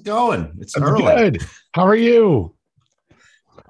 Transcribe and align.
it 0.00 0.04
going? 0.04 0.52
It's 0.60 0.76
I'm 0.76 0.82
early. 0.82 1.02
good. 1.02 1.42
How 1.74 1.86
are 1.86 1.96
you? 1.96 2.54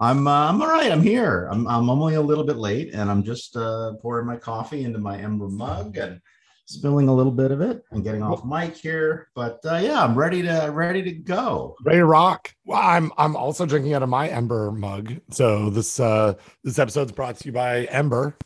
I'm 0.01 0.27
uh, 0.27 0.49
I'm 0.49 0.63
all 0.63 0.69
right. 0.69 0.91
I'm 0.91 1.03
here. 1.03 1.49
I'm 1.51 1.67
I'm 1.67 1.91
only 1.91 2.15
a 2.15 2.21
little 2.21 2.45
bit 2.45 2.57
late, 2.57 2.95
and 2.95 3.11
I'm 3.11 3.23
just 3.23 3.57
uh, 3.57 3.93
pouring 4.01 4.27
my 4.27 4.37
coffee 4.37 4.85
into 4.85 4.99
my 4.99 5.19
Ember 5.19 5.49
mug 5.49 5.97
and 5.99 6.21
spilling 6.65 7.09
a 7.09 7.15
little 7.15 7.33
bit 7.33 7.51
of 7.51 7.61
it 7.61 7.83
and 7.91 8.05
getting 8.05 8.23
off 8.23 8.45
mic 8.45 8.77
here. 8.77 9.29
But 9.35 9.61
uh, 9.65 9.77
yeah, 9.77 10.03
I'm 10.03 10.17
ready 10.17 10.41
to 10.43 10.71
ready 10.73 11.03
to 11.03 11.13
go. 11.13 11.77
Ready 11.85 11.99
to 11.99 12.07
rock? 12.07 12.51
Well, 12.65 12.81
I'm 12.81 13.13
I'm 13.19 13.37
also 13.37 13.67
drinking 13.67 13.93
out 13.93 14.03
of 14.03 14.09
my 14.09 14.29
Ember 14.29 14.71
mug. 14.71 15.21
So 15.31 15.69
this 15.69 16.01
uh 16.01 16.35
this 16.65 16.79
episode's 16.79 17.13
brought 17.13 17.37
to 17.37 17.47
you 17.47 17.53
by 17.53 17.85
Ember. 17.85 18.37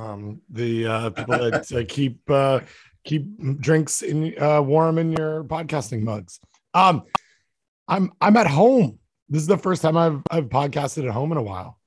Um, 0.00 0.40
the 0.50 0.86
uh, 0.86 1.10
people 1.10 1.38
that 1.38 1.70
uh, 1.72 1.84
keep 1.88 2.18
uh, 2.28 2.60
keep 3.04 3.60
drinks 3.60 4.02
in 4.02 4.34
uh, 4.42 4.60
warm 4.60 4.98
in 4.98 5.12
your 5.12 5.44
podcasting 5.44 6.02
mugs. 6.02 6.40
Um, 6.74 7.04
I'm 7.88 8.12
I'm 8.20 8.36
at 8.36 8.46
home. 8.46 8.98
This 9.28 9.42
is 9.42 9.48
the 9.48 9.58
first 9.58 9.82
time 9.82 9.96
I've 9.96 10.22
I've 10.30 10.48
podcasted 10.48 11.06
at 11.06 11.12
home 11.12 11.32
in 11.32 11.38
a 11.38 11.42
while. 11.42 11.78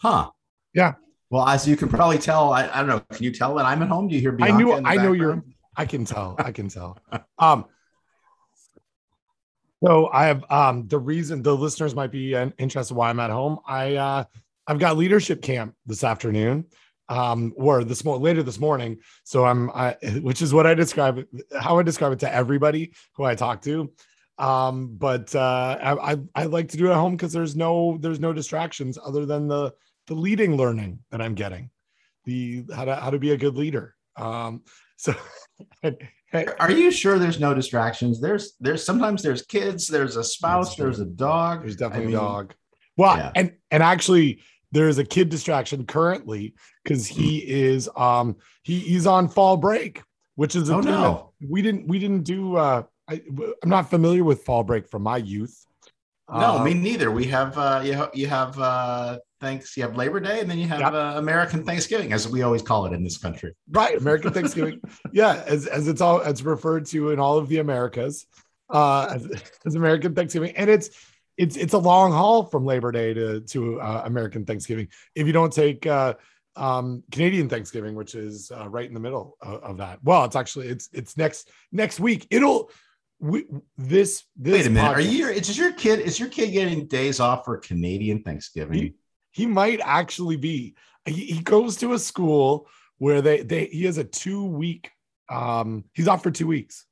Huh? 0.00 0.30
Yeah. 0.74 0.94
Well, 1.30 1.46
as 1.46 1.66
you 1.66 1.76
can 1.76 1.88
probably 1.88 2.18
tell, 2.18 2.52
I, 2.52 2.68
I 2.68 2.78
don't 2.78 2.88
know. 2.88 3.00
Can 3.12 3.24
you 3.24 3.32
tell 3.32 3.54
that 3.54 3.64
I'm 3.64 3.82
at 3.82 3.88
home? 3.88 4.08
Do 4.08 4.14
you 4.14 4.20
hear? 4.20 4.32
I 4.32 4.36
Bianca 4.36 4.56
knew 4.58 4.76
in 4.76 4.82
the 4.82 4.88
I 4.88 4.96
know 4.96 5.12
you're? 5.12 5.42
I 5.76 5.86
can 5.86 6.04
tell. 6.04 6.36
I 6.38 6.52
can 6.52 6.68
tell. 6.68 6.98
Um 7.38 7.64
so 9.84 10.08
I 10.12 10.26
have 10.26 10.44
um 10.50 10.86
the 10.86 10.98
reason 10.98 11.42
the 11.42 11.56
listeners 11.56 11.94
might 11.94 12.12
be 12.12 12.34
interested 12.58 12.94
why 12.94 13.10
I'm 13.10 13.18
at 13.18 13.30
home. 13.30 13.58
I 13.66 13.96
uh 13.96 14.24
I've 14.66 14.78
got 14.78 14.96
leadership 14.96 15.42
camp 15.42 15.74
this 15.86 16.04
afternoon. 16.04 16.66
Um 17.12 17.52
or 17.56 17.84
this 17.84 18.04
more 18.04 18.18
later 18.18 18.42
this 18.42 18.58
morning. 18.58 18.98
So 19.24 19.44
I'm 19.44 19.70
I 19.70 19.96
which 20.22 20.42
is 20.42 20.54
what 20.54 20.66
I 20.66 20.74
describe 20.74 21.24
how 21.60 21.78
I 21.78 21.82
describe 21.82 22.12
it 22.12 22.20
to 22.20 22.32
everybody 22.32 22.92
who 23.14 23.24
I 23.24 23.34
talk 23.34 23.62
to. 23.62 23.92
Um 24.38 24.96
but 24.96 25.34
uh 25.34 25.78
I 25.80 26.12
I, 26.12 26.16
I 26.34 26.44
like 26.44 26.68
to 26.68 26.76
do 26.76 26.86
it 26.86 26.90
at 26.90 26.96
home 26.96 27.16
because 27.16 27.32
there's 27.32 27.56
no 27.56 27.98
there's 28.00 28.20
no 28.20 28.32
distractions 28.32 28.98
other 29.04 29.26
than 29.26 29.48
the 29.48 29.72
the 30.06 30.14
leading 30.14 30.56
learning 30.56 31.00
that 31.10 31.20
I'm 31.20 31.34
getting. 31.34 31.70
The 32.24 32.64
how 32.74 32.84
to 32.84 32.96
how 32.96 33.10
to 33.10 33.18
be 33.18 33.32
a 33.32 33.36
good 33.36 33.56
leader. 33.56 33.94
Um 34.16 34.62
so 34.96 35.14
Are 36.60 36.70
you 36.70 36.90
sure 36.90 37.18
there's 37.18 37.40
no 37.40 37.52
distractions? 37.52 38.20
There's 38.20 38.54
there's 38.58 38.84
sometimes 38.84 39.22
there's 39.22 39.42
kids, 39.42 39.86
there's 39.86 40.16
a 40.16 40.24
spouse, 40.24 40.76
there's 40.76 41.00
a 41.00 41.04
dog. 41.04 41.60
There's 41.60 41.76
definitely 41.76 42.04
I 42.04 42.06
mean, 42.06 42.16
a 42.16 42.20
dog. 42.20 42.54
Well, 42.96 43.16
yeah. 43.16 43.32
and 43.34 43.52
and 43.70 43.82
actually, 43.82 44.42
there's 44.72 44.98
a 44.98 45.04
kid 45.04 45.28
distraction 45.28 45.86
currently 45.86 46.54
because 46.82 47.06
he 47.06 47.38
is 47.38 47.88
um 47.96 48.36
he 48.62 48.78
he's 48.80 49.06
on 49.06 49.28
fall 49.28 49.56
break, 49.56 50.02
which 50.34 50.56
is 50.56 50.68
a 50.70 50.74
Oh, 50.74 50.80
no. 50.80 51.32
we 51.48 51.62
didn't 51.62 51.86
we 51.86 51.98
didn't 51.98 52.24
do. 52.24 52.56
uh 52.56 52.82
I, 53.08 53.20
I'm 53.62 53.68
not 53.68 53.90
familiar 53.90 54.24
with 54.24 54.44
fall 54.44 54.64
break 54.64 54.88
from 54.88 55.02
my 55.02 55.16
youth. 55.18 55.66
No, 56.30 56.58
Um, 56.58 56.64
me 56.64 56.72
neither. 56.74 57.10
We 57.10 57.24
have 57.26 57.56
uh 57.58 57.82
you 57.84 57.92
have 57.94 58.10
you 58.14 58.26
have 58.28 58.58
uh 58.58 59.18
thanks 59.40 59.76
you 59.76 59.82
have 59.82 59.96
Labor 59.96 60.20
Day 60.20 60.40
and 60.40 60.48
then 60.50 60.56
you 60.58 60.68
have 60.68 60.80
Yep. 60.80 60.92
uh, 60.94 61.12
American 61.16 61.64
Thanksgiving 61.64 62.12
as 62.12 62.28
we 62.28 62.42
always 62.42 62.62
call 62.62 62.86
it 62.86 62.92
in 62.92 63.02
this 63.04 63.18
country. 63.18 63.52
right 63.70 63.96
American 63.98 64.32
Thanksgiving. 64.32 64.80
yeah, 65.12 65.42
as 65.46 65.66
as 65.66 65.88
it's 65.88 66.00
all 66.00 66.20
it's 66.20 66.42
referred 66.42 66.86
to 66.86 67.10
in 67.10 67.18
all 67.18 67.36
of 67.38 67.48
the 67.48 67.58
Americas, 67.58 68.26
uh, 68.70 69.08
as, 69.14 69.28
as 69.66 69.74
American 69.74 70.14
Thanksgiving, 70.14 70.56
and 70.56 70.70
it's 70.70 70.90
it's 71.42 71.56
it's 71.56 71.74
a 71.74 71.78
long 71.78 72.12
haul 72.12 72.44
from 72.44 72.64
Labor 72.64 72.92
Day 72.92 73.12
to 73.14 73.40
to 73.40 73.80
uh, 73.80 74.02
American 74.04 74.44
Thanksgiving 74.44 74.88
if 75.14 75.26
you 75.26 75.32
don't 75.32 75.52
take 75.52 75.86
uh, 75.86 76.14
um, 76.54 77.02
Canadian 77.10 77.48
Thanksgiving, 77.48 77.94
which 77.94 78.14
is 78.14 78.52
uh, 78.52 78.68
right 78.68 78.86
in 78.86 78.94
the 78.94 79.00
middle 79.00 79.36
of, 79.40 79.62
of 79.62 79.76
that. 79.78 79.98
Well, 80.04 80.24
it's 80.24 80.36
actually 80.36 80.68
it's 80.68 80.88
it's 80.92 81.16
next 81.16 81.50
next 81.72 81.98
week. 81.98 82.26
It'll 82.30 82.70
we, 83.18 83.44
this 83.76 84.24
this 84.36 84.52
Wait 84.52 84.66
a 84.66 84.70
minute. 84.70 84.88
Are 84.88 85.00
you 85.00 85.28
is 85.28 85.58
your 85.58 85.72
kid 85.72 86.00
is 86.00 86.20
your 86.20 86.28
kid 86.28 86.52
getting 86.52 86.86
days 86.86 87.18
off 87.18 87.44
for 87.44 87.56
Canadian 87.58 88.22
Thanksgiving? 88.22 88.94
he 89.32 89.46
might 89.46 89.80
actually 89.82 90.36
be 90.36 90.74
he, 91.06 91.24
he 91.24 91.40
goes 91.40 91.76
to 91.78 91.94
a 91.94 91.98
school 91.98 92.68
where 92.98 93.20
they 93.20 93.42
they 93.42 93.66
he 93.66 93.84
has 93.84 93.98
a 93.98 94.04
two 94.04 94.44
week 94.44 94.90
um 95.28 95.84
he's 95.94 96.06
off 96.06 96.22
for 96.22 96.30
two 96.30 96.46
weeks 96.46 96.86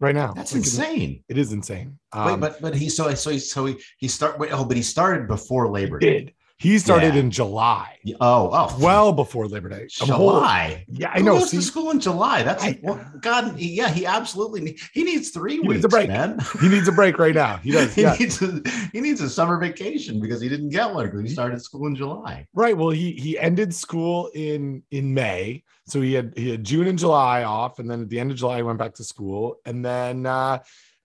right 0.00 0.14
now 0.14 0.32
That's 0.32 0.52
Like, 0.52 0.60
insane. 0.64 1.24
it 1.28 1.38
is 1.38 1.52
insane 1.52 1.98
um, 2.12 2.26
Wait, 2.32 2.40
but 2.40 2.60
but 2.62 2.74
he 2.74 2.88
so 2.88 3.12
so 3.14 3.30
he 3.30 3.38
so 3.38 3.66
he, 3.66 3.76
he 3.98 4.08
start 4.08 4.38
wait, 4.38 4.50
oh, 4.52 4.64
but 4.64 4.76
he 4.76 4.82
started 4.82 5.28
before 5.28 5.68
Labor 5.70 5.98
Day. 5.98 6.20
did 6.20 6.32
he 6.58 6.78
started 6.78 7.14
Yeah. 7.14 7.20
in 7.20 7.30
july 7.30 7.98
Oh, 8.20 8.50
oh 8.52 8.76
well 8.80 9.12
before 9.12 9.46
labor 9.48 9.68
day 9.68 9.86
A 10.00 10.06
whole- 10.06 10.30
July. 10.30 10.84
yeah 10.88 11.10
i 11.14 11.18
Who 11.18 11.24
know 11.24 11.38
goes 11.38 11.50
see, 11.50 11.58
to 11.58 11.62
school 11.62 11.90
in 11.90 12.00
July. 12.00 12.42
That's 12.42 12.64
I- 12.64 12.78
well, 12.82 12.98
God. 13.20 13.58
Yeah, 13.58 13.88
he 13.90 14.06
absolutely 14.06 14.60
need, 14.62 14.80
he 14.92 15.04
needs 15.04 15.30
three 15.30 15.56
He 15.60 15.68
needs 15.68 15.84
a 15.84 15.88
break. 15.88 16.08
man. 16.08 16.38
he 16.60 16.68
needs 16.68 16.88
a 16.88 16.92
break 16.92 17.18
right 17.18 17.34
now 17.34 17.58
he 17.58 17.70
does 17.70 17.94
he 17.98 18.02
yeah 18.02 18.14
needs 18.18 18.40
a, 18.42 18.62
he 18.92 19.00
needs 19.00 19.20
a 19.20 19.28
summer 19.30 19.58
vacation 19.58 20.20
because 20.20 20.40
he 20.40 20.48
didn't 20.48 20.70
get 20.70 20.92
one 20.92 21.06
because 21.06 21.22
he 21.22 21.28
started 21.28 21.62
school 21.62 21.86
in 21.86 21.94
July. 21.94 22.46
right 22.54 22.76
well 22.76 22.90
he 22.90 23.12
he 23.12 23.38
ended 23.38 23.74
school 23.74 24.30
in 24.34 24.82
in 24.90 25.12
may 25.14 25.62
so 25.86 26.00
he 26.00 26.12
had 26.14 26.32
he 26.36 26.50
had 26.50 26.64
june 26.64 26.86
and 26.86 26.98
july 26.98 27.44
off 27.44 27.78
and 27.78 27.90
then 27.90 28.02
at 28.02 28.08
the 28.08 28.18
end 28.20 28.30
of 28.30 28.36
july 28.36 28.56
he 28.56 28.62
went 28.62 28.78
back 28.78 28.94
to 28.94 29.04
school 29.04 29.56
and 29.64 29.84
then 29.84 30.26
uh 30.26 30.58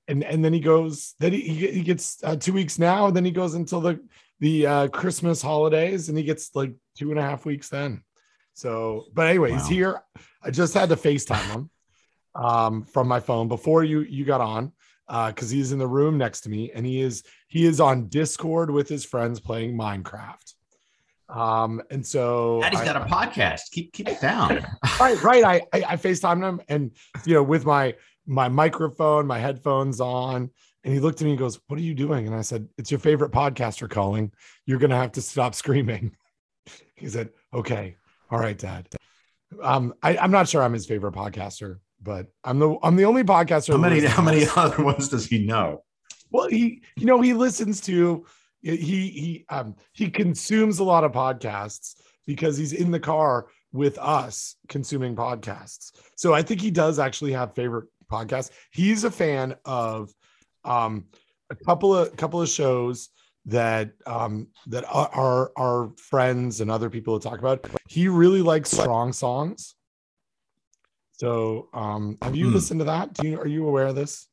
and 0.08 0.24
and 0.24 0.44
then 0.44 0.52
he 0.54 0.60
goes 0.60 1.16
then 1.20 1.32
he, 1.32 1.40
he 1.42 1.68
he 1.72 1.82
gets 1.82 2.22
uh, 2.24 2.36
two 2.36 2.52
weeks 2.54 2.78
now 2.80 3.08
and 3.08 3.16
then 3.16 3.24
he 3.26 3.32
goes 3.32 3.54
until 3.54 3.80
the 3.82 4.00
the 4.44 4.68
uh 4.68 4.88
christmas 4.90 5.42
holidays 5.42 6.10
and 6.10 6.18
he 6.18 6.24
gets 6.26 6.54
like 6.54 6.74
two 6.98 7.12
and 7.12 7.20
a 7.20 7.24
half 7.24 7.46
weeks 7.46 7.70
then. 7.70 8.04
So 8.54 9.06
but 9.14 9.28
anyway 9.28 9.54
he's 9.54 9.68
here. 9.68 10.02
I 10.44 10.52
just 10.52 10.74
had 10.74 10.90
to 10.90 10.98
facetime 10.98 11.48
him 11.56 11.70
um 12.36 12.84
from 12.84 13.08
my 13.08 13.22
phone 13.22 13.48
before 13.48 13.84
you 13.86 14.02
you 14.02 14.26
got 14.26 14.42
on 14.42 14.74
uh 15.08 15.30
because 15.32 15.50
he's 15.50 15.72
in 15.72 15.80
the 15.80 15.88
room 15.88 16.18
next 16.18 16.42
to 16.42 16.50
me 16.50 16.72
and 16.76 16.86
he 16.86 17.00
is 17.00 17.24
he 17.48 17.66
is 17.66 17.80
on 17.80 18.10
discord 18.10 18.70
with 18.70 18.90
his 18.90 19.06
friends 19.06 19.40
playing 19.40 19.78
minecraft. 19.78 20.48
Um 21.30 21.82
and 21.90 22.06
so 22.06 22.60
Daddy's 22.62 22.82
I- 22.82 22.86
got 22.92 22.98
a 22.98 23.06
podcast. 23.06 23.72
Keep 23.72 23.94
keep 23.94 24.10
it 24.10 24.20
down. 24.20 24.50
right 25.00 25.24
right. 25.24 25.44
I, 25.46 25.56
I 25.72 25.80
i 25.94 25.96
facetimed 25.96 26.44
him 26.44 26.62
and 26.68 26.92
you 27.26 27.34
know 27.36 27.44
with 27.44 27.66
my 27.66 27.96
my 28.28 28.50
microphone 28.50 29.26
my 29.26 29.40
headphones 29.40 30.02
on 30.02 30.50
and 30.84 30.94
he 30.94 31.00
looked 31.00 31.22
at 31.22 31.26
me 31.26 31.32
and 31.32 31.40
goes 31.40 31.60
what 31.68 31.80
are 31.80 31.84
you 31.84 31.94
doing? 31.94 32.28
And 32.28 32.36
i 32.36 32.42
said 32.42 32.68
it's 32.78 32.92
your 32.92 33.00
favorite 33.00 33.32
podcaster 33.32 33.90
calling. 33.90 34.32
You're 34.66 34.80
gonna 34.80 34.98
have 34.98 35.14
to 35.14 35.22
stop 35.22 35.56
screaming. 35.56 36.16
He 36.96 37.10
said 37.10 37.32
okay. 37.54 37.98
All 38.32 38.40
right 38.40 38.58
dad. 38.58 38.88
Um 39.62 39.94
I, 40.02 40.16
i'm 40.18 40.32
not 40.32 40.48
sure 40.48 40.64
i'm 40.64 40.72
his 40.74 40.86
favorite 40.86 41.14
podcaster 41.14 41.80
but 42.02 42.28
i'm 42.46 42.60
the 42.60 42.78
i'm 42.82 42.96
the 42.96 43.04
only 43.04 43.24
podcaster 43.24 43.74
How 43.74 43.78
many 43.78 44.06
how 44.06 44.22
many 44.22 44.46
other 44.56 44.84
ones 44.84 45.10
does 45.10 45.26
he 45.26 45.46
know? 45.46 45.84
well 46.32 46.48
he 46.48 46.82
you 46.96 47.06
know 47.06 47.20
he 47.20 47.34
listens 47.34 47.82
to 47.82 48.26
he 48.62 48.78
he 48.78 49.46
um 49.50 49.76
he 49.92 50.10
consumes 50.10 50.80
a 50.80 50.84
lot 50.84 51.04
of 51.04 51.12
podcasts 51.12 51.96
because 52.26 52.56
he's 52.58 52.72
in 52.72 52.90
the 52.92 53.00
car 53.00 53.48
with 53.74 53.98
us 53.98 54.56
consuming 54.70 55.16
podcasts. 55.16 55.92
So 56.16 56.34
i 56.34 56.42
think 56.42 56.62
he 56.62 56.72
does 56.72 56.98
actually 57.00 57.34
have 57.34 57.54
favorite 57.56 57.90
podcasts. 58.10 58.52
He's 58.72 59.04
a 59.04 59.12
fan 59.12 59.56
of 59.66 60.14
um 60.66 61.06
a 61.50 61.56
couple 61.56 61.96
of 61.96 62.16
couple 62.18 62.42
of 62.42 62.50
shows 62.50 63.10
that 63.46 63.92
um 64.06 64.48
that 64.68 64.86
our 64.86 65.52
our, 65.58 65.92
friends 65.98 66.62
and 66.62 66.72
other 66.72 66.90
people 66.90 67.20
talk 67.20 67.40
about 67.40 67.68
he 67.88 68.08
really 68.08 68.42
likes 68.42 68.72
strong 68.72 69.12
songs 69.12 69.76
so 71.14 71.70
um 71.74 72.18
have 72.22 72.36
you 72.36 72.48
Hmm. 72.48 72.54
listened 72.54 72.80
to 72.80 72.86
that 72.86 73.14
do 73.14 73.28
you 73.28 73.40
are 73.40 73.48
you 73.48 73.68
aware 73.68 73.88
of 73.88 73.96
this 73.96 74.28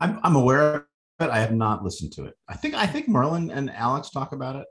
I'm 0.00 0.20
I'm 0.22 0.36
aware 0.36 0.74
of 0.74 0.84
it. 1.18 1.30
I 1.30 1.40
have 1.40 1.52
not 1.52 1.82
listened 1.82 2.12
to 2.12 2.26
it. 2.26 2.34
I 2.48 2.54
think 2.54 2.74
I 2.74 2.86
think 2.86 3.08
Merlin 3.08 3.50
and 3.50 3.68
Alex 3.70 4.10
talk 4.10 4.32
about 4.32 4.54
it. 4.54 4.66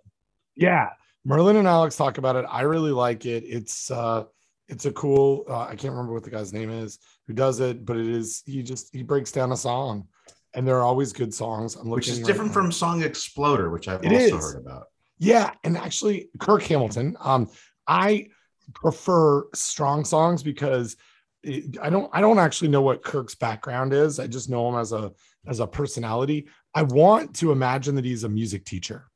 Yeah, 0.56 0.90
Merlin 1.26 1.58
and 1.58 1.68
Alex 1.68 1.98
talk 1.98 2.18
about 2.18 2.38
it. 2.38 2.46
I 2.50 2.62
really 2.62 2.92
like 2.92 3.26
it. 3.26 3.44
It's 3.46 3.92
uh 3.92 4.24
it's 4.70 4.86
a 4.86 4.92
cool 4.94 5.44
uh, 5.50 5.64
I 5.64 5.76
can't 5.76 5.92
remember 5.92 6.14
what 6.14 6.24
the 6.24 6.30
guy's 6.30 6.54
name 6.54 6.70
is 6.70 7.00
who 7.28 7.34
does 7.34 7.60
it, 7.60 7.86
but 7.86 7.98
it 7.98 8.08
is 8.08 8.42
he 8.46 8.64
just 8.64 8.96
he 8.96 9.04
breaks 9.04 9.34
down 9.34 9.52
a 9.52 9.58
song 9.58 10.08
and 10.54 10.68
there 10.68 10.78
are 10.78 10.84
always 10.84 11.14
good 11.14 11.34
songs. 11.34 11.76
I'm 11.76 11.90
Which 11.90 12.08
is 12.08 12.16
looking 12.20 12.26
different 12.28 12.50
now. 12.52 12.54
from 12.62 12.72
Song 12.72 13.04
Exploder, 13.04 13.70
which 13.70 13.88
I've 13.88 14.04
It 14.04 14.12
also 14.12 14.38
is. 14.38 14.44
heard 14.54 14.62
about. 14.66 14.86
Yeah, 15.20 15.52
and 15.64 15.78
actually 15.78 16.30
Kirk 16.40 16.64
Hamilton. 16.64 17.16
Um 17.20 17.50
I 17.88 18.28
prefer 18.74 19.46
strong 19.54 20.04
songs 20.06 20.44
because 20.44 20.96
it, 21.44 21.78
I 21.82 21.90
don't 21.90 22.10
I 22.14 22.22
don't 22.22 22.40
actually 22.40 22.68
know 22.70 22.82
what 22.82 23.04
Kirk's 23.04 23.36
background 23.36 23.94
is. 23.94 24.20
I 24.20 24.28
just 24.28 24.50
know 24.50 24.68
him 24.70 24.76
as 24.76 24.92
a 24.92 25.12
as 25.48 25.60
a 25.60 25.68
personality. 25.68 26.48
I 26.76 26.82
want 26.84 27.36
to 27.38 27.52
imagine 27.52 27.96
that 27.96 28.06
he's 28.06 28.24
a 28.24 28.30
music 28.30 28.66
teacher. 28.66 29.08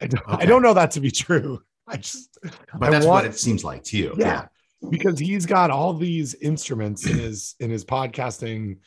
I 0.00 0.06
don't, 0.08 0.22
I 0.28 0.44
don't 0.46 0.62
know 0.62 0.74
that 0.74 0.90
to 0.92 1.00
be 1.00 1.10
true. 1.12 1.62
I 1.86 1.96
just 1.96 2.36
But 2.42 2.88
I 2.88 2.90
that's 2.90 3.06
want- 3.06 3.24
what 3.24 3.32
it 3.32 3.38
seems 3.38 3.62
like 3.64 3.84
to 3.84 3.96
you. 3.96 4.14
yeah, 4.18 4.46
because 4.90 5.18
he's 5.18 5.46
got 5.46 5.70
all 5.70 5.94
these 5.94 6.34
instruments 6.34 7.06
in 7.06 7.18
his 7.18 7.54
in 7.60 7.70
his 7.70 7.84
podcasting 7.84 8.78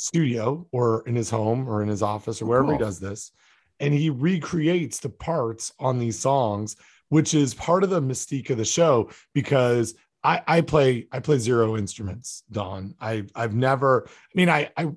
studio 0.00 0.66
or 0.72 1.02
in 1.06 1.14
his 1.14 1.30
home 1.30 1.68
or 1.68 1.82
in 1.82 1.88
his 1.88 2.02
office 2.02 2.40
or 2.40 2.46
wherever 2.46 2.72
he 2.72 2.78
does 2.78 3.00
this 3.00 3.32
and 3.80 3.94
he 3.94 4.10
recreates 4.10 4.98
the 4.98 5.08
parts 5.08 5.72
on 5.78 5.98
these 5.98 6.18
songs 6.18 6.76
which 7.08 7.34
is 7.34 7.54
part 7.54 7.84
of 7.84 7.90
the 7.90 8.00
mystique 8.00 8.50
of 8.50 8.58
the 8.58 8.64
show 8.64 9.10
because 9.34 9.94
I, 10.24 10.42
I 10.46 10.60
play 10.62 11.06
I 11.12 11.20
play 11.20 11.38
zero 11.38 11.76
instruments, 11.76 12.42
Don. 12.50 12.94
I 13.00 13.24
I've 13.34 13.54
never. 13.54 14.06
I 14.06 14.10
mean, 14.34 14.48
I 14.48 14.70
I 14.76 14.90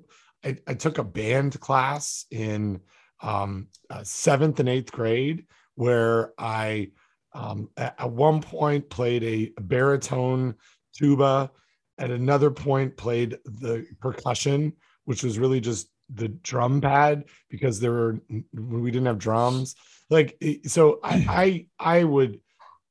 I, 0.44 0.56
I 0.66 0.74
took 0.74 0.98
a 0.98 1.04
band 1.04 1.58
class 1.60 2.26
in 2.30 2.80
um, 3.22 3.68
uh, 3.88 4.02
seventh 4.02 4.58
and 4.60 4.68
eighth 4.68 4.90
grade 4.90 5.46
where 5.74 6.32
I 6.38 6.90
um, 7.34 7.70
at, 7.76 7.94
at 7.98 8.10
one 8.10 8.42
point 8.42 8.90
played 8.90 9.22
a 9.22 9.52
baritone 9.60 10.56
tuba, 10.94 11.50
at 11.98 12.10
another 12.10 12.50
point 12.50 12.96
played 12.96 13.38
the 13.44 13.86
percussion, 14.00 14.72
which 15.04 15.22
was 15.22 15.38
really 15.38 15.60
just 15.60 15.88
the 16.14 16.28
drum 16.28 16.80
pad 16.80 17.24
because 17.48 17.80
there 17.80 17.92
were 17.92 18.20
we 18.52 18.90
didn't 18.90 19.06
have 19.06 19.18
drums. 19.18 19.76
Like 20.10 20.42
so, 20.66 21.00
I 21.02 21.66
I 21.80 21.98
I 22.00 22.04
would 22.04 22.40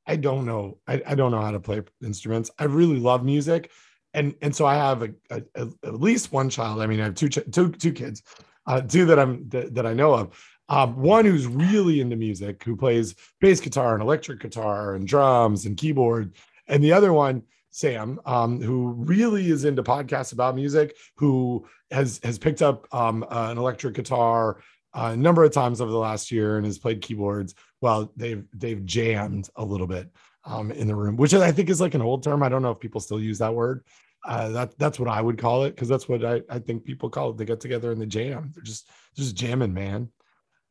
I 0.06 0.16
don't 0.16 0.46
know 0.46 0.78
I, 0.86 1.02
I 1.06 1.14
don't 1.14 1.30
know 1.30 1.40
how 1.40 1.52
to 1.52 1.60
play 1.60 1.82
instruments. 2.02 2.50
I 2.58 2.64
really 2.64 2.98
love 2.98 3.24
music, 3.24 3.70
and 4.14 4.34
and 4.42 4.54
so 4.54 4.66
I 4.66 4.74
have 4.74 5.02
a, 5.02 5.10
a, 5.30 5.42
a 5.54 5.68
at 5.84 6.00
least 6.00 6.32
one 6.32 6.50
child. 6.50 6.80
I 6.82 6.86
mean, 6.86 7.00
I 7.00 7.04
have 7.04 7.14
two 7.14 7.28
two 7.28 7.70
two 7.70 7.92
kids, 7.92 8.22
uh, 8.66 8.80
two 8.80 9.06
that 9.06 9.18
I'm 9.18 9.48
that, 9.50 9.74
that 9.74 9.86
I 9.86 9.94
know 9.94 10.14
of. 10.14 10.48
Um, 10.68 10.96
one 10.96 11.26
who's 11.26 11.46
really 11.46 12.00
into 12.00 12.16
music, 12.16 12.62
who 12.64 12.76
plays 12.76 13.14
bass 13.40 13.60
guitar 13.60 13.94
and 13.94 14.02
electric 14.02 14.40
guitar 14.40 14.94
and 14.94 15.06
drums 15.06 15.66
and 15.66 15.76
keyboard, 15.76 16.34
and 16.66 16.82
the 16.82 16.92
other 16.92 17.12
one, 17.12 17.42
Sam, 17.72 18.20
um, 18.26 18.60
who 18.60 18.92
really 18.92 19.50
is 19.50 19.64
into 19.64 19.82
podcasts 19.82 20.32
about 20.32 20.54
music, 20.54 20.94
who 21.16 21.66
has 21.90 22.20
has 22.22 22.38
picked 22.38 22.62
up 22.62 22.86
um, 22.94 23.24
uh, 23.24 23.48
an 23.50 23.58
electric 23.58 23.94
guitar 23.94 24.60
a 24.94 25.16
number 25.16 25.42
of 25.42 25.52
times 25.52 25.80
over 25.80 25.90
the 25.90 25.98
last 25.98 26.30
year 26.30 26.58
and 26.58 26.66
has 26.66 26.78
played 26.78 27.00
keyboards. 27.00 27.54
Well, 27.80 28.12
they've 28.14 28.44
they've 28.54 28.84
jammed 28.84 29.48
a 29.56 29.64
little 29.64 29.86
bit 29.86 30.10
um, 30.44 30.70
in 30.70 30.86
the 30.86 30.94
room, 30.94 31.16
which 31.16 31.32
I 31.34 31.50
think 31.50 31.70
is 31.70 31.80
like 31.80 31.94
an 31.94 32.02
old 32.02 32.22
term. 32.22 32.42
I 32.42 32.50
don't 32.50 32.62
know 32.62 32.70
if 32.70 32.78
people 32.78 33.00
still 33.00 33.20
use 33.20 33.38
that 33.38 33.54
word. 33.54 33.84
Uh, 34.24 34.50
that 34.50 34.78
that's 34.78 35.00
what 35.00 35.08
I 35.08 35.20
would 35.20 35.38
call 35.38 35.64
it 35.64 35.70
because 35.70 35.88
that's 35.88 36.08
what 36.08 36.24
I, 36.24 36.42
I 36.48 36.58
think 36.58 36.84
people 36.84 37.08
call 37.08 37.30
it. 37.30 37.38
They 37.38 37.46
get 37.46 37.58
together 37.58 37.90
in 37.90 37.98
the 37.98 38.06
jam. 38.06 38.52
They're 38.54 38.62
just 38.62 38.88
just 39.16 39.34
jamming, 39.34 39.72
man. 39.72 40.10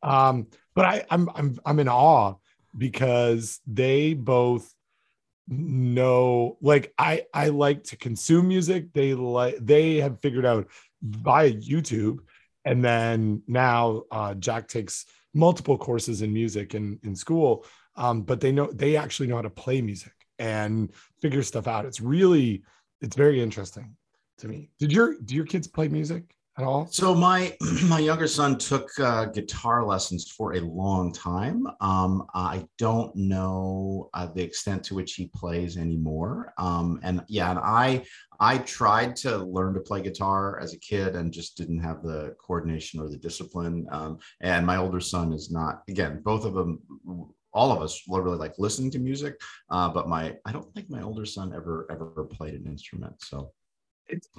Um, 0.04 0.46
but 0.74 0.84
I, 0.84 1.04
I'm 1.10 1.28
I'm 1.34 1.58
I'm 1.66 1.80
in 1.80 1.88
awe 1.88 2.34
because 2.78 3.60
they 3.66 4.14
both 4.14 4.72
know 5.48 6.56
like 6.60 6.92
I 6.98 7.24
I 7.34 7.48
like 7.48 7.84
to 7.84 7.96
consume 7.96 8.48
music. 8.48 8.92
They 8.92 9.14
like 9.14 9.56
they 9.60 9.96
have 9.96 10.20
figured 10.20 10.46
out 10.46 10.68
via 11.02 11.52
YouTube, 11.52 12.18
and 12.64 12.84
then 12.84 13.42
now 13.46 14.04
uh, 14.10 14.34
Jack 14.34 14.68
takes 14.68 15.06
multiple 15.34 15.78
courses 15.78 16.22
in 16.22 16.32
music 16.32 16.74
in 16.74 16.98
in 17.02 17.14
school. 17.16 17.64
Um, 17.96 18.22
but 18.22 18.40
they 18.40 18.52
know 18.52 18.70
they 18.72 18.96
actually 18.96 19.28
know 19.28 19.36
how 19.36 19.42
to 19.42 19.50
play 19.50 19.82
music 19.82 20.12
and 20.38 20.92
figure 21.20 21.42
stuff 21.42 21.66
out. 21.66 21.84
It's 21.84 22.00
really 22.00 22.62
it's 23.00 23.16
very 23.16 23.42
interesting 23.42 23.96
to 24.38 24.48
me. 24.48 24.70
Did 24.78 24.92
your 24.92 25.16
do 25.20 25.34
your 25.34 25.46
kids 25.46 25.66
play 25.66 25.88
music? 25.88 26.34
At 26.58 26.64
all? 26.64 26.86
So 26.86 27.14
my 27.14 27.56
my 27.84 27.98
younger 27.98 28.26
son 28.26 28.58
took 28.58 28.88
uh, 28.98 29.26
guitar 29.26 29.84
lessons 29.84 30.30
for 30.30 30.54
a 30.54 30.60
long 30.60 31.12
time. 31.12 31.66
Um, 31.80 32.26
I 32.34 32.66
don't 32.78 33.14
know 33.16 34.10
uh, 34.14 34.26
the 34.26 34.42
extent 34.42 34.84
to 34.84 34.94
which 34.94 35.14
he 35.14 35.30
plays 35.34 35.76
anymore. 35.76 36.52
Um, 36.58 37.00
and 37.02 37.22
yeah, 37.28 37.50
and 37.50 37.58
I 37.58 38.04
I 38.40 38.58
tried 38.58 39.16
to 39.16 39.38
learn 39.38 39.74
to 39.74 39.80
play 39.80 40.02
guitar 40.02 40.60
as 40.60 40.74
a 40.74 40.78
kid 40.78 41.16
and 41.16 41.32
just 41.32 41.56
didn't 41.56 41.82
have 41.82 42.02
the 42.02 42.34
coordination 42.38 43.00
or 43.00 43.08
the 43.08 43.18
discipline. 43.18 43.86
Um, 43.90 44.18
and 44.40 44.66
my 44.66 44.76
older 44.76 45.00
son 45.00 45.32
is 45.32 45.50
not. 45.50 45.82
Again, 45.88 46.20
both 46.22 46.44
of 46.44 46.54
them 46.54 46.80
all 47.54 47.70
of 47.70 47.82
us 47.82 48.02
really 48.08 48.38
like 48.38 48.54
listening 48.58 48.90
to 48.90 48.98
music 48.98 49.38
uh, 49.70 49.86
but 49.86 50.08
my 50.08 50.34
i 50.46 50.52
don't 50.52 50.72
think 50.72 50.88
my 50.88 51.02
older 51.02 51.26
son 51.26 51.52
ever 51.54 51.86
ever 51.90 52.24
played 52.24 52.54
an 52.54 52.66
instrument 52.66 53.14
so 53.20 53.52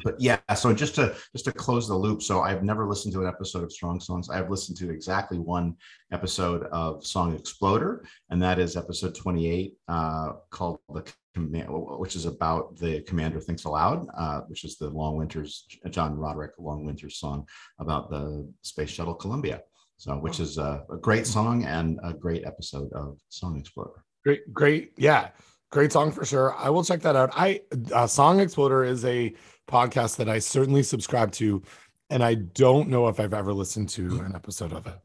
but 0.04 0.20
yeah 0.20 0.40
so 0.54 0.74
just 0.74 0.96
to 0.96 1.16
just 1.32 1.46
to 1.46 1.52
close 1.52 1.88
the 1.88 1.96
loop 1.96 2.22
so 2.22 2.42
i've 2.42 2.64
never 2.64 2.88
listened 2.88 3.14
to 3.14 3.22
an 3.22 3.28
episode 3.28 3.64
of 3.64 3.72
strong 3.72 4.00
songs. 4.00 4.30
I've 4.30 4.50
listened 4.50 4.78
to 4.80 4.92
exactly 4.92 5.40
one 5.40 5.76
episode 6.12 6.64
of 6.72 7.06
song 7.06 7.36
exploder 7.36 8.06
and 8.30 8.42
that 8.42 8.60
is 8.60 8.78
episode 8.78 9.16
28 9.16 9.74
uh, 9.88 10.34
called 10.52 10.80
the 10.94 11.12
command 11.34 11.68
which 11.70 12.16
is 12.16 12.26
about 12.26 12.78
the 12.78 13.02
commander 13.02 13.40
thinks 13.40 13.64
aloud 13.64 14.06
uh, 14.18 14.42
which 14.42 14.64
is 14.64 14.78
the 14.78 14.90
long 14.90 15.18
winters 15.18 15.66
john 15.90 16.16
roderick 16.16 16.52
long 16.60 16.86
winters 16.86 17.18
song 17.18 17.48
about 17.80 18.10
the 18.10 18.48
space 18.62 18.90
shuttle 18.90 19.16
columbia. 19.16 19.62
So 19.98 20.18
which 20.18 20.40
is 20.40 20.58
a, 20.58 20.84
a 20.92 20.98
great 20.98 21.26
song 21.26 21.64
and 21.64 22.00
a 22.04 22.14
great 22.14 22.46
episode 22.46 22.92
of 22.94 23.18
song 23.30 23.58
exploder. 23.58 24.04
Great 24.26 24.54
great 24.54 24.92
yeah 24.98 25.30
great 25.72 25.92
song 25.92 26.12
for 26.12 26.26
sure. 26.26 26.54
I 26.56 26.70
will 26.70 26.84
check 26.84 27.02
that 27.02 27.16
out. 27.16 27.32
I 27.34 27.62
uh, 27.94 28.06
song 28.06 28.40
exploder 28.40 28.84
is 28.84 29.06
a 29.06 29.34
podcast 29.68 30.18
that 30.18 30.30
I 30.30 30.40
certainly 30.40 30.84
subscribe 30.84 31.32
to, 31.34 31.62
and 32.10 32.24
I 32.24 32.36
don't 32.36 32.90
know 32.90 33.08
if 33.08 33.20
I've 33.20 33.34
ever 33.34 33.54
listened 33.54 33.90
to 33.90 34.20
an 34.20 34.36
episode 34.36 34.74
of 34.74 34.88
it. 34.88 35.00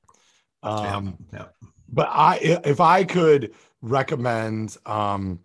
Um, 0.63 1.17
yeah, 1.33 1.39
yeah. 1.39 1.69
But 1.89 2.09
I, 2.11 2.39
if 2.65 2.81
I 2.81 3.05
could 3.05 3.55
recommend 3.81 4.77
um, 4.87 5.41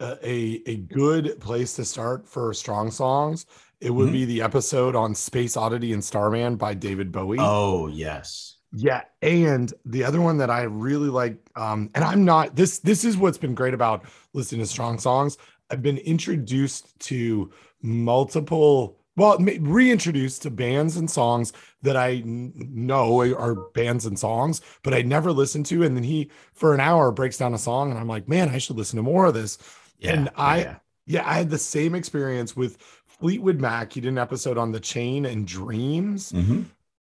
a 0.00 0.62
a 0.66 0.76
good 0.76 1.40
place 1.40 1.74
to 1.76 1.84
start 1.84 2.26
for 2.26 2.54
strong 2.54 2.90
songs, 2.90 3.46
it 3.80 3.90
would 3.90 4.06
mm-hmm. 4.06 4.12
be 4.12 4.24
the 4.24 4.42
episode 4.42 4.96
on 4.96 5.14
Space 5.14 5.56
Oddity 5.56 5.92
and 5.92 6.02
Starman 6.02 6.56
by 6.56 6.74
David 6.74 7.12
Bowie. 7.12 7.38
Oh 7.40 7.88
yes. 7.88 8.56
Yeah, 8.74 9.02
and 9.20 9.72
the 9.84 10.02
other 10.02 10.22
one 10.22 10.38
that 10.38 10.48
I 10.48 10.62
really 10.62 11.10
like, 11.10 11.36
um, 11.56 11.90
and 11.94 12.02
I'm 12.02 12.24
not 12.24 12.56
this. 12.56 12.78
This 12.78 13.04
is 13.04 13.18
what's 13.18 13.36
been 13.36 13.54
great 13.54 13.74
about 13.74 14.06
listening 14.32 14.62
to 14.62 14.66
strong 14.66 14.98
songs. 14.98 15.36
I've 15.68 15.82
been 15.82 15.98
introduced 15.98 16.98
to 17.00 17.52
multiple 17.82 18.96
well 19.16 19.36
reintroduced 19.38 20.42
to 20.42 20.50
bands 20.50 20.96
and 20.96 21.10
songs 21.10 21.52
that 21.82 21.96
i 21.96 22.22
know 22.24 23.20
are 23.20 23.54
bands 23.72 24.06
and 24.06 24.18
songs 24.18 24.60
but 24.82 24.94
i 24.94 25.02
never 25.02 25.32
listened 25.32 25.66
to 25.66 25.82
and 25.82 25.96
then 25.96 26.04
he 26.04 26.30
for 26.52 26.74
an 26.74 26.80
hour 26.80 27.10
breaks 27.10 27.36
down 27.36 27.54
a 27.54 27.58
song 27.58 27.90
and 27.90 27.98
i'm 27.98 28.08
like 28.08 28.28
man 28.28 28.48
i 28.48 28.58
should 28.58 28.76
listen 28.76 28.96
to 28.96 29.02
more 29.02 29.26
of 29.26 29.34
this 29.34 29.58
yeah, 29.98 30.12
and 30.12 30.30
i 30.36 30.60
yeah. 30.60 30.76
yeah 31.06 31.28
i 31.28 31.34
had 31.34 31.50
the 31.50 31.58
same 31.58 31.94
experience 31.94 32.56
with 32.56 32.78
fleetwood 33.06 33.60
mac 33.60 33.92
he 33.92 34.00
did 34.00 34.08
an 34.08 34.18
episode 34.18 34.56
on 34.56 34.72
the 34.72 34.80
chain 34.80 35.26
and 35.26 35.46
dreams 35.46 36.32
mm-hmm. 36.32 36.62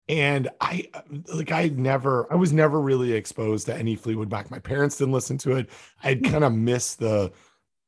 and 0.09 0.49
i 0.61 0.85
like 1.33 1.51
i 1.51 1.69
never 1.69 2.31
i 2.31 2.35
was 2.35 2.53
never 2.53 2.79
really 2.79 3.13
exposed 3.13 3.65
to 3.65 3.75
any 3.75 3.95
fleetwood 3.95 4.29
mac 4.29 4.51
my 4.51 4.59
parents 4.59 4.97
didn't 4.97 5.13
listen 5.13 5.37
to 5.37 5.55
it 5.55 5.69
i'd 6.03 6.23
hmm. 6.25 6.31
kind 6.31 6.43
of 6.43 6.53
missed 6.53 6.99
the 6.99 7.31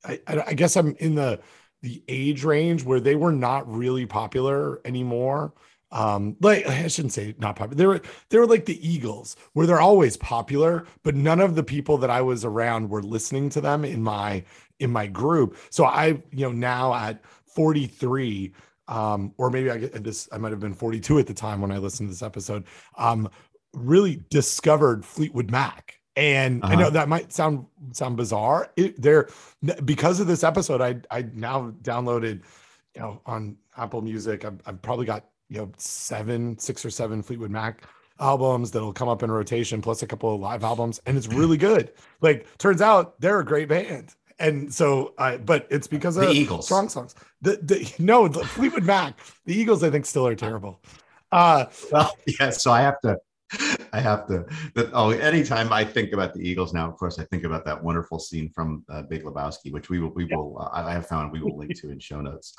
I, 0.04 0.20
I 0.28 0.54
guess 0.54 0.76
i'm 0.76 0.96
in 1.00 1.16
the 1.16 1.40
the 1.82 2.04
age 2.08 2.44
range 2.44 2.84
where 2.84 3.00
they 3.00 3.16
were 3.16 3.32
not 3.32 3.72
really 3.72 4.06
popular 4.06 4.82
anymore. 4.86 5.54
Um, 5.92 6.36
like 6.42 6.68
I 6.68 6.88
shouldn't 6.88 7.14
say 7.14 7.36
not 7.38 7.56
popular. 7.56 7.76
They 7.78 7.86
were 7.86 8.02
they 8.30 8.40
were 8.40 8.48
like 8.48 8.66
the 8.66 8.88
Eagles, 8.88 9.36
where 9.54 9.66
they're 9.66 9.80
always 9.80 10.18
popular, 10.18 10.86
but 11.04 11.16
none 11.16 11.40
of 11.40 11.56
the 11.56 11.64
people 11.64 11.98
that 12.00 12.10
I 12.10 12.22
was 12.22 12.44
around 12.44 12.90
were 12.90 13.02
listening 13.02 13.50
to 13.52 13.62
them 13.62 13.86
in 13.86 14.04
my 14.04 14.44
in 14.80 14.92
my 14.92 15.08
group. 15.08 15.58
So 15.70 15.86
I, 15.86 16.22
you 16.32 16.46
know, 16.46 16.52
now 16.52 16.94
at 16.94 17.26
43, 17.46 18.54
um, 18.88 19.34
or 19.38 19.50
maybe 19.50 19.72
I 19.72 19.78
this, 19.78 20.28
I 20.32 20.38
might 20.38 20.52
have 20.52 20.60
been 20.60 20.74
42 20.74 21.20
at 21.20 21.28
the 21.28 21.34
time 21.34 21.62
when 21.62 21.72
I 21.72 21.78
listened 21.78 22.10
to 22.10 22.14
this 22.14 22.22
episode. 22.22 22.66
Um, 22.98 23.30
really 23.74 24.24
discovered 24.30 25.06
Fleetwood 25.06 25.52
Mac 25.52 25.97
and 26.18 26.64
uh-huh. 26.64 26.74
I 26.74 26.76
know 26.76 26.90
that 26.90 27.08
might 27.08 27.32
sound 27.32 27.66
sound 27.92 28.18
bizarre. 28.18 28.72
It, 28.76 29.00
there, 29.00 29.30
because 29.86 30.20
of 30.20 30.26
this 30.28 30.44
episode, 30.44 30.82
I 30.82 31.00
I 31.16 31.26
now 31.34 31.74
downloaded, 31.84 32.42
you 32.96 33.02
know, 33.02 33.22
on 33.26 33.56
Apple 33.78 34.02
Music. 34.02 34.44
I've, 34.44 34.60
I've 34.66 34.82
probably 34.82 35.06
got 35.06 35.26
you 35.48 35.60
know 35.60 35.72
seven, 35.78 36.58
six 36.58 36.84
or 36.84 36.90
seven 36.90 37.22
Fleetwood 37.22 37.52
Mac 37.52 37.84
albums 38.20 38.72
that'll 38.72 38.94
come 38.94 39.08
up 39.08 39.22
in 39.22 39.30
rotation, 39.30 39.80
plus 39.80 40.02
a 40.02 40.08
couple 40.08 40.34
of 40.34 40.42
live 40.42 40.64
albums, 40.64 41.00
and 41.06 41.16
it's 41.18 41.28
really 41.28 41.58
good. 41.58 41.94
Like, 42.20 42.48
turns 42.58 42.82
out 42.82 43.22
they're 43.22 43.40
a 43.40 43.46
great 43.46 43.70
band. 43.70 44.16
And 44.40 44.74
so, 44.74 45.14
I 45.20 45.38
but 45.38 45.68
it's 45.70 45.88
because 45.88 46.18
of 46.18 46.24
the 46.24 46.32
Eagles 46.32 46.66
strong 46.66 46.90
songs. 46.90 47.14
The, 47.42 47.60
the 47.62 47.94
no, 48.00 48.28
the 48.28 48.44
Fleetwood 48.44 48.86
Mac, 48.86 49.20
the 49.46 49.56
Eagles, 49.56 49.84
I 49.84 49.92
think, 49.92 50.08
still 50.08 50.26
are 50.26 50.36
terrible. 50.36 50.82
Uh, 51.32 51.66
well, 51.92 52.12
yeah. 52.40 52.50
So 52.50 52.72
I 52.72 52.82
have 52.82 53.00
to 53.02 53.18
I 53.94 54.00
have 54.02 54.28
to. 54.28 54.46
That, 54.76 54.90
oh, 54.94 55.10
anytime 55.12 55.72
I 55.72 55.84
think 55.84 56.14
about 56.14 56.34
the 56.34 56.42
Eagles 56.42 56.74
now, 56.74 56.88
of 56.88 56.98
course, 56.98 57.20
I 57.20 57.24
think 57.26 57.44
about 57.44 57.66
that 57.66 57.84
wonderful 57.84 58.20
scene 58.20 58.50
from 58.50 58.84
uh, 58.90 59.04
Big 59.04 59.24
Lebowski, 59.24 59.72
which 59.72 59.90
we 59.90 60.00
will, 60.00 60.10
we 60.10 60.26
will. 60.26 60.58
Uh, 60.60 60.70
I 60.72 60.94
have 60.94 61.08
found 61.08 61.32
we 61.32 61.42
will 61.42 61.58
link 61.58 61.80
to 61.82 61.90
in 61.90 62.00
show 62.00 62.22
notes. 62.22 62.56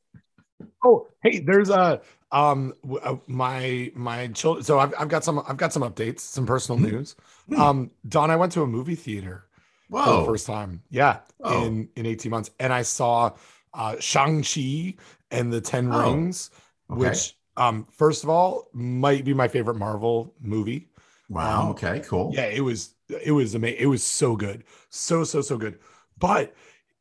oh, 0.84 1.06
hey, 1.22 1.40
there's 1.40 1.70
a 1.70 2.00
um 2.30 2.72
uh, 3.02 3.16
my 3.26 3.90
my 3.94 4.28
children. 4.28 4.64
So 4.64 4.78
I've, 4.78 4.94
I've 4.98 5.08
got 5.08 5.24
some 5.24 5.42
I've 5.46 5.56
got 5.56 5.72
some 5.72 5.82
updates, 5.82 6.20
some 6.20 6.46
personal 6.46 6.78
hmm. 6.78 6.96
news. 6.96 7.16
Hmm. 7.48 7.60
Um, 7.60 7.90
Don, 8.08 8.30
I 8.30 8.36
went 8.36 8.52
to 8.52 8.62
a 8.62 8.66
movie 8.66 8.94
theater 8.94 9.46
Whoa. 9.88 10.04
for 10.04 10.20
the 10.20 10.26
first 10.26 10.46
time. 10.46 10.82
Yeah, 10.90 11.20
Whoa. 11.38 11.64
in 11.64 11.88
in 11.96 12.06
18 12.06 12.30
months, 12.30 12.50
and 12.58 12.72
I 12.72 12.82
saw 12.82 13.32
uh 13.74 13.96
Shang 14.00 14.42
Chi 14.42 14.94
and 15.30 15.52
the 15.52 15.60
Ten 15.60 15.92
oh. 15.92 16.02
Rings, 16.02 16.50
okay. 16.90 16.98
which 16.98 17.36
um, 17.56 17.86
first 17.90 18.24
of 18.24 18.30
all, 18.30 18.68
might 18.72 19.24
be 19.24 19.34
my 19.34 19.48
favorite 19.48 19.76
Marvel 19.76 20.34
movie. 20.40 20.88
Wow. 21.28 21.62
Um, 21.62 21.68
okay. 21.70 22.00
Cool. 22.00 22.32
Yeah, 22.34 22.46
it 22.46 22.60
was. 22.60 22.94
It 23.22 23.32
was 23.32 23.54
amazing. 23.54 23.80
It 23.80 23.86
was 23.86 24.02
so 24.02 24.36
good. 24.36 24.64
So 24.90 25.24
so 25.24 25.40
so 25.40 25.58
good. 25.58 25.78
But 26.18 26.54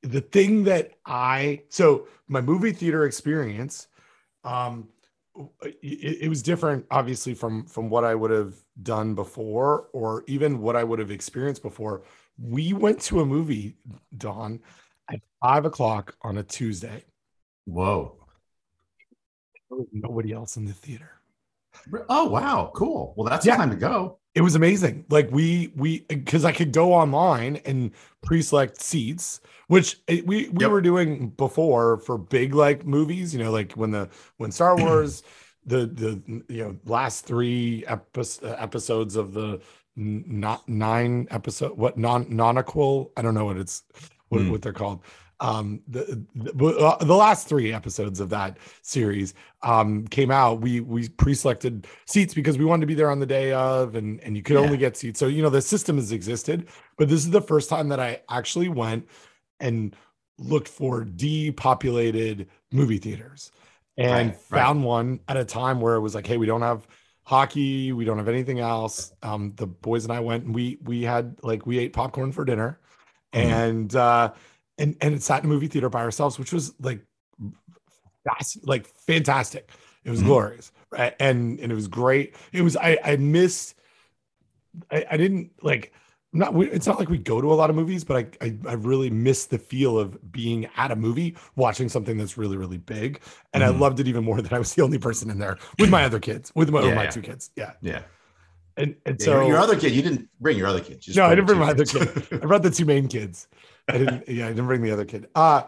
the 0.03 0.22
thing 0.22 0.63
that 0.65 0.93
I 1.05 1.63
so 1.70 2.08
my 2.27 2.41
movie 2.41 2.72
theater 2.72 3.05
experience, 3.05 3.88
um, 4.43 4.89
it, 5.62 6.24
it 6.24 6.29
was 6.29 6.41
different, 6.41 6.86
obviously 6.91 7.34
from 7.34 7.65
from 7.65 7.89
what 7.89 8.03
I 8.03 8.15
would 8.15 8.31
have 8.31 8.55
done 8.84 9.15
before, 9.15 9.88
or 9.93 10.24
even 10.27 10.62
what 10.62 10.75
I 10.75 10.84
would 10.84 11.00
have 11.00 11.12
experienced 11.12 11.62
before. 11.62 12.03
We 12.38 12.74
went 12.74 13.00
to 13.01 13.20
a 13.22 13.25
movie, 13.25 13.75
Don, 14.17 14.60
at 15.10 15.20
five 15.41 15.65
o'clock 15.65 16.15
on 16.22 16.38
a 16.38 16.43
Tuesday. 16.43 17.03
Whoa! 17.65 18.20
Was 19.71 19.87
nobody 19.93 20.33
else 20.33 20.57
in 20.57 20.65
the 20.65 20.73
theater. 20.73 21.09
Oh 22.09 22.29
wow, 22.29 22.71
cool. 22.75 23.13
Well, 23.15 23.27
that's 23.29 23.45
Yeah. 23.45 23.55
time 23.55 23.69
to 23.69 23.75
go. 23.77 24.19
It 24.35 24.41
was 24.41 24.55
amazing. 24.55 25.05
Like 25.09 25.29
we 25.31 25.71
we 25.75 26.01
because 26.09 26.45
I 26.45 26.51
could 26.51 26.71
go 26.73 26.93
online 26.93 27.57
and 27.65 27.91
pre-select 28.21 28.81
seats, 28.81 29.39
which 29.67 30.01
eh, 30.07 30.21
we 30.25 30.49
we 30.49 30.61
Yep. 30.63 30.71
were 30.71 30.81
doing 30.81 31.29
before 31.31 31.97
for 31.97 32.17
big 32.17 32.53
like 32.53 32.85
movies. 32.85 33.33
You 33.33 33.43
know, 33.43 33.51
like 33.51 33.73
when 33.73 33.91
the 33.91 34.09
when 34.37 34.51
Star 34.51 34.75
Wars, 34.77 35.23
the 35.65 35.85
the 35.87 36.43
you 36.49 36.63
know 36.63 36.77
last 36.85 37.25
three 37.25 37.85
epi- 37.87 38.21
episodes 38.43 39.15
of 39.15 39.33
the 39.33 39.61
not 39.95 40.67
nine 40.67 41.27
episode 41.31 41.77
what 41.77 41.97
non 41.97 42.25
non-equal. 42.29 43.11
I 43.17 43.21
don't 43.21 43.33
know 43.33 43.45
what 43.45 43.57
it's 43.57 43.83
what, 44.29 44.41
Hmm. 44.41 44.51
what 44.51 44.61
they're 44.61 44.73
called. 44.73 45.01
Um, 45.41 45.81
the 45.88 46.24
the, 46.36 46.67
uh, 46.77 47.03
the 47.03 47.15
last 47.15 47.48
three 47.48 47.74
episodes 47.74 48.19
of 48.19 48.29
that 48.29 48.60
series 48.83 49.33
um 49.63 50.07
came 50.07 50.29
out 50.29 50.62
we 50.62 50.81
we 50.81 51.10
pre-selected 51.10 51.88
seats 52.05 52.36
because 52.36 52.60
we 52.60 52.65
wanted 52.65 52.81
to 52.81 52.88
be 52.88 52.93
there 52.93 53.10
on 53.10 53.19
the 53.19 53.25
day 53.25 53.51
of 53.51 53.95
and 53.95 54.19
and 54.21 54.38
you 54.38 54.43
could 54.43 54.55
Yeah. 54.55 54.62
only 54.63 54.77
get 54.77 54.95
seats 54.98 55.19
so 55.19 55.25
you 55.27 55.41
know 55.41 55.50
the 55.50 55.62
system 55.62 55.95
has 55.98 56.12
existed 56.12 56.67
but 56.98 57.10
this 57.10 57.21
is 57.25 57.31
the 57.31 57.41
first 57.41 57.69
time 57.69 57.89
that 57.89 58.00
i 58.00 58.21
actually 58.29 58.69
went 58.69 59.07
and 59.60 59.95
looked 60.38 60.67
for 60.67 61.03
depopulated 61.03 62.48
movie 62.71 62.98
theaters 62.98 63.51
and 63.98 64.36
Right, 64.36 64.39
right. 64.50 64.60
found 64.65 64.83
one 64.83 65.19
at 65.27 65.38
a 65.38 65.45
time 65.45 65.79
where 65.81 65.95
it 65.95 66.01
was 66.01 66.15
like 66.15 66.25
hey 66.27 66.38
we 66.38 66.45
don't 66.45 66.62
have 66.62 66.88
hockey 67.24 67.91
we 67.93 68.05
don't 68.05 68.17
have 68.17 68.27
anything 68.29 68.60
else 68.60 69.12
um 69.24 69.53
the 69.57 69.67
boys 69.67 70.03
and 70.03 70.13
i 70.13 70.19
went 70.19 70.43
and 70.45 70.55
we 70.55 70.77
we 70.83 71.03
had 71.03 71.36
like 71.43 71.65
we 71.65 71.77
ate 71.79 71.93
popcorn 71.93 72.31
for 72.31 72.43
dinner 72.45 72.79
Mhm. 73.38 73.65
and 73.74 73.95
uh 73.95 74.31
and 74.77 74.95
and 75.01 75.13
it 75.13 75.21
sat 75.23 75.43
in 75.43 75.49
a 75.49 75.53
movie 75.53 75.67
theater 75.67 75.89
by 75.89 76.01
ourselves 76.01 76.37
which 76.39 76.53
was 76.53 76.73
like 76.79 77.01
that's 78.25 78.57
like 78.63 78.87
fantastic. 79.07 79.71
It 80.03 80.11
was 80.11 80.21
Mhm. 80.21 80.25
glorious, 80.25 80.71
right? 80.91 81.15
And 81.19 81.59
and 81.59 81.71
it 81.71 81.75
was 81.75 81.87
great. 81.87 82.35
It 82.53 82.61
was 82.61 82.77
I 82.77 82.97
I 83.03 83.15
missed. 83.17 83.75
I, 84.91 85.05
I 85.11 85.17
didn't 85.17 85.51
like. 85.61 85.93
Not. 86.33 86.55
It's 86.61 86.87
not 86.87 86.97
like 86.97 87.09
we 87.09 87.17
go 87.17 87.41
to 87.41 87.51
a 87.51 87.55
lot 87.55 87.69
of 87.69 87.75
movies, 87.75 88.03
but 88.05 88.15
I, 88.41 88.45
I 88.45 88.57
I 88.69 88.73
really 88.73 89.09
miss 89.09 89.47
the 89.47 89.57
feel 89.57 89.99
of 89.99 90.31
being 90.31 90.67
at 90.77 90.89
a 90.91 90.95
movie, 90.95 91.35
watching 91.57 91.89
something 91.89 92.17
that's 92.17 92.37
really 92.37 92.55
really 92.57 92.77
big, 92.77 93.19
and 93.53 93.63
I 93.63 93.67
Mhm. 93.67 93.79
loved 93.79 93.99
it 93.99 94.07
even 94.07 94.23
more 94.23 94.41
that 94.41 94.53
I 94.53 94.59
was 94.59 94.73
the 94.73 94.81
only 94.83 94.97
person 94.97 95.29
in 95.29 95.39
there 95.39 95.57
with 95.77 95.89
my 95.89 96.03
other 96.05 96.19
kids, 96.19 96.51
with 96.55 96.69
my, 96.69 96.85
Yeah, 96.87 96.93
my 96.95 97.03
yeah. 97.03 97.09
two 97.09 97.21
kids. 97.21 97.49
Yeah, 97.57 97.73
Yeah. 97.81 98.03
and 98.77 98.95
and 99.05 99.19
Yeah, 99.19 99.25
so 99.25 99.31
your, 99.41 99.49
your 99.49 99.57
other 99.57 99.77
kid, 99.77 99.91
you 99.93 100.01
didn't 100.01 100.29
bring 100.39 100.57
your 100.57 100.67
other 100.67 100.79
kid. 100.79 100.93
you 101.05 101.13
just 101.13 101.17
no, 101.17 101.25
I 101.25 101.35
didn't 101.35 101.47
bring 101.47 101.59
my 101.59 101.71
other 101.71 101.83
kid. 101.85 102.07
I 102.31 102.45
brought 102.45 102.63
the 102.63 102.71
two 102.71 102.85
main 102.85 103.07
kids. 103.09 103.47
I 103.93 103.98
didn't. 103.98 104.27
Yeah, 104.27 104.45
I 104.45 104.50
didn't 104.50 104.67
bring 104.67 104.81
the 104.81 104.91
other 104.91 105.05
kid. 105.05 105.27
Uh 105.36 105.63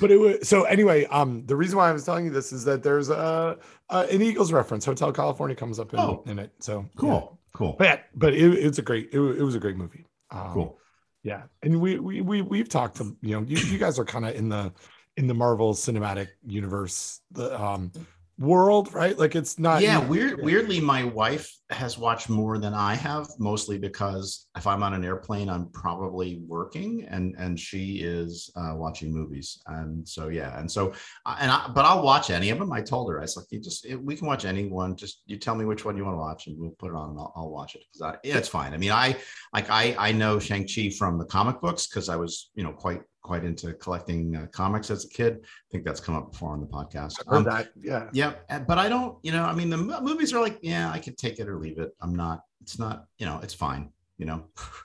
but 0.00 0.10
it 0.10 0.16
was 0.16 0.48
so 0.48 0.64
anyway. 0.64 1.04
Um, 1.06 1.46
the 1.46 1.54
reason 1.56 1.78
why 1.78 1.88
I 1.88 1.92
was 1.92 2.04
telling 2.04 2.24
you 2.24 2.30
this 2.30 2.52
is 2.52 2.64
that 2.64 2.82
there's 2.82 3.08
a, 3.08 3.56
a 3.88 3.98
an 3.98 4.20
Eagles 4.20 4.52
reference. 4.52 4.84
Hotel 4.84 5.12
California 5.12 5.54
comes 5.56 5.78
up 5.78 5.94
in, 5.94 6.00
Oh. 6.00 6.22
in 6.26 6.38
it. 6.38 6.52
So 6.60 6.80
yeah. 6.80 7.00
cool, 7.00 7.38
cool, 7.54 7.76
But 7.78 8.04
but 8.14 8.34
it, 8.34 8.52
it's 8.54 8.78
a 8.78 8.82
great. 8.82 9.10
It, 9.12 9.20
it 9.20 9.42
was 9.42 9.54
a 9.54 9.60
great 9.60 9.76
movie. 9.76 10.04
Um, 10.30 10.52
cool. 10.52 10.78
Yeah, 11.22 11.42
and 11.62 11.80
we 11.80 11.98
we 12.00 12.20
we 12.20 12.42
we've 12.42 12.68
talked 12.68 12.96
to 12.98 13.16
you 13.22 13.36
know 13.36 13.46
you 13.46 13.56
you 13.58 13.78
guys 13.78 13.98
are 13.98 14.04
kind 14.04 14.26
of 14.26 14.34
in 14.34 14.48
the 14.48 14.72
in 15.16 15.28
the 15.28 15.34
Marvel 15.34 15.72
Cinematic 15.72 16.28
Universe 16.44 17.20
the 17.30 17.58
um 17.58 17.92
world, 18.38 18.92
right? 18.92 19.18
Like 19.18 19.34
it's 19.34 19.58
not. 19.58 19.82
yeah, 19.82 19.98
weird. 19.98 20.42
Weirdly, 20.42 20.80
my 20.80 21.04
wife 21.04 21.50
has 21.70 21.98
watched 21.98 22.28
more 22.28 22.58
than 22.58 22.74
I 22.74 22.94
have, 22.94 23.28
mostly 23.38 23.78
because 23.78 24.46
if 24.56 24.66
I'm 24.66 24.82
on 24.82 24.94
an 24.94 25.04
airplane, 25.04 25.48
I'm 25.48 25.70
probably 25.70 26.42
working, 26.46 27.06
and 27.08 27.34
and 27.38 27.58
she 27.58 28.00
is 28.02 28.50
uh, 28.56 28.74
watching 28.74 29.12
movies, 29.12 29.62
and 29.66 30.06
so 30.06 30.28
yeah, 30.28 30.58
and 30.58 30.70
so 30.70 30.92
uh, 31.24 31.36
and 31.40 31.50
I, 31.50 31.68
but 31.74 31.84
I'll 31.84 32.02
watch 32.02 32.30
any 32.30 32.50
of 32.50 32.58
them. 32.58 32.72
I 32.72 32.82
told 32.82 33.10
her 33.10 33.18
I 33.18 33.22
was 33.22 33.36
like, 33.36 33.46
you 33.50 33.60
just 33.60 33.86
we 34.02 34.16
can 34.16 34.26
watch 34.26 34.44
any 34.44 34.66
one. 34.68 34.96
Just 34.96 35.22
you 35.26 35.38
tell 35.38 35.54
me 35.54 35.64
which 35.64 35.84
one 35.84 35.96
you 35.96 36.04
want 36.04 36.14
to 36.14 36.20
watch, 36.20 36.46
and 36.46 36.58
we'll 36.58 36.70
put 36.70 36.90
it 36.90 36.96
on, 36.96 37.10
and 37.10 37.18
I'll, 37.18 37.32
I'll 37.36 37.50
watch 37.50 37.74
it 37.74 37.82
because 37.92 38.18
yeah, 38.22 38.36
it's 38.36 38.48
fine. 38.48 38.74
I 38.74 38.76
mean, 38.76 38.92
I 38.92 39.16
like 39.54 39.70
I 39.70 39.96
I 39.98 40.12
know 40.12 40.38
Shang 40.38 40.66
Chi 40.66 40.90
from 40.90 41.18
the 41.18 41.26
comic 41.26 41.60
books 41.60 41.86
because 41.86 42.08
I 42.08 42.16
was 42.16 42.50
you 42.54 42.64
know 42.64 42.72
quite 42.72 43.00
quite 43.26 43.44
into 43.44 43.72
collecting 43.74 44.36
uh, 44.36 44.46
comics 44.52 44.90
as 44.90 45.04
a 45.04 45.08
kid. 45.08 45.40
I 45.42 45.66
think 45.72 45.84
that's 45.84 46.00
come 46.00 46.14
up 46.16 46.32
before 46.32 46.52
on 46.52 46.60
the 46.60 46.66
podcast. 46.66 47.14
Um, 47.26 47.44
that. 47.44 47.68
Yeah. 47.80 48.08
yeah, 48.12 48.34
but 48.68 48.78
I 48.78 48.88
don't, 48.88 49.18
you 49.22 49.32
know, 49.32 49.44
I 49.44 49.54
mean, 49.54 49.68
the 49.68 49.76
movies 49.76 50.32
are 50.32 50.40
like, 50.40 50.58
yeah, 50.62 50.90
I 50.90 50.98
could 50.98 51.18
take 51.18 51.38
it 51.40 51.48
or 51.48 51.58
leave 51.58 51.78
it. 51.78 51.90
I'm 52.00 52.14
not, 52.14 52.42
it's 52.62 52.78
not, 52.78 53.06
you 53.18 53.26
know, 53.26 53.40
it's 53.42 53.54
fine, 53.54 53.90
you 54.18 54.26
know. 54.26 54.44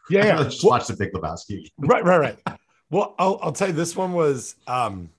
Yeah, 0.10 0.26
yeah. 0.30 0.44
just 0.44 0.64
Well- 0.64 0.72
watch 0.72 0.88
the 0.88 0.96
Big 0.98 1.14
Lebowski. 1.14 1.70
right 1.78 2.04
right 2.04 2.18
right 2.20 2.58
well 2.90 3.16
i'll, 3.20 3.40
I'll 3.42 3.54
tell 3.54 3.70
you 3.70 3.74
this 3.74 3.96
one 3.96 4.12
was 4.12 4.56
um 4.68 5.10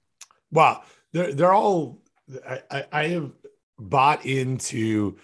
wow 0.50 0.83
they're, 1.12 1.33
they're 1.33 1.55
all 1.55 2.02
I, 2.47 2.61
I 2.71 2.85
i 2.93 3.09
have 3.09 3.31
bought 3.79 4.26
into 4.26 5.17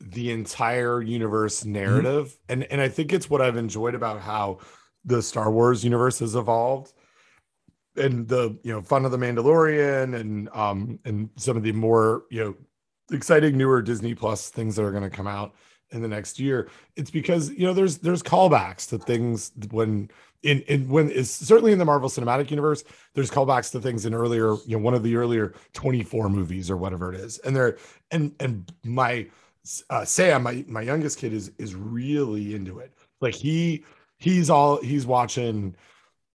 the 0.00 0.32
entire 0.32 1.00
universe 1.00 1.64
narrative 1.64 2.36
and 2.48 2.64
and 2.64 2.80
i 2.80 2.88
think 2.88 3.12
it's 3.12 3.30
what 3.30 3.40
i've 3.40 3.56
enjoyed 3.56 3.94
about 3.94 4.20
how 4.20 4.58
the 5.04 5.22
star 5.22 5.50
wars 5.50 5.84
universe 5.84 6.18
has 6.18 6.34
evolved 6.34 6.92
and 7.96 8.28
the 8.28 8.56
you 8.62 8.72
know 8.72 8.82
fun 8.82 9.04
of 9.04 9.10
the 9.10 9.18
mandalorian 9.18 10.18
and 10.18 10.48
um 10.50 10.98
and 11.04 11.28
some 11.36 11.56
of 11.56 11.62
the 11.62 11.72
more 11.72 12.24
you 12.30 12.42
know 12.42 12.54
exciting 13.12 13.56
newer 13.56 13.82
disney 13.82 14.14
plus 14.14 14.50
things 14.50 14.76
that 14.76 14.84
are 14.84 14.92
going 14.92 15.02
to 15.02 15.10
come 15.10 15.26
out 15.26 15.54
in 15.90 16.00
the 16.00 16.08
next 16.08 16.38
year 16.38 16.68
it's 16.94 17.10
because 17.10 17.50
you 17.50 17.66
know 17.66 17.72
there's 17.72 17.98
there's 17.98 18.22
callbacks 18.22 18.88
to 18.88 18.96
things 18.96 19.50
when 19.70 20.08
in 20.42 20.60
in 20.62 20.88
when 20.88 21.10
it's 21.10 21.30
certainly 21.30 21.72
in 21.72 21.78
the 21.78 21.84
Marvel 21.84 22.08
Cinematic 22.08 22.50
Universe, 22.50 22.82
there's 23.14 23.30
callbacks 23.30 23.70
to 23.72 23.80
things 23.80 24.06
in 24.06 24.14
earlier, 24.14 24.54
you 24.66 24.76
know, 24.76 24.78
one 24.78 24.94
of 24.94 25.02
the 25.02 25.16
earlier 25.16 25.54
24 25.74 26.28
movies 26.28 26.70
or 26.70 26.76
whatever 26.76 27.12
it 27.12 27.20
is. 27.20 27.38
And 27.38 27.54
they're 27.54 27.76
and 28.10 28.34
and 28.40 28.72
my 28.84 29.26
uh 29.90 30.04
Sam, 30.04 30.42
my 30.42 30.64
my 30.66 30.82
youngest 30.82 31.18
kid 31.18 31.32
is 31.32 31.52
is 31.58 31.74
really 31.74 32.54
into 32.54 32.78
it. 32.78 32.92
Like 33.20 33.34
he 33.34 33.84
he's 34.18 34.48
all 34.48 34.80
he's 34.82 35.06
watching 35.06 35.76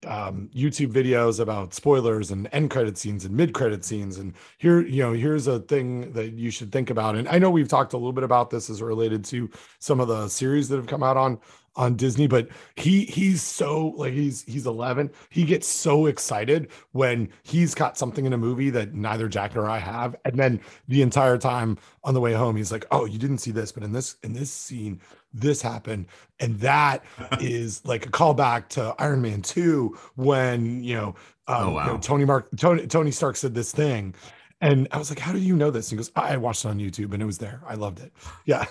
um 0.05 0.50
YouTube 0.55 0.91
videos 0.91 1.39
about 1.39 1.74
spoilers 1.74 2.31
and 2.31 2.47
end 2.51 2.71
credit 2.71 2.97
scenes 2.97 3.25
and 3.25 3.35
mid 3.35 3.53
credit 3.53 3.83
scenes. 3.83 4.17
And 4.17 4.33
here 4.57 4.81
you 4.81 5.01
know 5.01 5.13
here's 5.13 5.47
a 5.47 5.59
thing 5.59 6.12
that 6.13 6.33
you 6.33 6.51
should 6.51 6.71
think 6.71 6.89
about. 6.89 7.15
And 7.15 7.27
I 7.27 7.39
know 7.39 7.50
we've 7.50 7.67
talked 7.67 7.93
a 7.93 7.97
little 7.97 8.13
bit 8.13 8.24
about 8.24 8.50
this 8.50 8.69
as 8.69 8.81
related 8.81 9.24
to 9.25 9.50
some 9.79 10.00
of 10.00 10.07
the 10.07 10.27
series 10.27 10.69
that 10.69 10.77
have 10.77 10.88
come 10.88 11.03
out 11.03 11.17
on 11.17 11.39
on 11.77 11.95
Disney, 11.95 12.27
but 12.27 12.47
he 12.75 13.05
he's 13.05 13.41
so 13.41 13.88
like 13.97 14.13
he's 14.13 14.43
he's 14.43 14.65
11. 14.65 15.12
He 15.29 15.43
gets 15.43 15.67
so 15.67 16.05
excited 16.05 16.69
when 16.93 17.29
he's 17.43 17.75
got 17.75 17.97
something 17.97 18.25
in 18.25 18.33
a 18.33 18.38
movie 18.38 18.69
that 18.69 18.93
neither 18.93 19.27
Jack 19.27 19.55
nor 19.55 19.69
I 19.69 19.79
have, 19.79 20.15
and 20.25 20.38
then 20.38 20.62
the 20.88 21.01
entire 21.01 21.38
time 21.38 21.77
on 22.03 22.13
the 22.13 22.21
way 22.21 22.33
home, 22.33 22.55
he's 22.55 22.71
like, 22.71 22.85
"Oh, 22.91 23.05
you 23.05 23.19
didn't 23.19 23.39
see 23.39 23.51
this, 23.51 23.71
but 23.71 23.83
in 23.83 23.91
this 23.91 24.15
in 24.24 24.33
this 24.33 24.51
scene, 24.51 25.01
this 25.36 25.62
happened," 25.62 26.06
and 26.39 26.60
that 26.60 27.04
is 27.42 27.86
like 27.86 28.06
a 28.06 28.10
callback 28.10 28.70
to 28.70 28.96
Iron 29.00 29.22
Man 29.22 29.42
2 29.42 29.98
when 30.15 30.84
you 30.84 30.96
know, 30.96 31.08
um, 31.48 31.56
Oh, 31.58 31.70
you 31.82 31.88
know. 31.88 31.98
Tony 32.00 32.25
Mark 32.25 32.50
Tony 32.58 32.88
Tony 32.88 33.12
Stark 33.12 33.36
said 33.36 33.54
this 33.54 33.72
thing. 33.72 34.15
And 34.62 34.88
I 34.92 34.98
was 34.98 35.10
like, 35.12 35.20
"How 35.20 35.34
do 35.34 35.38
you 35.39 35.56
know 35.56 35.70
this?" 35.70 35.92
And 35.92 35.92
he 35.92 35.98
goes, 35.98 36.12
"I 36.15 36.38
watched 36.38 36.63
it 36.65 36.70
on 36.70 36.80
YouTube, 36.80 37.13
and 37.13 37.22
it 37.22 37.25
was 37.25 37.38
there. 37.38 37.62
I 37.68 37.75
loved 37.75 38.00
it." 38.00 38.12
Yeah. 38.46 38.65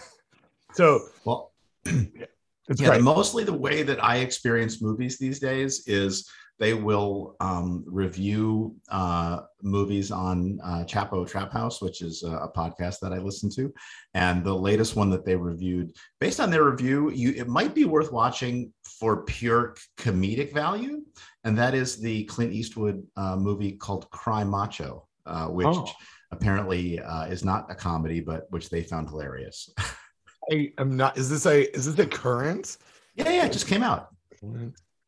So 0.72 1.00
Well, 1.24 1.52
it's 1.84 2.80
yeah, 2.80 2.88
great. 2.88 3.02
mostly 3.02 3.44
the 3.44 3.52
way 3.52 3.82
that 3.82 4.02
I 4.02 4.16
experience 4.16 4.80
movies 4.82 5.18
these 5.18 5.38
days 5.38 5.84
is 5.86 6.28
they 6.58 6.72
will 6.74 7.36
um, 7.40 7.84
review 7.86 8.76
uh, 8.88 9.40
movies 9.62 10.10
on 10.10 10.58
uh, 10.62 10.84
Chapo 10.84 11.26
Trap 11.28 11.52
House, 11.52 11.82
which 11.82 12.00
is 12.00 12.22
a, 12.22 12.28
a 12.30 12.52
podcast 12.52 13.00
that 13.00 13.12
I 13.12 13.18
listen 13.18 13.50
to. 13.56 13.72
And 14.14 14.44
the 14.44 14.54
latest 14.54 14.94
one 14.94 15.10
that 15.10 15.24
they 15.24 15.34
reviewed, 15.36 15.96
based 16.20 16.38
on 16.40 16.50
their 16.50 16.64
review, 16.64 17.10
you 17.10 17.30
it 17.36 17.48
might 17.48 17.74
be 17.74 17.84
worth 17.84 18.12
watching 18.12 18.72
for 19.00 19.24
pure 19.24 19.74
comedic 19.98 20.52
value, 20.54 21.02
and 21.42 21.58
that 21.58 21.74
is 21.74 22.00
the 22.00 22.24
Clint 22.24 22.52
Eastwood 22.52 23.04
uh, 23.16 23.36
movie 23.36 23.72
called 23.72 24.08
Cry 24.10 24.44
Macho, 24.44 25.08
uh, 25.26 25.46
which 25.48 25.66
Oh. 25.66 25.90
apparently 26.30 27.00
uh, 27.00 27.24
is 27.26 27.44
not 27.44 27.70
a 27.70 27.74
comedy, 27.74 28.20
but 28.20 28.46
which 28.50 28.70
they 28.70 28.82
found 28.82 29.08
hilarious. 29.08 29.70
I 30.52 30.72
am 30.78 30.96
not. 30.96 31.16
Is 31.18 31.28
this 31.30 31.46
a 31.46 31.74
is 31.76 31.86
this 31.86 31.98
a 31.98 32.08
current? 32.08 32.76
yeah, 33.16 33.30
yeah, 33.30 33.46
it 33.46 33.52
just 33.52 33.66
came 33.66 33.82
out. 33.82 34.08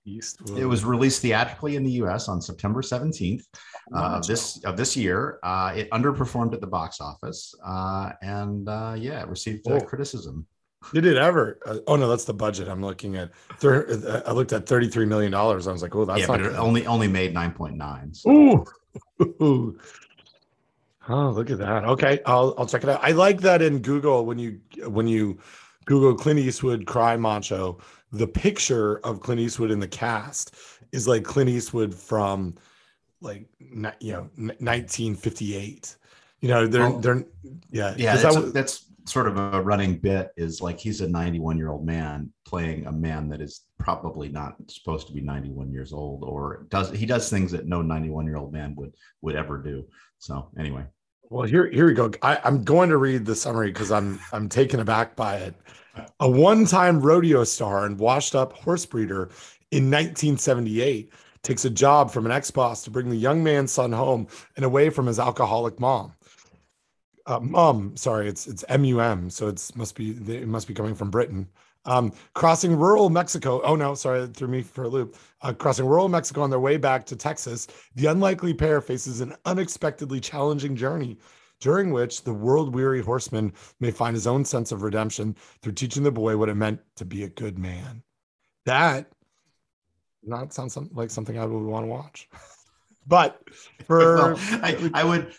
Eastwood. 0.07 0.59
It 0.59 0.67
was 0.67 0.85
released 0.85 1.21
theatrically 1.23 1.77
in 1.77 1.83
the 1.85 1.91
U.S. 1.93 2.29
on 2.29 2.41
September 2.41 2.81
17th 2.83 3.43
uh, 3.95 3.99
of 3.99 4.27
this 4.27 4.63
of 4.65 4.77
this 4.77 4.97
year. 4.97 5.39
Uh, 5.43 5.73
it 5.77 5.91
underperformed 5.91 6.55
at 6.55 6.61
the 6.61 6.67
box 6.67 7.01
office, 7.01 7.55
uh, 7.67 8.13
and 8.23 8.69
uh, 8.69 8.95
yeah, 8.97 9.21
it 9.23 9.29
received 9.29 9.67
uh, 9.69 9.75
Oh. 9.75 9.81
criticism. 9.81 10.47
Did 10.95 11.05
it 11.07 11.17
ever? 11.17 11.59
Uh, 11.67 11.79
oh 11.89 11.97
no, 11.97 12.09
that's 12.09 12.25
the 12.25 12.35
budget. 12.35 12.69
I'm 12.69 12.81
looking 12.83 13.17
at. 13.17 13.35
Thir- 13.59 14.23
I 14.27 14.31
looked 14.33 14.53
at 14.53 14.67
33 14.67 15.05
million 15.07 15.33
dollars. 15.33 15.67
I 15.67 15.73
was 15.73 15.83
like, 15.83 15.95
oh, 15.97 16.05
that's 16.05 16.21
yeah, 16.21 16.27
but 16.29 16.41
it 16.41 16.51
good. 16.51 16.57
only 16.57 16.87
only 16.87 17.09
made 17.09 17.35
nine 17.35 17.51
point 17.53 17.77
nine. 17.77 18.13
Ooh. 18.29 18.65
Oh, 21.09 21.31
look 21.31 21.51
at 21.51 21.59
that. 21.59 21.85
Okay, 21.85 22.19
I'll 22.27 22.55
I'll 22.59 22.67
check 22.67 22.83
it 22.83 22.89
out. 22.89 22.99
I 23.03 23.13
like 23.13 23.41
that 23.43 23.63
in 23.63 23.79
Google 23.81 24.27
when 24.27 24.39
you 24.41 24.61
when 24.89 25.07
you 25.07 25.39
Google 25.85 26.15
Clint 26.17 26.41
Eastwood 26.41 26.85
cry 26.87 27.17
macho, 27.17 27.79
the 28.13 28.27
picture 28.27 28.99
of 29.05 29.21
Clint 29.21 29.41
Eastwood 29.41 29.71
in 29.71 29.81
the 29.81 29.89
cast 29.89 30.55
is 30.93 31.07
like 31.09 31.25
Clint 31.25 31.51
Eastwood 31.51 31.95
from 31.95 32.55
like 33.21 33.49
you 33.61 34.13
know 34.13 34.29
1958. 34.37 35.97
You 36.41 36.49
know, 36.49 36.67
they're 36.67 36.85
Oh. 36.85 37.01
they're 37.01 37.25
yeah 37.71 37.95
Yeah, 37.97 38.17
that's, 38.17 38.35
that 38.35 38.43
was- 38.43 38.53
that's 38.53 38.83
sort 39.07 39.27
of 39.29 39.37
a 39.39 39.63
running 39.63 39.97
bit. 39.99 40.31
Is 40.37 40.61
like 40.61 40.79
he's 40.79 41.01
a 41.01 41.09
91 41.09 41.57
year 41.57 41.71
old 41.71 41.87
man 41.87 42.33
playing 42.47 42.87
a 42.87 42.93
man 42.93 43.29
that 43.31 43.41
is 43.41 43.63
probably 43.79 44.29
not 44.29 44.57
supposed 44.69 45.07
to 45.07 45.13
be 45.13 45.21
91 45.21 45.71
years 45.73 45.93
old, 45.93 46.25
or 46.25 46.67
does 46.71 46.91
he 46.91 47.07
does 47.07 47.31
things 47.31 47.53
that 47.53 47.67
no 47.67 47.83
91 47.83 48.27
year 48.27 48.37
old 48.37 48.53
man 48.53 48.75
would 48.77 48.95
would 49.23 49.37
ever 49.37 49.59
do. 49.59 49.85
So 50.19 50.51
anyway, 50.59 50.85
Well, 51.31 51.47
here 51.47 51.71
here 51.71 51.87
we 51.87 51.95
go. 51.95 52.11
I, 52.23 52.41
I'm 52.45 52.65
going 52.65 52.91
to 52.91 52.97
read 52.99 53.25
the 53.25 53.35
summary 53.35 53.69
because 53.73 53.91
I'm 53.93 54.21
I'm 54.33 54.49
taken 54.49 54.81
aback 54.81 55.17
by 55.17 55.37
it. 55.37 55.55
A 56.21 56.29
one-time 56.31 57.01
rodeo 57.01 57.45
star 57.45 57.85
and 57.85 57.99
washed-up 57.99 58.53
horse 58.53 58.87
breeder 58.87 59.31
in 59.71 59.91
1978 59.91 61.13
takes 61.43 61.65
a 61.65 61.71
job 61.71 62.11
from 62.11 62.27
an 62.27 62.33
ex-boss 62.33 62.83
to 62.85 62.91
bring 62.91 63.09
the 63.09 63.17
young 63.17 63.43
man's 63.43 63.73
son 63.73 63.93
home 63.93 64.27
and 64.57 64.65
away 64.65 64.91
from 64.91 65.07
his 65.07 65.19
alcoholic 65.19 65.79
mom. 65.79 66.13
Uh, 67.27 67.41
mom, 67.41 67.97
sorry, 67.97 68.29
it's 68.29 68.47
it's 68.47 68.65
M-U-M, 68.69 69.31
so 69.31 69.49
it's 69.49 69.75
must 69.75 69.95
be 69.97 70.11
it 70.11 70.49
must 70.49 70.69
be 70.69 70.75
coming 70.75 70.95
from 70.95 71.11
Britain. 71.11 71.49
Um, 71.85 72.13
crossing 72.35 72.77
rural 72.77 73.11
Mexico. 73.11 73.61
Oh 73.63 73.77
no, 73.77 73.95
sorry, 73.95 74.21
that 74.21 74.37
threw 74.37 74.49
me 74.49 74.63
for 74.63 74.85
a 74.85 74.89
loop. 74.89 75.17
Uh, 75.41 75.53
crossing 75.53 75.87
rural 75.87 76.09
Mexico 76.09 76.43
on 76.43 76.51
their 76.51 76.61
way 76.61 76.77
back 76.77 77.07
to 77.07 77.17
Texas, 77.17 77.69
the 77.95 78.07
unlikely 78.07 78.55
pair 78.55 78.81
faces 78.81 79.21
an 79.21 79.35
unexpectedly 79.45 80.21
challenging 80.21 80.75
journey, 80.75 81.17
during 81.61 81.91
which 81.91 82.23
the 82.23 82.35
world 82.35 82.75
weary 82.75 83.03
horseman 83.03 83.53
may 83.81 83.91
find 83.91 84.15
his 84.15 84.27
own 84.27 84.45
sense 84.45 84.73
of 84.73 84.83
redemption 84.83 85.37
through 85.63 85.73
teaching 85.73 86.03
the 86.03 86.11
boy 86.11 86.37
what 86.37 86.49
it 86.49 86.55
meant 86.55 86.81
to 86.97 87.05
be 87.05 87.25
a 87.25 87.29
good 87.29 87.59
man. 87.59 88.03
That 88.67 89.07
not 90.23 90.53
sounds 90.53 90.75
some, 90.75 90.91
like 90.93 91.11
something 91.11 91.39
I 91.39 91.47
would 91.47 91.63
want 91.63 91.85
to 91.85 91.89
watch. 91.89 92.29
But 93.09 93.41
for 93.85 94.17
well, 94.17 94.37
I, 94.65 94.91
I 94.93 95.05
would. 95.05 95.33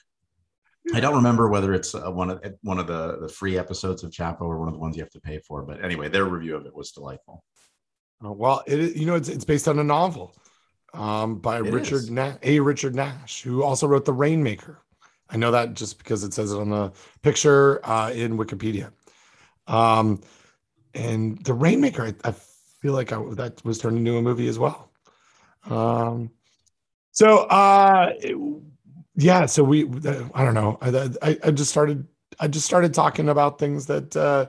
I 0.94 1.02
don't 1.02 1.16
remember 1.16 1.50
whether 1.50 1.74
it's 1.74 1.94
uh, 1.94 2.10
one 2.10 2.30
of 2.30 2.42
one 2.62 2.80
of 2.80 2.88
the 2.88 3.18
the 3.20 3.28
free 3.28 3.58
episodes 3.58 4.06
of 4.06 4.12
Chapo 4.12 4.44
or 4.44 4.58
one 4.58 4.70
of 4.70 4.74
the 4.74 4.80
ones 4.80 4.96
you 4.96 5.04
have 5.04 5.12
to 5.12 5.20
pay 5.20 5.40
for. 5.40 5.64
But 5.64 5.84
anyway, 5.84 6.08
their 6.08 6.24
review 6.24 6.56
of 6.56 6.66
it 6.66 6.74
was 6.74 6.92
delightful. 6.92 7.44
Uh, 8.24 8.32
well, 8.32 8.64
it 8.66 8.80
is, 8.80 8.96
you 8.96 9.06
know, 9.06 9.16
it's, 9.16 9.28
it's 9.28 9.44
based 9.44 9.68
on 9.68 9.80
a 9.80 9.84
novel 9.84 10.34
um, 10.94 11.40
by 11.40 11.58
It 11.58 11.66
Richard 11.66 12.04
is. 12.04 12.10
Na- 12.10 12.38
A. 12.42 12.60
Richard 12.60 12.96
Nash, 12.96 13.42
who 13.42 13.64
also 13.64 13.86
wrote 13.86 14.06
The 14.06 14.14
Rainmaker. 14.14 14.82
I 15.30 15.38
know 15.38 15.52
that 15.52 15.74
just 15.74 15.98
because 15.98 16.24
it 16.24 16.34
says 16.34 16.52
it 16.52 16.58
on 16.58 16.70
the 16.70 16.92
picture 17.22 17.86
uh, 17.88 18.12
in 18.12 18.38
Wikipedia. 18.38 18.92
Um, 19.68 20.22
and 20.94 21.44
The 21.44 21.54
Rainmaker, 21.54 22.04
I, 22.04 22.14
I 22.24 22.32
feel 22.82 22.94
like 22.94 23.12
I, 23.12 23.22
that 23.36 23.64
was 23.66 23.78
turned 23.80 23.98
into 23.98 24.18
a 24.18 24.22
movie 24.22 24.48
as 24.48 24.58
well. 24.58 24.92
Um, 25.70 26.32
so, 27.12 27.40
uh, 27.40 28.14
it- 28.20 28.38
yeah, 29.20 29.48
so 29.48 29.64
we, 29.64 29.86
I 30.36 30.46
don't 30.46 30.54
know. 30.54 30.78
I, 30.80 31.10
I, 31.24 31.38
I 31.46 31.52
just 31.52 31.72
started, 31.72 32.08
I 32.40 32.48
just 32.48 32.68
started 32.68 32.94
talking 32.94 33.30
about 33.30 33.58
things 33.58 33.88
that, 33.88 34.16
uh, 34.16 34.46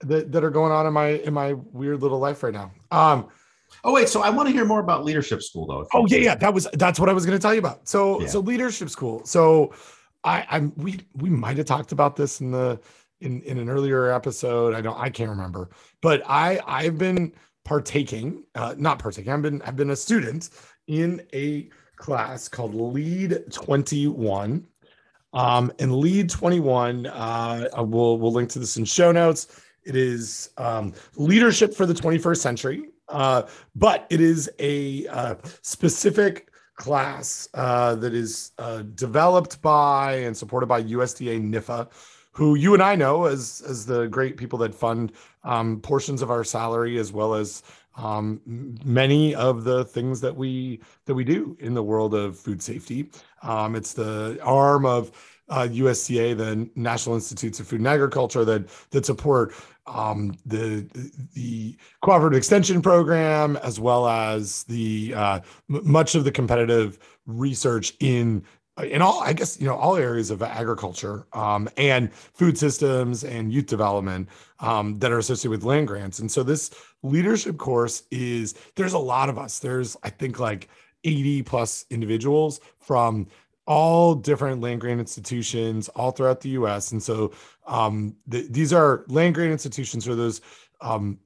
that, 0.00 0.32
that 0.32 0.42
are 0.44 0.50
going 0.50 0.72
on 0.72 0.86
in 0.86 0.92
my 0.94 1.08
in 1.08 1.34
my 1.34 1.52
weird 1.52 2.00
little 2.00 2.18
life 2.18 2.42
right 2.42 2.54
now. 2.54 2.70
Um, 2.90 3.28
Oh 3.84 3.92
wait, 3.92 4.08
so 4.08 4.22
I 4.22 4.30
want 4.30 4.48
to 4.48 4.52
hear 4.52 4.64
more 4.64 4.80
about 4.80 5.04
leadership 5.04 5.42
school 5.42 5.66
though. 5.66 5.86
oh 5.92 6.06
yeah, 6.08 6.18
yeah, 6.18 6.34
that 6.36 6.54
was 6.54 6.66
that's 6.72 6.98
what 6.98 7.08
I 7.08 7.12
was 7.12 7.26
going 7.26 7.36
to 7.36 7.42
tell 7.42 7.52
you 7.52 7.58
about. 7.60 7.86
So 7.88 8.20
Yeah. 8.22 8.26
so 8.28 8.40
leadership 8.40 8.88
school. 8.90 9.24
So 9.24 9.74
I 10.24 10.46
I'm 10.50 10.72
we 10.76 11.00
we 11.14 11.30
might 11.30 11.56
have 11.58 11.66
talked 11.66 11.92
about 11.92 12.16
this 12.16 12.40
in 12.40 12.50
the 12.50 12.80
in 13.20 13.42
in 13.42 13.58
an 13.58 13.68
earlier 13.68 14.10
episode. 14.10 14.74
I 14.74 14.80
don't 14.80 14.98
I 14.98 15.10
can't 15.10 15.30
remember, 15.30 15.70
but 16.02 16.22
I 16.26 16.60
I've 16.66 16.98
been 16.98 17.32
partaking, 17.64 18.44
uh, 18.54 18.74
not 18.78 18.98
partaking. 18.98 19.32
I've 19.32 19.42
been 19.42 19.62
I've 19.62 19.76
been 19.76 19.90
a 19.90 19.96
student 19.96 20.50
in 20.86 21.22
a 21.32 21.68
class 21.96 22.48
called 22.48 22.74
Lead 22.74 23.52
Twenty 23.52 24.06
One. 24.06 24.66
Um, 25.34 25.70
and 25.78 25.94
Lead 25.94 26.30
21, 26.30 27.06
uh, 27.06 27.68
we'll, 27.76 28.18
we'll 28.18 28.32
link 28.32 28.48
to 28.48 28.58
this 28.58 28.78
in 28.78 28.86
show 28.86 29.12
notes. 29.12 29.60
It 29.84 29.94
is 29.94 30.50
um, 30.56 30.94
leadership 31.16 31.74
for 31.74 31.86
the 31.86 31.92
21st 31.92 32.38
century, 32.38 32.88
uh, 33.08 33.42
but 33.74 34.06
it 34.10 34.20
is 34.20 34.50
a 34.58 35.06
uh, 35.08 35.34
specific 35.62 36.47
class 36.78 37.48
uh, 37.54 37.96
that 37.96 38.14
is 38.14 38.52
uh, 38.58 38.82
developed 38.94 39.60
by 39.60 40.14
and 40.14 40.34
supported 40.34 40.66
by 40.66 40.82
USDA 40.82 41.42
NIFA, 41.42 41.90
who 42.32 42.54
you 42.54 42.72
and 42.72 42.82
I 42.82 42.94
know 42.94 43.24
as 43.26 43.62
as 43.68 43.84
the 43.84 44.06
great 44.06 44.36
people 44.36 44.58
that 44.60 44.74
fund 44.74 45.12
um, 45.44 45.80
portions 45.80 46.22
of 46.22 46.30
our 46.30 46.44
salary 46.44 46.98
as 46.98 47.12
well 47.12 47.34
as 47.34 47.62
um, 47.96 48.40
many 48.84 49.34
of 49.34 49.64
the 49.64 49.84
things 49.84 50.20
that 50.20 50.34
we 50.34 50.80
that 51.04 51.14
we 51.14 51.24
do 51.24 51.56
in 51.60 51.74
the 51.74 51.82
world 51.82 52.14
of 52.14 52.38
food 52.38 52.62
safety. 52.62 53.10
Um, 53.42 53.74
it's 53.74 53.92
the 53.92 54.38
arm 54.42 54.86
of 54.86 55.10
uh, 55.48 55.68
USDA, 55.70 56.36
the 56.36 56.68
National 56.74 57.14
Institutes 57.14 57.60
of 57.60 57.66
Food 57.66 57.80
and 57.80 57.88
Agriculture, 57.88 58.44
that 58.44 58.68
that 58.90 59.06
support 59.06 59.54
um, 59.86 60.36
the 60.46 60.86
the 61.34 61.76
cooperative 62.02 62.36
extension 62.36 62.82
program 62.82 63.56
as 63.58 63.80
well 63.80 64.06
as 64.08 64.64
the 64.64 65.14
uh, 65.14 65.40
m- 65.70 65.80
much 65.84 66.14
of 66.14 66.24
the 66.24 66.32
competitive 66.32 66.98
research 67.26 67.94
in 68.00 68.44
in 68.82 69.02
all 69.02 69.20
I 69.20 69.32
guess 69.32 69.60
you 69.60 69.66
know 69.66 69.76
all 69.76 69.96
areas 69.96 70.30
of 70.30 70.42
agriculture 70.42 71.26
um, 71.32 71.68
and 71.76 72.12
food 72.12 72.58
systems 72.58 73.24
and 73.24 73.52
youth 73.52 73.66
development 73.66 74.28
um, 74.60 74.98
that 74.98 75.12
are 75.12 75.18
associated 75.18 75.50
with 75.50 75.64
land 75.64 75.88
grants. 75.88 76.18
And 76.18 76.30
so 76.30 76.42
this 76.42 76.70
leadership 77.02 77.58
course 77.58 78.04
is 78.10 78.54
there's 78.76 78.92
a 78.92 78.98
lot 78.98 79.28
of 79.28 79.38
us. 79.38 79.58
There's 79.58 79.96
I 80.02 80.10
think 80.10 80.38
like 80.38 80.68
80 81.04 81.42
plus 81.42 81.86
individuals 81.90 82.60
from 82.78 83.26
all 83.68 84.14
different 84.14 84.62
land 84.62 84.80
grant 84.80 84.98
institutions 84.98 85.90
all 85.90 86.10
throughout 86.10 86.40
the 86.40 86.48
US. 86.50 86.90
And 86.90 87.02
so 87.02 87.32
um, 87.66 88.16
th- 88.30 88.46
these 88.50 88.72
are 88.72 89.04
land 89.08 89.34
grant 89.34 89.52
institutions 89.52 90.06
for 90.06 90.14
those 90.14 90.40
um, 90.80 91.18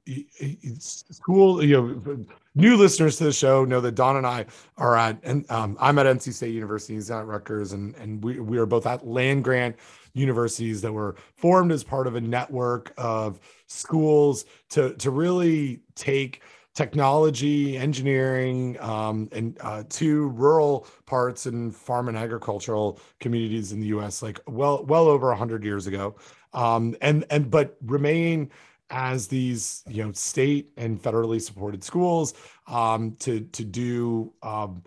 cool, 1.25 1.63
you 1.63 1.79
know, 2.05 2.25
new 2.55 2.75
listeners 2.75 3.17
to 3.17 3.25
the 3.25 3.31
show 3.31 3.63
know 3.63 3.79
that 3.81 3.93
Don 3.93 4.17
and 4.17 4.27
I 4.27 4.47
are 4.77 4.97
at, 4.97 5.19
and 5.23 5.49
um, 5.49 5.77
I'm 5.79 5.97
at 5.99 6.05
NC 6.05 6.33
State 6.33 6.53
University, 6.53 6.95
he's 6.95 7.11
at 7.11 7.25
Rutgers, 7.27 7.71
and, 7.71 7.95
and 7.95 8.21
we, 8.23 8.39
we 8.39 8.57
are 8.57 8.65
both 8.65 8.87
at 8.87 9.07
land 9.07 9.43
grant 9.43 9.75
universities 10.13 10.81
that 10.81 10.91
were 10.91 11.15
formed 11.35 11.71
as 11.71 11.83
part 11.83 12.07
of 12.07 12.15
a 12.15 12.21
network 12.21 12.93
of 12.97 13.39
schools 13.67 14.45
to, 14.71 14.95
to 14.95 15.11
really 15.11 15.81
take 15.95 16.41
technology, 16.73 17.77
engineering, 17.77 18.77
um, 18.79 19.29
and 19.31 19.57
uh, 19.61 19.83
to 19.89 20.29
rural 20.29 20.87
parts 21.05 21.45
and 21.45 21.75
farm 21.75 22.07
and 22.07 22.17
agricultural 22.17 22.99
communities 23.19 23.71
in 23.71 23.79
the 23.79 23.87
U.S. 23.87 24.21
like 24.21 24.39
well 24.47 24.83
well 24.85 25.07
over 25.07 25.33
hundred 25.33 25.63
years 25.63 25.87
ago, 25.87 26.15
um, 26.53 26.95
and 27.01 27.25
and 27.29 27.49
but 27.49 27.77
remain 27.85 28.49
as 28.89 29.27
these 29.27 29.83
you 29.87 30.03
know 30.03 30.11
state 30.11 30.71
and 30.77 31.01
federally 31.01 31.41
supported 31.41 31.83
schools 31.83 32.33
um, 32.67 33.15
to 33.19 33.41
to 33.41 33.63
do 33.63 34.33
um, 34.41 34.83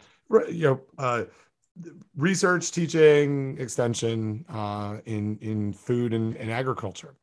you 0.50 0.62
know. 0.68 0.80
Uh, 0.98 1.24
research 2.16 2.72
teaching 2.72 3.54
extension 3.58 4.46
uh, 4.48 4.96
in 5.04 5.36
in 5.42 5.74
food 5.74 6.14
and, 6.14 6.34
and 6.36 6.50
agriculture 6.50 7.14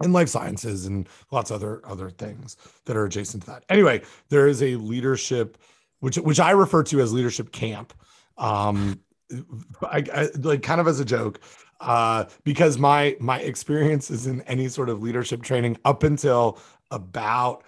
and 0.00 0.12
life 0.12 0.28
sciences 0.28 0.86
and 0.86 1.08
lots 1.30 1.50
of 1.50 1.56
other 1.56 1.82
other 1.84 2.10
things 2.10 2.56
that 2.86 2.96
are 2.96 3.04
adjacent 3.04 3.44
to 3.44 3.50
that. 3.50 3.64
Anyway, 3.68 4.02
there 4.28 4.48
is 4.48 4.62
a 4.62 4.76
leadership, 4.76 5.58
which 6.00 6.16
which 6.16 6.40
I 6.40 6.52
refer 6.52 6.82
to 6.84 7.00
as 7.00 7.12
leadership 7.12 7.52
camp, 7.52 7.92
um, 8.38 9.00
I, 9.82 10.04
I, 10.12 10.28
like 10.38 10.62
kind 10.62 10.80
of 10.80 10.88
as 10.88 11.00
a 11.00 11.04
joke, 11.04 11.40
uh, 11.80 12.24
because 12.44 12.78
my 12.78 13.16
my 13.20 13.40
experience 13.40 14.10
is 14.10 14.26
in 14.26 14.40
any 14.42 14.68
sort 14.68 14.88
of 14.88 15.02
leadership 15.02 15.42
training 15.42 15.78
up 15.84 16.02
until 16.02 16.58
about 16.90 17.62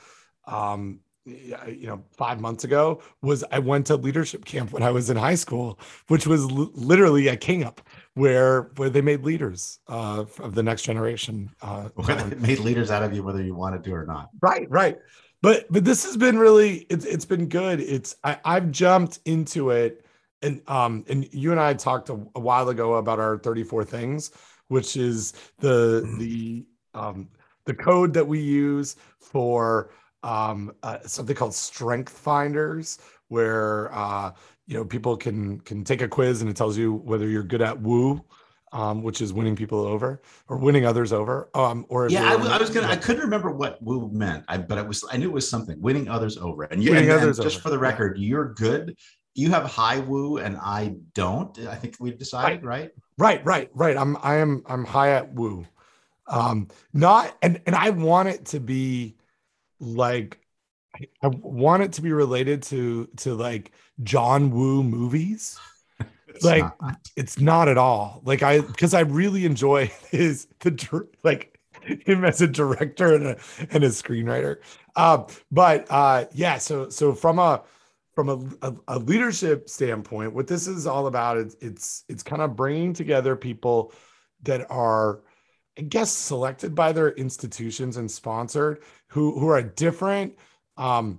um, 0.47 1.01
you 1.25 1.87
know 1.87 2.03
five 2.11 2.41
months 2.41 2.65
ago 2.65 3.01
was 3.21 3.45
I 3.53 3.61
went 3.61 3.87
to 3.87 3.97
leadership 3.97 4.45
camp 4.45 4.73
when 4.73 4.83
I 4.83 4.91
was 4.91 5.09
in 5.09 5.17
high 5.17 5.37
school, 5.37 5.79
which 6.09 6.27
was 6.27 6.43
l- 6.43 6.71
literally 6.75 7.29
a 7.29 7.37
king 7.37 7.63
up 7.65 7.81
where 8.15 8.71
where 8.77 8.91
they 8.91 9.03
made 9.03 9.23
leaders 9.23 9.79
uh, 9.89 10.25
of 10.41 10.55
the 10.55 10.63
next 10.63 10.83
generation. 10.83 11.51
Uh, 11.63 11.89
made 12.39 12.59
leaders 12.59 12.91
out 12.91 13.03
of 13.03 13.15
you, 13.15 13.23
whether 13.23 13.43
you 13.43 13.55
wanted 13.55 13.85
to 13.85 13.93
or 13.93 14.05
not. 14.05 14.31
Right, 14.41 14.69
right. 14.71 14.99
But 15.43 15.67
but 15.71 15.85
this 15.85 16.05
has 16.05 16.17
been 16.17 16.39
really 16.39 16.87
it's 16.89 17.05
it's 17.05 17.25
been 17.25 17.49
good. 17.49 17.81
It's 17.81 18.17
I, 18.25 18.39
I've 18.45 18.71
jumped 18.71 19.21
into 19.25 19.71
it 19.71 20.05
and 20.43 20.61
um 20.69 21.05
and 21.09 21.29
you 21.33 21.53
and 21.53 21.61
I 21.61 21.75
talked 21.75 22.11
a, 22.11 22.15
a 22.35 22.41
while 22.41 22.69
ago 22.69 22.95
about 22.95 23.21
our 23.21 23.39
34 23.39 23.85
things, 23.85 24.33
which 24.69 24.97
is 24.97 25.35
the 25.59 26.17
the 26.19 26.65
um 26.95 27.29
the 27.65 27.75
code 27.75 28.13
that 28.15 28.27
we 28.27 28.41
use 28.41 28.97
for 29.21 29.91
um, 30.23 30.73
uh, 30.83 30.99
something 31.05 31.37
called 31.37 31.55
Strength 31.55 32.13
Finders, 32.13 32.99
where 33.29 33.93
uh, 33.95 34.33
you 34.67 34.75
know 34.75 34.85
people 34.85 35.17
can 35.17 35.61
can 35.61 35.85
take 35.85 36.03
a 36.03 36.09
quiz 36.09 36.43
and 36.43 36.51
it 36.51 36.57
tells 36.57 36.77
you 36.77 36.95
whether 36.95 37.29
you're 37.29 37.43
good 37.43 37.63
at 37.63 37.81
woo 37.81 38.25
um, 38.73 39.03
which 39.03 39.21
is 39.21 39.33
winning 39.33 39.55
people 39.55 39.81
over 39.81 40.23
or 40.49 40.57
winning 40.57 40.87
others 40.87 41.13
over. 41.13 41.51
Um, 41.55 41.85
or 41.89 42.09
yeah, 42.09 42.31
I, 42.31 42.35
I, 42.35 42.59
was 42.59 42.71
gonna. 42.71 42.89
I 42.89 42.97
couldn't 42.97 43.23
remember 43.23 43.51
what 43.51 43.83
woo 43.83 44.11
meant, 44.13 44.45
I, 44.49 44.59
but 44.59 44.79
I 44.79 44.83
was. 44.83 45.05
I 45.13 45.17
knew 45.19 45.29
it 45.29 45.33
was 45.33 45.49
something 45.49 45.81
winning 45.81 46.09
others 46.09 46.39
over. 46.39 46.65
And, 46.65 46.83
you, 46.83 46.95
and, 46.95 47.09
and 47.09 47.35
just 47.35 47.41
over. 47.41 47.51
for 47.51 47.71
the 47.71 47.79
record, 47.79 48.19
you're 48.19 48.55
good. 48.55 48.97
You 49.35 49.51
have 49.51 49.65
high 49.65 49.99
woo, 49.99 50.39
and 50.39 50.57
I 50.57 50.95
don't. 51.15 51.57
I 51.61 51.75
think 51.75 51.97
we've 52.01 52.19
decided, 52.19 52.65
right? 52.65 52.91
Right, 53.19 53.45
right, 53.45 53.71
right. 53.75 53.97
I'm. 53.97 54.17
I 54.23 54.37
am. 54.37 54.63
I'm 54.67 54.85
high 54.85 55.11
at 55.11 55.33
woo. 55.33 55.67
Um, 56.29 56.69
not 56.95 57.37
and 57.43 57.61
and 57.67 57.75
I 57.75 57.91
want 57.91 58.29
it 58.29 58.47
to 58.47 58.61
be 58.61 59.17
like 59.83 60.39
I 61.23 61.27
want 61.27 61.83
it 61.83 61.93
to 61.95 62.03
be 62.03 62.13
related 62.13 62.63
to 62.65 63.09
to 63.19 63.35
like 63.35 63.73
John 64.03 64.51
Woo 64.51 64.83
movies. 64.83 65.59
It's 66.35 66.47
like 66.47 66.81
not. 66.81 66.97
it's 67.15 67.39
not 67.39 67.69
at 67.69 67.77
all. 67.77 68.23
Like 68.25 68.43
I 68.43 68.63
because 68.63 68.95
I 68.95 69.01
really 69.01 69.45
enjoy 69.45 69.89
his 70.11 70.49
the 70.61 71.07
like 71.23 71.61
him 71.83 72.25
as 72.25 72.41
a 72.41 72.47
director 72.47 73.15
and 73.15 73.27
a 73.27 73.37
and 73.71 73.85
a 73.85 73.89
screenwriter. 73.89 74.57
Uh, 74.97 75.25
but 75.51 75.87
uh, 75.91 76.25
yeah, 76.33 76.57
so 76.57 76.89
so 76.89 77.13
from 77.13 77.39
a 77.39 77.63
from 78.15 78.29
a, 78.31 78.67
a, 78.67 78.75
a, 78.89 78.99
leadership 78.99 79.69
standpoint, 79.69 80.33
what 80.33 80.47
this 80.47 80.67
is 80.67 80.87
all 80.87 81.07
about 81.07 81.37
is 81.37 81.57
it's 81.61 82.05
it's 82.09 82.23
kind 82.23 82.41
of 82.41 82.57
bringing 82.57 82.95
together 82.95 83.37
people 83.37 83.93
that 84.43 84.71
are, 84.71 85.21
I 85.79 85.83
guess, 85.83 86.13
selected 86.13 86.75
by 86.75 86.93
their 86.93 87.11
institutions 87.13 87.99
and 87.99 88.11
sponsored 88.11 88.83
who 89.13 89.39
who 89.39 89.49
are 89.49 89.63
different 89.63 90.37
um 90.77 91.19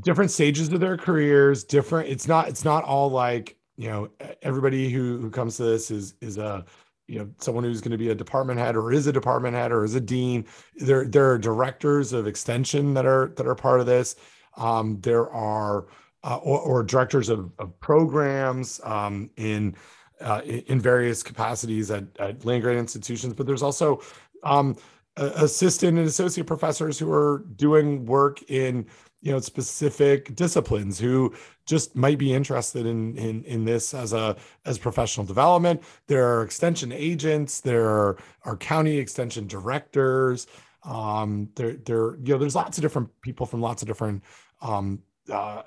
different 0.00 0.30
stages 0.30 0.72
of 0.72 0.80
their 0.80 0.96
careers 0.96 1.64
different 1.64 2.08
it's 2.08 2.28
not 2.28 2.48
it's 2.48 2.64
not 2.64 2.84
all 2.84 3.10
like 3.10 3.56
you 3.76 3.88
know 3.88 4.08
everybody 4.42 4.90
who 4.90 5.18
who 5.18 5.30
comes 5.30 5.56
to 5.56 5.64
this 5.64 5.90
is 5.90 6.14
is 6.20 6.38
a 6.38 6.64
you 7.08 7.18
know 7.18 7.28
someone 7.38 7.64
who's 7.64 7.80
going 7.80 7.90
to 7.90 7.98
be 7.98 8.10
a 8.10 8.14
department 8.14 8.60
head 8.60 8.76
or 8.76 8.92
is 8.92 9.06
a 9.06 9.12
department 9.12 9.56
head 9.56 9.72
or 9.72 9.84
is 9.84 9.96
a 9.96 10.00
dean. 10.00 10.46
There 10.76 11.06
there 11.06 11.28
are 11.30 11.38
directors 11.38 12.12
of 12.12 12.26
extension 12.28 12.94
that 12.94 13.04
are 13.04 13.32
that 13.36 13.46
are 13.46 13.54
part 13.56 13.80
of 13.80 13.86
this. 13.86 14.14
Um, 14.56 15.00
there 15.00 15.28
are 15.30 15.86
uh, 16.22 16.36
or, 16.36 16.60
or, 16.60 16.82
directors 16.82 17.30
of, 17.30 17.50
of 17.58 17.78
programs 17.80 18.80
um, 18.84 19.30
in 19.36 19.74
uh, 20.20 20.42
in 20.44 20.78
various 20.78 21.22
capacities 21.22 21.90
at, 21.90 22.04
at 22.18 22.44
land 22.44 22.62
grant 22.62 22.78
institutions 22.78 23.32
but 23.32 23.46
there's 23.46 23.62
also 23.62 24.02
um, 24.42 24.76
assistant 25.20 25.98
and 25.98 26.06
associate 26.06 26.46
professors 26.46 26.98
who 26.98 27.12
are 27.12 27.44
doing 27.56 28.06
work 28.06 28.42
in 28.50 28.86
you 29.22 29.30
know 29.30 29.38
specific 29.38 30.34
disciplines 30.34 30.98
who 30.98 31.34
just 31.66 31.94
might 31.94 32.18
be 32.18 32.32
interested 32.32 32.86
in 32.86 33.16
in 33.18 33.44
in 33.44 33.64
this 33.64 33.92
as 33.92 34.12
a 34.12 34.36
as 34.64 34.78
professional 34.78 35.26
development 35.26 35.82
there 36.06 36.26
are 36.26 36.42
extension 36.42 36.90
agents 36.92 37.60
there 37.60 37.86
are, 37.86 38.16
county 38.58 38.96
extension 38.96 39.46
directors 39.46 40.46
um 40.84 41.48
there 41.54 41.74
there 41.84 42.16
you 42.16 42.32
know 42.32 42.38
there's 42.38 42.56
lots 42.56 42.78
of 42.78 42.82
different 42.82 43.08
people 43.20 43.44
from 43.44 43.60
lots 43.60 43.82
of 43.82 43.88
different 43.88 44.22
um 44.62 44.98
uh, 45.30 45.62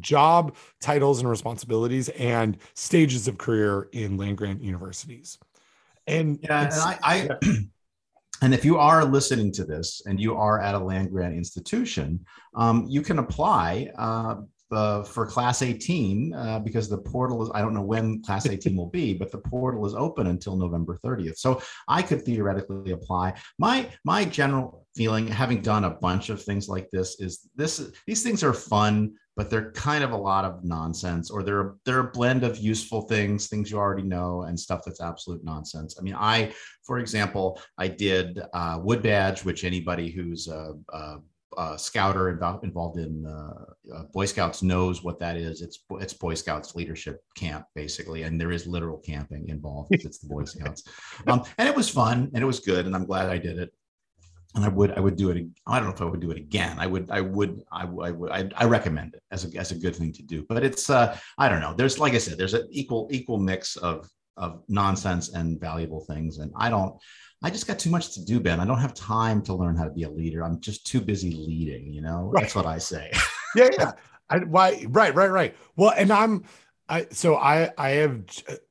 job 0.00 0.54
titles 0.80 1.20
and 1.20 1.30
responsibilities 1.30 2.10
and 2.10 2.58
stages 2.74 3.28
of 3.28 3.38
career 3.38 3.88
in 3.92 4.16
land 4.16 4.36
grant 4.36 4.60
universities 4.60 5.38
and 6.06 6.38
yeah 6.42 6.64
and 6.64 6.72
i, 6.74 6.98
I. 7.40 7.68
and 8.42 8.54
if 8.54 8.64
you 8.64 8.78
are 8.78 9.04
listening 9.04 9.52
to 9.52 9.64
this 9.64 10.02
and 10.06 10.20
you 10.20 10.36
are 10.36 10.60
at 10.60 10.74
a 10.74 10.78
land 10.78 11.10
grant 11.10 11.34
institution, 11.34 12.24
um, 12.54 12.86
you 12.88 13.02
can 13.02 13.18
apply 13.18 13.90
uh, 13.98 14.36
uh, 14.70 15.02
for 15.02 15.26
class 15.26 15.62
18 15.62 16.34
uh, 16.34 16.58
because 16.60 16.88
the 16.88 16.98
portal 16.98 17.42
is 17.42 17.50
i 17.54 17.60
don't 17.60 17.74
know 17.74 17.82
when 17.82 18.22
class 18.22 18.46
18 18.48 18.76
will 18.76 18.90
be 18.90 19.14
but 19.14 19.30
the 19.30 19.38
portal 19.38 19.86
is 19.86 19.94
open 19.94 20.28
until 20.28 20.56
november 20.56 20.98
30th 21.04 21.38
so 21.38 21.60
i 21.88 22.02
could 22.02 22.24
theoretically 22.24 22.92
apply. 22.92 23.34
My 23.58 23.88
my 24.04 24.24
general 24.24 24.86
feeling 24.94 25.26
having 25.26 25.62
done 25.62 25.84
a 25.84 25.90
bunch 25.90 26.28
of 26.28 26.42
things 26.42 26.68
like 26.68 26.88
this 26.90 27.20
is 27.20 27.48
this 27.56 27.90
these 28.06 28.22
things 28.22 28.42
are 28.42 28.52
fun 28.52 29.14
but 29.36 29.48
they're 29.48 29.70
kind 29.72 30.02
of 30.02 30.10
a 30.10 30.16
lot 30.16 30.44
of 30.44 30.64
nonsense 30.64 31.30
or 31.30 31.42
they're 31.42 31.74
they're 31.84 32.00
a 32.00 32.10
blend 32.10 32.44
of 32.44 32.58
useful 32.58 33.02
things 33.02 33.46
things 33.46 33.70
you 33.70 33.78
already 33.78 34.02
know 34.02 34.42
and 34.42 34.58
stuff 34.58 34.82
that's 34.84 35.00
absolute 35.00 35.44
nonsense. 35.44 35.96
I 35.98 36.02
mean 36.02 36.16
i 36.18 36.52
for 36.82 36.98
example 36.98 37.60
i 37.78 37.88
did 37.88 38.40
uh, 38.52 38.78
wood 38.82 39.02
badge 39.02 39.44
which 39.44 39.64
anybody 39.64 40.10
who's 40.10 40.48
a, 40.48 40.74
a, 40.92 41.16
a 41.56 41.78
scouter 41.78 42.28
involved, 42.28 42.64
involved 42.64 42.98
in 42.98 43.24
uh, 43.26 43.64
uh, 43.94 44.02
boy 44.12 44.26
scouts 44.26 44.62
knows 44.62 45.02
what 45.02 45.18
that 45.18 45.36
is 45.36 45.62
it's 45.62 45.80
it's 45.92 46.12
boy 46.12 46.34
scouts 46.34 46.74
leadership 46.74 47.22
camp 47.34 47.64
basically 47.74 48.22
and 48.24 48.40
there 48.40 48.52
is 48.52 48.66
literal 48.66 48.98
camping 48.98 49.48
involved 49.48 49.88
it's 49.90 50.18
the 50.18 50.28
boy 50.28 50.44
scouts 50.44 50.84
um, 51.26 51.42
and 51.56 51.68
it 51.68 51.74
was 51.74 51.88
fun 51.88 52.30
and 52.34 52.42
it 52.42 52.46
was 52.46 52.60
good 52.60 52.86
and 52.86 52.94
i'm 52.94 53.06
glad 53.06 53.30
i 53.30 53.38
did 53.38 53.58
it 53.58 53.72
and 54.54 54.64
I 54.64 54.68
would 54.68 54.92
I 54.92 55.00
would 55.00 55.16
do 55.16 55.30
it. 55.30 55.46
I 55.66 55.78
don't 55.78 55.88
know 55.88 55.94
if 55.94 56.00
I 56.00 56.06
would 56.06 56.20
do 56.20 56.30
it 56.30 56.38
again. 56.38 56.78
I 56.78 56.86
would 56.86 57.10
I 57.10 57.20
would 57.20 57.62
I, 57.70 57.82
I 57.82 58.10
would 58.10 58.30
I, 58.30 58.48
I 58.56 58.64
recommend 58.64 59.14
it 59.14 59.22
as 59.30 59.44
a 59.44 59.56
as 59.58 59.72
a 59.72 59.74
good 59.74 59.94
thing 59.94 60.12
to 60.14 60.22
do. 60.22 60.44
But 60.48 60.64
it's 60.64 60.88
uh 60.88 61.16
I 61.36 61.48
don't 61.48 61.60
know. 61.60 61.74
There's 61.74 61.98
like 61.98 62.14
I 62.14 62.18
said, 62.18 62.38
there's 62.38 62.54
an 62.54 62.66
equal 62.70 63.08
equal 63.10 63.38
mix 63.38 63.76
of 63.76 64.08
of 64.38 64.62
nonsense 64.68 65.30
and 65.30 65.60
valuable 65.60 66.00
things, 66.00 66.38
and 66.38 66.52
I 66.56 66.70
don't. 66.70 66.94
I 67.42 67.50
just 67.50 67.68
got 67.68 67.78
too 67.78 67.90
much 67.90 68.14
to 68.14 68.24
do, 68.24 68.40
Ben. 68.40 68.58
I 68.58 68.64
don't 68.64 68.80
have 68.80 68.94
time 68.94 69.42
to 69.42 69.54
learn 69.54 69.76
how 69.76 69.84
to 69.84 69.90
be 69.90 70.02
a 70.02 70.10
leader. 70.10 70.42
I'm 70.42 70.60
just 70.60 70.86
too 70.86 71.00
busy 71.00 71.32
leading. 71.32 71.92
You 71.92 72.02
know, 72.02 72.30
right. 72.32 72.42
that's 72.42 72.54
what 72.54 72.66
I 72.66 72.78
say. 72.78 73.12
yeah, 73.54 73.68
yeah. 73.78 73.92
I, 74.30 74.38
why? 74.38 74.84
Right, 74.88 75.14
right, 75.14 75.30
right. 75.30 75.56
Well, 75.76 75.92
and 75.96 76.10
I'm. 76.10 76.44
I 76.88 77.06
so 77.10 77.36
I 77.36 77.70
I 77.76 77.90
have 77.90 78.22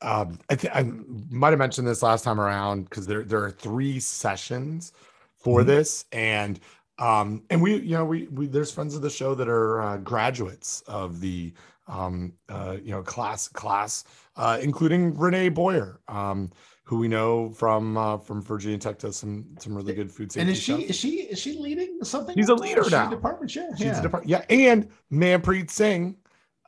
um 0.02 0.40
I 0.50 0.56
think 0.56 0.76
I 0.76 0.84
might 1.30 1.52
have 1.52 1.60
mentioned 1.60 1.88
this 1.88 2.02
last 2.02 2.24
time 2.24 2.42
around 2.42 2.86
because 2.86 3.06
there 3.06 3.24
there 3.24 3.44
are 3.44 3.52
three 3.52 4.00
sessions 4.00 4.92
for 5.38 5.60
mm-hmm. 5.60 5.68
this 5.68 6.06
and 6.12 6.60
um 6.98 7.44
and 7.52 7.62
we 7.62 7.76
you 7.76 7.92
know 7.92 8.06
we 8.06 8.28
we 8.30 8.48
there's 8.48 8.72
friends 8.72 8.96
of 8.96 9.04
the 9.04 9.10
show 9.12 9.36
that 9.36 9.48
are 9.48 9.82
uh, 9.84 9.98
graduates 9.98 10.82
of 10.88 11.20
the 11.20 11.54
um 11.88 12.34
uh 12.50 12.76
you 12.82 12.92
know 12.92 13.02
class 13.02 13.48
class 13.48 14.04
uh 14.36 14.58
including 14.62 15.18
renee 15.18 15.50
boyer 15.50 16.00
um 16.08 16.50
who 16.88 16.98
we 16.98 17.10
know 17.10 17.50
from 17.50 17.98
uh, 17.98 18.18
from 18.18 18.42
Virginia 18.42 18.78
Tech 18.78 18.98
does 18.98 19.18
some 19.18 19.46
some 19.60 19.76
really 19.76 19.94
good 19.94 20.10
food 20.10 20.32
safety. 20.32 20.42
And 20.42 20.50
is 20.50 20.58
she 20.58 20.72
stuff. 20.72 20.90
is 20.90 20.96
she 20.96 21.10
is 21.24 21.38
she 21.38 21.58
leading 21.58 22.00
something? 22.02 22.34
She's 22.34 22.48
a 22.48 22.56
leader 22.56 22.90
now. 22.90 23.10
department 23.10 23.52
chair. 23.52 23.68
She's 23.76 23.88
yeah. 23.88 24.00
a 24.00 24.02
department. 24.02 24.30
Yeah, 24.30 24.46
and 24.50 24.88
Manpreet 25.12 25.70
Singh, 25.70 26.16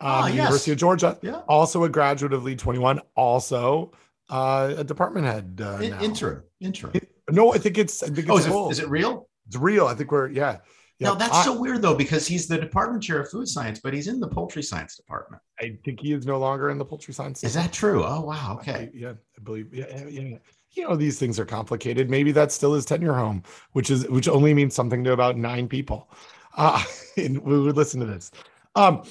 um, 0.01 0.23
oh, 0.23 0.25
yes. 0.27 0.35
University 0.35 0.71
of 0.73 0.77
Georgia, 0.77 1.17
yeah. 1.21 1.41
also 1.47 1.85
a 1.85 1.89
graduate 1.89 2.33
of 2.33 2.43
Lead 2.43 2.59
Twenty 2.59 2.79
One, 2.79 2.99
also 3.15 3.93
uh, 4.29 4.73
a 4.77 4.83
department 4.83 5.25
head. 5.25 5.61
Uh, 5.63 5.77
In, 5.77 5.93
interim, 6.01 6.43
interim. 6.59 6.93
No, 7.31 7.53
I 7.53 7.57
think 7.57 7.77
it's. 7.77 8.03
I 8.03 8.07
think 8.07 8.27
it's 8.27 8.29
oh, 8.29 8.37
is 8.37 8.47
it, 8.47 8.71
is 8.71 8.79
it 8.79 8.89
real? 8.89 9.29
It's 9.47 9.55
real. 9.55 9.87
I 9.87 9.93
think 9.93 10.11
we're 10.11 10.27
yeah. 10.27 10.57
Yeah, 10.99 11.09
no, 11.09 11.15
that's 11.15 11.35
I, 11.37 11.43
so 11.45 11.57
weird 11.57 11.81
though 11.81 11.95
because 11.95 12.27
he's 12.27 12.45
the 12.47 12.57
department 12.57 13.01
chair 13.01 13.21
of 13.21 13.29
food 13.29 13.47
science, 13.47 13.79
but 13.79 13.93
he's 13.93 14.07
in 14.07 14.19
the 14.19 14.27
poultry 14.27 14.61
science 14.61 14.97
department. 14.97 15.41
I 15.59 15.77
think 15.85 16.01
he 16.01 16.11
is 16.11 16.25
no 16.25 16.37
longer 16.37 16.69
in 16.69 16.77
the 16.77 16.83
poultry 16.83 17.13
science. 17.13 17.41
Is 17.43 17.53
that 17.53 17.71
true? 17.71 18.03
Oh 18.03 18.21
wow. 18.21 18.57
Okay. 18.59 18.73
I, 18.73 18.89
yeah, 18.93 19.11
I 19.11 19.41
believe. 19.41 19.73
Yeah, 19.73 20.05
yeah. 20.07 20.37
You 20.71 20.87
know 20.87 20.95
these 20.97 21.17
things 21.17 21.39
are 21.39 21.45
complicated. 21.45 22.09
Maybe 22.09 22.33
that's 22.33 22.53
still 22.53 22.73
his 22.73 22.85
tenure 22.85 23.13
home, 23.13 23.43
which 23.71 23.89
is 23.89 24.07
which 24.09 24.27
only 24.27 24.53
means 24.53 24.75
something 24.75 25.03
to 25.05 25.13
about 25.13 25.37
nine 25.37 25.69
people. 25.69 26.11
Uh, 26.57 26.83
and 27.17 27.39
we 27.39 27.59
would 27.59 27.77
listen 27.77 28.01
to 28.01 28.05
this. 28.05 28.31
Um, 28.75 29.03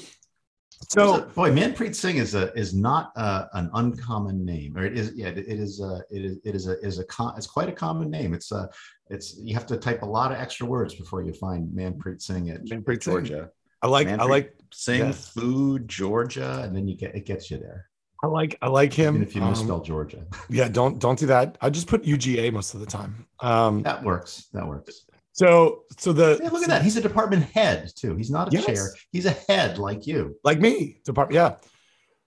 so, 0.86 1.22
boy, 1.34 1.50
Manpreet 1.50 1.94
Singh 1.94 2.18
is 2.18 2.34
a 2.34 2.52
is 2.54 2.74
not 2.74 3.12
uh, 3.16 3.46
an 3.54 3.68
uncommon 3.74 4.44
name, 4.44 4.76
or 4.76 4.84
it 4.84 4.96
is. 4.96 5.12
Yeah, 5.14 5.28
it, 5.28 5.38
it 5.38 5.58
is. 5.58 5.80
A, 5.80 6.02
it 6.10 6.24
is. 6.24 6.38
It 6.44 6.54
is 6.54 6.68
a 6.68 6.78
is 6.80 6.98
a 6.98 7.04
con, 7.04 7.34
it's 7.36 7.46
quite 7.46 7.68
a 7.68 7.72
common 7.72 8.10
name. 8.10 8.32
It's 8.32 8.52
a. 8.52 8.68
It's 9.10 9.38
you 9.38 9.54
have 9.54 9.66
to 9.66 9.76
type 9.76 10.02
a 10.02 10.06
lot 10.06 10.32
of 10.32 10.38
extra 10.38 10.66
words 10.66 10.94
before 10.94 11.22
you 11.22 11.32
find 11.32 11.68
Manpreet 11.70 12.20
Singh 12.20 12.50
at 12.50 12.64
Manpreet 12.64 13.00
Georgia. 13.00 13.50
I 13.82 13.86
like. 13.86 14.08
Manpreet 14.08 14.20
I 14.20 14.24
like 14.24 14.54
Singh 14.72 15.06
yeah. 15.06 15.12
food 15.12 15.88
Georgia, 15.88 16.62
and 16.62 16.76
then 16.76 16.86
you 16.88 16.96
get 16.96 17.14
it 17.14 17.26
gets 17.26 17.50
you 17.50 17.58
there. 17.58 17.86
I 18.22 18.26
like. 18.26 18.56
I 18.60 18.68
like 18.68 18.92
him. 18.92 19.16
Even 19.16 19.26
if 19.26 19.34
you 19.34 19.42
misspell 19.42 19.76
um, 19.76 19.84
Georgia. 19.84 20.26
Yeah, 20.50 20.68
don't 20.68 20.98
don't 20.98 21.18
do 21.18 21.26
that. 21.26 21.56
I 21.60 21.70
just 21.70 21.86
put 21.86 22.02
UGA 22.04 22.52
most 22.52 22.74
of 22.74 22.80
the 22.80 22.86
time. 22.86 23.26
Um, 23.40 23.82
that 23.82 24.02
works. 24.02 24.48
That 24.52 24.66
works. 24.66 25.04
So, 25.38 25.84
so 25.96 26.12
the 26.12 26.40
hey, 26.42 26.48
look 26.48 26.62
at 26.62 26.68
that. 26.68 26.82
He's 26.82 26.96
a 26.96 27.00
department 27.00 27.44
head 27.44 27.92
too. 27.94 28.16
He's 28.16 28.28
not 28.30 28.48
a 28.48 28.56
yes. 28.56 28.66
chair. 28.66 28.88
He's 29.12 29.24
a 29.24 29.36
head 29.48 29.78
like 29.78 30.04
you, 30.04 30.36
like 30.42 30.58
me. 30.58 31.00
Department, 31.04 31.36
yeah. 31.36 31.54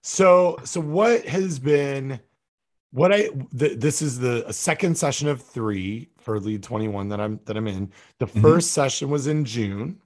So, 0.02 0.58
so 0.64 0.80
what 0.80 1.26
has 1.26 1.60
been 1.60 2.22
what 2.92 3.14
I 3.14 3.30
the, 3.52 3.76
this 3.76 4.02
is 4.02 4.18
the 4.20 4.50
second 4.52 4.98
session 4.98 5.28
of 5.28 5.42
three 5.42 6.11
for 6.22 6.40
lead 6.40 6.64
21 6.64 7.10
that 7.10 7.20
I'm 7.20 7.40
that 7.46 7.58
I'm 7.58 7.68
in. 7.68 7.92
The 8.20 8.28
1st 8.28 8.42
mm-hmm. 8.42 8.60
session 8.60 9.10
was 9.10 9.28
in 9.28 9.46
June, 9.46 10.00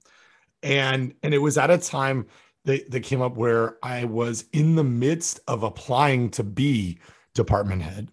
and 0.62 1.14
and 1.22 1.34
it 1.34 1.38
was 1.38 1.58
at 1.58 1.70
a 1.70 1.78
time 1.78 2.26
that, 2.64 2.90
that 2.90 3.00
came 3.00 3.22
up 3.22 3.36
where 3.36 3.76
I 3.82 4.04
was 4.04 4.44
in 4.52 4.74
the 4.74 4.84
midst 4.84 5.40
of 5.48 5.62
applying 5.62 6.30
to 6.30 6.42
be 6.42 6.98
department 7.34 7.82
head. 7.82 8.08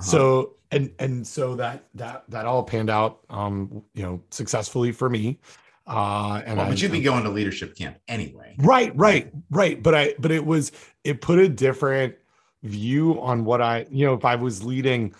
So 0.00 0.56
and 0.70 0.90
and 0.98 1.26
so 1.26 1.56
that 1.56 1.84
that 1.94 2.24
that 2.28 2.44
all 2.44 2.62
panned 2.62 2.90
out, 2.90 3.20
um, 3.30 3.82
you 3.94 4.02
know, 4.02 4.22
successfully 4.30 4.92
for 4.92 5.08
me. 5.08 5.38
Uh, 5.86 6.42
and 6.44 6.58
well, 6.58 6.66
I, 6.66 6.70
but 6.70 6.82
you'd 6.82 6.90
be 6.90 7.00
going 7.00 7.22
to 7.22 7.30
leadership 7.30 7.76
camp 7.76 7.98
anyway. 8.08 8.56
right, 8.58 8.92
right, 8.96 9.32
right. 9.50 9.80
But 9.80 9.94
I, 9.94 10.14
but 10.18 10.32
it 10.32 10.44
was, 10.44 10.72
it 11.04 11.20
put 11.20 11.38
a 11.38 11.48
different 11.48 12.16
view 12.64 13.20
on 13.20 13.44
what 13.44 13.62
I, 13.62 13.86
you 13.90 14.04
know, 14.04 14.14
if 14.14 14.24
I 14.24 14.34
was 14.34 14.64
leading 14.64 15.14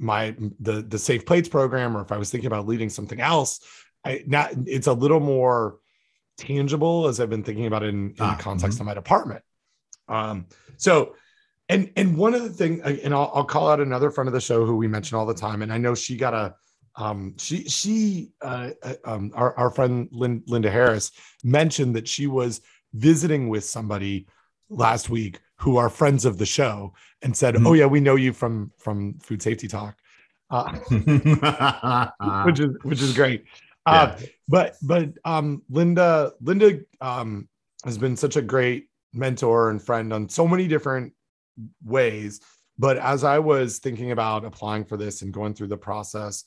my 0.00 0.34
the 0.60 0.82
the 0.82 0.98
safe 0.98 1.24
plates 1.26 1.48
program, 1.48 1.96
or 1.96 2.00
if 2.00 2.12
I 2.12 2.16
was 2.16 2.30
thinking 2.30 2.48
about 2.48 2.66
leading 2.66 2.88
something 2.88 3.20
else, 3.20 3.60
I 4.04 4.24
not 4.26 4.52
it's 4.66 4.86
a 4.86 4.92
little 4.92 5.20
more 5.20 5.78
tangible 6.38 7.06
as 7.06 7.20
I've 7.20 7.30
been 7.30 7.44
thinking 7.44 7.66
about 7.66 7.82
it 7.82 7.90
in, 7.90 8.10
in 8.10 8.16
Ah, 8.18 8.34
the 8.36 8.42
context 8.42 8.80
of 8.80 8.86
my 8.86 8.94
department. 8.94 9.42
Um, 10.08 10.46
so 10.76 11.14
and 11.68 11.92
and 11.96 12.16
one 12.16 12.34
of 12.34 12.42
the 12.42 12.50
things, 12.50 12.80
and 12.80 13.14
I'll, 13.14 13.30
I'll 13.34 13.44
call 13.44 13.68
out 13.68 13.80
another 13.80 14.10
friend 14.10 14.26
of 14.26 14.34
the 14.34 14.40
show 14.40 14.64
who 14.64 14.76
we 14.76 14.88
mention 14.88 15.16
all 15.16 15.26
the 15.26 15.34
time, 15.34 15.62
and 15.62 15.72
I 15.72 15.78
know 15.78 15.94
she 15.94 16.16
got 16.16 16.34
a 16.34 16.54
um 16.96 17.34
she 17.38 17.68
she 17.68 18.32
uh 18.42 18.70
uh, 18.82 18.94
um 19.04 19.30
our, 19.34 19.56
our 19.56 19.70
friend 19.70 20.08
Lin, 20.10 20.42
linda 20.46 20.70
harris 20.70 21.12
mentioned 21.44 21.94
that 21.94 22.08
she 22.08 22.26
was 22.26 22.60
visiting 22.92 23.48
with 23.48 23.64
somebody 23.64 24.26
last 24.68 25.08
week 25.08 25.40
who 25.60 25.76
are 25.76 25.88
friends 25.90 26.24
of 26.24 26.38
the 26.38 26.46
show 26.46 26.92
and 27.22 27.36
said 27.36 27.54
Mhm. 27.54 27.66
oh 27.66 27.72
yeah 27.74 27.86
we 27.86 28.00
know 28.00 28.16
you 28.16 28.32
from 28.32 28.72
from 28.78 29.18
food 29.20 29.42
safety 29.42 29.68
talk 29.68 29.96
uh, 30.50 30.72
which 32.44 32.60
is 32.60 32.70
which 32.82 33.00
is 33.02 33.14
great 33.14 33.44
uh, 33.86 34.16
Yeah. 34.18 34.26
but 34.48 34.76
but 34.82 35.10
um 35.24 35.62
linda 35.70 36.32
linda 36.40 36.80
um 37.00 37.48
has 37.84 37.98
been 37.98 38.16
such 38.16 38.36
a 38.36 38.42
great 38.42 38.88
mentor 39.12 39.70
and 39.70 39.82
friend 39.82 40.12
on 40.12 40.28
so 40.28 40.46
many 40.46 40.66
different 40.68 41.12
ways 41.84 42.40
but 42.78 42.96
as 42.98 43.24
i 43.24 43.38
was 43.38 43.78
thinking 43.78 44.10
about 44.12 44.44
applying 44.44 44.84
for 44.84 44.96
this 44.96 45.22
and 45.22 45.32
going 45.32 45.52
through 45.54 45.66
the 45.68 45.76
process 45.76 46.44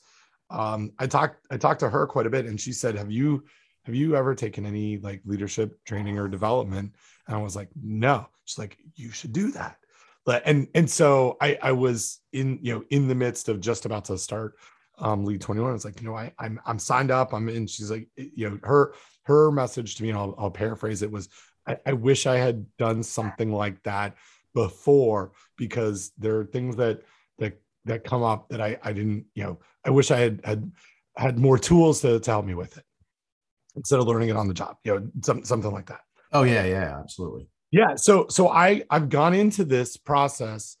um 0.50 0.90
i 0.98 1.06
talked 1.06 1.46
i 1.50 1.56
talked 1.56 1.80
to 1.80 1.88
her 1.88 2.06
quite 2.06 2.26
a 2.26 2.30
bit 2.30 2.46
and 2.46 2.60
she 2.60 2.72
said 2.72 2.94
have 2.96 3.10
you 3.10 3.44
have 3.84 3.94
you 3.94 4.16
ever 4.16 4.34
taken 4.34 4.64
any 4.66 4.98
like 4.98 5.20
leadership 5.24 5.78
training 5.84 6.18
or 6.18 6.26
development 6.28 6.94
and 7.26 7.36
i 7.36 7.40
was 7.40 7.56
like 7.56 7.68
no. 7.82 8.26
She's 8.44 8.58
like 8.58 8.76
you 8.94 9.10
should 9.10 9.32
do 9.32 9.50
that. 9.52 9.78
But 10.26 10.42
and 10.46 10.68
and 10.74 10.88
so 10.90 11.36
i 11.40 11.58
i 11.62 11.72
was 11.72 12.20
in 12.32 12.58
you 12.62 12.74
know 12.74 12.84
in 12.90 13.08
the 13.08 13.14
midst 13.14 13.48
of 13.48 13.60
just 13.60 13.86
about 13.86 14.06
to 14.06 14.18
start 14.18 14.54
um 14.98 15.24
lead 15.24 15.40
21 15.40 15.70
i 15.70 15.72
was 15.72 15.84
like 15.84 16.00
you 16.00 16.06
know 16.06 16.14
i 16.14 16.32
i'm 16.38 16.60
i'm 16.66 16.78
signed 16.78 17.10
up. 17.10 17.32
I'm 17.32 17.48
in. 17.48 17.66
She's 17.66 17.90
like 17.90 18.08
you 18.16 18.50
know 18.50 18.58
her 18.62 18.94
her 19.24 19.50
message 19.50 19.96
to 19.96 20.02
me 20.02 20.10
and 20.10 20.18
i'll, 20.18 20.34
I'll 20.38 20.50
paraphrase 20.50 21.02
it 21.02 21.10
was 21.10 21.28
I, 21.66 21.78
I 21.86 21.92
wish 21.92 22.26
i 22.26 22.36
had 22.36 22.66
done 22.76 23.02
something 23.02 23.52
like 23.52 23.82
that 23.82 24.16
before 24.54 25.32
because 25.56 26.12
there 26.18 26.38
are 26.38 26.44
things 26.44 26.76
that 26.76 27.02
that 27.38 27.60
that 27.84 28.04
come 28.04 28.22
up 28.22 28.48
that 28.50 28.60
i 28.60 28.78
i 28.82 28.92
didn't 28.92 29.26
you 29.34 29.44
know 29.44 29.58
i 29.84 29.90
wish 29.90 30.10
i 30.10 30.18
had 30.18 30.40
had 30.44 30.70
had 31.16 31.38
more 31.38 31.58
tools 31.58 32.00
to, 32.00 32.20
to 32.20 32.30
help 32.30 32.44
me 32.44 32.54
with 32.54 32.76
it 32.76 32.84
instead 33.76 33.98
of 33.98 34.06
learning 34.06 34.28
it 34.28 34.36
on 34.36 34.48
the 34.48 34.54
job 34.54 34.76
you 34.84 34.94
know 34.94 35.06
some, 35.22 35.44
something 35.44 35.72
like 35.72 35.86
that 35.86 36.02
Oh 36.34 36.42
yeah, 36.42 36.64
yeah, 36.64 36.98
absolutely. 36.98 37.48
yeah 37.70 37.94
so 37.96 38.26
so 38.28 38.48
i 38.48 38.82
i've 38.90 39.08
gone 39.08 39.34
into 39.34 39.64
this 39.64 39.96
process 39.96 40.76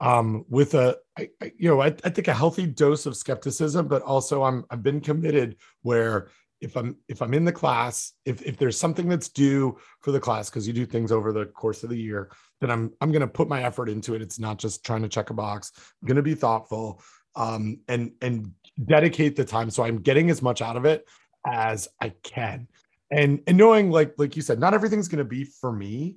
um 0.00 0.44
with 0.48 0.74
a 0.74 0.96
I, 1.18 1.28
I, 1.42 1.52
you 1.56 1.68
know 1.68 1.80
I, 1.80 1.94
I 2.04 2.10
think 2.10 2.28
a 2.28 2.34
healthy 2.34 2.66
dose 2.66 3.06
of 3.06 3.16
skepticism 3.16 3.88
but 3.88 4.02
also 4.02 4.42
i'm 4.42 4.64
i've 4.70 4.82
been 4.82 5.00
committed 5.00 5.56
where 5.82 6.28
if 6.60 6.76
i'm 6.76 6.96
if 7.08 7.22
i'm 7.22 7.34
in 7.34 7.44
the 7.44 7.52
class 7.52 8.12
if 8.24 8.42
if 8.42 8.56
there's 8.56 8.78
something 8.78 9.08
that's 9.08 9.28
due 9.28 9.78
for 10.00 10.10
the 10.12 10.20
class 10.20 10.50
because 10.50 10.66
you 10.66 10.72
do 10.72 10.86
things 10.86 11.10
over 11.12 11.32
the 11.32 11.46
course 11.46 11.82
of 11.84 11.90
the 11.90 11.98
year 11.98 12.30
then 12.60 12.70
i'm 12.70 12.92
i'm 13.00 13.10
going 13.12 13.20
to 13.20 13.26
put 13.26 13.48
my 13.48 13.62
effort 13.62 13.88
into 13.88 14.14
it. 14.14 14.22
It's 14.22 14.38
not 14.38 14.58
just 14.58 14.84
trying 14.84 15.02
to 15.02 15.08
check 15.08 15.30
a 15.30 15.34
box. 15.34 15.72
I'm 15.76 16.06
going 16.08 16.16
to 16.16 16.22
be 16.22 16.34
thoughtful 16.34 17.02
um 17.36 17.78
and 17.88 18.12
and 18.20 18.52
dedicate 18.84 19.36
the 19.36 19.44
time 19.44 19.70
so 19.70 19.82
i'm 19.84 20.00
getting 20.02 20.30
as 20.30 20.42
much 20.42 20.60
out 20.62 20.76
of 20.76 20.84
it 20.84 21.08
as 21.46 21.88
i 22.00 22.10
can 22.22 22.68
and 23.12 23.40
and 23.46 23.56
knowing 23.58 23.90
like 23.90 24.14
like 24.16 24.34
you 24.34 24.42
said 24.42 24.58
not 24.58 24.74
everything's 24.74 25.08
going 25.08 25.18
to 25.18 25.24
be 25.24 25.44
for 25.44 25.70
me. 25.70 26.16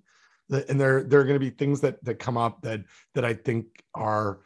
And 0.49 0.79
there 0.79 1.03
there 1.03 1.19
are 1.19 1.23
going 1.23 1.39
to 1.39 1.45
be 1.45 1.49
things 1.49 1.81
that 1.81 2.03
that 2.05 2.19
come 2.19 2.37
up 2.37 2.61
that 2.61 2.81
that 3.13 3.25
i 3.25 3.33
think 3.33 3.65
are 3.93 4.41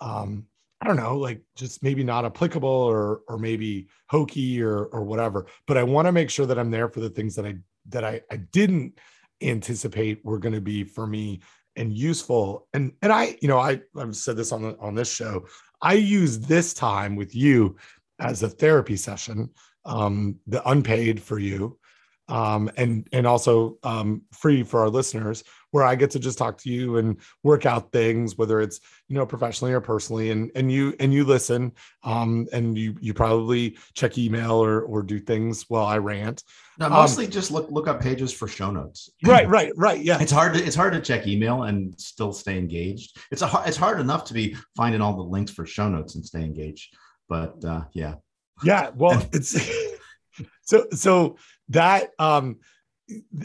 um 0.00 0.46
i 0.80 0.86
don't 0.86 0.96
know 0.96 1.16
like 1.16 1.42
just 1.56 1.82
maybe 1.82 2.02
not 2.02 2.24
applicable 2.24 2.68
or 2.68 3.20
or 3.28 3.38
maybe 3.38 3.88
hokey 4.08 4.62
or 4.62 4.86
or 4.86 5.04
whatever. 5.04 5.46
But 5.66 5.76
i 5.76 5.82
want 5.82 6.06
to 6.06 6.12
make 6.12 6.30
sure 6.30 6.46
that 6.46 6.58
i'm 6.58 6.70
there 6.70 6.88
for 6.88 7.00
the 7.00 7.10
things 7.10 7.34
that 7.36 7.44
i 7.44 7.56
that 7.88 8.04
i 8.04 8.22
i 8.30 8.36
didn't 8.36 8.98
anticipate 9.42 10.24
were 10.24 10.38
going 10.38 10.54
to 10.54 10.60
be 10.60 10.84
for 10.84 11.06
me 11.06 11.40
and 11.76 11.92
useful. 11.92 12.68
And 12.72 12.92
and 13.02 13.12
i 13.12 13.36
you 13.42 13.48
know 13.48 13.58
i 13.58 13.80
i've 13.98 14.16
said 14.16 14.36
this 14.36 14.52
on 14.52 14.62
the 14.62 14.78
on 14.78 14.94
this 14.94 15.12
show. 15.12 15.46
I 15.82 15.94
use 15.94 16.38
this 16.38 16.72
time 16.72 17.16
with 17.16 17.34
you 17.34 17.76
as 18.20 18.44
a 18.44 18.48
therapy 18.48 18.96
session 18.96 19.50
um 19.84 20.36
the 20.46 20.66
unpaid 20.68 21.20
for 21.20 21.40
you 21.40 21.76
um 22.28 22.70
and 22.76 23.08
and 23.12 23.26
also 23.26 23.76
um 23.82 24.22
free 24.32 24.62
for 24.62 24.80
our 24.80 24.88
listeners 24.88 25.42
where 25.72 25.84
i 25.84 25.94
get 25.96 26.10
to 26.10 26.18
just 26.20 26.38
talk 26.38 26.56
to 26.56 26.70
you 26.70 26.96
and 26.98 27.16
work 27.42 27.66
out 27.66 27.90
things 27.90 28.38
whether 28.38 28.60
it's 28.60 28.80
you 29.08 29.16
know 29.16 29.26
professionally 29.26 29.72
or 29.72 29.80
personally 29.80 30.30
and 30.30 30.50
and 30.54 30.70
you 30.70 30.94
and 31.00 31.12
you 31.12 31.24
listen 31.24 31.72
um 32.04 32.46
and 32.52 32.78
you 32.78 32.94
you 33.00 33.12
probably 33.12 33.76
check 33.94 34.16
email 34.18 34.52
or 34.52 34.82
or 34.82 35.02
do 35.02 35.18
things 35.18 35.64
while 35.68 35.86
i 35.86 35.98
rant 35.98 36.44
No, 36.78 36.86
Um, 36.86 36.92
mostly 36.92 37.26
just 37.26 37.50
look 37.50 37.68
look 37.70 37.88
up 37.88 38.00
pages 38.00 38.32
for 38.32 38.46
show 38.46 38.70
notes. 38.70 39.10
right 39.24 39.48
right 39.48 39.72
right 39.76 40.00
yeah 40.00 40.18
It's 40.20 40.32
hard 40.32 40.54
to 40.54 40.64
it's 40.64 40.76
hard 40.76 40.92
to 40.92 41.00
check 41.00 41.26
email 41.26 41.64
and 41.64 41.98
still 42.00 42.32
stay 42.32 42.56
engaged. 42.56 43.18
It's 43.32 43.42
a 43.42 43.62
it's 43.66 43.76
hard 43.76 44.00
enough 44.00 44.24
to 44.26 44.34
be 44.34 44.56
finding 44.76 45.00
all 45.02 45.14
the 45.16 45.22
links 45.22 45.50
for 45.52 45.66
show 45.66 45.88
notes 45.88 46.14
and 46.14 46.24
stay 46.24 46.42
engaged. 46.42 46.96
But 47.28 47.64
uh, 47.64 47.82
yeah, 47.92 48.14
yeah 48.62 48.90
well 48.94 49.20
it's 49.32 49.52
so 50.72 50.86
so 50.92 51.36
that 51.68 52.10
um 52.18 52.56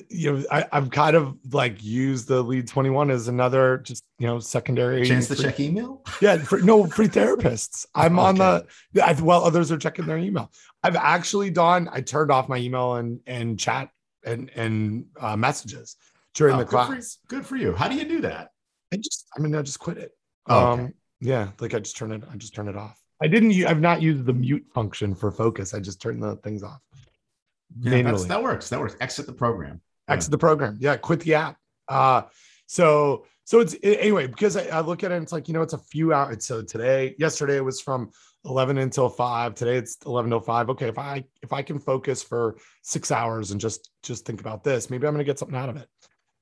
you 0.09 0.31
know 0.31 0.43
I, 0.49 0.65
i've 0.71 0.89
kind 0.91 1.15
of 1.15 1.35
like 1.51 1.83
used 1.83 2.27
the 2.29 2.41
lead 2.41 2.67
21 2.67 3.11
as 3.11 3.27
another 3.27 3.79
just 3.79 4.05
you 4.17 4.25
know 4.27 4.39
secondary 4.39 5.05
chance 5.05 5.27
to 5.27 5.35
free- 5.35 5.43
check 5.43 5.59
email. 5.59 6.03
yeah 6.21 6.37
for, 6.37 6.59
no 6.59 6.85
free 6.85 7.09
therapists 7.09 7.85
i'm 7.93 8.17
on 8.17 8.35
the 8.35 8.65
I, 9.03 9.13
while 9.15 9.43
others 9.43 9.71
are 9.71 9.77
checking 9.77 10.05
their 10.05 10.17
email 10.17 10.51
i've 10.83 10.95
actually 10.95 11.49
done 11.49 11.89
i 11.91 11.99
turned 12.01 12.31
off 12.31 12.47
my 12.47 12.57
email 12.57 12.95
and 12.95 13.19
and 13.27 13.59
chat 13.59 13.89
and 14.25 14.49
and 14.55 15.05
uh, 15.19 15.35
messages 15.35 15.97
during 16.33 16.55
Oh, 16.55 16.59
the 16.59 16.63
good 16.65 16.71
for- 16.79 16.85
class 16.85 17.17
Good 17.27 17.45
for 17.45 17.55
you. 17.57 17.73
How 17.73 17.87
do 17.89 17.95
you 17.95 18.05
do 18.05 18.21
that? 18.21 18.51
i 18.93 18.97
just 18.97 19.25
i 19.37 19.41
mean 19.41 19.53
i 19.53 19.61
just 19.61 19.79
quit 19.79 19.97
it 19.97 20.11
Oh, 20.47 20.71
okay. 20.71 20.81
um 20.83 20.93
yeah 21.19 21.49
like 21.59 21.73
i 21.73 21.79
just 21.79 21.97
turn 21.97 22.13
it 22.13 22.23
i 22.31 22.37
just 22.37 22.55
turn 22.55 22.69
it 22.69 22.77
off 22.77 22.97
i 23.21 23.27
didn't 23.27 23.51
I've 23.65 23.81
not 23.81 24.01
used 24.01 24.25
the 24.25 24.33
mute 24.33 24.65
function 24.73 25.13
for 25.13 25.29
focus 25.31 25.73
i 25.73 25.79
just 25.81 26.01
turned 26.01 26.23
the 26.23 26.37
things 26.37 26.63
off 26.63 26.79
Yeah, 27.79 28.01
that's, 28.01 28.25
that 28.25 28.41
works. 28.41 28.69
That 28.69 28.79
works. 28.79 28.95
Exit 28.99 29.25
the 29.25 29.33
program. 29.33 29.81
Yeah. 30.07 30.13
exit 30.13 30.31
the 30.31 30.37
program. 30.37 30.77
Yeah, 30.79 30.97
quit 30.97 31.19
the 31.21 31.35
app. 31.35 31.57
Uh, 31.87 32.23
so 32.67 33.25
so 33.43 33.59
it's 33.59 33.75
anyway 33.83 34.27
because 34.27 34.57
I, 34.57 34.67
I 34.67 34.81
look 34.81 35.03
at 35.03 35.11
it. 35.11 35.15
and 35.15 35.23
It's 35.23 35.31
like 35.31 35.47
you 35.47 35.53
know, 35.53 35.61
it's 35.61 35.73
a 35.73 35.77
few 35.77 36.13
hours. 36.13 36.45
So 36.45 36.61
today, 36.61 37.15
yesterday 37.17 37.57
it 37.57 37.63
was 37.63 37.79
from 37.81 38.11
eleven 38.45 38.77
until 38.77 39.09
five. 39.09 39.55
Today 39.55 39.77
it's 39.77 39.97
eleven 40.05 40.29
till 40.31 40.39
five. 40.39 40.69
Okay, 40.69 40.87
if 40.87 40.97
I 40.97 41.23
if 41.41 41.53
I 41.53 41.61
can 41.61 41.79
focus 41.79 42.23
for 42.23 42.57
six 42.81 43.11
hours 43.11 43.51
and 43.51 43.59
just 43.61 43.89
just 44.03 44.25
think 44.25 44.41
about 44.41 44.63
this, 44.63 44.89
maybe 44.89 45.07
I'm 45.07 45.13
going 45.13 45.25
to 45.25 45.29
get 45.29 45.39
something 45.39 45.57
out 45.57 45.69
of 45.69 45.77
it. 45.77 45.87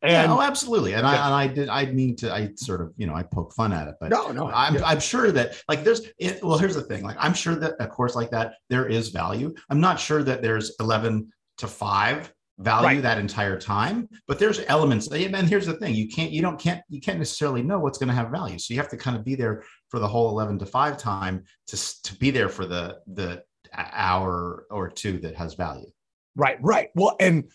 And 0.05 0.29
yeah, 0.29 0.35
oh, 0.35 0.41
absolutely. 0.41 0.93
And 0.93 1.03
Yeah. 1.03 1.09
I 1.11 1.25
and 1.25 1.33
I 1.33 1.47
did. 1.47 1.69
I 1.69 1.85
mean 1.87 2.15
to. 2.17 2.33
I 2.33 2.51
sort 2.55 2.81
of 2.81 2.93
you 2.97 3.07
know 3.07 3.15
I 3.15 3.23
poke 3.23 3.53
fun 3.53 3.73
at 3.73 3.87
it, 3.87 3.95
but 3.99 4.09
no, 4.09 4.31
no, 4.31 4.51
I'm, 4.51 4.75
yeah. 4.75 4.85
I'm 4.85 4.99
sure 4.99 5.31
that 5.31 5.61
like 5.67 5.83
there's 5.83 6.01
it, 6.19 6.43
well 6.43 6.57
here's 6.57 6.75
the 6.75 6.81
thing 6.83 7.03
like 7.03 7.17
I'm 7.19 7.33
sure 7.33 7.55
that 7.55 7.73
a 7.79 7.87
course 7.87 8.15
like 8.15 8.29
that 8.31 8.55
there 8.69 8.87
is 8.87 9.09
value 9.09 9.53
I'm 9.69 9.81
not 9.81 9.99
sure 9.99 10.23
that 10.23 10.41
there's 10.41 10.75
11 10.79 11.31
to 11.57 11.67
5 11.67 12.33
value 12.59 12.85
Right. 12.87 13.01
that 13.01 13.17
entire 13.17 13.59
time 13.59 14.07
but 14.27 14.39
there's 14.39 14.61
elements 14.67 15.07
and 15.11 15.49
here's 15.49 15.65
the 15.65 15.73
thing 15.73 15.93
you 15.93 16.07
can't 16.07 16.31
you 16.31 16.41
don't 16.41 16.57
can't 16.59 16.81
you 16.89 17.01
can't 17.01 17.19
necessarily 17.19 17.61
know 17.61 17.79
what's 17.79 17.97
going 17.97 18.07
to 18.07 18.13
have 18.15 18.29
value 18.31 18.57
so 18.57 18.73
you 18.73 18.79
have 18.79 18.89
to 18.89 18.97
kind 18.97 19.17
of 19.17 19.25
be 19.25 19.35
there 19.35 19.63
for 19.89 19.99
the 19.99 20.07
whole 20.07 20.29
11 20.29 20.59
to 20.59 20.65
5 20.65 20.97
time 20.97 21.43
to 21.67 22.01
to 22.03 22.15
be 22.17 22.31
there 22.31 22.47
for 22.49 22.65
the 22.65 22.99
the 23.07 23.43
hour 23.75 24.65
or 24.71 24.89
two 24.89 25.17
that 25.19 25.35
has 25.35 25.53
value 25.55 25.89
Right, 26.37 26.57
right. 26.61 26.89
Well, 26.95 27.15
and 27.21 27.45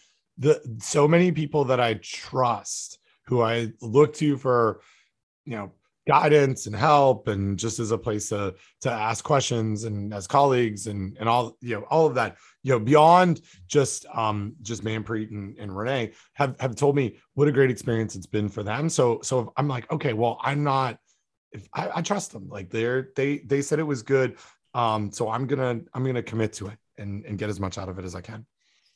the 0.41 0.61
so 0.81 1.07
many 1.07 1.31
people 1.31 1.67
that 1.67 1.81
I 1.81 1.95
trust 1.95 2.99
who 3.27 3.43
I 3.43 3.73
look 3.81 4.15
to 4.15 4.37
for, 4.37 4.81
you 5.45 5.57
know, 5.57 5.73
guidance 6.09 6.67
and 6.67 6.75
help 6.75 7.29
and 7.29 7.59
just 7.59 7.79
as 7.79 7.91
a 7.91 7.99
place 7.99 8.31
to 8.31 8.55
to 8.81 8.91
ask 8.91 9.23
questions 9.23 9.85
and 9.85 10.13
as 10.15 10.27
colleagues 10.27 10.87
and 10.87 11.17
and 11.21 11.29
all 11.29 11.57
you 11.61 11.75
know 11.75 11.83
all 11.91 12.07
of 12.07 12.15
that 12.15 12.37
you 12.63 12.73
know 12.73 12.81
beyond 12.81 13.43
just 13.69 14.07
um 14.15 14.55
just 14.63 14.83
Manpreet 14.83 15.31
and, 15.31 15.57
and 15.59 15.77
Renee 15.77 16.13
have 16.35 16.59
have 16.59 16.75
told 16.75 16.97
me 16.97 17.19
what 17.35 17.49
a 17.49 17.53
great 17.53 17.71
experience 17.71 18.17
it's 18.17 18.27
been 18.27 18.49
for 18.49 18.63
them. 18.63 18.89
So 18.89 19.21
so 19.23 19.53
I'm 19.57 19.69
like 19.69 19.91
okay 19.93 20.15
well 20.15 20.41
I'm 20.43 20.65
not 20.65 20.99
if 21.53 21.69
I, 21.75 21.91
I 21.97 22.03
trust 22.03 22.33
them. 22.33 22.49
Like 22.49 22.71
they're 22.71 23.11
they 23.15 23.39
they 23.39 23.61
said 23.61 23.79
it 23.79 23.85
was 23.85 24.03
good. 24.03 24.39
Um 24.75 25.13
so 25.13 25.29
I'm 25.29 25.47
gonna 25.47 25.81
I'm 25.93 26.05
gonna 26.05 26.23
commit 26.23 26.55
to 26.55 26.69
it 26.69 26.79
and 26.97 27.27
and 27.27 27.39
get 27.39 27.51
as 27.51 27.61
much 27.61 27.77
out 27.77 27.91
of 27.91 27.99
it 27.99 28.07
as 28.07 28.15
I 28.15 28.23
can 28.23 28.47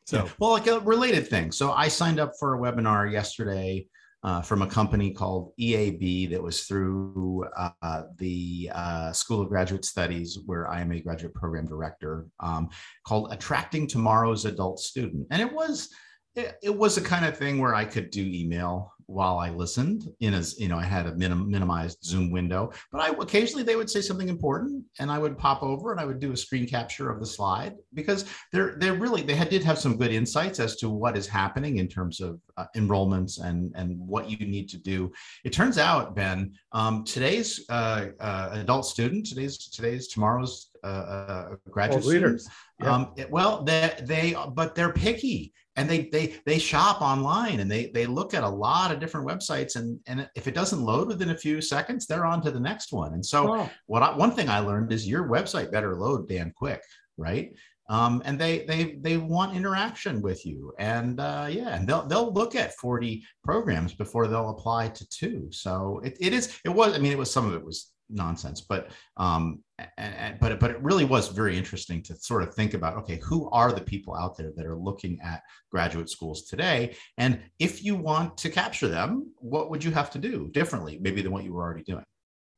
so 0.04 0.24
Yeah. 0.24 0.30
well 0.38 0.50
like 0.50 0.66
a 0.66 0.80
related 0.80 1.28
thing 1.28 1.52
so 1.52 1.72
i 1.72 1.88
signed 1.88 2.20
up 2.20 2.32
for 2.38 2.54
a 2.54 2.58
webinar 2.58 3.10
yesterday 3.10 3.86
uh, 4.24 4.40
from 4.40 4.62
a 4.62 4.66
company 4.66 5.10
called 5.10 5.52
EAB 5.60 6.30
that 6.30 6.42
was 6.42 6.62
through 6.62 7.44
uh, 7.58 8.02
the 8.16 8.70
uh, 8.74 9.12
School 9.12 9.42
of 9.42 9.50
Graduate 9.50 9.84
Studies, 9.84 10.38
where 10.46 10.66
I 10.66 10.80
am 10.80 10.92
a 10.92 11.00
graduate 11.00 11.34
program 11.34 11.66
director, 11.66 12.26
um, 12.40 12.70
called 13.06 13.34
Attracting 13.34 13.86
Tomorrow's 13.86 14.46
Adult 14.46 14.78
Student. 14.80 15.26
And 15.30 15.42
it 15.42 15.52
was 15.52 15.90
it, 16.36 16.56
it 16.62 16.74
was 16.74 16.96
a 16.96 17.02
kind 17.02 17.26
of 17.26 17.36
thing 17.36 17.58
where 17.58 17.74
I 17.74 17.84
could 17.84 18.10
do 18.10 18.22
email 18.24 18.93
while 19.06 19.38
I 19.38 19.50
listened 19.50 20.10
in 20.20 20.34
as 20.34 20.58
you 20.58 20.68
know 20.68 20.78
I 20.78 20.84
had 20.84 21.06
a 21.06 21.14
minim, 21.14 21.50
minimized 21.50 22.02
Zoom 22.04 22.30
window, 22.30 22.72
but 22.92 23.00
I 23.00 23.08
occasionally 23.08 23.62
they 23.62 23.76
would 23.76 23.90
say 23.90 24.00
something 24.00 24.28
important 24.28 24.84
and 24.98 25.10
I 25.10 25.18
would 25.18 25.38
pop 25.38 25.62
over 25.62 25.92
and 25.92 26.00
I 26.00 26.04
would 26.04 26.20
do 26.20 26.32
a 26.32 26.36
screen 26.36 26.66
capture 26.66 27.10
of 27.10 27.20
the 27.20 27.26
slide 27.26 27.74
because 27.94 28.24
they're 28.52 28.76
they're 28.78 28.94
really 28.94 29.22
they 29.22 29.34
had, 29.34 29.48
did 29.48 29.64
have 29.64 29.78
some 29.78 29.96
good 29.96 30.12
insights 30.12 30.60
as 30.60 30.76
to 30.76 30.88
what 30.88 31.16
is 31.16 31.26
happening 31.26 31.78
in 31.78 31.88
terms 31.88 32.20
of 32.20 32.40
uh, 32.56 32.66
enrollments 32.76 33.42
and 33.42 33.72
and 33.74 33.98
what 33.98 34.30
you 34.30 34.46
need 34.46 34.68
to 34.70 34.78
do. 34.78 35.12
It 35.44 35.52
turns 35.52 35.78
out 35.78 36.14
Ben 36.14 36.54
um, 36.72 37.04
today's 37.04 37.64
uh, 37.68 38.06
uh, 38.20 38.50
adult 38.52 38.86
student 38.86 39.26
today's 39.26 39.58
today's 39.58 40.08
tomorrow's 40.08 40.70
uh, 40.84 40.86
uh, 40.86 41.56
graduate 41.70 42.04
leaders. 42.04 42.48
Yeah. 42.80 42.92
Um, 42.92 43.12
it, 43.16 43.30
well, 43.30 43.62
they, 43.62 43.94
they 44.02 44.36
but 44.54 44.74
they're 44.74 44.92
picky 44.92 45.54
and 45.76 45.88
they 45.88 46.08
they 46.12 46.36
they 46.46 46.58
shop 46.58 47.02
online 47.02 47.60
and 47.60 47.70
they 47.70 47.86
they 47.86 48.06
look 48.06 48.34
at 48.34 48.44
a 48.44 48.48
lot 48.48 48.92
of 48.92 49.00
different 49.00 49.26
websites 49.26 49.76
and 49.76 49.98
and 50.06 50.28
if 50.34 50.46
it 50.46 50.54
doesn't 50.54 50.82
load 50.82 51.08
within 51.08 51.30
a 51.30 51.36
few 51.36 51.60
seconds 51.60 52.06
they're 52.06 52.26
on 52.26 52.42
to 52.42 52.50
the 52.50 52.60
next 52.60 52.92
one. 52.92 53.14
And 53.14 53.24
so 53.24 53.68
what 53.86 54.02
I, 54.02 54.16
one 54.16 54.30
thing 54.30 54.48
i 54.48 54.60
learned 54.60 54.92
is 54.92 55.08
your 55.08 55.28
website 55.28 55.72
better 55.72 55.94
load 55.96 56.28
damn 56.28 56.50
quick 56.50 56.82
right? 57.16 57.54
Um, 57.90 58.22
and 58.24 58.38
they 58.38 58.64
they 58.64 58.96
they 59.00 59.18
want 59.18 59.56
interaction 59.56 60.22
with 60.22 60.46
you. 60.46 60.72
And 60.78 61.20
uh, 61.20 61.48
yeah 61.50 61.76
and 61.76 61.86
they'll 61.86 62.06
they'll 62.06 62.32
look 62.32 62.54
at 62.54 62.74
40 62.76 63.22
programs 63.42 63.92
before 63.92 64.26
they'll 64.26 64.50
apply 64.50 64.88
to 64.88 65.08
two. 65.08 65.48
So 65.50 66.00
it, 66.02 66.16
it 66.20 66.32
is 66.32 66.58
it 66.64 66.70
was 66.70 66.94
i 66.94 66.98
mean 66.98 67.12
it 67.12 67.18
was 67.18 67.30
some 67.30 67.46
of 67.46 67.54
it 67.54 67.64
was 67.64 67.90
nonsense 68.10 68.60
but 68.60 68.90
um 69.16 69.62
and, 69.98 70.38
but 70.40 70.60
but 70.60 70.70
it 70.70 70.80
really 70.82 71.04
was 71.04 71.28
very 71.28 71.56
interesting 71.56 72.02
to 72.02 72.14
sort 72.16 72.42
of 72.42 72.54
think 72.54 72.74
about 72.74 72.96
okay 72.96 73.20
who 73.24 73.50
are 73.50 73.72
the 73.72 73.80
people 73.80 74.14
out 74.14 74.36
there 74.36 74.52
that 74.56 74.66
are 74.66 74.76
looking 74.76 75.18
at 75.20 75.42
graduate 75.70 76.08
schools 76.08 76.44
today? 76.44 76.94
And 77.18 77.40
if 77.58 77.82
you 77.82 77.96
want 77.96 78.36
to 78.38 78.50
capture 78.50 78.88
them 78.88 79.32
what 79.36 79.70
would 79.70 79.82
you 79.82 79.90
have 79.90 80.10
to 80.10 80.18
do 80.18 80.48
differently 80.52 80.98
maybe 81.00 81.22
than 81.22 81.32
what 81.32 81.44
you 81.44 81.52
were 81.52 81.62
already 81.62 81.82
doing? 81.82 82.04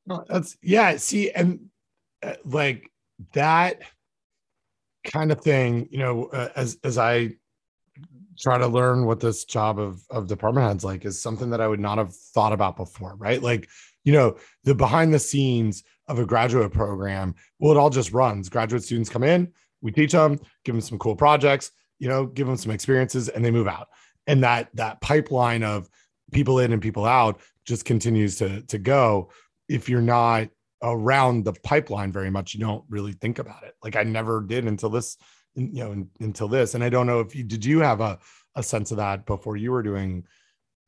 Well, 0.05 0.25
that's 0.27 0.57
yeah 0.61 0.97
see 0.97 1.31
and 1.31 1.59
uh, 2.21 2.33
like 2.45 2.91
that 3.33 3.81
kind 5.05 5.31
of 5.31 5.41
thing 5.41 5.87
you 5.89 5.99
know 5.99 6.25
uh, 6.25 6.49
as 6.55 6.77
as 6.83 6.97
i 6.97 7.31
try 8.37 8.57
to 8.57 8.67
learn 8.67 9.05
what 9.05 9.19
this 9.19 9.45
job 9.45 9.79
of 9.79 10.01
of 10.09 10.27
department 10.27 10.67
heads 10.67 10.83
like 10.83 11.05
is 11.05 11.19
something 11.19 11.49
that 11.49 11.61
i 11.61 11.67
would 11.67 11.79
not 11.79 11.97
have 11.97 12.13
thought 12.13 12.53
about 12.53 12.77
before 12.77 13.15
right? 13.17 13.41
Like 13.41 13.67
you 14.07 14.13
know, 14.13 14.37
the 14.63 14.73
behind 14.73 15.13
the 15.13 15.19
scenes 15.19 15.83
of 16.07 16.17
a 16.17 16.25
graduate 16.25 16.71
program, 16.71 17.35
well, 17.59 17.73
it 17.73 17.77
all 17.77 17.89
just 17.89 18.13
runs. 18.13 18.47
Graduate 18.47 18.81
students 18.81 19.09
come 19.09 19.21
in, 19.21 19.51
we 19.81 19.91
teach 19.91 20.13
them, 20.13 20.39
give 20.63 20.73
them 20.73 20.79
some 20.79 20.97
cool 20.97 21.13
projects, 21.13 21.71
you 21.99 22.07
know, 22.07 22.25
give 22.25 22.47
them 22.47 22.55
some 22.55 22.71
experiences, 22.71 23.27
and 23.27 23.43
they 23.43 23.51
move 23.51 23.67
out. 23.67 23.89
And 24.25 24.41
that 24.45 24.69
that 24.75 25.01
pipeline 25.01 25.61
of 25.61 25.89
people 26.31 26.59
in 26.59 26.71
and 26.71 26.81
people 26.81 27.03
out 27.03 27.41
just 27.65 27.83
continues 27.83 28.37
to 28.37 28.61
to 28.67 28.77
go. 28.77 29.29
If 29.67 29.89
you're 29.89 30.01
not 30.01 30.47
around 30.81 31.43
the 31.43 31.51
pipeline 31.51 32.13
very 32.13 32.29
much, 32.29 32.53
you 32.53 32.61
don't 32.61 32.85
really 32.87 33.11
think 33.11 33.39
about 33.39 33.63
it. 33.63 33.73
Like 33.83 33.97
I 33.97 34.03
never 34.03 34.41
did 34.41 34.63
until 34.63 34.89
this, 34.89 35.17
you 35.53 35.83
know, 35.83 36.07
until 36.21 36.47
this. 36.47 36.75
And 36.75 36.83
I 36.83 36.87
don't 36.87 37.07
know 37.07 37.19
if 37.19 37.35
you 37.35 37.43
did 37.43 37.65
you 37.65 37.79
have 37.79 37.99
a 37.99 38.19
a 38.55 38.63
sense 38.63 38.91
of 38.91 38.97
that 38.97 39.25
before 39.25 39.57
you 39.57 39.73
were 39.73 39.83
doing 39.83 40.23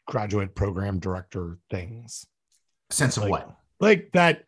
graduate 0.07 0.55
program 0.55 0.99
director 0.99 1.59
things 1.69 2.25
sense 2.89 3.17
of 3.17 3.23
like, 3.23 3.31
what? 3.31 3.55
like 3.79 4.09
that 4.13 4.45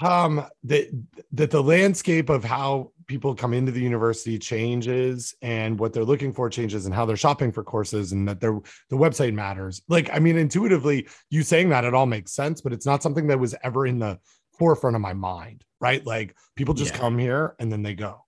um 0.00 0.44
that 0.64 0.88
that 1.32 1.50
the 1.50 1.62
landscape 1.62 2.28
of 2.28 2.44
how 2.44 2.92
people 3.06 3.34
come 3.34 3.54
into 3.54 3.72
the 3.72 3.80
university 3.80 4.38
changes 4.38 5.34
and 5.40 5.78
what 5.78 5.92
they're 5.92 6.04
looking 6.04 6.32
for 6.32 6.50
changes 6.50 6.86
and 6.86 6.94
how 6.94 7.04
they're 7.06 7.16
shopping 7.16 7.50
for 7.50 7.64
courses 7.64 8.12
and 8.12 8.28
that 8.28 8.38
their 8.38 8.60
the 8.90 8.96
website 8.96 9.34
matters. 9.34 9.82
Like 9.88 10.10
i 10.12 10.18
mean 10.18 10.36
intuitively 10.36 11.08
you 11.30 11.42
saying 11.42 11.70
that 11.70 11.84
it 11.84 11.94
all 11.94 12.06
makes 12.06 12.32
sense 12.32 12.60
but 12.60 12.72
it's 12.72 12.86
not 12.86 13.02
something 13.02 13.26
that 13.28 13.40
was 13.40 13.54
ever 13.62 13.86
in 13.86 13.98
the 13.98 14.18
forefront 14.58 14.96
of 14.96 15.02
my 15.02 15.14
mind 15.14 15.64
right? 15.80 16.04
Like 16.04 16.36
people 16.56 16.74
just 16.74 16.94
yeah. 16.94 17.00
come 17.00 17.18
here 17.18 17.54
and 17.58 17.70
then 17.70 17.82
they 17.82 17.94
go 17.94 18.24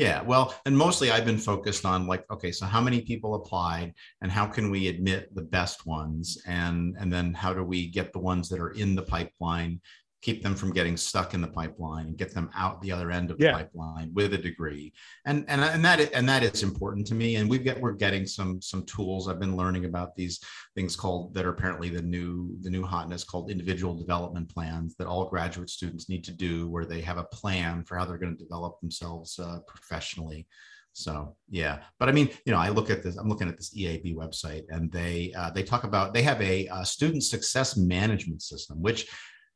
yeah, 0.00 0.22
well, 0.22 0.54
and 0.64 0.74
mostly 0.76 1.10
I've 1.10 1.26
been 1.26 1.36
focused 1.36 1.84
on 1.84 2.06
like, 2.06 2.24
okay, 2.30 2.52
so 2.52 2.64
how 2.64 2.80
many 2.80 3.02
people 3.02 3.34
applied, 3.34 3.92
and 4.22 4.32
how 4.32 4.46
can 4.46 4.70
we 4.70 4.88
admit 4.88 5.34
the 5.34 5.42
best 5.42 5.84
ones, 5.84 6.38
and 6.46 6.96
and 6.98 7.12
then 7.12 7.34
how 7.34 7.52
do 7.52 7.62
we 7.62 7.86
get 7.86 8.10
the 8.14 8.18
ones 8.18 8.48
that 8.48 8.60
are 8.60 8.70
in 8.70 8.94
the 8.94 9.02
pipeline 9.02 9.78
keep 10.22 10.42
them 10.42 10.54
from 10.54 10.72
getting 10.72 10.96
stuck 10.96 11.32
in 11.34 11.40
the 11.40 11.48
pipeline 11.48 12.06
and 12.06 12.18
get 12.18 12.34
them 12.34 12.50
out 12.54 12.80
the 12.82 12.92
other 12.92 13.10
end 13.10 13.30
of 13.30 13.38
the 13.38 13.46
yeah. 13.46 13.52
pipeline 13.52 14.10
with 14.14 14.34
a 14.34 14.38
degree 14.38 14.92
and 15.24 15.44
and 15.48 15.62
and 15.62 15.84
that 15.84 16.00
and 16.12 16.28
that 16.28 16.42
is 16.42 16.62
important 16.62 17.06
to 17.06 17.14
me 17.14 17.36
and 17.36 17.48
we've 17.48 17.64
got 17.64 17.80
we're 17.80 17.92
getting 17.92 18.26
some 18.26 18.60
some 18.60 18.84
tools 18.84 19.28
i've 19.28 19.40
been 19.40 19.56
learning 19.56 19.84
about 19.86 20.14
these 20.14 20.40
things 20.74 20.94
called 20.94 21.32
that 21.34 21.46
are 21.46 21.50
apparently 21.50 21.88
the 21.88 22.02
new 22.02 22.54
the 22.60 22.70
new 22.70 22.84
hotness 22.84 23.24
called 23.24 23.50
individual 23.50 23.94
development 23.94 24.48
plans 24.48 24.94
that 24.96 25.06
all 25.06 25.24
graduate 25.28 25.70
students 25.70 26.08
need 26.08 26.24
to 26.24 26.32
do 26.32 26.68
where 26.68 26.84
they 26.84 27.00
have 27.00 27.18
a 27.18 27.24
plan 27.24 27.82
for 27.84 27.96
how 27.96 28.04
they're 28.04 28.18
going 28.18 28.36
to 28.36 28.42
develop 28.42 28.78
themselves 28.80 29.38
uh, 29.38 29.58
professionally 29.66 30.46
so 30.92 31.36
yeah, 31.48 31.78
but 31.98 32.08
I 32.08 32.12
mean, 32.12 32.30
you 32.44 32.52
know, 32.52 32.58
I 32.58 32.68
look 32.68 32.90
at 32.90 33.02
this. 33.02 33.16
I'm 33.16 33.28
looking 33.28 33.48
at 33.48 33.56
this 33.56 33.72
EAB 33.74 34.14
website, 34.16 34.64
and 34.70 34.90
they 34.90 35.32
uh, 35.36 35.50
they 35.50 35.62
talk 35.62 35.84
about 35.84 36.12
they 36.12 36.22
have 36.22 36.40
a, 36.42 36.66
a 36.66 36.84
student 36.84 37.22
success 37.22 37.76
management 37.76 38.42
system, 38.42 38.82
which 38.82 39.08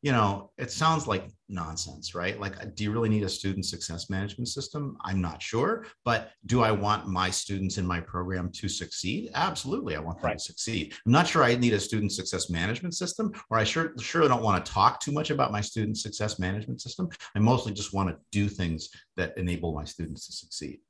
you 0.05 0.13
know, 0.13 0.51
it 0.59 0.71
sounds 0.71 1.07
like 1.07 1.31
nonsense, 1.49 2.15
right? 2.15 2.39
Like, 2.39 2.75
do 2.75 2.85
you 2.85 2.93
really 2.93 3.09
need 3.09 3.23
a 3.23 3.29
student 3.29 3.65
success 3.65 4.11
management 4.11 4.49
system? 4.49 4.99
I'm 5.01 5.23
not 5.23 5.41
sure, 5.41 5.87
but 6.05 6.31
do 6.45 6.63
I 6.63 6.73
want 6.73 7.09
my 7.09 7.31
students 7.31 7.79
in 7.79 7.87
my 7.87 8.01
program 8.01 8.51
to 8.53 8.69
succeed? 8.69 9.31
Absolutely, 9.35 9.97
I 9.97 10.01
want 10.01 10.21
them 10.21 10.29
right. 10.29 10.39
to 10.39 10.45
succeed. 10.45 10.93
I'm 11.07 11.13
not 11.13 11.27
sure 11.27 11.43
I 11.43 11.55
need 11.55 11.73
a 11.73 11.81
student 11.81 12.13
success 12.13 12.51
management 12.51 12.95
system, 12.95 13.33
or 13.49 13.57
I 13.57 13.65
sure 13.65 13.95
sure 13.99 14.29
don't 14.29 14.43
want 14.43 14.63
to 14.63 14.71
talk 14.71 15.01
too 15.01 15.11
much 15.11 15.31
about 15.31 15.53
my 15.53 15.63
student 15.63 15.97
success 15.97 16.39
management 16.39 16.83
system. 16.83 17.09
I 17.35 17.39
mostly 17.39 17.73
just 17.73 17.95
want 17.95 18.11
to 18.11 18.19
do 18.31 18.51
things 18.51 18.91
that 19.17 19.39
enable 19.39 19.73
my 19.73 19.85
students 19.85 20.27
to 20.27 20.35
succeed. 20.35 20.81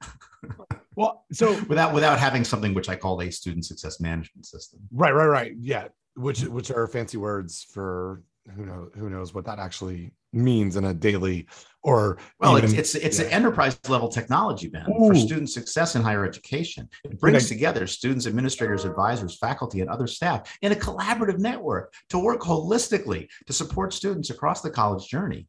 well, 0.97 1.25
so 1.31 1.53
without 1.69 1.95
without 1.95 2.19
having 2.19 2.43
something 2.43 2.75
which 2.75 2.89
I 2.89 2.97
call 2.97 3.23
a 3.23 3.31
student 3.31 3.65
success 3.65 4.01
management 4.01 4.47
system. 4.47 4.81
Right, 4.91 5.15
right, 5.15 5.27
right. 5.27 5.53
Yeah, 5.57 5.87
which 6.17 6.41
which 6.41 6.73
are 6.73 6.89
fancy 6.89 7.17
words 7.17 7.63
for 7.63 8.25
who 8.55 8.67
knows 8.67 8.91
who 8.95 9.09
knows 9.09 9.35
what 9.35 9.47
that 9.47 9.59
actually 9.59 10.13
means 10.33 10.77
in 10.77 10.85
a 10.85 10.95
daily 10.95 11.47
or 11.83 12.19
well 12.41 12.59
even, 12.59 12.71
it's 12.71 12.95
it's, 12.95 12.95
it's 12.95 13.19
yeah. 13.19 13.27
an 13.27 13.33
enterprise 13.33 13.79
level 13.89 14.09
technology 14.09 14.69
man 14.71 14.87
for 14.99 15.15
student 15.15 15.49
success 15.49 15.97
in 15.97 16.03
higher 16.03 16.25
education. 16.25 16.89
It 17.05 17.19
brings 17.21 17.49
together 17.49 17.87
students 17.87 18.27
administrators 18.27 18.85
advisors 18.85 19.39
faculty 19.39 19.81
and 19.81 19.89
other 19.89 20.07
staff 20.07 20.57
in 20.63 20.73
a 20.73 20.75
collaborative 20.75 21.39
network 21.39 21.95
to 22.11 22.19
work 22.19 22.41
holistically 22.41 23.29
to 23.47 23.53
support 23.53 23.95
students 23.95 24.31
across 24.31 24.61
the 24.61 24.71
college 24.71 25.09
journey. 25.09 25.47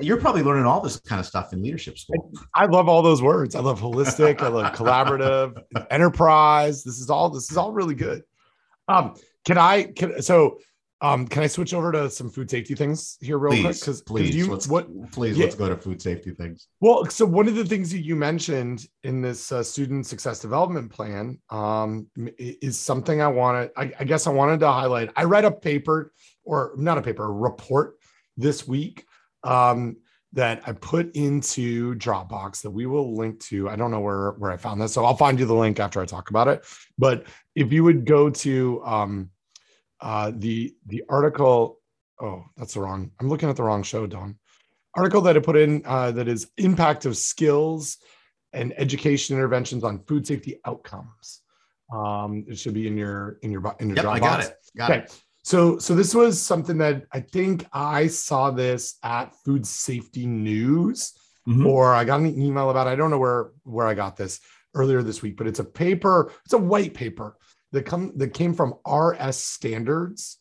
You're 0.00 0.18
probably 0.18 0.42
learning 0.42 0.66
all 0.66 0.80
this 0.80 1.00
kind 1.00 1.20
of 1.20 1.26
stuff 1.26 1.52
in 1.52 1.62
leadership 1.62 1.96
school. 1.96 2.30
I 2.54 2.66
love 2.66 2.88
all 2.88 3.02
those 3.02 3.22
words. 3.22 3.54
I 3.54 3.60
love 3.60 3.80
holistic 3.80 4.40
i 4.40 4.48
love 4.48 4.74
collaborative 4.74 5.62
enterprise. 5.90 6.82
This 6.82 6.98
is 6.98 7.08
all 7.08 7.30
this 7.30 7.50
is 7.50 7.56
all 7.56 7.72
really 7.72 7.94
good. 7.94 8.22
Um 8.88 9.14
can 9.44 9.58
i 9.58 9.84
can 9.84 10.22
so 10.22 10.58
um, 11.02 11.26
can 11.26 11.42
I 11.42 11.46
switch 11.46 11.74
over 11.74 11.92
to 11.92 12.08
some 12.08 12.30
food 12.30 12.50
safety 12.50 12.74
things 12.74 13.18
here 13.20 13.36
real 13.38 13.52
please, 13.52 13.62
quick? 13.62 13.80
Because 13.80 14.00
please, 14.00 14.34
you 14.34 14.50
let's, 14.50 14.66
what 14.66 14.88
please 15.12 15.36
yeah. 15.36 15.44
let's 15.44 15.54
go 15.54 15.68
to 15.68 15.76
food 15.76 16.00
safety 16.00 16.30
things. 16.30 16.68
Well, 16.80 17.04
so 17.06 17.26
one 17.26 17.48
of 17.48 17.54
the 17.54 17.66
things 17.66 17.90
that 17.92 18.00
you 18.00 18.16
mentioned 18.16 18.86
in 19.02 19.20
this 19.20 19.52
uh, 19.52 19.62
student 19.62 20.06
success 20.06 20.40
development 20.40 20.90
plan 20.90 21.38
um, 21.50 22.06
is 22.38 22.78
something 22.78 23.20
I 23.20 23.28
wanted. 23.28 23.70
I, 23.76 23.92
I 24.00 24.04
guess 24.04 24.26
I 24.26 24.30
wanted 24.30 24.60
to 24.60 24.72
highlight. 24.72 25.10
I 25.16 25.24
read 25.24 25.44
a 25.44 25.50
paper, 25.50 26.12
or 26.44 26.72
not 26.78 26.96
a 26.96 27.02
paper, 27.02 27.24
a 27.24 27.30
report 27.30 27.96
this 28.38 28.66
week 28.66 29.04
um, 29.44 29.96
that 30.32 30.62
I 30.66 30.72
put 30.72 31.14
into 31.14 31.94
Dropbox 31.96 32.62
that 32.62 32.70
we 32.70 32.86
will 32.86 33.14
link 33.14 33.40
to. 33.44 33.68
I 33.68 33.76
don't 33.76 33.90
know 33.90 34.00
where 34.00 34.30
where 34.32 34.50
I 34.50 34.56
found 34.56 34.80
this, 34.80 34.94
so 34.94 35.04
I'll 35.04 35.16
find 35.16 35.38
you 35.38 35.44
the 35.44 35.54
link 35.54 35.78
after 35.78 36.00
I 36.00 36.06
talk 36.06 36.30
about 36.30 36.48
it. 36.48 36.64
But 36.96 37.26
if 37.54 37.70
you 37.70 37.84
would 37.84 38.06
go 38.06 38.30
to 38.30 38.82
um, 38.86 39.30
uh, 40.00 40.32
the 40.34 40.74
the 40.86 41.02
article. 41.08 41.80
Oh, 42.20 42.44
that's 42.56 42.74
the 42.74 42.80
wrong. 42.80 43.10
I'm 43.20 43.28
looking 43.28 43.48
at 43.48 43.56
the 43.56 43.62
wrong 43.62 43.82
show, 43.82 44.06
Don. 44.06 44.38
Article 44.94 45.20
that 45.22 45.36
I 45.36 45.40
put 45.40 45.56
in 45.56 45.82
uh, 45.84 46.12
that 46.12 46.28
is 46.28 46.48
impact 46.56 47.04
of 47.04 47.16
skills 47.16 47.98
and 48.52 48.72
education 48.78 49.36
interventions 49.36 49.84
on 49.84 50.02
food 50.04 50.26
safety 50.26 50.58
outcomes. 50.64 51.42
Um, 51.92 52.44
it 52.48 52.58
should 52.58 52.74
be 52.74 52.86
in 52.86 52.96
your 52.96 53.38
in 53.42 53.52
your 53.52 53.76
in 53.80 53.88
your 53.88 53.96
yep, 53.96 54.06
I 54.06 54.18
got 54.18 54.40
it. 54.40 54.54
Got 54.76 54.90
okay. 54.90 55.00
it. 55.00 55.22
So 55.42 55.78
so 55.78 55.94
this 55.94 56.14
was 56.14 56.40
something 56.40 56.78
that 56.78 57.04
I 57.12 57.20
think 57.20 57.66
I 57.72 58.06
saw 58.06 58.50
this 58.50 58.96
at 59.02 59.34
Food 59.44 59.66
Safety 59.66 60.26
News, 60.26 61.12
mm-hmm. 61.46 61.66
or 61.66 61.94
I 61.94 62.04
got 62.04 62.20
an 62.20 62.40
email 62.40 62.70
about. 62.70 62.86
It. 62.86 62.90
I 62.90 62.96
don't 62.96 63.10
know 63.10 63.18
where 63.18 63.50
where 63.62 63.86
I 63.86 63.94
got 63.94 64.16
this 64.16 64.40
earlier 64.74 65.02
this 65.02 65.22
week, 65.22 65.36
but 65.36 65.46
it's 65.46 65.60
a 65.60 65.64
paper. 65.64 66.32
It's 66.44 66.54
a 66.54 66.58
white 66.58 66.94
paper 66.94 67.36
that 67.76 67.84
come 67.84 68.12
that 68.16 68.34
came 68.34 68.54
from 68.54 68.74
RS 68.90 69.36
Standards. 69.36 70.38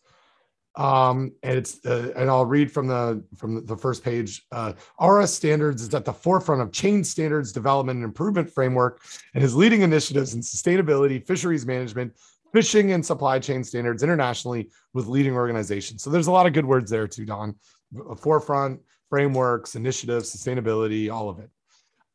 Um, 0.77 1.31
and 1.43 1.57
it's 1.57 1.85
uh, 1.85 2.11
and 2.17 2.29
I'll 2.29 2.45
read 2.45 2.71
from 2.71 2.87
the 2.87 3.23
from 3.37 3.65
the 3.65 3.77
first 3.77 4.03
page. 4.03 4.45
Uh, 4.51 4.73
RS 5.01 5.33
Standards 5.33 5.81
is 5.81 5.93
at 5.93 6.03
the 6.03 6.13
forefront 6.13 6.61
of 6.61 6.71
chain 6.71 7.03
standards 7.03 7.51
development 7.51 7.97
and 7.97 8.05
improvement 8.05 8.49
framework, 8.49 9.01
and 9.33 9.43
is 9.43 9.55
leading 9.55 9.81
initiatives 9.81 10.33
in 10.33 10.41
sustainability, 10.41 11.25
fisheries 11.25 11.65
management, 11.65 12.13
fishing, 12.51 12.91
and 12.91 13.05
supply 13.05 13.39
chain 13.39 13.63
standards 13.63 14.03
internationally 14.03 14.69
with 14.93 15.07
leading 15.07 15.33
organizations. 15.33 16.03
So 16.03 16.09
there's 16.09 16.27
a 16.27 16.31
lot 16.31 16.45
of 16.45 16.53
good 16.53 16.65
words 16.65 16.89
there 16.91 17.07
too, 17.07 17.25
Don. 17.25 17.55
Forefront 18.17 18.81
frameworks, 19.09 19.75
initiatives, 19.75 20.35
sustainability, 20.35 21.13
all 21.13 21.29
of 21.29 21.39
it. 21.39 21.49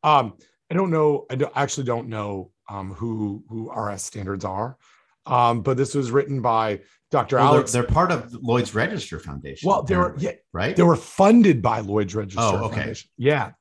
Um, 0.03 0.33
I 0.69 0.75
don't 0.75 0.91
know. 0.91 1.25
I 1.31 1.35
don't, 1.35 1.51
actually 1.55 1.85
don't 1.85 2.09
know 2.09 2.51
um, 2.71 2.93
who 2.93 3.43
who 3.49 3.71
RS 3.71 4.03
standards 4.03 4.45
are, 4.45 4.77
um, 5.25 5.61
but 5.61 5.77
this 5.77 5.95
was 5.95 6.11
written 6.11 6.41
by 6.41 6.81
Dr. 7.11 7.37
Well, 7.37 7.55
Alex. 7.55 7.71
They're, 7.71 7.83
they're, 7.83 7.91
part 7.91 8.11
of 8.11 8.33
Lloyd's 8.41 8.73
Register 8.73 9.19
Foundation. 9.19 9.67
well, 9.67 9.83
they 9.83 9.97
were 9.97 10.15
yeah, 10.17 10.31
right. 10.53 10.75
they 10.75 10.83
were 10.83 10.95
funded 10.95 11.61
by 11.61 11.79
Lloyd's 11.81 12.15
Register 12.15 12.41
Oh, 12.41 12.65
okay. 12.65 12.75
Foundation. 12.75 13.09
Yeah. 13.17 13.51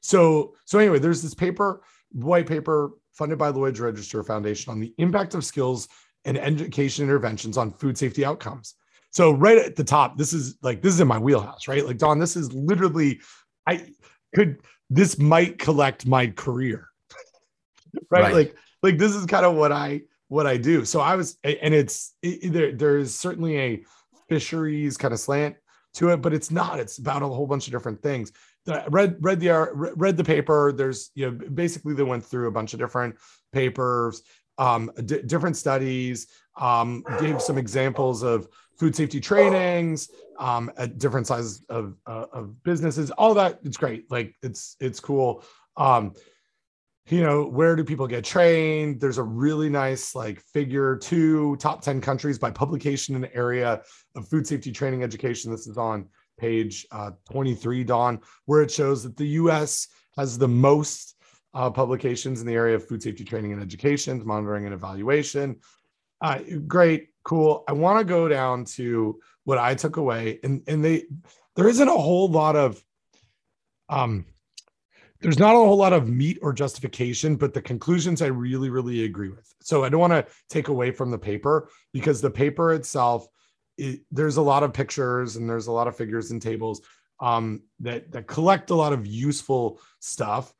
So 0.00 0.54
so 0.64 0.78
anyway, 0.78 0.98
there's 0.98 1.22
this 1.22 1.34
paper, 1.34 1.82
white 2.12 2.46
paper 2.46 2.92
funded 3.12 3.38
by 3.38 3.48
Lloyd's 3.48 3.80
Register 3.80 4.22
Foundation 4.24 4.72
on 4.72 4.80
the 4.80 4.92
impact 4.98 5.34
of 5.34 5.44
skills 5.44 5.88
and 6.24 6.38
education 6.38 7.04
interventions 7.04 7.56
on 7.56 7.70
food 7.70 7.96
safety 7.96 8.24
outcomes. 8.24 8.74
So 9.10 9.30
right 9.30 9.58
at 9.58 9.76
the 9.76 9.84
top, 9.84 10.18
this 10.18 10.32
is 10.32 10.56
like 10.62 10.82
this 10.82 10.94
is 10.94 11.00
in 11.00 11.06
my 11.06 11.18
wheelhouse, 11.18 11.68
right? 11.68 11.86
Like 11.86 11.98
Don, 11.98 12.18
this 12.18 12.36
is 12.36 12.52
literally 12.52 13.20
I 13.66 13.86
could 14.34 14.58
this 14.90 15.18
might 15.18 15.58
collect 15.58 16.06
my 16.06 16.28
career. 16.28 16.88
right? 18.10 18.22
Right. 18.22 18.34
Like 18.34 18.56
like 18.82 18.98
this 18.98 19.14
is 19.14 19.26
kind 19.26 19.46
of 19.46 19.54
what 19.54 19.72
I 19.72 20.02
what 20.34 20.48
I 20.48 20.56
do. 20.56 20.84
So 20.84 21.00
I 21.00 21.14
was 21.14 21.38
and 21.44 21.72
it's 21.72 22.14
it, 22.20 22.52
there 22.52 22.72
there's 22.72 23.14
certainly 23.14 23.58
a 23.58 23.84
fisheries 24.28 24.96
kind 24.96 25.14
of 25.14 25.20
slant 25.20 25.54
to 25.94 26.08
it, 26.10 26.16
but 26.22 26.34
it's 26.34 26.50
not. 26.50 26.80
It's 26.80 26.98
about 26.98 27.22
a 27.22 27.26
whole 27.26 27.46
bunch 27.46 27.68
of 27.68 27.72
different 27.72 28.02
things. 28.02 28.32
I 28.66 28.84
read 28.88 29.16
read 29.20 29.38
the 29.38 29.70
read 29.96 30.16
the 30.16 30.24
paper. 30.24 30.72
There's 30.72 31.12
you 31.14 31.30
know 31.30 31.48
basically 31.50 31.94
they 31.94 32.02
went 32.02 32.24
through 32.24 32.48
a 32.48 32.50
bunch 32.50 32.74
of 32.74 32.80
different 32.80 33.14
papers, 33.52 34.22
um, 34.58 34.90
d- 35.04 35.22
different 35.22 35.56
studies, 35.56 36.26
um, 36.60 37.04
gave 37.20 37.40
some 37.40 37.56
examples 37.56 38.24
of 38.24 38.48
food 38.76 38.96
safety 38.96 39.20
trainings 39.20 40.08
um, 40.40 40.68
at 40.76 40.98
different 40.98 41.28
sizes 41.28 41.64
of 41.68 41.94
uh, 42.08 42.26
of 42.32 42.60
businesses. 42.64 43.12
All 43.12 43.34
that 43.34 43.60
it's 43.62 43.76
great. 43.76 44.10
Like 44.10 44.34
it's 44.42 44.76
it's 44.80 44.98
cool. 44.98 45.44
Um, 45.76 46.14
you 47.08 47.22
know 47.22 47.44
where 47.44 47.76
do 47.76 47.84
people 47.84 48.06
get 48.06 48.24
trained? 48.24 49.00
There's 49.00 49.18
a 49.18 49.22
really 49.22 49.68
nice 49.68 50.14
like 50.14 50.40
figure 50.40 50.96
two 50.96 51.56
top 51.56 51.82
10 51.82 52.00
countries 52.00 52.38
by 52.38 52.50
publication 52.50 53.14
in 53.14 53.20
the 53.20 53.34
area 53.34 53.82
of 54.14 54.28
food 54.28 54.46
safety 54.46 54.72
training 54.72 55.02
education. 55.02 55.50
This 55.50 55.66
is 55.66 55.76
on 55.76 56.08
page 56.38 56.86
uh, 56.90 57.12
23 57.30 57.84
Don 57.84 58.20
where 58.46 58.62
it 58.62 58.70
shows 58.70 59.02
that 59.02 59.16
the 59.16 59.26
us 59.26 59.88
has 60.16 60.38
the 60.38 60.48
most 60.48 61.16
uh, 61.52 61.70
publications 61.70 62.40
in 62.40 62.46
the 62.46 62.54
area 62.54 62.74
of 62.74 62.86
food 62.86 63.02
safety 63.02 63.24
training 63.24 63.52
and 63.52 63.62
education 63.62 64.22
monitoring 64.24 64.64
and 64.64 64.74
evaluation. 64.74 65.56
Uh, 66.20 66.38
great 66.66 67.08
cool. 67.22 67.64
I 67.68 67.72
want 67.72 67.98
to 67.98 68.04
go 68.04 68.28
down 68.28 68.64
to 68.64 69.20
what 69.44 69.58
i 69.58 69.74
took 69.74 69.96
away 69.96 70.40
and 70.42 70.62
and 70.66 70.84
they 70.84 71.04
there 71.54 71.68
isn't 71.68 71.88
a 71.88 71.92
whole 71.92 72.28
lot 72.28 72.56
of 72.56 72.82
um 73.88 74.24
there's 75.24 75.38
not 75.38 75.54
a 75.54 75.58
whole 75.58 75.78
lot 75.78 75.94
of 75.94 76.06
meat 76.06 76.38
or 76.42 76.52
justification, 76.52 77.34
but 77.34 77.54
the 77.54 77.62
conclusions 77.62 78.20
I 78.20 78.26
really, 78.26 78.68
really 78.68 79.06
agree 79.06 79.30
with. 79.30 79.54
So 79.62 79.82
I 79.82 79.88
don't 79.88 79.98
want 80.00 80.12
to 80.12 80.26
take 80.50 80.68
away 80.68 80.90
from 80.90 81.10
the 81.10 81.18
paper 81.18 81.70
because 81.94 82.20
the 82.20 82.30
paper 82.30 82.74
itself, 82.74 83.26
it, 83.78 84.00
there's 84.10 84.36
a 84.36 84.42
lot 84.42 84.62
of 84.62 84.74
pictures 84.74 85.36
and 85.36 85.48
there's 85.48 85.66
a 85.66 85.72
lot 85.72 85.88
of 85.88 85.96
figures 85.96 86.30
and 86.30 86.42
tables 86.42 86.82
um, 87.20 87.62
that 87.80 88.12
that 88.12 88.26
collect 88.26 88.68
a 88.68 88.74
lot 88.74 88.92
of 88.92 89.06
useful 89.06 89.80
stuff. 89.98 90.52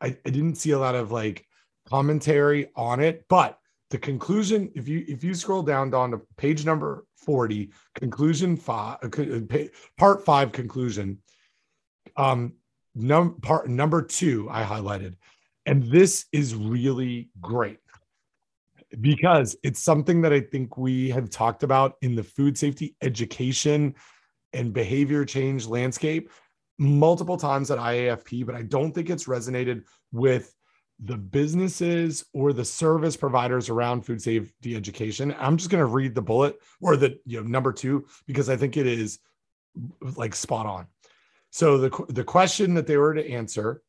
I, 0.00 0.16
I 0.24 0.30
didn't 0.30 0.54
see 0.54 0.70
a 0.70 0.78
lot 0.78 0.94
of 0.94 1.12
like 1.12 1.44
commentary 1.86 2.70
on 2.74 3.00
it, 3.00 3.26
but 3.28 3.58
the 3.90 3.98
conclusion, 3.98 4.72
if 4.74 4.88
you 4.88 5.04
if 5.06 5.22
you 5.24 5.34
scroll 5.34 5.62
down 5.62 5.90
down 5.90 6.12
to 6.12 6.22
page 6.38 6.64
number 6.64 7.04
40, 7.18 7.70
conclusion 7.94 8.56
five, 8.56 8.96
uh, 9.02 9.08
uh, 9.08 9.40
pa- 9.46 9.70
part 9.98 10.24
five 10.24 10.52
conclusion. 10.52 11.18
Um, 12.16 12.54
num- 12.96 13.40
part 13.40 13.68
number 13.68 14.02
two 14.02 14.48
I 14.50 14.64
highlighted, 14.64 15.14
and 15.66 15.84
this 15.84 16.26
is 16.32 16.54
really 16.54 17.28
great 17.40 17.78
because 19.00 19.56
it's 19.62 19.80
something 19.80 20.22
that 20.22 20.32
I 20.32 20.40
think 20.40 20.76
we 20.76 21.10
have 21.10 21.30
talked 21.30 21.62
about 21.62 21.94
in 22.02 22.14
the 22.14 22.22
food 22.22 22.56
safety 22.56 22.96
education 23.02 23.94
and 24.52 24.72
behavior 24.72 25.24
change 25.24 25.66
landscape 25.66 26.30
multiple 26.78 27.36
times 27.36 27.70
at 27.70 27.78
IAFP, 27.78 28.44
but 28.46 28.54
I 28.54 28.62
don't 28.62 28.92
think 28.92 29.10
it's 29.10 29.24
resonated 29.24 29.84
with 30.12 30.54
the 31.00 31.16
businesses 31.16 32.24
or 32.32 32.52
the 32.52 32.64
service 32.64 33.16
providers 33.16 33.68
around 33.68 34.02
food 34.02 34.22
safety 34.22 34.76
education. 34.76 35.34
I'm 35.38 35.56
just 35.56 35.70
going 35.70 35.82
to 35.82 35.86
read 35.86 36.14
the 36.14 36.22
bullet 36.22 36.56
or 36.80 36.96
the 36.96 37.18
you 37.26 37.40
know 37.40 37.46
number 37.46 37.72
2 37.72 38.06
because 38.26 38.48
I 38.48 38.56
think 38.56 38.76
it 38.76 38.86
is 38.86 39.18
like 40.16 40.34
spot 40.34 40.66
on. 40.66 40.86
So 41.50 41.78
the 41.78 42.04
the 42.08 42.24
question 42.24 42.74
that 42.74 42.86
they 42.86 42.96
were 42.96 43.14
to 43.14 43.30
answer 43.30 43.82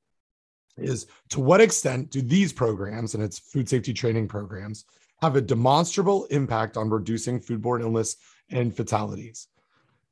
is 0.77 1.07
to 1.29 1.39
what 1.39 1.61
extent 1.61 2.11
do 2.11 2.21
these 2.21 2.53
programs 2.53 3.15
and 3.15 3.23
its 3.23 3.39
food 3.39 3.67
safety 3.67 3.93
training 3.93 4.27
programs 4.27 4.85
have 5.21 5.35
a 5.35 5.41
demonstrable 5.41 6.25
impact 6.25 6.77
on 6.77 6.89
reducing 6.89 7.39
foodborne 7.39 7.81
illness 7.81 8.17
and 8.49 8.75
fatalities? 8.75 9.47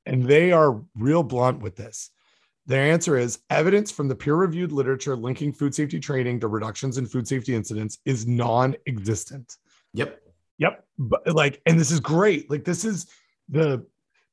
And 0.05 0.23
they 0.23 0.51
are 0.51 0.81
real 0.95 1.23
blunt 1.23 1.61
with 1.61 1.75
this. 1.75 2.11
Their 2.67 2.91
answer 2.91 3.17
is 3.17 3.39
evidence 3.49 3.91
from 3.91 4.07
the 4.07 4.15
peer 4.15 4.35
reviewed 4.35 4.71
literature 4.71 5.15
linking 5.15 5.53
food 5.53 5.75
safety 5.75 5.99
training 5.99 6.39
to 6.39 6.47
reductions 6.47 6.97
in 6.97 7.05
food 7.05 7.27
safety 7.27 7.53
incidents 7.53 7.99
is 8.05 8.25
non 8.25 8.75
existent. 8.87 9.57
Yep. 9.93 10.19
Yep. 10.57 10.83
But 10.97 11.27
like, 11.27 11.61
and 11.65 11.79
this 11.79 11.91
is 11.91 11.99
great. 11.99 12.49
Like, 12.49 12.63
this 12.63 12.83
is 12.83 13.07
the 13.49 13.85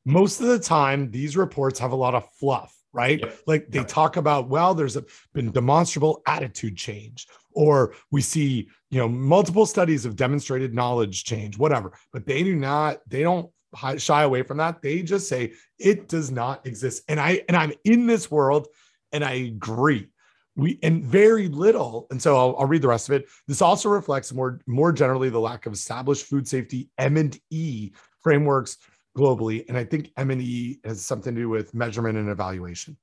most 0.05 0.41
of 0.41 0.47
the 0.47 0.59
time, 0.59 1.11
these 1.11 1.37
reports 1.37 1.79
have 1.79 1.93
a 1.93 1.97
lot 1.97 2.15
of 2.15 2.29
fluff, 2.33 2.75
right? 2.93 3.21
Yep. 3.21 3.39
Like 3.47 3.71
they 3.71 3.79
Yep. 3.79 3.89
talk 3.89 4.17
about, 4.17 4.49
well, 4.49 4.75
there's 4.75 4.97
a, 4.97 5.05
been 5.33 5.51
demonstrable 5.51 6.23
attitude 6.27 6.77
change, 6.77 7.27
or 7.53 7.95
we 8.11 8.21
see, 8.21 8.69
you 8.91 8.99
know, 8.99 9.09
multiple 9.09 9.67
studies 9.67 10.05
have 10.05 10.17
demonstrated 10.17 10.75
knowledge 10.75 11.25
change, 11.25 11.59
whatever. 11.59 11.93
But 12.13 12.27
they 12.27 12.43
do 12.43 12.55
not, 12.55 12.99
they 13.07 13.23
don't 13.23 13.51
shy 13.97 14.23
away 14.23 14.43
from 14.43 14.59
that. 14.59 14.83
They 14.83 15.03
just 15.03 15.29
say 15.29 15.55
it 15.79 16.09
does 16.09 16.31
not 16.31 16.67
exist. 16.67 17.03
And 17.09 17.19
I, 17.19 17.43
and 17.49 17.57
I'm 17.57 17.73
in 17.85 18.07
this 18.07 18.31
world 18.31 18.69
and 19.13 19.25
I 19.25 19.33
agree. 19.33 20.09
We 20.55 20.79
and 20.83 21.03
very 21.03 21.49
little, 21.49 22.07
and 22.11 22.21
so 22.21 22.37
I'll, 22.37 22.57
I'll 22.59 22.67
read 22.67 22.83
the 22.83 22.89
rest 22.89 23.09
of 23.09 23.15
it. 23.15 23.27
This 23.49 23.63
also 23.63 23.89
reflects 23.89 24.35
more 24.35 24.61
more 24.67 24.93
generally 24.93 25.31
the 25.31 25.41
lack 25.41 25.65
of 25.65 25.73
established 25.73 26.27
food 26.27 26.47
safety 26.47 26.91
M 26.99 27.17
and 27.17 27.41
E 27.49 27.93
frameworks 28.23 28.77
globally, 29.17 29.65
and 29.69 29.77
I 29.77 29.85
think 29.85 30.11
M 30.17 30.31
and 30.31 30.41
E 30.41 30.81
has 30.85 31.05
something 31.05 31.35
to 31.35 31.41
do 31.43 31.49
with 31.49 31.75
measurement 31.75 32.19
and 32.19 32.29
evaluation. 32.29 32.97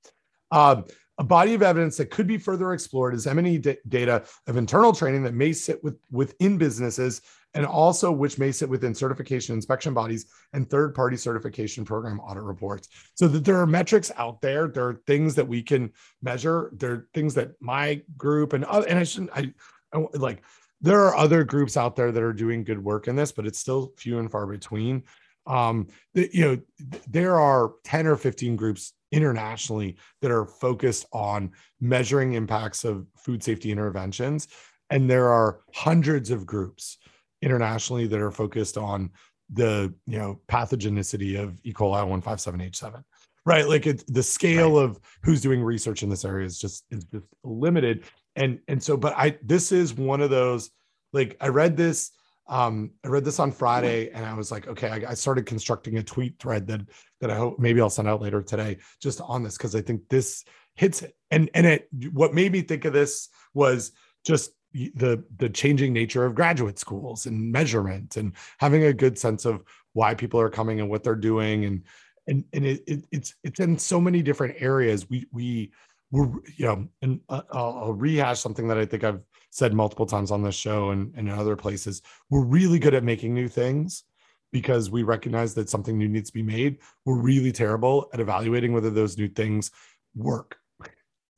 Um, 0.51 0.85
a 1.17 1.23
body 1.23 1.53
of 1.53 1.61
evidence 1.61 1.97
that 1.97 2.11
could 2.11 2.27
be 2.27 2.37
further 2.37 2.73
explored 2.73 3.13
is 3.13 3.27
M 3.27 3.37
and 3.37 3.47
E 3.47 3.57
da- 3.57 3.77
data 3.87 4.23
of 4.47 4.57
internal 4.57 4.93
training 4.93 5.23
that 5.23 5.33
may 5.33 5.53
sit 5.53 5.83
with 5.83 5.97
within 6.11 6.57
businesses 6.57 7.21
and 7.53 7.65
also 7.65 8.11
which 8.11 8.37
may 8.37 8.51
sit 8.51 8.69
within 8.69 8.93
certification 8.93 9.55
inspection 9.55 9.93
bodies 9.93 10.27
and 10.53 10.69
third 10.69 10.93
party 10.93 11.17
certification 11.17 11.83
program 11.83 12.19
audit 12.19 12.43
reports. 12.43 12.89
So 13.15 13.27
that 13.27 13.43
there 13.43 13.59
are 13.59 13.67
metrics 13.67 14.11
out 14.17 14.41
there, 14.41 14.67
there 14.67 14.87
are 14.87 15.01
things 15.07 15.35
that 15.35 15.47
we 15.47 15.63
can 15.63 15.91
measure. 16.21 16.71
There 16.73 16.91
are 16.91 17.07
things 17.13 17.33
that 17.35 17.51
my 17.59 18.01
group 18.17 18.53
and 18.53 18.63
other, 18.65 18.87
and 18.87 18.99
I 18.99 19.03
shouldn't, 19.03 19.31
I, 19.33 19.51
I 19.93 20.05
like, 20.13 20.43
there 20.81 21.01
are 21.01 21.15
other 21.15 21.43
groups 21.43 21.75
out 21.75 21.95
there 21.95 22.11
that 22.11 22.23
are 22.23 22.33
doing 22.33 22.63
good 22.63 22.81
work 22.81 23.07
in 23.07 23.15
this, 23.15 23.31
but 23.31 23.45
it's 23.45 23.59
still 23.59 23.93
few 23.97 24.19
and 24.19 24.31
far 24.31 24.45
between. 24.45 25.03
Um, 25.49 25.87
the, 26.13 26.29
you 26.31 26.45
know, 26.45 26.57
there 27.09 27.39
are 27.39 27.73
10 27.83 28.07
or 28.07 28.15
15 28.15 28.55
groups 28.55 28.93
internationally 29.11 29.97
that 30.21 30.31
are 30.31 30.45
focused 30.45 31.05
on 31.11 31.51
measuring 31.81 32.33
impacts 32.33 32.83
of 32.85 33.07
food 33.17 33.43
safety 33.43 33.71
interventions. 33.71 34.47
And 34.89 35.09
there 35.09 35.29
are 35.29 35.61
hundreds 35.73 36.29
of 36.29 36.45
groups 36.45 36.97
internationally 37.41 38.07
that 38.07 38.19
are 38.19 38.31
focused 38.31 38.77
on 38.77 39.11
the 39.51 39.93
you 40.05 40.17
know 40.17 40.39
pathogenicity 40.47 41.41
of 41.41 41.59
E. 41.63 41.73
coli 41.73 42.05
157H7 42.21 43.03
right 43.45 43.67
like 43.67 43.87
it, 43.87 44.03
the 44.07 44.21
scale 44.21 44.77
of 44.77 44.99
who's 45.23 45.41
doing 45.41 45.63
research 45.63 46.03
in 46.03 46.09
this 46.09 46.23
area 46.23 46.45
is 46.45 46.59
just 46.59 46.85
is 46.91 47.03
just 47.05 47.25
limited 47.43 48.03
and 48.35 48.59
and 48.67 48.81
so 48.81 48.95
but 48.95 49.13
i 49.17 49.35
this 49.41 49.71
is 49.71 49.93
one 49.93 50.21
of 50.21 50.29
those 50.29 50.69
like 51.13 51.35
i 51.41 51.47
read 51.47 51.75
this 51.75 52.11
um 52.49 52.91
i 53.05 53.07
read 53.07 53.23
this 53.23 53.39
on 53.39 53.51
friday 53.51 54.09
and 54.11 54.25
i 54.25 54.33
was 54.33 54.51
like 54.51 54.67
okay 54.67 54.89
i, 54.89 55.11
I 55.11 55.13
started 55.13 55.45
constructing 55.45 55.97
a 55.97 56.03
tweet 56.03 56.39
thread 56.39 56.67
that 56.67 56.81
that 57.21 57.31
i 57.31 57.35
hope 57.35 57.59
maybe 57.59 57.79
i'll 57.79 57.89
send 57.89 58.07
out 58.07 58.21
later 58.21 58.41
today 58.41 58.77
just 59.01 59.21
on 59.21 59.43
this 59.43 59.55
because 59.55 59.75
i 59.75 59.81
think 59.81 60.01
this 60.09 60.43
hits 60.79 61.01
it. 61.01 61.13
And 61.29 61.49
and 61.53 61.67
it 61.67 61.89
what 62.13 62.33
made 62.33 62.51
me 62.51 62.61
think 62.61 62.85
of 62.85 62.93
this 62.93 63.29
was 63.53 63.91
just 64.25 64.51
the 64.73 65.23
the 65.37 65.49
changing 65.49 65.93
nature 65.93 66.25
of 66.25 66.35
graduate 66.35 66.79
schools 66.79 67.25
and 67.25 67.51
measurement 67.51 68.15
and 68.17 68.33
having 68.59 68.85
a 68.85 68.93
good 68.93 69.17
sense 69.19 69.45
of 69.45 69.63
why 69.93 70.15
people 70.15 70.39
are 70.39 70.49
coming 70.49 70.79
and 70.79 70.89
what 70.89 71.03
they're 71.03 71.15
doing. 71.15 71.65
And 71.65 71.83
and 72.27 72.45
and 72.53 72.65
it, 72.65 72.83
it 72.87 73.03
it's 73.11 73.35
it's 73.43 73.59
in 73.59 73.77
so 73.77 73.99
many 73.99 74.21
different 74.21 74.55
areas. 74.59 75.09
We 75.09 75.27
we 75.31 75.71
we're 76.11 76.29
you 76.57 76.65
know 76.65 76.87
and 77.01 77.19
uh, 77.29 77.41
I'll, 77.51 77.79
I'll 77.83 77.93
rehash 77.93 78.39
something 78.39 78.67
that 78.69 78.79
i 78.79 78.85
think 78.85 79.03
i've 79.03 79.21
said 79.49 79.73
multiple 79.73 80.05
times 80.05 80.31
on 80.31 80.43
this 80.43 80.55
show 80.55 80.91
and, 80.91 81.13
and 81.15 81.27
in 81.27 81.33
other 81.33 81.55
places 81.55 82.01
we're 82.29 82.43
really 82.43 82.79
good 82.79 82.93
at 82.93 83.03
making 83.03 83.33
new 83.33 83.47
things 83.47 84.03
because 84.51 84.89
we 84.89 85.03
recognize 85.03 85.53
that 85.53 85.69
something 85.69 85.97
new 85.97 86.07
needs 86.07 86.29
to 86.29 86.33
be 86.33 86.43
made 86.43 86.77
we're 87.05 87.19
really 87.19 87.51
terrible 87.51 88.09
at 88.13 88.19
evaluating 88.19 88.73
whether 88.73 88.89
those 88.89 89.17
new 89.17 89.27
things 89.27 89.71
work 90.15 90.57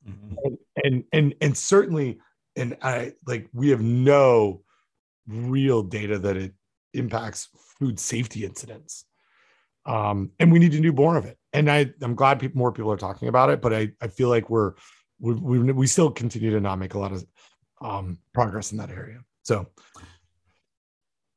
mm-hmm. 0.06 0.34
and, 0.44 0.58
and 0.84 1.04
and 1.12 1.34
and 1.40 1.56
certainly 1.56 2.18
and 2.56 2.76
I 2.82 3.12
like 3.26 3.48
we 3.52 3.70
have 3.70 3.80
no 3.80 4.62
real 5.26 5.82
data 5.82 6.18
that 6.18 6.36
it 6.36 6.52
impacts 6.94 7.48
food 7.78 7.98
safety 7.98 8.44
incidents. 8.44 9.04
Um, 9.84 10.30
and 10.38 10.52
we 10.52 10.58
need 10.58 10.72
to 10.72 10.80
do 10.80 10.92
more 10.92 11.16
of 11.16 11.24
it. 11.24 11.38
And 11.52 11.70
I, 11.70 11.92
I'm 12.00 12.14
glad 12.14 12.38
people, 12.38 12.58
more 12.58 12.72
people 12.72 12.92
are 12.92 12.96
talking 12.96 13.28
about 13.28 13.50
it, 13.50 13.60
but 13.60 13.72
I, 13.72 13.90
I 14.00 14.08
feel 14.08 14.28
like 14.28 14.48
we're, 14.48 14.74
we, 15.18 15.34
we, 15.34 15.72
we 15.72 15.86
still 15.86 16.10
continue 16.10 16.50
to 16.50 16.60
not 16.60 16.78
make 16.78 16.94
a 16.94 16.98
lot 16.98 17.12
of 17.12 17.24
um, 17.84 18.18
progress 18.32 18.72
in 18.72 18.78
that 18.78 18.90
area. 18.90 19.20
So 19.42 19.66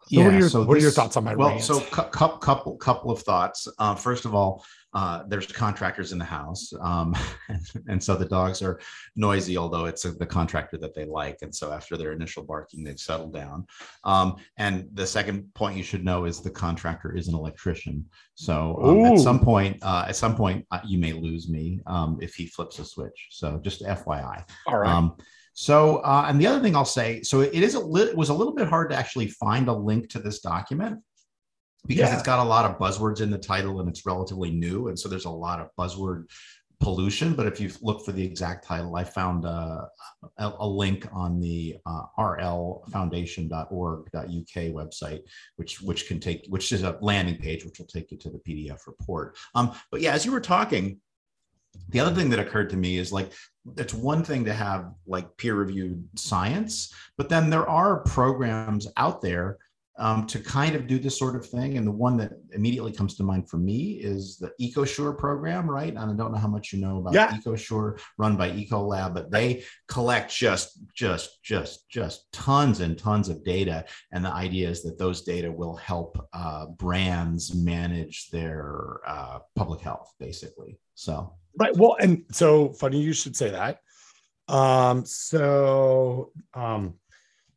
so 0.07 0.19
yeah. 0.19 0.25
What 0.25 0.33
are 0.35 0.39
your, 0.39 0.49
so 0.49 0.59
what 0.63 0.75
this, 0.75 0.83
are 0.83 0.85
your 0.85 0.91
thoughts 0.91 1.17
on 1.17 1.23
my 1.23 1.35
well? 1.35 1.49
Rant? 1.49 1.63
So 1.63 1.79
cu- 1.79 2.37
couple 2.37 2.77
couple 2.77 3.09
of 3.09 3.21
thoughts. 3.23 3.67
Uh, 3.79 3.95
first 3.95 4.25
of 4.25 4.35
all, 4.35 4.63
uh, 4.93 5.23
there's 5.27 5.47
contractors 5.47 6.11
in 6.11 6.19
the 6.19 6.25
house, 6.25 6.71
um, 6.79 7.15
and, 7.49 7.61
and, 7.87 8.03
so 8.03 8.15
the 8.15 8.25
dogs 8.25 8.61
are 8.61 8.79
noisy. 9.15 9.57
Although 9.57 9.85
it's 9.85 10.05
a, 10.05 10.11
the 10.11 10.25
contractor 10.25 10.77
that 10.77 10.93
they 10.93 11.05
like, 11.05 11.39
and 11.41 11.53
so 11.53 11.71
after 11.71 11.97
their 11.97 12.11
initial 12.11 12.43
barking, 12.43 12.83
they've 12.83 12.99
settled 12.99 13.33
down. 13.33 13.65
Um, 14.03 14.35
and 14.57 14.87
the 14.93 15.07
second 15.07 15.51
point 15.55 15.75
you 15.75 15.83
should 15.83 16.05
know 16.05 16.25
is 16.25 16.39
the 16.39 16.51
contractor 16.51 17.15
is 17.15 17.27
an 17.27 17.33
electrician. 17.33 18.05
So 18.35 18.79
um, 18.83 19.05
at 19.05 19.17
some 19.17 19.39
point, 19.39 19.79
uh, 19.81 20.05
at 20.07 20.15
some 20.15 20.35
point, 20.35 20.67
uh, 20.69 20.81
you 20.85 20.99
may 20.99 21.13
lose 21.13 21.49
me 21.49 21.79
um, 21.87 22.19
if 22.21 22.35
he 22.35 22.45
flips 22.45 22.77
a 22.77 22.85
switch. 22.85 23.29
So 23.31 23.59
just 23.63 23.81
FYI. 23.81 24.43
All 24.67 24.77
right. 24.77 25.11
So, 25.55 25.97
uh, 25.99 26.25
and 26.27 26.39
the 26.39 26.47
other 26.47 26.59
thing 26.59 26.75
I'll 26.75 26.83
say, 26.83 27.21
so 27.21 27.39
it 27.39 27.53
is 27.53 27.75
a 27.75 27.79
li- 27.79 28.03
it 28.03 28.17
was 28.17 28.27
a 28.27 28.33
little 28.33 28.53
bit 28.53 28.67
hard 28.67 28.89
to 28.89 28.95
actually 28.95 29.29
find 29.29 29.69
a 29.69 29.73
link 29.73 30.09
to 30.09 30.19
this 30.19 30.41
document 30.41 30.99
because 31.87 32.09
yeah. 32.09 32.13
it's 32.13 32.23
got 32.23 32.39
a 32.39 32.47
lot 32.47 32.69
of 32.69 32.77
buzzwords 32.77 33.21
in 33.21 33.31
the 33.31 33.37
title 33.37 33.79
and 33.79 33.87
it's 33.87 34.05
relatively 34.05 34.51
new, 34.51 34.89
and 34.89 34.99
so 34.99 35.07
there's 35.07 35.23
a 35.23 35.29
lot 35.29 35.61
of 35.61 35.69
buzzword 35.79 36.25
pollution. 36.81 37.35
But 37.35 37.47
if 37.47 37.61
you 37.61 37.71
look 37.81 38.03
for 38.03 38.11
the 38.11 38.21
exact 38.21 38.65
title, 38.65 38.97
I 38.97 39.05
found 39.05 39.45
uh, 39.45 39.85
a, 40.37 40.53
a, 40.59 40.67
link 40.67 41.07
on 41.13 41.39
the 41.39 41.77
uh, 41.85 42.01
lrfoundation.org.uk 42.19 44.11
website, 44.11 45.21
which 45.55 45.81
which 45.81 46.05
can 46.09 46.19
take 46.19 46.45
which 46.49 46.73
is 46.73 46.83
a 46.83 46.97
landing 47.01 47.37
page 47.37 47.63
which 47.63 47.79
will 47.79 47.87
take 47.87 48.11
you 48.11 48.17
to 48.17 48.29
the 48.29 48.39
PDF 48.39 48.87
report. 48.87 49.37
Um, 49.55 49.71
but 49.89 50.01
yeah, 50.01 50.11
as 50.11 50.25
you 50.25 50.33
were 50.33 50.41
talking, 50.41 50.99
the 51.89 51.99
other 51.99 52.13
thing 52.15 52.29
that 52.29 52.39
occurred 52.39 52.69
to 52.69 52.77
me 52.77 52.97
is 52.97 53.11
like 53.11 53.31
it's 53.77 53.93
one 53.93 54.23
thing 54.23 54.45
to 54.45 54.53
have 54.53 54.91
like 55.07 55.35
peer 55.37 55.55
reviewed 55.55 56.07
science 56.15 56.93
but 57.17 57.29
then 57.29 57.49
there 57.49 57.67
are 57.69 58.01
programs 58.01 58.87
out 58.97 59.21
there 59.21 59.57
um, 59.97 60.25
to 60.27 60.39
kind 60.39 60.75
of 60.75 60.87
do 60.87 60.99
this 60.99 61.17
sort 61.17 61.35
of 61.35 61.45
thing. 61.45 61.77
And 61.77 61.87
the 61.87 61.91
one 61.91 62.17
that 62.17 62.33
immediately 62.51 62.91
comes 62.91 63.15
to 63.15 63.23
mind 63.23 63.49
for 63.49 63.57
me 63.57 63.93
is 63.93 64.37
the 64.37 64.51
ecosure 64.59 65.17
program 65.17 65.69
right? 65.69 65.89
And 65.89 65.99
i 65.99 66.13
don't 66.13 66.31
know 66.33 66.37
how 66.37 66.47
much 66.47 66.73
you 66.73 66.79
know 66.79 66.99
about 66.99 67.13
yeah. 67.13 67.31
ecosure 67.31 67.99
run 68.17 68.35
by 68.35 68.51
ecolab 68.51 69.13
but 69.13 69.31
they 69.31 69.63
collect 69.87 70.35
just 70.35 70.79
just 70.93 71.41
just 71.43 71.89
just 71.89 72.31
tons 72.33 72.81
and 72.81 72.97
tons 72.97 73.29
of 73.29 73.43
data. 73.43 73.85
And 74.11 74.25
the 74.25 74.33
idea 74.33 74.69
is 74.69 74.83
that 74.83 74.97
those 74.97 75.21
data 75.21 75.51
will 75.51 75.75
help 75.75 76.17
uh, 76.33 76.67
brands 76.67 77.55
manage 77.55 78.29
their 78.31 78.99
uh, 79.07 79.39
public 79.55 79.81
health 79.81 80.13
basically. 80.19 80.77
So 80.95 81.35
Right. 81.57 81.75
Well, 81.75 81.95
and 81.99 82.23
so 82.31 82.69
funny 82.69 83.01
you 83.01 83.13
should 83.13 83.35
say 83.35 83.49
that. 83.49 83.81
Um, 84.47 85.05
so 85.05 86.31
um, 86.53 86.95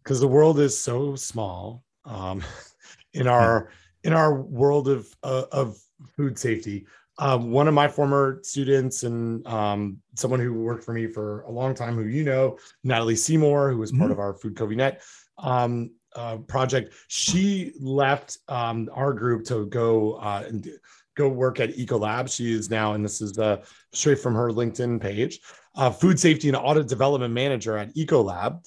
because 0.02 0.20
the 0.20 0.28
world 0.28 0.58
is 0.58 0.78
so 0.78 1.16
small, 1.16 1.84
um, 2.04 2.42
in 3.12 3.26
our 3.26 3.70
in 4.04 4.12
our 4.12 4.40
world 4.40 4.88
of 4.88 5.14
uh, 5.22 5.44
of 5.52 5.78
food 6.16 6.38
safety. 6.38 6.86
Um, 7.20 7.50
one 7.50 7.66
of 7.66 7.74
my 7.74 7.88
former 7.88 8.38
students 8.42 9.02
and 9.02 9.44
um, 9.46 9.98
someone 10.14 10.38
who 10.38 10.54
worked 10.54 10.84
for 10.84 10.94
me 10.94 11.08
for 11.08 11.42
a 11.42 11.50
long 11.50 11.74
time, 11.74 11.96
who 11.96 12.04
you 12.04 12.22
know, 12.22 12.58
Natalie 12.84 13.16
Seymour, 13.16 13.72
who 13.72 13.78
was 13.78 13.90
part 13.90 14.04
mm-hmm. 14.04 14.12
of 14.12 14.18
our 14.20 14.34
Food 14.34 14.54
CoviNet 14.54 15.02
um, 15.38 15.90
uh, 16.14 16.36
project, 16.36 16.94
she 17.08 17.72
left 17.80 18.38
um, 18.46 18.88
our 18.94 19.12
group 19.12 19.44
to 19.46 19.66
go 19.66 20.14
uh, 20.14 20.44
and 20.46 20.70
go 21.18 21.28
work 21.28 21.60
at 21.60 21.76
Ecolab. 21.76 22.32
She 22.34 22.52
is 22.52 22.70
now, 22.70 22.94
and 22.94 23.04
this 23.04 23.20
is 23.20 23.38
uh, 23.38 23.58
straight 23.92 24.20
from 24.20 24.34
her 24.34 24.50
LinkedIn 24.50 25.00
page, 25.00 25.40
uh, 25.74 25.90
food 25.90 26.18
safety 26.18 26.48
and 26.48 26.56
audit 26.56 26.88
development 26.88 27.34
manager 27.34 27.76
at 27.76 27.94
Ecolab. 27.94 28.66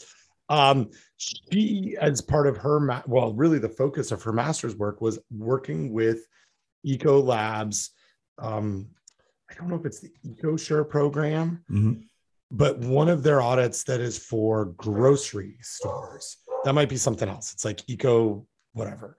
Um, 0.50 0.90
she, 1.16 1.96
as 2.00 2.20
part 2.22 2.46
of 2.46 2.58
her, 2.58 2.80
ma- 2.80 3.04
well, 3.08 3.34
really 3.34 3.58
the 3.58 3.70
focus 3.70 4.12
of 4.12 4.22
her 4.24 4.34
master's 4.34 4.76
work 4.76 5.00
was 5.00 5.18
working 5.32 5.94
with 5.94 6.28
Ecolab's. 6.86 7.92
Um, 8.38 8.88
I 9.50 9.54
don't 9.54 9.70
know 9.70 9.76
if 9.76 9.86
it's 9.86 10.02
the 10.02 10.12
EcoSure 10.28 10.88
program, 10.90 11.64
mm-hmm. 11.72 12.02
but 12.52 12.80
one 12.80 13.08
of 13.08 13.24
their 13.24 13.42
audits 13.42 13.84
that 13.86 14.02
is 14.02 14.18
for 14.18 14.66
grocery 14.66 15.56
stores. 15.62 16.38
That 16.66 16.74
might 16.74 16.90
be 16.90 16.98
something 16.98 17.30
else. 17.30 17.54
It's 17.54 17.66
like 17.66 17.82
Eco, 17.90 18.46
whatever. 18.74 19.18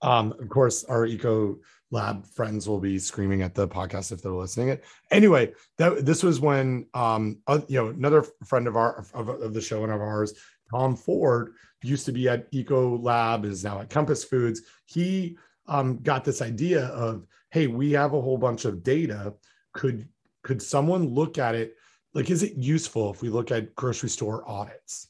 Um, 0.00 0.32
of 0.40 0.48
course, 0.48 0.84
our 0.84 1.06
Eco 1.06 1.58
lab 1.90 2.26
friends 2.26 2.68
will 2.68 2.80
be 2.80 2.98
screaming 2.98 3.42
at 3.42 3.54
the 3.54 3.66
podcast 3.66 4.12
if 4.12 4.22
they're 4.22 4.32
listening 4.32 4.68
it. 4.68 4.84
Anyway 5.10 5.52
that 5.78 6.04
this 6.04 6.22
was 6.22 6.40
when 6.40 6.86
um 6.94 7.38
uh, 7.46 7.60
you 7.68 7.78
know 7.78 7.88
another 7.88 8.24
friend 8.44 8.66
of 8.66 8.76
our 8.76 9.04
of, 9.14 9.28
of, 9.28 9.54
the 9.54 9.60
show 9.60 9.84
and 9.84 9.92
of 9.92 10.00
ours 10.00 10.34
tom 10.70 10.94
ford 10.94 11.54
used 11.82 12.04
to 12.06 12.12
be 12.12 12.28
at 12.28 12.46
eco 12.50 12.98
lab 12.98 13.44
is 13.44 13.64
now 13.64 13.80
at 13.80 13.90
compass 13.90 14.24
foods. 14.24 14.62
He 14.84 15.38
um, 15.66 15.98
got 16.02 16.24
this 16.24 16.42
idea 16.42 16.86
of 16.86 17.26
hey 17.50 17.66
we 17.66 17.92
have 17.92 18.12
a 18.12 18.20
whole 18.20 18.38
bunch 18.38 18.64
of 18.64 18.82
data. 18.82 19.34
Could 19.72 20.08
could 20.42 20.62
someone 20.62 21.14
look 21.14 21.38
at 21.38 21.54
it? 21.54 21.76
Like 22.14 22.30
is 22.30 22.42
it 22.42 22.54
useful 22.56 23.10
if 23.12 23.22
we 23.22 23.28
look 23.28 23.50
at 23.50 23.74
grocery 23.74 24.10
store 24.10 24.48
audits? 24.48 25.08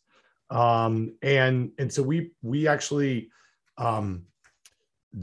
Um 0.51 1.17
and 1.23 1.73
and 1.79 1.93
so 1.93 2.03
we 2.03 2.31
we 2.43 2.69
actually 2.69 3.31
um 3.77 4.25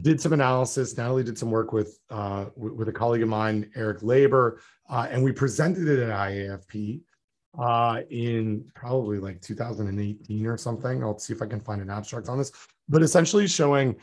did 0.02 0.20
some 0.20 0.34
analysis. 0.34 0.98
Natalie 0.98 1.24
did 1.24 1.38
some 1.38 1.52
work 1.52 1.72
with 1.72 2.00
uh, 2.10 2.46
with 2.56 2.90
a 2.90 2.94
colleague 2.94 3.22
of 3.22 3.30
mine, 3.30 3.70
Eric 3.76 4.02
Labor, 4.02 4.62
uh, 4.90 5.08
and 5.10 5.24
we 5.24 5.32
presented 5.32 5.88
it 5.88 6.00
at 6.00 6.10
IAFP 6.10 7.02
uh, 7.60 8.02
in 8.10 8.66
probably 8.74 9.20
like 9.20 9.42
2018 9.42 10.46
or 10.48 10.58
something. 10.58 11.04
I'll 11.04 11.20
see 11.20 11.34
if 11.34 11.42
I 11.42 11.46
can 11.46 11.62
find 11.62 11.82
an 11.82 11.90
abstract 11.90 12.30
on 12.30 12.38
this, 12.38 12.52
but 12.90 13.02
essentially 13.02 13.48
showing 13.48 13.96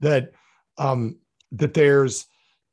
that 0.00 0.32
um, 0.78 1.18
that 1.52 1.74
there's 1.74 2.26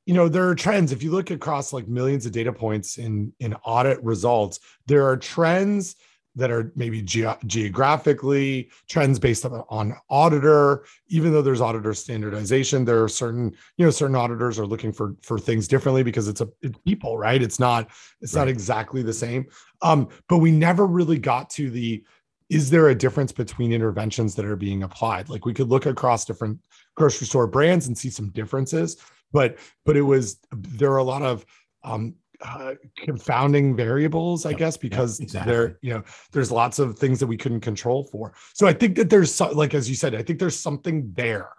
you 0.05 0.13
know 0.13 0.30
there 0.30 0.47
are 0.47 0.55
trends 0.55 0.91
if 0.91 1.03
you 1.03 1.11
look 1.11 1.32
across 1.32 1.74
like 1.74 1.88
millions 1.88 2.26
of 2.26 2.32
data 2.32 2.53
points 2.53 2.97
in 2.97 3.34
in 3.39 3.53
audit 3.65 4.01
results 4.03 4.59
there 4.86 5.05
are 5.05 5.18
trends 5.18 5.97
that 6.38 6.51
are 6.51 6.71
maybe 6.75 7.01
ge- 7.01 7.25
geographically 7.45 8.69
trends 8.88 9.19
based 9.19 9.45
on 9.45 9.95
auditor. 10.09 10.85
Even 11.07 11.33
though 11.33 11.41
there's 11.41 11.61
auditor 11.61 11.93
standardization 11.93 12.85
there 12.85 13.03
are 13.03 13.09
certain 13.09 13.53
you 13.77 13.85
know 13.85 13.91
certain 13.91 14.15
auditors 14.15 14.57
are 14.57 14.65
looking 14.65 14.93
for 14.93 15.15
for 15.21 15.38
things 15.38 15.67
differently 15.67 16.03
because 16.03 16.27
it's 16.27 16.41
a 16.41 16.47
it's 16.61 16.77
people 16.85 17.17
right? 17.17 17.41
It's 17.41 17.59
not 17.59 17.89
it's 18.21 18.33
right. 18.33 18.41
not 18.41 18.47
exactly 18.47 19.03
the 19.03 19.13
same. 19.13 19.45
Um 19.81 20.07
but 20.29 20.38
we 20.38 20.51
never 20.51 20.85
really 20.85 21.19
got 21.19 21.49
to 21.51 21.69
the 21.69 22.03
is 22.49 22.69
there 22.69 22.88
a 22.88 22.95
difference 22.95 23.33
between 23.33 23.73
interventions 23.73 24.33
that 24.35 24.45
are 24.45 24.55
being 24.55 24.83
applied? 24.83 25.27
Like 25.27 25.45
we 25.45 25.53
could 25.53 25.67
look 25.67 25.85
across 25.85 26.23
different 26.23 26.59
grocery 26.95 27.27
store 27.27 27.47
brands 27.47 27.88
and 27.88 27.97
see 27.97 28.09
some 28.09 28.29
differences 28.29 28.97
but 29.33 29.57
but 29.85 29.97
it 29.97 30.01
was 30.01 30.38
there 30.51 30.91
are 30.91 30.97
a 30.97 31.03
lot 31.03 31.21
of 31.21 31.45
um, 31.83 32.15
uh, 32.41 32.75
confounding 32.97 33.75
variables, 33.75 34.45
I 34.45 34.51
yep, 34.51 34.59
guess, 34.59 34.77
because 34.77 35.19
yep, 35.19 35.25
exactly. 35.27 35.53
there, 35.53 35.79
you 35.81 35.93
know, 35.93 36.03
there's 36.31 36.51
lots 36.51 36.79
of 36.79 36.97
things 36.97 37.19
that 37.19 37.27
we 37.27 37.38
couldn't 37.38 37.61
control 37.61 38.03
for. 38.05 38.33
So 38.53 38.67
I 38.67 38.73
think 38.73 38.95
that 38.97 39.09
there's 39.09 39.33
so, 39.33 39.51
like 39.51 39.73
as 39.73 39.89
you 39.89 39.95
said, 39.95 40.15
I 40.15 40.21
think 40.21 40.39
there's 40.39 40.59
something 40.59 41.11
there. 41.15 41.49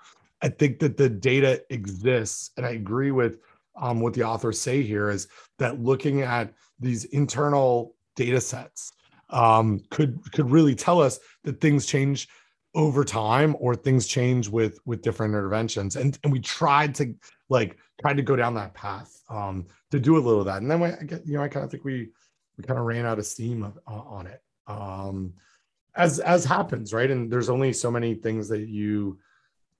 I 0.40 0.48
think 0.48 0.78
that 0.80 0.96
the 0.96 1.08
data 1.08 1.62
exists, 1.70 2.52
and 2.56 2.64
I 2.64 2.70
agree 2.70 3.10
with 3.10 3.38
um, 3.76 4.00
what 4.00 4.14
the 4.14 4.22
authors 4.22 4.60
say 4.60 4.82
here 4.82 5.10
is 5.10 5.28
that 5.58 5.80
looking 5.80 6.22
at 6.22 6.52
these 6.78 7.04
internal 7.06 7.94
data 8.14 8.40
sets 8.40 8.92
um, 9.30 9.80
could 9.90 10.20
could 10.32 10.50
really 10.50 10.74
tell 10.74 11.00
us 11.00 11.18
that 11.44 11.60
things 11.60 11.86
change 11.86 12.28
over 12.74 13.04
time 13.04 13.56
or 13.58 13.74
things 13.74 14.06
change 14.06 14.48
with 14.48 14.78
with 14.86 15.02
different 15.02 15.32
interventions 15.32 15.96
and 15.96 16.18
and 16.22 16.32
we 16.32 16.38
tried 16.38 16.94
to 16.94 17.14
like 17.48 17.76
tried 18.00 18.16
to 18.16 18.22
go 18.22 18.36
down 18.36 18.54
that 18.54 18.74
path 18.74 19.22
um 19.28 19.66
to 19.90 19.98
do 19.98 20.16
a 20.16 20.20
little 20.20 20.40
of 20.40 20.46
that 20.46 20.62
and 20.62 20.70
then 20.70 20.80
we, 20.80 20.88
I 20.88 21.02
get 21.04 21.26
you 21.26 21.34
know 21.34 21.42
I 21.42 21.48
kind 21.48 21.64
of 21.64 21.70
think 21.70 21.84
we 21.84 22.10
we 22.56 22.64
kind 22.64 22.78
of 22.78 22.86
ran 22.86 23.06
out 23.06 23.18
of 23.18 23.26
steam 23.26 23.62
of, 23.62 23.78
uh, 23.86 23.92
on 23.92 24.26
it 24.26 24.42
um 24.66 25.34
as 25.98 26.20
as 26.20 26.44
happens, 26.44 26.94
right? 26.94 27.10
And 27.10 27.30
there's 27.30 27.50
only 27.50 27.72
so 27.72 27.90
many 27.90 28.14
things 28.14 28.48
that 28.48 28.68
you 28.68 29.18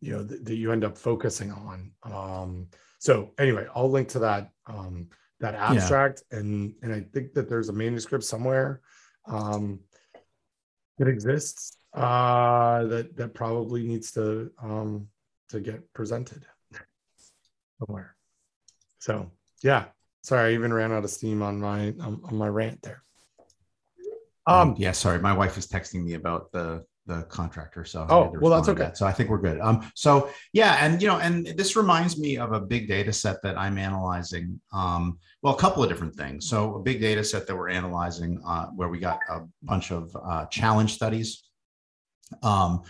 you 0.00 0.12
know 0.12 0.22
that, 0.24 0.44
that 0.44 0.56
you 0.56 0.72
end 0.72 0.84
up 0.84 0.98
focusing 0.98 1.52
on. 1.52 1.92
Um, 2.02 2.66
so 2.98 3.32
anyway, 3.38 3.66
I'll 3.74 3.90
link 3.90 4.08
to 4.08 4.18
that 4.20 4.50
um, 4.66 5.08
that 5.40 5.54
abstract, 5.54 6.24
yeah. 6.30 6.40
and 6.40 6.74
and 6.82 6.92
I 6.92 7.00
think 7.12 7.32
that 7.34 7.48
there's 7.48 7.68
a 7.68 7.72
manuscript 7.72 8.24
somewhere 8.24 8.80
um, 9.26 9.80
that 10.98 11.08
exists 11.08 11.76
uh, 11.94 12.84
that 12.84 13.16
that 13.16 13.34
probably 13.34 13.84
needs 13.84 14.10
to 14.12 14.50
um, 14.60 15.08
to 15.50 15.60
get 15.60 15.92
presented 15.94 16.44
somewhere. 17.78 18.14
So 18.98 19.30
yeah, 19.62 19.86
sorry, 20.22 20.50
I 20.50 20.54
even 20.54 20.72
ran 20.72 20.92
out 20.92 21.04
of 21.04 21.10
steam 21.10 21.42
on 21.42 21.60
my 21.60 21.94
on, 22.00 22.20
on 22.24 22.36
my 22.36 22.48
rant 22.48 22.82
there. 22.82 23.02
Um, 24.46 24.74
yeah, 24.78 24.92
sorry, 24.92 25.20
my 25.20 25.32
wife 25.32 25.58
is 25.58 25.66
texting 25.66 26.04
me 26.04 26.14
about 26.14 26.50
the 26.52 26.84
the 27.08 27.22
contractor. 27.24 27.84
So 27.84 28.06
oh, 28.08 28.32
well, 28.40 28.52
that's 28.52 28.68
okay. 28.68 28.84
That. 28.84 28.98
So 28.98 29.06
I 29.06 29.12
think 29.12 29.30
we're 29.30 29.40
good. 29.40 29.60
Um, 29.60 29.90
so 29.94 30.30
yeah, 30.52 30.84
and 30.84 31.00
you 31.02 31.08
know, 31.08 31.18
and 31.18 31.46
this 31.46 31.74
reminds 31.74 32.18
me 32.18 32.36
of 32.36 32.52
a 32.52 32.60
big 32.60 32.86
data 32.86 33.12
set 33.12 33.42
that 33.42 33.58
I'm 33.58 33.78
analyzing. 33.78 34.60
Um, 34.72 35.18
well, 35.42 35.54
a 35.54 35.58
couple 35.58 35.82
of 35.82 35.88
different 35.88 36.14
things. 36.14 36.48
So 36.48 36.76
a 36.76 36.80
big 36.80 37.00
data 37.00 37.24
set 37.24 37.46
that 37.46 37.56
we're 37.56 37.70
analyzing, 37.70 38.40
uh, 38.46 38.66
where 38.66 38.88
we 38.88 38.98
got 38.98 39.20
a 39.30 39.40
bunch 39.62 39.90
of 39.90 40.14
uh, 40.22 40.46
challenge 40.46 40.94
studies. 40.94 41.44
Um, 42.42 42.82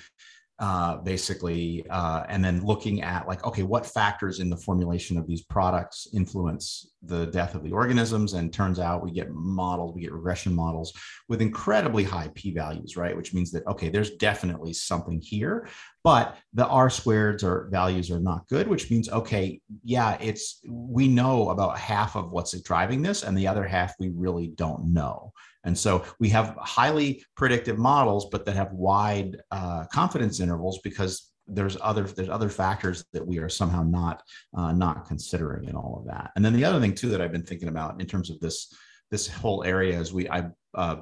uh, 0.60 0.96
basically, 0.96 1.86
uh, 1.88 2.24
and 2.28 2.44
then 2.44 2.64
looking 2.64 3.02
at 3.02 3.28
like, 3.28 3.46
okay, 3.46 3.62
what 3.62 3.86
factors 3.86 4.40
in 4.40 4.50
the 4.50 4.56
formulation 4.56 5.16
of 5.16 5.26
these 5.26 5.42
products 5.42 6.08
influence 6.12 6.90
the 7.02 7.26
death 7.26 7.54
of 7.54 7.62
the 7.62 7.70
organisms? 7.70 8.32
And 8.32 8.52
turns 8.52 8.80
out 8.80 9.04
we 9.04 9.12
get 9.12 9.30
models, 9.30 9.94
we 9.94 10.02
get 10.02 10.12
regression 10.12 10.52
models 10.52 10.92
with 11.28 11.40
incredibly 11.40 12.02
high 12.02 12.30
p 12.34 12.52
values, 12.52 12.96
right? 12.96 13.16
Which 13.16 13.32
means 13.32 13.52
that 13.52 13.66
okay, 13.68 13.88
there's 13.88 14.16
definitely 14.16 14.72
something 14.72 15.20
here, 15.20 15.68
but 16.02 16.36
the 16.54 16.66
r 16.66 16.88
squareds 16.88 17.44
or 17.44 17.68
values 17.70 18.10
are 18.10 18.20
not 18.20 18.48
good, 18.48 18.66
which 18.66 18.90
means 18.90 19.08
okay, 19.10 19.60
yeah, 19.84 20.16
it's 20.20 20.60
we 20.68 21.06
know 21.06 21.50
about 21.50 21.78
half 21.78 22.16
of 22.16 22.32
what's 22.32 22.60
driving 22.62 23.00
this, 23.00 23.22
and 23.22 23.38
the 23.38 23.46
other 23.46 23.64
half 23.64 23.94
we 24.00 24.08
really 24.08 24.48
don't 24.48 24.92
know. 24.92 25.32
And 25.64 25.76
so 25.76 26.04
we 26.18 26.28
have 26.30 26.56
highly 26.60 27.24
predictive 27.36 27.78
models, 27.78 28.28
but 28.30 28.44
that 28.46 28.56
have 28.56 28.72
wide 28.72 29.36
uh, 29.50 29.84
confidence 29.92 30.40
intervals 30.40 30.78
because 30.82 31.30
there's 31.48 31.76
other 31.80 32.04
there's 32.04 32.28
other 32.28 32.50
factors 32.50 33.04
that 33.12 33.26
we 33.26 33.38
are 33.38 33.48
somehow 33.48 33.82
not 33.82 34.22
uh, 34.54 34.72
not 34.72 35.06
considering 35.06 35.68
in 35.68 35.74
all 35.74 35.98
of 35.98 36.06
that. 36.06 36.30
And 36.36 36.44
then 36.44 36.52
the 36.52 36.64
other 36.64 36.80
thing 36.80 36.94
too 36.94 37.08
that 37.10 37.20
I've 37.20 37.32
been 37.32 37.42
thinking 37.42 37.68
about 37.68 38.00
in 38.00 38.06
terms 38.06 38.30
of 38.30 38.38
this 38.40 38.72
this 39.10 39.26
whole 39.26 39.64
area 39.64 39.98
is 39.98 40.12
we 40.12 40.28
I 40.28 40.48
uh, 40.74 40.96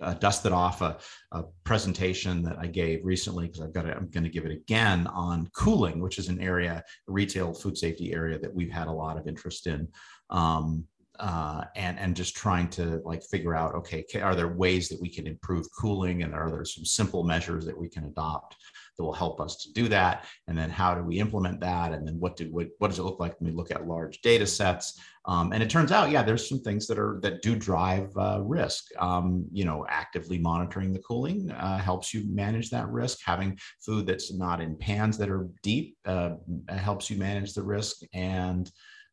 uh, 0.00 0.14
dusted 0.14 0.52
off 0.52 0.82
a, 0.82 0.98
a, 1.32 1.44
presentation 1.62 2.42
that 2.42 2.58
I 2.58 2.66
gave 2.66 3.04
recently 3.04 3.46
because 3.46 3.60
I've 3.60 3.72
got 3.72 3.82
to, 3.82 3.96
I'm 3.96 4.10
going 4.10 4.24
to 4.24 4.30
give 4.30 4.44
it 4.44 4.52
again 4.52 5.06
on 5.06 5.48
cooling, 5.54 6.00
which 6.00 6.18
is 6.18 6.28
an 6.28 6.40
area, 6.40 6.82
retail 7.06 7.54
food 7.54 7.78
safety 7.78 8.12
area 8.12 8.38
that 8.38 8.52
we've 8.52 8.72
had 8.72 8.88
a 8.88 8.92
lot 8.92 9.16
of 9.16 9.26
interest 9.28 9.66
in. 9.66 9.88
Um, 10.30 10.84
uh, 11.20 11.64
and 11.76 11.98
and 11.98 12.16
just 12.16 12.36
trying 12.36 12.68
to 12.68 13.00
like 13.04 13.22
figure 13.22 13.54
out 13.54 13.74
okay 13.74 14.04
are 14.20 14.34
there 14.34 14.48
ways 14.48 14.88
that 14.88 15.00
we 15.00 15.08
can 15.08 15.26
improve 15.26 15.66
cooling 15.78 16.22
and 16.22 16.34
are 16.34 16.50
there 16.50 16.64
some 16.64 16.84
simple 16.84 17.22
measures 17.22 17.64
that 17.64 17.78
we 17.78 17.88
can 17.88 18.04
adopt 18.04 18.56
that 18.96 19.04
will 19.04 19.12
help 19.12 19.40
us 19.40 19.56
to 19.56 19.72
do 19.72 19.88
that? 19.88 20.24
And 20.46 20.56
then 20.56 20.70
how 20.70 20.94
do 20.94 21.02
we 21.02 21.18
implement 21.18 21.60
that? 21.60 21.92
And 21.92 22.06
then 22.06 22.18
what 22.18 22.36
do 22.36 22.50
what, 22.50 22.68
what 22.78 22.88
does 22.88 22.98
it 22.98 23.02
look 23.02 23.20
like 23.20 23.38
when 23.40 23.50
we 23.50 23.56
look 23.56 23.70
at 23.70 23.86
large 23.86 24.20
data 24.22 24.46
sets? 24.46 24.98
Um, 25.26 25.52
and 25.52 25.62
it 25.62 25.70
turns 25.70 25.90
out 25.90 26.10
yeah 26.10 26.22
there's 26.22 26.48
some 26.48 26.60
things 26.60 26.86
that 26.86 26.98
are 26.98 27.18
that 27.22 27.42
do 27.42 27.56
drive 27.56 28.10
uh, 28.16 28.40
risk. 28.42 28.86
Um, 28.98 29.46
you 29.52 29.64
know 29.64 29.86
actively 29.88 30.38
monitoring 30.38 30.92
the 30.92 31.00
cooling 31.00 31.50
uh, 31.50 31.78
helps 31.78 32.12
you 32.12 32.24
manage 32.28 32.70
that 32.70 32.88
risk. 32.88 33.18
Having 33.24 33.58
food 33.84 34.06
that's 34.06 34.32
not 34.32 34.60
in 34.60 34.76
pans 34.76 35.16
that 35.18 35.30
are 35.30 35.48
deep 35.62 35.96
uh, 36.06 36.30
helps 36.68 37.10
you 37.10 37.16
manage 37.18 37.54
the 37.54 37.62
risk. 37.62 38.02
And 38.12 38.70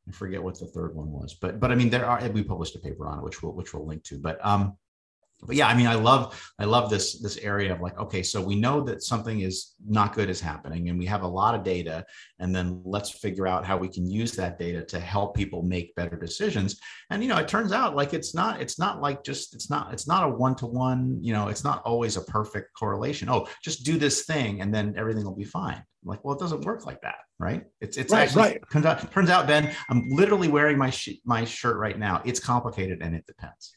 I 0.07 0.11
forget 0.11 0.43
what 0.43 0.59
the 0.59 0.65
third 0.65 0.95
one 0.95 1.11
was, 1.11 1.33
but 1.33 1.59
but 1.59 1.71
I 1.71 1.75
mean 1.75 1.89
there 1.89 2.05
are 2.05 2.27
we 2.29 2.43
published 2.43 2.75
a 2.75 2.79
paper 2.79 3.07
on 3.07 3.19
it 3.19 3.23
which 3.23 3.41
we'll 3.41 3.53
which 3.53 3.73
we'll 3.73 3.85
link 3.85 4.03
to. 4.05 4.17
But 4.17 4.43
um, 4.45 4.77
but 5.43 5.55
yeah, 5.55 5.67
I 5.67 5.75
mean 5.75 5.87
I 5.87 5.95
love 5.95 6.39
I 6.59 6.65
love 6.65 6.89
this 6.89 7.19
this 7.19 7.37
area 7.37 7.73
of 7.73 7.81
like 7.81 7.97
okay, 7.97 8.21
so 8.21 8.41
we 8.41 8.55
know 8.55 8.81
that 8.81 9.01
something 9.01 9.41
is 9.41 9.73
not 9.87 10.13
good 10.13 10.29
is 10.29 10.39
happening, 10.39 10.89
and 10.89 10.99
we 10.99 11.05
have 11.07 11.23
a 11.23 11.27
lot 11.27 11.55
of 11.55 11.63
data, 11.63 12.05
and 12.39 12.55
then 12.55 12.81
let's 12.85 13.09
figure 13.09 13.47
out 13.47 13.65
how 13.65 13.77
we 13.77 13.87
can 13.87 14.09
use 14.09 14.33
that 14.33 14.59
data 14.59 14.83
to 14.85 14.99
help 14.99 15.35
people 15.35 15.63
make 15.63 15.95
better 15.95 16.15
decisions. 16.15 16.79
And 17.09 17.23
you 17.23 17.29
know, 17.29 17.37
it 17.37 17.47
turns 17.47 17.71
out 17.71 17.95
like 17.95 18.13
it's 18.13 18.35
not 18.35 18.61
it's 18.61 18.77
not 18.77 19.01
like 19.01 19.23
just 19.23 19.55
it's 19.55 19.69
not 19.69 19.91
it's 19.93 20.07
not 20.07 20.23
a 20.23 20.29
one 20.29 20.55
to 20.55 20.67
one. 20.67 21.17
You 21.21 21.33
know, 21.33 21.47
it's 21.47 21.63
not 21.63 21.81
always 21.83 22.17
a 22.17 22.21
perfect 22.21 22.73
correlation. 22.77 23.29
Oh, 23.29 23.47
just 23.63 23.83
do 23.83 23.97
this 23.97 24.25
thing, 24.25 24.61
and 24.61 24.73
then 24.73 24.93
everything 24.97 25.25
will 25.25 25.35
be 25.35 25.43
fine. 25.43 25.83
I'm 26.03 26.09
like, 26.09 26.23
well, 26.23 26.35
it 26.35 26.39
doesn't 26.39 26.65
work 26.65 26.85
like 26.85 27.01
that, 27.01 27.19
right? 27.39 27.63
It's 27.79 27.97
it's 27.97 28.11
right, 28.11 28.23
actually 28.23 28.41
right. 28.43 28.61
Turns 28.71 28.85
out, 28.85 29.11
turns 29.11 29.29
out, 29.29 29.47
Ben, 29.47 29.73
I'm 29.89 30.09
literally 30.09 30.47
wearing 30.47 30.77
my 30.77 30.89
sh- 30.89 31.21
my 31.25 31.45
shirt 31.45 31.77
right 31.77 31.97
now. 31.97 32.21
It's 32.25 32.39
complicated 32.39 33.01
and 33.01 33.15
it 33.15 33.25
depends. 33.25 33.75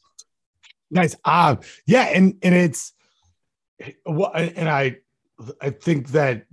Nice. 0.91 1.17
Um, 1.25 1.61
yeah, 1.87 2.05
and 2.05 2.37
and 2.43 2.55
it's 2.55 2.93
and 4.07 4.69
I 4.69 4.97
I 5.61 5.71
think 5.71 6.09
that 6.09 6.47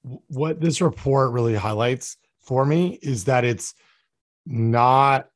what 0.00 0.60
this 0.60 0.80
report 0.80 1.32
really 1.32 1.54
highlights 1.54 2.16
for 2.40 2.64
me 2.64 2.98
is 3.02 3.24
that 3.24 3.44
it's 3.44 3.74
not 4.46 5.28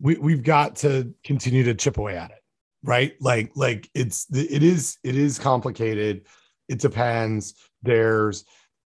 we 0.00 0.16
we've 0.16 0.42
got 0.42 0.76
to 0.76 1.14
continue 1.24 1.64
to 1.64 1.74
chip 1.74 1.98
away 1.98 2.16
at 2.16 2.30
it 2.30 2.42
right? 2.86 3.14
Like 3.20 3.52
like 3.54 3.90
it's 3.94 4.26
it 4.32 4.62
is 4.62 4.96
it 5.04 5.16
is 5.16 5.38
complicated. 5.38 6.26
It 6.68 6.78
depends. 6.78 7.54
There's 7.82 8.44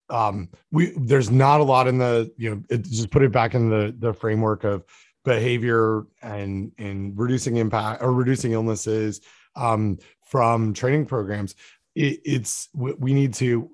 um 0.09 0.49
we 0.71 0.93
there's 0.97 1.29
not 1.29 1.61
a 1.61 1.63
lot 1.63 1.87
in 1.87 1.97
the 1.97 2.31
you 2.37 2.49
know 2.49 2.63
it, 2.69 2.83
just 2.83 3.11
put 3.11 3.21
it 3.21 3.31
back 3.31 3.53
in 3.53 3.69
the 3.69 3.95
the 3.99 4.13
framework 4.13 4.63
of 4.63 4.83
behavior 5.23 6.05
and 6.21 6.71
and 6.77 7.17
reducing 7.17 7.57
impact 7.57 8.01
or 8.01 8.11
reducing 8.11 8.53
illnesses 8.53 9.21
um 9.55 9.97
from 10.25 10.73
training 10.73 11.05
programs 11.05 11.55
it, 11.95 12.19
it's 12.25 12.69
we 12.73 13.13
need 13.13 13.33
to 13.33 13.69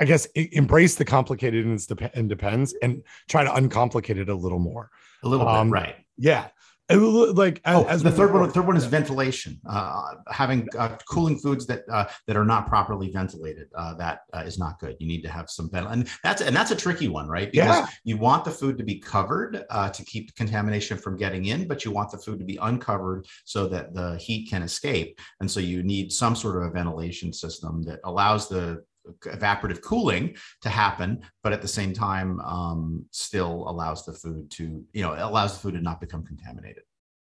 i 0.00 0.04
guess 0.04 0.26
embrace 0.34 0.94
the 0.94 1.04
complicated 1.04 1.66
and 1.66 2.28
depends 2.28 2.74
and 2.82 3.02
try 3.28 3.42
to 3.42 3.50
uncomplicate 3.50 4.18
it 4.18 4.28
a 4.28 4.34
little 4.34 4.58
more. 4.58 4.90
A 5.24 5.28
little 5.28 5.48
um, 5.48 5.70
bit 5.70 5.74
right. 5.74 5.96
yeah 6.16 6.48
like 6.90 7.60
as, 7.64 7.76
oh, 7.76 7.84
as 7.84 8.02
the 8.02 8.10
third 8.10 8.32
one 8.32 8.50
third 8.50 8.66
one 8.66 8.76
is 8.76 8.84
ventilation 8.84 9.58
uh, 9.68 10.14
having 10.28 10.68
uh, 10.78 10.96
cooling 11.08 11.38
foods 11.38 11.66
that 11.66 11.82
uh, 11.90 12.04
that 12.26 12.36
are 12.36 12.44
not 12.44 12.66
properly 12.66 13.10
ventilated 13.10 13.68
uh, 13.76 13.94
that 13.94 14.20
uh, 14.34 14.40
is 14.40 14.58
not 14.58 14.78
good. 14.78 14.96
You 14.98 15.06
need 15.06 15.22
to 15.22 15.28
have 15.28 15.48
some 15.48 15.70
vent 15.70 15.86
and 15.90 16.08
that's 16.22 16.42
and 16.42 16.54
that's 16.54 16.70
a 16.70 16.76
tricky 16.76 17.08
one 17.08 17.28
right? 17.28 17.50
Because 17.50 17.78
yeah. 17.78 17.86
you 18.04 18.16
want 18.16 18.44
the 18.44 18.50
food 18.50 18.76
to 18.78 18.84
be 18.84 18.98
covered 18.98 19.64
uh, 19.70 19.90
to 19.90 20.04
keep 20.04 20.34
contamination 20.34 20.98
from 20.98 21.16
getting 21.16 21.46
in 21.46 21.66
but 21.66 21.84
you 21.84 21.90
want 21.90 22.10
the 22.10 22.18
food 22.18 22.38
to 22.38 22.44
be 22.44 22.58
uncovered 22.60 23.26
so 23.44 23.68
that 23.68 23.94
the 23.94 24.16
heat 24.18 24.50
can 24.50 24.62
escape. 24.62 25.18
And 25.40 25.50
so 25.50 25.60
you 25.60 25.82
need 25.82 26.12
some 26.12 26.36
sort 26.36 26.56
of 26.56 26.62
a 26.64 26.70
ventilation 26.70 27.32
system 27.32 27.82
that 27.84 28.00
allows 28.04 28.48
the 28.48 28.84
evaporative 29.24 29.80
cooling 29.82 30.36
to 30.62 30.68
happen, 30.68 31.22
but 31.42 31.52
at 31.52 31.62
the 31.62 31.68
same 31.68 31.92
time, 31.92 32.40
um, 32.40 33.04
still 33.10 33.64
allows 33.68 34.04
the 34.04 34.12
food 34.12 34.50
to, 34.52 34.84
you 34.92 35.02
know, 35.02 35.14
allows 35.18 35.54
the 35.54 35.60
food 35.60 35.74
to 35.74 35.80
not 35.80 36.00
become 36.00 36.24
contaminated. 36.24 36.82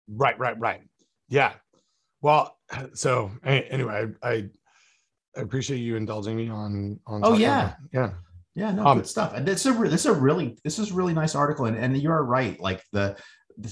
Right, 0.08 0.38
right, 0.38 0.60
right. 0.60 0.82
Yeah. 1.30 1.54
Well, 2.22 2.58
so 2.94 3.32
anyway, 3.46 4.08
I, 4.22 4.30
I, 4.30 4.50
appreciate 5.36 5.78
you 5.78 5.96
indulging 5.96 6.36
me 6.38 6.48
on 6.50 7.00
on. 7.08 7.22
Oh 7.24 7.34
yeah, 7.34 7.74
yeah, 7.92 8.12
yeah. 8.54 8.72
No, 8.72 8.86
um, 8.86 8.98
good 9.00 9.08
stuff. 9.08 9.34
And 9.34 9.46
this 9.46 9.66
is 9.66 9.76
a 9.76 9.80
this 9.84 10.02
is 10.02 10.06
a 10.06 10.14
really 10.14 10.58
this 10.64 10.78
is 10.78 10.92
a 10.92 10.94
really 10.94 11.14
nice 11.14 11.34
article, 11.34 11.66
and 11.66 11.76
and 11.76 11.98
you're 11.98 12.24
right. 12.24 12.60
Like 12.60 12.84
the 12.92 13.18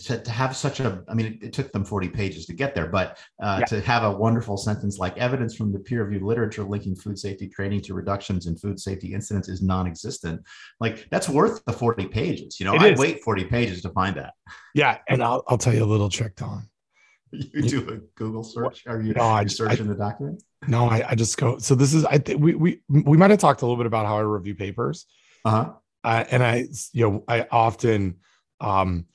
to, 0.05 0.21
to, 0.21 0.31
have 0.31 0.55
such 0.55 0.79
a 0.79 1.03
i 1.09 1.13
mean 1.13 1.25
it, 1.25 1.47
it, 1.47 1.53
took 1.53 1.71
them 1.71 1.83
40 1.83 2.09
pages 2.09 2.45
to 2.45 2.53
get 2.53 2.75
there 2.75 2.87
but 2.87 3.17
uh, 3.41 3.57
yeah. 3.59 3.65
to 3.65 3.81
have 3.81 4.03
a 4.03 4.11
wonderful 4.11 4.57
sentence 4.57 4.97
like 4.97 5.17
evidence 5.17 5.55
from 5.55 5.71
the 5.71 5.79
peer-reviewed 5.79 6.21
literature 6.21 6.63
linking 6.63 6.95
food 6.95 7.17
safety 7.17 7.47
training 7.47 7.81
to 7.81 7.93
reductions 7.93 8.47
in 8.47 8.55
food 8.55 8.79
safety 8.79 9.13
incidents 9.13 9.49
is 9.49 9.61
non-existent. 9.61 10.41
Like 10.79 11.07
that's 11.09 11.29
worth 11.29 11.63
the 11.65 11.73
40 11.73 12.07
pages 12.07 12.59
you 12.59 12.65
know? 12.65 12.75
I 12.75 12.95
wait 12.95 13.23
40 13.23 13.45
pages 13.45 13.81
to 13.83 13.89
find 13.89 14.15
that. 14.17 14.33
Yeah 14.73 14.97
and 15.07 15.23
i'll, 15.23 15.43
I'll 15.47 15.57
tell 15.57 15.73
you 15.73 15.83
a 15.83 15.85
little 15.85 16.09
trick 16.09 16.35
don. 16.35 16.67
You 17.33 17.61
do 17.61 17.89
a 17.89 17.97
google 18.15 18.43
search? 18.43 18.83
Or 18.85 19.01
you, 19.01 19.13
no, 19.13 19.23
I, 19.23 19.45
search 19.45 19.79
I, 19.79 19.81
in 19.81 19.87
the 19.87 19.95
document? 19.95 20.43
No 20.67 20.89
I, 20.89 21.11
I 21.11 21.15
just 21.15 21.37
go 21.37 21.57
so 21.59 21.75
this 21.75 21.93
is 21.93 22.03
i 22.05 22.17
think 22.17 22.41
we 22.41 22.55
we 22.55 22.81
we 22.89 23.17
might 23.17 23.31
have 23.31 23.39
talked 23.39 23.61
a 23.61 23.65
little 23.65 23.77
bit 23.77 23.85
about 23.85 24.05
how 24.05 24.17
i 24.17 24.21
review 24.21 24.55
papers. 24.55 25.05
Uh-huh. 25.45 25.73
Uh, 26.03 26.23
and 26.29 26.43
i 26.43 26.65
you 26.93 27.09
know 27.09 27.23
i 27.27 27.47
often 27.51 28.17
um 28.59 29.05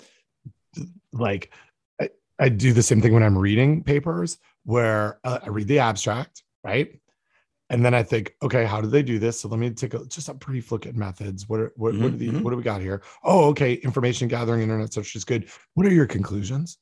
like 1.13 1.53
I, 2.01 2.11
I, 2.39 2.49
do 2.49 2.73
the 2.73 2.83
same 2.83 3.01
thing 3.01 3.13
when 3.13 3.23
I'm 3.23 3.37
reading 3.37 3.83
papers 3.83 4.39
where 4.65 5.19
uh, 5.25 5.41
I 5.43 5.49
read 5.49 5.69
the 5.69 5.79
abstract, 5.79 6.43
right? 6.65 6.99
And 7.69 7.85
then 7.85 7.95
I 7.95 8.03
think, 8.03 8.35
okay, 8.43 8.65
how 8.65 8.81
do 8.81 8.89
they 8.89 9.03
do 9.03 9.19
this? 9.19 9.41
So 9.41 9.49
let 9.49 9.59
me 9.59 9.71
take 9.71 9.95
a, 9.95 10.05
just 10.07 10.29
a 10.29 10.35
brief 10.35 10.71
look 10.71 10.87
at 10.87 10.95
methods. 10.95 11.49
What 11.49 11.61
are, 11.61 11.73
what, 11.77 11.95
mm-hmm. 11.95 12.03
what, 12.03 12.13
are 12.13 12.17
the, 12.17 12.31
what 12.39 12.51
do 12.51 12.57
we 12.57 12.63
got 12.63 12.81
here? 12.81 13.03
Oh, 13.25 13.47
okay, 13.51 13.75
information 13.75 14.29
gathering, 14.29 14.63
internet 14.63 14.93
search 14.93 15.17
is 15.17 15.25
good. 15.25 15.49
What 15.75 15.87
are 15.87 15.93
your 15.93 16.07
conclusions? 16.07 16.79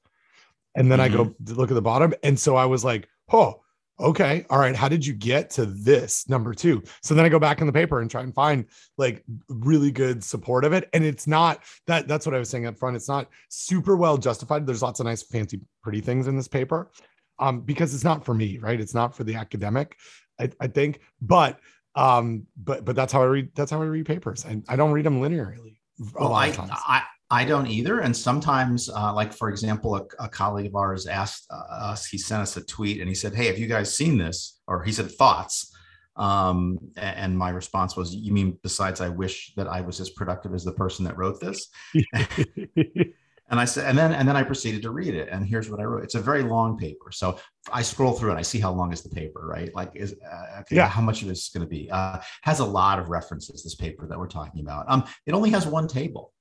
And 0.75 0.91
then 0.91 0.99
mm-hmm. 0.99 1.15
I 1.15 1.17
go 1.17 1.25
mm-hmm. 1.27 1.55
look 1.55 1.71
at 1.71 1.75
the 1.75 1.83
bottom, 1.83 2.13
and 2.23 2.39
so 2.39 2.57
I 2.57 2.67
was 2.67 2.85
like, 2.85 3.09
oh, 3.33 3.63
okay 4.01 4.45
all 4.51 4.59
right 4.59 4.75
how 4.75 4.89
did 4.89 5.07
you 5.07 5.13
get 5.13 5.51
to 5.51 5.67
this? 5.67 6.29
Number 6.29 6.53
two 6.55 6.83
so 7.03 7.15
then 7.15 7.25
i 7.25 7.29
go 7.29 7.39
back 7.39 7.61
in 7.61 7.67
the 7.67 7.73
paper 7.73 8.01
and 8.01 8.11
try 8.11 8.23
and 8.23 8.35
find 8.35 8.65
like 8.99 9.25
really 9.49 9.91
good 9.91 10.23
support 10.23 10.65
of 10.65 10.73
it 10.73 10.89
and 10.93 11.05
it's 11.05 11.27
not 11.27 11.63
that 11.87 12.09
that's 12.09 12.27
what 12.27 12.35
i 12.35 12.39
was 12.39 12.49
saying 12.49 12.67
up 12.67 12.79
front 12.79 12.97
it's 12.97 13.09
not 13.09 13.29
super 13.49 13.97
well 13.97 14.17
justified 14.17 14.67
there's 14.67 14.83
lots 14.83 15.01
of 15.01 15.07
nice 15.07 15.23
fancy 15.23 15.61
pretty 15.83 16.01
things 16.01 16.27
in 16.27 16.37
this 16.37 16.49
paper 16.49 16.91
um 17.39 17.61
because 17.61 17.95
it's 17.95 18.05
not 18.05 18.25
for 18.25 18.35
me 18.35 18.59
right 18.59 18.81
it's 18.81 18.95
not 18.95 19.15
for 19.15 19.25
the 19.25 19.35
academic 19.35 19.97
i, 20.41 20.51
I 20.61 20.67
think 20.67 21.01
but 21.21 21.61
um 21.95 22.47
but 22.57 22.85
but 22.85 22.97
that's 22.97 23.13
how 23.13 23.23
i 23.23 23.27
read 23.27 23.51
that's 23.55 23.71
how 23.71 23.81
i 23.81 23.85
read 23.85 24.07
papers 24.07 24.45
I, 24.45 24.61
I 24.69 24.77
don't 24.77 24.93
read 24.93 25.07
them 25.07 25.21
linearly 25.21 25.77
well 26.15 26.33
I, 26.33 26.49
I 26.49 27.03
I 27.35 27.45
don't 27.45 27.67
either. 27.67 27.99
And 27.99 28.17
sometimes, 28.17 28.89
uh, 28.89 29.13
like 29.13 29.33
for 29.33 29.49
example, 29.49 29.97
a, 29.97 30.05
a, 30.21 30.29
colleague 30.29 30.67
of 30.67 30.77
ours 30.77 31.09
asked 31.09 31.49
uh, 31.51 31.91
us, 31.91 32.07
he 32.07 32.17
sent 32.17 32.43
us 32.43 32.57
a 32.57 32.65
tweet 32.65 33.01
and 33.01 33.09
he 33.09 33.15
said, 33.17 33.35
Hey, 33.35 33.47
have 33.47 33.59
you 33.59 33.67
guys 33.67 33.93
seen 33.93 34.17
this? 34.17 34.61
Or 34.69 34.85
he 34.85 34.93
said, 34.93 35.11
Thoughts. 35.11 35.75
Um, 36.15 36.79
and 36.97 37.37
my 37.37 37.51
response 37.51 37.97
was, 37.97 38.15
You 38.15 38.33
mean 38.33 38.57
besides, 38.63 39.01
I 39.01 39.09
wish 39.09 39.53
that 39.57 39.67
I 39.67 39.81
was 39.81 39.99
as 39.99 40.11
productive 40.11 40.55
as 40.55 40.65
the 40.65 40.75
person 40.75 41.05
that 41.07 41.19
wrote 41.19 41.41
this? 41.41 41.67
and 42.25 43.59
I 43.59 43.65
said, 43.65 43.89
and 43.89 43.99
then 43.99 44.13
and 44.13 44.29
then 44.29 44.37
I 44.37 44.45
proceeded 44.45 44.83
to 44.83 44.93
read 44.93 45.17
it. 45.17 45.29
And 45.29 45.45
here's 45.45 45.69
what 45.69 45.81
I 45.81 45.85
wrote. 45.85 46.05
It's 46.05 46.15
a 46.15 46.21
very 46.21 46.45
long 46.45 46.79
paper. 46.79 47.11
So 47.11 47.41
I 47.73 47.83
scroll 47.83 48.13
through 48.13 48.31
and 48.31 48.39
I 48.39 48.43
see 48.43 48.61
how 48.61 48.71
long 48.71 48.93
is 48.93 49.03
the 49.03 49.11
paper, 49.11 49.45
right? 49.45 49.75
Like, 49.75 49.91
is 49.97 50.15
uh, 50.25 50.61
okay, 50.61 50.77
yeah. 50.77 50.87
how 50.87 51.03
much 51.03 51.23
of 51.23 51.27
this 51.27 51.47
is 51.47 51.49
going 51.49 51.67
to 51.67 51.69
be? 51.69 51.91
Uh, 51.91 52.21
has 52.43 52.61
a 52.61 52.65
lot 52.65 53.01
of 53.01 53.09
references. 53.09 53.65
This 53.65 53.75
paper 53.75 54.07
that 54.07 54.17
we're 54.17 54.29
talking 54.29 54.61
about. 54.61 54.85
Um, 54.87 55.03
it 55.27 55.33
only 55.33 55.51
has 55.51 55.67
one 55.67 55.89
table. 55.89 56.33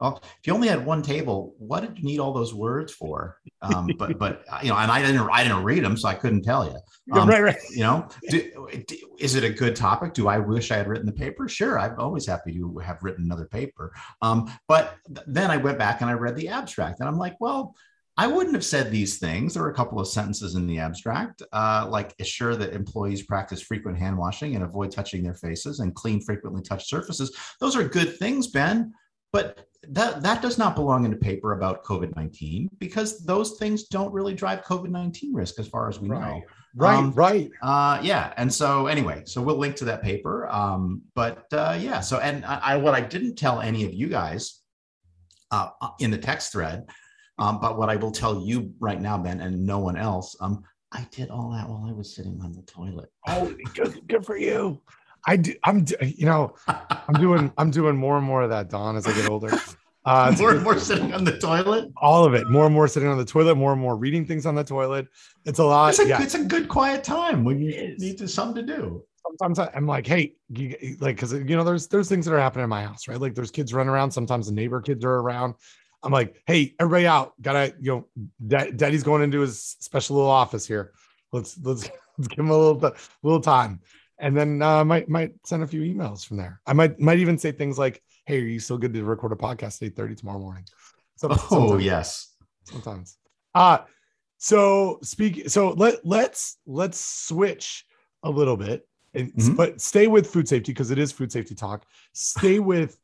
Well, 0.00 0.20
if 0.22 0.46
you 0.46 0.52
only 0.52 0.68
had 0.68 0.84
one 0.84 1.00
table, 1.00 1.54
what 1.58 1.80
did 1.80 1.98
you 1.98 2.04
need 2.04 2.20
all 2.20 2.32
those 2.32 2.52
words 2.52 2.92
for? 2.92 3.38
Um, 3.62 3.90
but 3.98 4.18
but 4.18 4.44
uh, 4.50 4.60
you 4.62 4.68
know, 4.68 4.76
and 4.76 4.90
I 4.90 5.00
didn't 5.00 5.28
I 5.32 5.42
didn't 5.42 5.64
read 5.64 5.84
them, 5.84 5.96
so 5.96 6.08
I 6.08 6.14
couldn't 6.14 6.42
tell 6.42 6.66
you. 6.66 6.78
Um, 7.18 7.28
right, 7.28 7.42
right. 7.42 7.56
You 7.70 7.80
know, 7.80 8.08
do, 8.28 8.82
do, 8.86 8.96
is 9.18 9.36
it 9.36 9.44
a 9.44 9.50
good 9.50 9.74
topic? 9.74 10.12
Do 10.12 10.28
I 10.28 10.38
wish 10.38 10.70
I 10.70 10.76
had 10.76 10.86
written 10.88 11.06
the 11.06 11.12
paper? 11.12 11.48
Sure, 11.48 11.78
I'm 11.78 11.98
always 11.98 12.26
happy 12.26 12.52
to 12.52 12.78
have 12.78 13.02
written 13.02 13.24
another 13.24 13.46
paper. 13.46 13.94
Um, 14.20 14.50
but 14.68 14.96
th- 15.06 15.26
then 15.26 15.50
I 15.50 15.56
went 15.56 15.78
back 15.78 16.02
and 16.02 16.10
I 16.10 16.14
read 16.14 16.36
the 16.36 16.48
abstract, 16.48 17.00
and 17.00 17.08
I'm 17.08 17.18
like, 17.18 17.36
well, 17.40 17.74
I 18.18 18.26
wouldn't 18.26 18.54
have 18.54 18.64
said 18.64 18.90
these 18.90 19.18
things. 19.18 19.54
There 19.54 19.62
are 19.62 19.70
a 19.70 19.74
couple 19.74 20.00
of 20.00 20.08
sentences 20.08 20.54
in 20.54 20.66
the 20.66 20.78
abstract, 20.78 21.42
uh, 21.52 21.86
like 21.88 22.14
assure 22.18 22.56
that 22.56 22.72
employees 22.72 23.22
practice 23.22 23.60
frequent 23.60 23.98
hand 23.98 24.16
washing 24.16 24.54
and 24.54 24.64
avoid 24.64 24.90
touching 24.90 25.22
their 25.22 25.34
faces 25.34 25.80
and 25.80 25.94
clean 25.94 26.22
frequently 26.22 26.62
touched 26.62 26.88
surfaces. 26.88 27.36
Those 27.60 27.76
are 27.76 27.86
good 27.86 28.18
things, 28.18 28.46
Ben. 28.46 28.94
But 29.36 29.66
that 29.88 30.22
that 30.22 30.40
does 30.40 30.56
not 30.56 30.74
belong 30.74 31.04
in 31.04 31.12
a 31.12 31.16
paper 31.16 31.52
about 31.52 31.84
COVID-19 31.84 32.70
because 32.78 33.22
those 33.26 33.58
things 33.58 33.84
don't 33.84 34.10
really 34.10 34.32
drive 34.32 34.62
COVID-19 34.62 35.28
risk 35.32 35.60
as 35.60 35.68
far 35.68 35.90
as 35.90 36.00
we 36.00 36.08
right. 36.08 36.20
know. 36.22 36.42
Right, 36.74 36.96
um, 36.96 37.12
right. 37.12 37.50
Uh, 37.62 38.00
yeah. 38.02 38.32
And 38.38 38.50
so 38.52 38.86
anyway, 38.86 39.24
so 39.26 39.42
we'll 39.42 39.58
link 39.58 39.76
to 39.76 39.84
that 39.84 40.02
paper. 40.02 40.48
Um, 40.48 41.02
but 41.14 41.44
uh, 41.52 41.76
yeah, 41.78 42.00
so 42.00 42.18
and 42.18 42.46
I, 42.46 42.60
I, 42.62 42.76
what 42.78 42.94
I 42.94 43.02
didn't 43.02 43.36
tell 43.36 43.60
any 43.60 43.84
of 43.84 43.92
you 43.92 44.08
guys 44.08 44.62
uh, 45.50 45.68
in 46.00 46.10
the 46.10 46.18
text 46.18 46.52
thread, 46.52 46.88
um, 47.38 47.60
but 47.60 47.76
what 47.76 47.90
I 47.90 47.96
will 47.96 48.12
tell 48.12 48.40
you 48.40 48.72
right 48.80 49.00
now, 49.00 49.18
Ben, 49.18 49.40
and 49.42 49.66
no 49.66 49.78
one 49.80 49.98
else, 49.98 50.34
um, 50.40 50.62
I 50.92 51.06
did 51.10 51.28
all 51.28 51.50
that 51.50 51.68
while 51.68 51.84
I 51.86 51.92
was 51.92 52.14
sitting 52.14 52.40
on 52.42 52.54
the 52.54 52.62
toilet. 52.62 53.10
Oh, 53.28 53.54
good, 53.74 54.00
good 54.08 54.24
for 54.24 54.38
you. 54.38 54.80
I 55.26 55.36
do. 55.36 55.54
I'm. 55.64 55.84
You 56.00 56.26
know, 56.26 56.54
I'm 56.68 57.20
doing. 57.20 57.52
I'm 57.58 57.70
doing 57.70 57.96
more 57.96 58.16
and 58.16 58.26
more 58.26 58.42
of 58.42 58.50
that, 58.50 58.70
Don, 58.70 58.96
as 58.96 59.06
I 59.06 59.14
get 59.14 59.28
older. 59.28 59.50
Uh, 60.06 60.32
more 60.38 60.52
and 60.52 60.62
more 60.62 60.78
sitting 60.78 61.12
on 61.12 61.24
the 61.24 61.36
toilet. 61.38 61.90
All 61.96 62.24
of 62.24 62.32
it. 62.34 62.48
More 62.48 62.64
and 62.64 62.72
more 62.72 62.86
sitting 62.86 63.08
on 63.08 63.18
the 63.18 63.24
toilet. 63.24 63.56
More 63.56 63.72
and 63.72 63.80
more 63.80 63.96
reading 63.96 64.24
things 64.24 64.46
on 64.46 64.54
the 64.54 64.62
toilet. 64.62 65.08
It's 65.44 65.58
a 65.58 65.64
lot. 65.64 65.88
It's 65.88 65.98
a, 65.98 66.06
yeah. 66.06 66.22
it's 66.22 66.34
a 66.34 66.44
good 66.44 66.68
quiet 66.68 67.02
time 67.02 67.42
when 67.42 67.60
you 67.60 67.96
need 67.98 68.18
to, 68.18 68.28
something 68.28 68.64
to 68.64 68.76
do. 68.76 69.02
Sometimes 69.26 69.58
I'm 69.58 69.88
like, 69.88 70.06
hey, 70.06 70.34
you, 70.50 70.96
like, 71.00 71.16
because 71.16 71.32
you 71.32 71.56
know, 71.56 71.64
there's 71.64 71.88
there's 71.88 72.08
things 72.08 72.24
that 72.26 72.32
are 72.32 72.38
happening 72.38 72.62
in 72.62 72.70
my 72.70 72.84
house, 72.84 73.08
right? 73.08 73.20
Like, 73.20 73.34
there's 73.34 73.50
kids 73.50 73.74
running 73.74 73.90
around. 73.90 74.12
Sometimes 74.12 74.46
the 74.46 74.52
neighbor 74.52 74.80
kids 74.80 75.04
are 75.04 75.16
around. 75.16 75.54
I'm 76.04 76.12
like, 76.12 76.40
hey, 76.46 76.76
everybody 76.78 77.08
out. 77.08 77.32
Gotta, 77.42 77.74
you 77.80 77.90
know, 77.90 78.28
dad, 78.46 78.76
daddy's 78.76 79.02
going 79.02 79.22
into 79.22 79.40
his 79.40 79.60
special 79.80 80.14
little 80.14 80.30
office 80.30 80.68
here. 80.68 80.92
Let's 81.32 81.58
let's, 81.64 81.90
let's 82.18 82.28
give 82.28 82.38
him 82.38 82.50
a 82.50 82.56
little 82.56 82.94
little 83.24 83.40
time 83.40 83.80
and 84.18 84.36
then 84.36 84.62
uh, 84.62 84.84
might 84.84 85.08
might 85.08 85.32
send 85.44 85.62
a 85.62 85.66
few 85.66 85.82
emails 85.82 86.26
from 86.26 86.36
there. 86.36 86.60
I 86.66 86.72
might 86.72 86.98
might 87.00 87.18
even 87.18 87.38
say 87.38 87.52
things 87.52 87.78
like, 87.78 88.02
"Hey, 88.24 88.38
are 88.38 88.46
you 88.46 88.60
still 88.60 88.78
good 88.78 88.94
to 88.94 89.04
record 89.04 89.32
a 89.32 89.36
podcast 89.36 89.82
at 89.82 89.86
eight 89.86 89.96
thirty 89.96 90.14
tomorrow 90.14 90.38
morning?" 90.38 90.64
So, 91.16 91.28
oh 91.30 91.36
sometimes, 91.36 91.84
yes, 91.84 92.34
sometimes. 92.64 93.18
Uh 93.54 93.78
so 94.38 94.98
speak. 95.02 95.48
So 95.48 95.70
let 95.70 96.04
let's 96.04 96.58
let's 96.66 96.98
switch 97.00 97.84
a 98.22 98.30
little 98.30 98.56
bit, 98.56 98.86
and 99.14 99.32
mm-hmm. 99.32 99.54
but 99.54 99.80
stay 99.80 100.06
with 100.06 100.26
food 100.26 100.48
safety 100.48 100.72
because 100.72 100.90
it 100.90 100.98
is 100.98 101.12
food 101.12 101.32
safety 101.32 101.54
talk. 101.54 101.84
Stay 102.12 102.58
with 102.72 102.98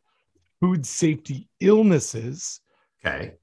food 0.60 0.86
safety 0.86 1.48
illnesses. 1.60 2.60
Okay. 3.04 3.34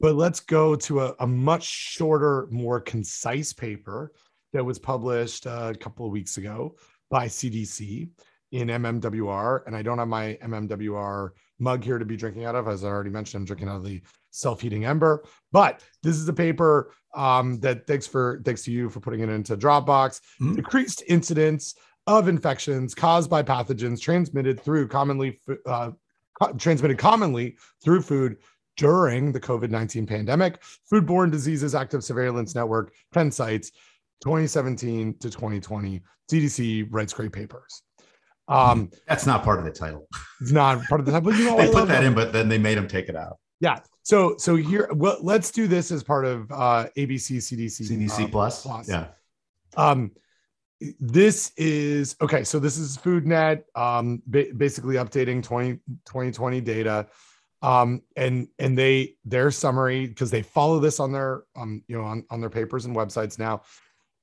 But 0.00 0.14
let's 0.14 0.40
go 0.40 0.76
to 0.76 1.00
a, 1.00 1.14
a 1.20 1.26
much 1.26 1.64
shorter, 1.64 2.48
more 2.50 2.80
concise 2.80 3.52
paper 3.52 4.12
that 4.52 4.64
was 4.64 4.78
published 4.78 5.46
uh, 5.46 5.72
a 5.74 5.78
couple 5.78 6.06
of 6.06 6.12
weeks 6.12 6.38
ago 6.38 6.76
by 7.10 7.26
CDC 7.26 8.08
in 8.52 8.68
MMWR. 8.68 9.66
And 9.66 9.76
I 9.76 9.82
don't 9.82 9.98
have 9.98 10.08
my 10.08 10.38
MMWR 10.42 11.30
mug 11.58 11.84
here 11.84 11.98
to 11.98 12.04
be 12.04 12.16
drinking 12.16 12.44
out 12.44 12.54
of. 12.54 12.68
As 12.68 12.84
I 12.84 12.88
already 12.88 13.10
mentioned, 13.10 13.42
I'm 13.42 13.46
drinking 13.46 13.68
out 13.68 13.76
of 13.76 13.84
the 13.84 14.00
self-heating 14.30 14.84
ember. 14.84 15.24
But 15.52 15.82
this 16.02 16.16
is 16.16 16.28
a 16.28 16.32
paper 16.32 16.92
um, 17.14 17.58
that 17.60 17.86
thanks 17.86 18.06
for 18.06 18.40
thanks 18.44 18.62
to 18.64 18.72
you 18.72 18.88
for 18.88 19.00
putting 19.00 19.20
it 19.20 19.28
into 19.28 19.56
Dropbox. 19.56 20.20
Mm-hmm. 20.40 20.54
Decreased 20.54 21.02
incidence 21.08 21.74
of 22.06 22.28
infections 22.28 22.94
caused 22.94 23.28
by 23.28 23.42
pathogens 23.42 24.00
transmitted 24.00 24.60
through 24.60 24.88
commonly 24.88 25.38
uh, 25.66 25.90
transmitted 26.56 26.98
commonly 26.98 27.56
through 27.82 28.02
food 28.02 28.36
during 28.76 29.32
the 29.32 29.40
COVID 29.40 29.70
19 29.70 30.06
pandemic. 30.06 30.62
Foodborne 30.90 31.30
Diseases 31.30 31.74
Active 31.74 32.02
Surveillance 32.02 32.54
Network, 32.54 32.94
10 33.12 33.30
sites, 33.30 33.72
2017 34.20 35.18
to 35.18 35.30
2020. 35.30 36.02
CDC 36.30 36.86
writes 36.90 37.12
great 37.12 37.32
papers. 37.32 37.82
Um, 38.48 38.90
That's 39.06 39.26
not 39.26 39.44
part 39.44 39.60
of 39.60 39.64
the 39.64 39.70
title. 39.70 40.08
It's 40.40 40.50
not 40.50 40.82
part 40.84 41.00
of 41.00 41.06
the 41.06 41.12
title. 41.12 41.30
But 41.30 41.38
you 41.38 41.46
know, 41.46 41.56
they 41.58 41.70
put 41.70 41.88
that 41.88 42.04
in, 42.04 42.14
but 42.14 42.32
then 42.32 42.48
they 42.48 42.58
made 42.58 42.76
them 42.76 42.88
take 42.88 43.08
it 43.08 43.16
out. 43.16 43.38
Yeah. 43.60 43.78
So 44.02 44.34
so 44.38 44.56
here, 44.56 44.88
well, 44.92 45.18
let's 45.20 45.50
do 45.50 45.68
this 45.68 45.92
as 45.92 46.02
part 46.02 46.24
of 46.24 46.50
uh, 46.50 46.88
ABC 46.96 47.36
CDC 47.36 47.90
CDC 47.90 48.24
uh, 48.24 48.28
plus. 48.28 48.62
plus. 48.62 48.88
Yeah. 48.88 49.08
Um, 49.76 50.10
this 50.98 51.52
is 51.56 52.16
okay. 52.20 52.42
So 52.42 52.58
this 52.58 52.76
is 52.78 52.96
FoodNet, 52.96 53.62
um, 53.76 54.22
ba- 54.26 54.46
basically 54.56 54.96
updating 54.96 55.42
20, 55.42 55.74
2020 56.06 56.60
data. 56.60 57.06
Um, 57.62 58.00
and 58.16 58.48
and 58.58 58.76
they 58.76 59.16
their 59.26 59.50
summary 59.50 60.06
because 60.06 60.30
they 60.30 60.40
follow 60.42 60.80
this 60.80 60.98
on 60.98 61.12
their 61.12 61.44
um, 61.54 61.84
you 61.86 61.98
know, 61.98 62.04
on, 62.04 62.24
on 62.30 62.40
their 62.40 62.48
papers 62.48 62.86
and 62.86 62.96
websites 62.96 63.38
now 63.38 63.62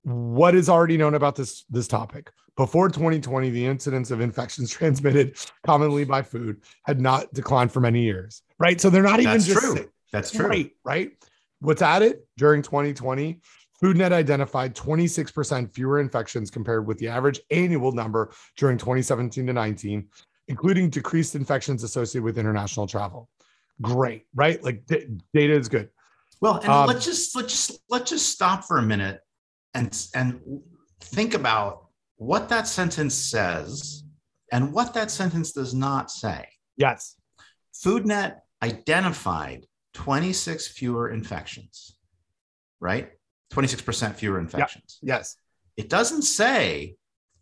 what 0.08 0.56
is 0.56 0.70
already 0.70 0.96
known 0.96 1.16
about 1.16 1.36
this 1.36 1.66
this 1.70 1.88
topic. 1.88 2.32
Before 2.56 2.88
2020 2.88 3.50
the 3.50 3.66
incidence 3.66 4.10
of 4.10 4.22
infections 4.22 4.72
transmitted 4.72 5.38
commonly 5.66 6.06
by 6.06 6.22
food 6.22 6.62
had 6.86 7.02
not 7.02 7.32
declined 7.34 7.72
for 7.72 7.82
many 7.82 8.04
years 8.04 8.42
right? 8.58 8.80
So 8.80 8.90
they're 8.90 9.04
not 9.04 9.20
even 9.20 9.34
that's 9.34 9.46
just 9.46 9.60
true. 9.60 9.76
sick. 9.76 9.90
that's 10.12 10.32
true. 10.32 10.48
right? 10.48 10.72
Right 10.84 11.12
what's 11.60 11.82
added 11.82 12.20
during 12.38 12.62
2020 12.62 13.42
foodnet 13.82 14.12
identified 14.12 14.76
26% 14.76 15.74
fewer 15.74 16.00
infections 16.00 16.50
compared 16.50 16.88
with 16.88 16.98
the 17.00 17.08
average 17.08 17.40
annual 17.52 17.92
number 17.92 18.32
during 18.56 18.78
2017 18.78 19.46
to 19.46 19.54
19 19.54 20.08
including 20.48 20.90
decreased 20.90 21.36
infections 21.36 21.84
associated 21.84 22.24
with 22.24 22.38
international 22.38 22.88
travel. 22.88 23.28
Great 23.82 24.26
right? 24.34 24.64
Like 24.64 24.86
d- 24.86 25.08
data 25.34 25.54
is 25.54 25.68
good. 25.68 25.90
Well 26.40 26.60
and 26.60 26.70
um, 26.70 26.88
let's 26.88 27.04
just 27.04 27.36
let's 27.36 27.52
just 27.52 27.82
let's 27.90 28.10
just 28.10 28.30
stop 28.30 28.64
for 28.64 28.78
a 28.78 28.84
minute 28.84 29.20
and 29.78 30.08
and 30.14 30.42
think 31.00 31.34
about 31.34 31.86
what 32.18 32.50
that 32.50 32.68
sentence 32.68 33.14
says 33.14 34.04
and 34.52 34.74
what 34.74 34.94
that 34.94 35.12
sentence 35.12 35.52
does 35.52 35.74
not 35.74 36.10
say. 36.10 36.48
Yes. 36.76 37.16
FoodNet 37.86 38.38
identified 38.64 39.68
26 39.94 40.70
fewer 40.70 41.12
infections, 41.12 41.96
right? 42.80 43.12
26% 43.54 44.16
fewer 44.16 44.40
infections. 44.40 45.00
Yep. 45.02 45.18
Yes. 45.18 45.38
It 45.78 45.90
doesn't 45.90 46.24
say 46.24 46.96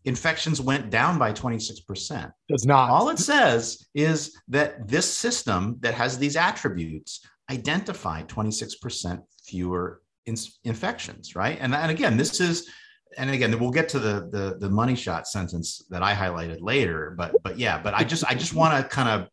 infections 0.04 0.60
went 0.60 0.90
down 0.90 1.18
by 1.18 1.32
26%. 1.32 2.32
Does 2.50 2.66
not. 2.66 2.90
All 2.90 3.10
it 3.10 3.20
says 3.20 3.88
is 3.96 4.38
that 4.50 4.88
this 4.88 5.12
system 5.12 5.78
that 5.80 5.94
has 5.94 6.18
these 6.18 6.36
attributes 6.36 7.26
identified 7.50 8.28
26% 8.28 9.22
fewer 9.46 10.02
in, 10.26 10.36
infections, 10.64 11.36
right? 11.36 11.58
And, 11.60 11.74
and 11.74 11.92
again, 11.92 12.18
this 12.18 12.40
is, 12.40 12.70
and 13.18 13.30
again, 13.30 13.58
we'll 13.60 13.72
get 13.72 13.88
to 13.90 14.00
the, 14.00 14.28
the 14.32 14.58
the 14.60 14.70
money 14.70 14.96
shot 14.96 15.26
sentence 15.26 15.82
that 15.90 16.04
I 16.04 16.14
highlighted 16.14 16.58
later, 16.60 17.16
but 17.18 17.34
but 17.44 17.58
yeah, 17.58 17.82
but 17.82 17.94
I 17.94 18.04
just 18.04 18.26
I 18.26 18.36
just 18.36 18.54
want 18.54 18.76
to 18.76 18.90
kind 18.90 19.08
of 19.08 19.30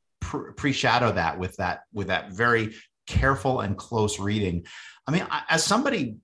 pre 0.57 0.72
shadow 0.72 1.11
that 1.12 1.36
with 1.38 1.57
that 1.57 1.80
with 1.93 2.07
that 2.07 2.30
very 2.30 2.74
careful 3.09 3.61
and 3.61 3.76
close 3.76 4.20
reading. 4.20 4.64
I 5.09 5.11
mean, 5.11 5.26
as 5.49 5.64
somebody 5.64 6.18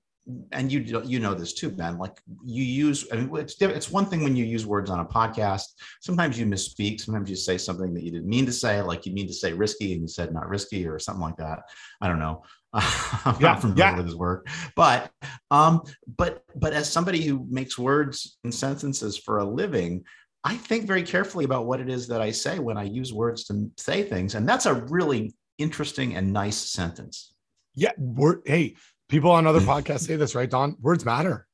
and 0.53 0.71
you 0.71 1.03
you 1.05 1.21
know 1.21 1.35
this 1.35 1.55
too, 1.55 1.71
Ben. 1.71 1.99
Like 1.99 2.21
you 2.45 2.63
use, 2.63 3.07
I 3.11 3.17
mean, 3.17 3.35
it's 3.37 3.61
it's 3.61 3.91
one 3.91 4.07
thing 4.07 4.23
when 4.23 4.37
you 4.37 4.45
use 4.45 4.67
words 4.67 4.91
on 4.91 5.01
a 5.01 5.05
podcast. 5.05 5.65
Sometimes 6.01 6.39
you 6.39 6.47
misspeak. 6.47 7.01
Sometimes 7.01 7.31
you 7.31 7.37
say 7.37 7.57
something 7.57 7.95
that 7.95 8.03
you 8.03 8.11
didn't 8.11 8.29
mean 8.29 8.45
to 8.47 8.53
say, 8.53 8.83
like 8.83 9.07
you 9.07 9.13
mean 9.13 9.27
to 9.27 9.33
say 9.33 9.53
risky, 9.53 9.93
and 9.93 10.03
you 10.03 10.09
said 10.09 10.33
not 10.33 10.49
risky 10.49 10.87
or 10.87 10.99
something 10.99 11.23
like 11.23 11.37
that. 11.37 11.61
I 12.01 12.09
don't 12.09 12.19
know. 12.19 12.43
I'm 12.73 13.37
yeah, 13.41 13.49
not 13.49 13.61
familiar 13.61 13.85
yeah. 13.85 13.97
with 13.97 14.07
his 14.07 14.17
work, 14.17 14.47
but 14.77 15.11
um, 15.51 15.83
but 16.19 16.45
but 16.55 16.75
as 16.75 16.91
somebody 16.91 17.23
who 17.23 17.47
makes 17.49 17.79
words 17.79 18.39
and 18.45 18.55
sentences 18.55 19.17
for 19.17 19.39
a 19.39 19.45
living, 19.45 20.05
I 20.45 20.57
think 20.57 20.87
very 20.87 21.03
carefully 21.03 21.45
about 21.45 21.67
what 21.67 21.81
it 21.81 21.89
is 21.89 22.09
that 22.09 22.21
I 22.21 22.31
say 22.31 22.59
when 22.59 22.77
I 22.77 22.85
use 22.85 23.13
words 23.13 23.45
to 23.45 23.71
say 23.79 24.03
things, 24.03 24.35
and 24.35 24.47
that's 24.47 24.67
a 24.67 24.75
really 24.75 25.35
interesting 25.57 26.15
and 26.15 26.33
nice 26.33 26.57
sentence. 26.57 27.33
Yeah, 27.75 27.93
we're 27.97 28.41
hey, 28.45 28.77
people 29.09 29.31
on 29.31 29.47
other 29.47 29.61
podcasts 29.73 30.07
say 30.07 30.17
this, 30.17 30.35
right, 30.35 30.51
Don? 30.51 30.77
Words 30.81 31.05
matter, 31.05 31.47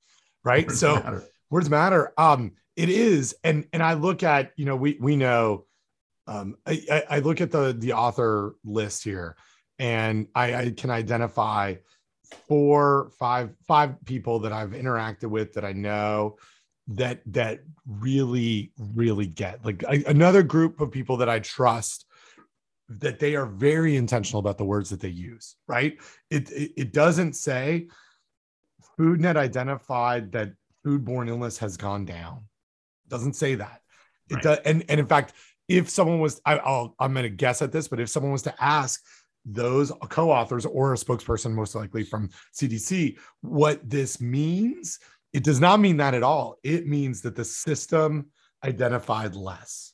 right? 0.44 0.66
Words 0.66 0.80
so 0.80 0.96
matter. 0.96 1.24
words 1.48 1.70
matter. 1.70 2.12
Um, 2.18 2.52
it 2.76 2.88
is, 2.88 3.36
and 3.44 3.66
and 3.72 3.82
I 3.82 3.94
look 3.94 4.22
at 4.24 4.52
you 4.56 4.64
know 4.64 4.74
we 4.74 4.98
we 5.00 5.14
know, 5.14 5.66
um, 6.26 6.56
I, 6.66 7.04
I 7.08 7.18
look 7.20 7.40
at 7.40 7.52
the 7.52 7.72
the 7.72 7.92
author 7.92 8.56
list 8.64 9.04
here, 9.04 9.36
and 9.78 10.28
I, 10.34 10.54
I 10.54 10.70
can 10.70 10.90
identify 10.90 11.76
four, 12.48 13.10
five, 13.18 13.50
five 13.66 14.04
people 14.04 14.38
that 14.40 14.52
I've 14.52 14.70
interacted 14.70 15.30
with 15.30 15.52
that 15.54 15.64
I 15.64 15.72
know 15.72 16.36
that 16.88 17.22
that 17.24 17.60
really 17.86 18.70
really 18.94 19.26
get 19.26 19.64
like 19.64 19.82
I, 19.88 20.04
another 20.06 20.42
group 20.42 20.82
of 20.82 20.90
people 20.90 21.16
that 21.16 21.30
I 21.30 21.38
trust 21.38 22.04
that 22.88 23.18
they 23.18 23.34
are 23.34 23.46
very 23.46 23.96
intentional 23.96 24.40
about 24.40 24.58
the 24.58 24.64
words 24.64 24.90
that 24.90 25.00
they 25.00 25.08
use, 25.08 25.56
right? 25.66 25.98
It, 26.30 26.50
it, 26.50 26.72
it 26.76 26.92
doesn't 26.92 27.34
say 27.34 27.88
FoodNet 28.98 29.36
identified 29.36 30.32
that 30.32 30.52
foodborne 30.84 31.28
illness 31.28 31.58
has 31.58 31.76
gone 31.76 32.04
down. 32.04 32.42
It 33.06 33.10
doesn't 33.10 33.34
say 33.34 33.54
that. 33.54 33.80
It 34.28 34.34
right. 34.34 34.42
does, 34.42 34.58
and, 34.66 34.84
and 34.88 35.00
in 35.00 35.06
fact, 35.06 35.32
if 35.68 35.88
someone 35.88 36.20
was, 36.20 36.40
I, 36.44 36.58
I'll, 36.58 36.94
I'm 36.98 37.14
going 37.14 37.24
to 37.24 37.30
guess 37.30 37.62
at 37.62 37.72
this, 37.72 37.88
but 37.88 38.00
if 38.00 38.10
someone 38.10 38.32
was 38.32 38.42
to 38.42 38.62
ask 38.62 39.02
those 39.44 39.92
co-authors 40.08 40.66
or 40.66 40.92
a 40.92 40.96
spokesperson, 40.96 41.52
most 41.52 41.74
likely 41.74 42.02
from 42.02 42.30
CDC, 42.54 43.18
what 43.42 43.88
this 43.88 44.20
means, 44.20 44.98
it 45.32 45.44
does 45.44 45.60
not 45.60 45.80
mean 45.80 45.96
that 45.98 46.14
at 46.14 46.22
all. 46.22 46.56
It 46.62 46.86
means 46.86 47.22
that 47.22 47.36
the 47.36 47.44
system 47.44 48.30
identified 48.64 49.34
less. 49.34 49.92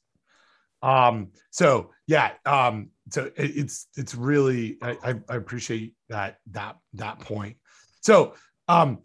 Um, 0.82 1.32
so 1.51 1.90
yeah, 2.07 2.32
um, 2.46 2.90
so 3.11 3.24
it, 3.24 3.34
it's 3.57 3.88
it's 3.96 4.14
really 4.14 4.78
I, 4.82 5.14
I 5.28 5.34
appreciate 5.36 5.94
that 6.09 6.38
that 6.53 6.76
that 6.94 7.20
point. 7.20 7.57
So 8.01 8.34
um, 8.68 9.01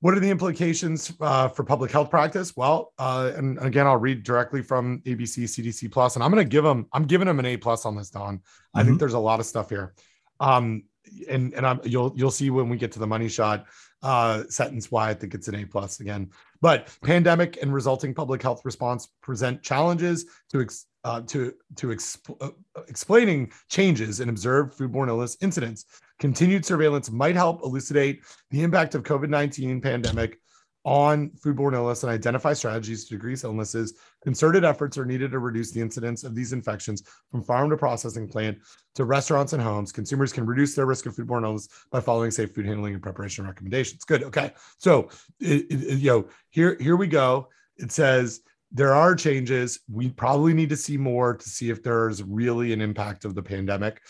what 0.00 0.14
are 0.14 0.20
the 0.20 0.30
implications 0.30 1.12
uh, 1.20 1.48
for 1.48 1.64
public 1.64 1.90
health 1.90 2.10
practice? 2.10 2.56
Well, 2.56 2.92
uh, 2.98 3.32
and 3.34 3.58
again, 3.60 3.86
I'll 3.86 3.96
read 3.96 4.22
directly 4.22 4.62
from 4.62 5.00
ABC 5.00 5.44
CDC 5.44 5.90
Plus, 5.90 6.16
and 6.16 6.22
I'm 6.22 6.30
going 6.30 6.44
to 6.44 6.48
give 6.48 6.64
them. 6.64 6.86
I'm 6.92 7.04
giving 7.04 7.26
them 7.26 7.38
an 7.38 7.46
A 7.46 7.56
plus 7.56 7.86
on 7.86 7.96
this, 7.96 8.10
Don. 8.10 8.38
Mm-hmm. 8.38 8.78
I 8.78 8.80
think 8.80 8.92
mm-hmm. 8.92 8.98
there's 8.98 9.14
a 9.14 9.18
lot 9.18 9.40
of 9.40 9.46
stuff 9.46 9.70
here, 9.70 9.94
um, 10.38 10.84
and 11.28 11.54
and 11.54 11.66
I'm, 11.66 11.80
you'll 11.84 12.12
you'll 12.14 12.30
see 12.30 12.50
when 12.50 12.68
we 12.68 12.76
get 12.76 12.92
to 12.92 12.98
the 12.98 13.06
money 13.06 13.28
shot 13.28 13.66
uh, 14.02 14.44
sentence 14.48 14.90
why 14.90 15.10
I 15.10 15.14
think 15.14 15.34
it's 15.34 15.48
an 15.48 15.54
A 15.54 15.64
plus 15.64 16.00
again. 16.00 16.30
But 16.60 16.96
pandemic 17.02 17.58
and 17.62 17.72
resulting 17.72 18.14
public 18.14 18.42
health 18.42 18.62
response 18.64 19.08
present 19.20 19.62
challenges 19.62 20.26
to 20.50 20.60
ex- 20.60 20.86
uh, 21.04 21.22
to 21.22 21.54
to 21.76 21.88
exp- 21.88 22.36
uh, 22.40 22.82
explaining 22.88 23.52
changes 23.68 24.20
in 24.20 24.28
observed 24.28 24.78
foodborne 24.78 25.08
illness 25.08 25.36
incidents. 25.40 25.86
Continued 26.18 26.64
surveillance 26.64 27.10
might 27.10 27.34
help 27.34 27.62
elucidate 27.62 28.22
the 28.50 28.62
impact 28.62 28.94
of 28.94 29.02
COVID 29.02 29.28
nineteen 29.28 29.80
pandemic 29.80 30.38
on 30.84 31.30
foodborne 31.44 31.74
illness 31.74 32.04
and 32.04 32.12
identify 32.12 32.52
strategies 32.52 33.04
to 33.04 33.16
decrease 33.16 33.42
illnesses. 33.42 33.98
Concerted 34.22 34.64
efforts 34.64 34.96
are 34.96 35.04
needed 35.04 35.32
to 35.32 35.40
reduce 35.40 35.72
the 35.72 35.80
incidence 35.80 36.22
of 36.22 36.32
these 36.32 36.52
infections 36.52 37.02
from 37.28 37.42
farm 37.42 37.68
to 37.68 37.76
processing 37.76 38.28
plant 38.28 38.56
to 38.94 39.04
restaurants 39.04 39.52
and 39.52 39.60
homes. 39.60 39.90
Consumers 39.90 40.32
can 40.32 40.46
reduce 40.46 40.76
their 40.76 40.86
risk 40.86 41.06
of 41.06 41.16
foodborne 41.16 41.42
illness 41.42 41.68
by 41.90 41.98
following 41.98 42.30
safe 42.30 42.54
food 42.54 42.66
handling 42.66 42.94
and 42.94 43.02
preparation 43.02 43.44
recommendations. 43.44 44.04
Good. 44.04 44.22
Okay. 44.22 44.52
So, 44.78 45.08
it, 45.40 45.66
it, 45.70 45.98
you 45.98 46.10
know, 46.10 46.28
here 46.50 46.76
here 46.78 46.96
we 46.96 47.08
go. 47.08 47.48
It 47.78 47.90
says 47.90 48.42
there 48.70 48.94
are 48.94 49.16
changes. 49.16 49.80
We 49.90 50.10
probably 50.10 50.54
need 50.54 50.68
to 50.68 50.76
see 50.76 50.96
more 50.96 51.36
to 51.36 51.48
see 51.48 51.68
if 51.68 51.82
there's 51.82 52.22
really 52.22 52.72
an 52.72 52.80
impact 52.80 53.24
of 53.24 53.34
the 53.34 53.42
pandemic 53.42 54.02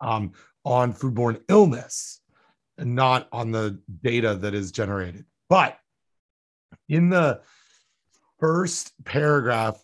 um, 0.00 0.32
on 0.64 0.92
foodborne 0.92 1.40
illness 1.48 2.20
and 2.78 2.94
not 2.94 3.28
on 3.32 3.50
the 3.50 3.80
data 4.02 4.34
that 4.34 4.54
is 4.54 4.72
generated. 4.72 5.24
But 5.48 5.78
in 6.88 7.10
the 7.10 7.40
first 8.40 8.92
paragraph, 9.04 9.82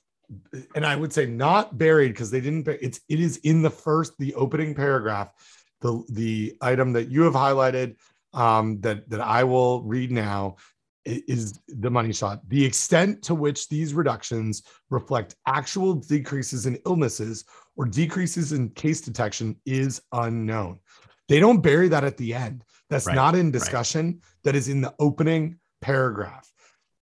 and 0.75 0.85
I 0.85 0.97
would 0.97 1.13
say 1.13 1.27
not 1.27 1.77
buried 1.79 2.09
because 2.09 2.31
they 2.31 2.41
didn't, 2.41 2.67
it's, 2.69 3.01
it 3.09 3.21
is 3.21 3.39
in 3.39 3.63
the 3.63 3.71
first, 3.71 4.15
the 4.19 4.35
opening 4.35 4.75
paragraph, 4.75 5.33
the, 5.81 6.03
the 6.11 6.57
item 6.61 6.93
that 6.95 7.11
you 7.11 7.23
have 7.23 7.35
highlighted 7.35 7.97
um, 8.33 8.81
that, 8.81 9.09
that 9.11 9.21
I 9.21 9.45
will 9.45 9.83
read 9.83 10.11
now 10.11 10.57
is 11.05 11.59
the 11.67 11.91
money 11.91 12.13
shot. 12.13 12.41
The 12.49 12.65
extent 12.65 13.23
to 13.25 13.35
which 13.35 13.69
these 13.69 13.95
reductions 13.95 14.63
reflect 14.91 15.35
actual 15.47 15.95
decreases 15.95 16.67
in 16.67 16.79
illnesses 16.87 17.45
or 17.77 17.87
decreases 17.87 18.53
in 18.53 18.71
case 18.71 19.01
detection 19.01 19.57
is 19.65 20.03
unknown. 20.13 20.79
They 21.29 21.41
don't 21.41 21.61
bury 21.61 21.89
that 21.89 22.05
at 22.05 22.17
the 22.17 22.35
end. 22.35 22.65
That's 22.89 23.07
right, 23.07 23.15
not 23.15 23.35
in 23.35 23.51
discussion. 23.51 24.07
Right. 24.07 24.17
That 24.45 24.57
is 24.57 24.69
in 24.69 24.81
the 24.81 24.95
opening 24.99 25.59
paragraph. 25.81 26.51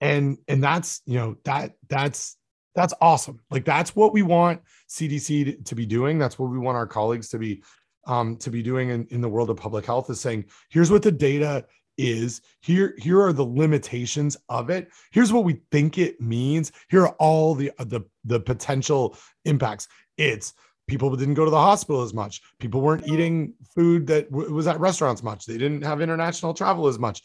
And 0.01 0.39
and 0.49 0.62
that's, 0.62 1.01
you 1.07 1.14
know, 1.14 1.37
that 1.45 1.73
that's 1.89 2.37
that's 2.75 2.93
awesome. 3.01 3.41
Like 3.51 3.64
that's 3.64 3.97
what 3.97 4.12
we 4.12 4.23
want 4.23 4.61
CDC 4.91 5.64
to, 5.64 5.75
be 5.75 5.87
doing. 5.87 6.19
That's 6.19 6.39
what 6.39 6.51
we 6.51 6.59
want 6.59 6.77
our 6.77 6.87
colleagues 6.87 7.31
to 7.31 7.39
be 7.39 7.62
um, 8.07 8.37
to 8.39 8.51
be 8.51 8.62
doing 8.62 8.91
in, 8.91 9.07
in 9.11 9.21
the 9.21 9.29
world 9.29 9.51
of 9.51 9.57
public 9.57 9.87
health 9.87 10.11
is 10.11 10.21
saying, 10.21 10.45
here's 10.71 10.91
what 10.91 11.03
the 11.03 11.11
data 11.11 11.64
is 11.99 12.42
here 12.61 12.94
here 12.99 13.20
are 13.20 13.32
the 13.32 13.44
limitations 13.44 14.36
of 14.49 14.70
it. 14.70 14.88
Here's 15.12 15.32
what 15.32 15.44
we 15.44 15.61
think 15.70 15.99
it 15.99 16.20
means. 16.20 16.72
Here 16.88 17.03
are 17.03 17.16
all 17.18 17.55
the 17.55 17.72
the 17.78 18.03
the 18.24 18.40
potential 18.40 19.16
impacts. 19.44 19.88
It's 20.16 20.55
people 20.88 21.14
didn't 21.16 21.34
go 21.34 21.44
to 21.44 21.51
the 21.51 21.57
hospital 21.57 22.03
as 22.03 22.14
much. 22.14 22.42
People 22.61 22.80
weren't 22.80 23.09
eating 23.09 23.55
food 23.74 24.07
that 24.07 24.30
w- 24.30 24.53
was 24.53 24.66
at 24.66 24.80
restaurants 24.80 25.22
much. 25.22 25.47
They 25.47 25.59
didn't 25.59 25.82
have 25.82 26.01
international 26.01 26.55
travel 26.55 26.86
as 26.86 26.99
much. 26.99 27.22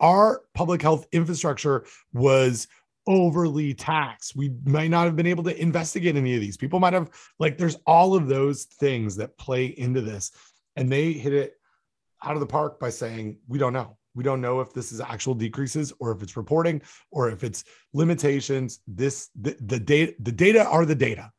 Our 0.00 0.42
public 0.54 0.82
health 0.82 1.06
infrastructure 1.12 1.84
was 2.12 2.68
overly 3.06 3.74
taxed. 3.74 4.34
We 4.36 4.52
might 4.64 4.90
not 4.90 5.04
have 5.04 5.16
been 5.16 5.26
able 5.26 5.44
to 5.44 5.60
investigate 5.60 6.16
any 6.16 6.34
of 6.34 6.40
these. 6.40 6.56
People 6.56 6.80
might 6.80 6.92
have, 6.92 7.10
like, 7.38 7.56
there's 7.58 7.76
all 7.86 8.14
of 8.14 8.26
those 8.26 8.64
things 8.64 9.16
that 9.16 9.36
play 9.38 9.66
into 9.66 10.00
this. 10.00 10.32
And 10.76 10.90
they 10.90 11.12
hit 11.12 11.32
it 11.32 11.55
out 12.26 12.34
of 12.34 12.40
the 12.40 12.46
park 12.46 12.80
by 12.80 12.90
saying, 12.90 13.38
we 13.48 13.58
don't 13.58 13.72
know. 13.72 13.96
We 14.14 14.24
don't 14.24 14.40
know 14.40 14.60
if 14.60 14.72
this 14.72 14.92
is 14.92 15.00
actual 15.00 15.34
decreases 15.34 15.92
or 16.00 16.10
if 16.10 16.22
it's 16.22 16.36
reporting 16.36 16.80
or 17.10 17.30
if 17.30 17.44
it's 17.44 17.64
limitations. 17.92 18.80
This 18.86 19.28
the, 19.40 19.56
the 19.60 19.78
data 19.78 20.14
the 20.20 20.32
data 20.32 20.64
are 20.64 20.86
the 20.86 20.94
data. 20.94 21.30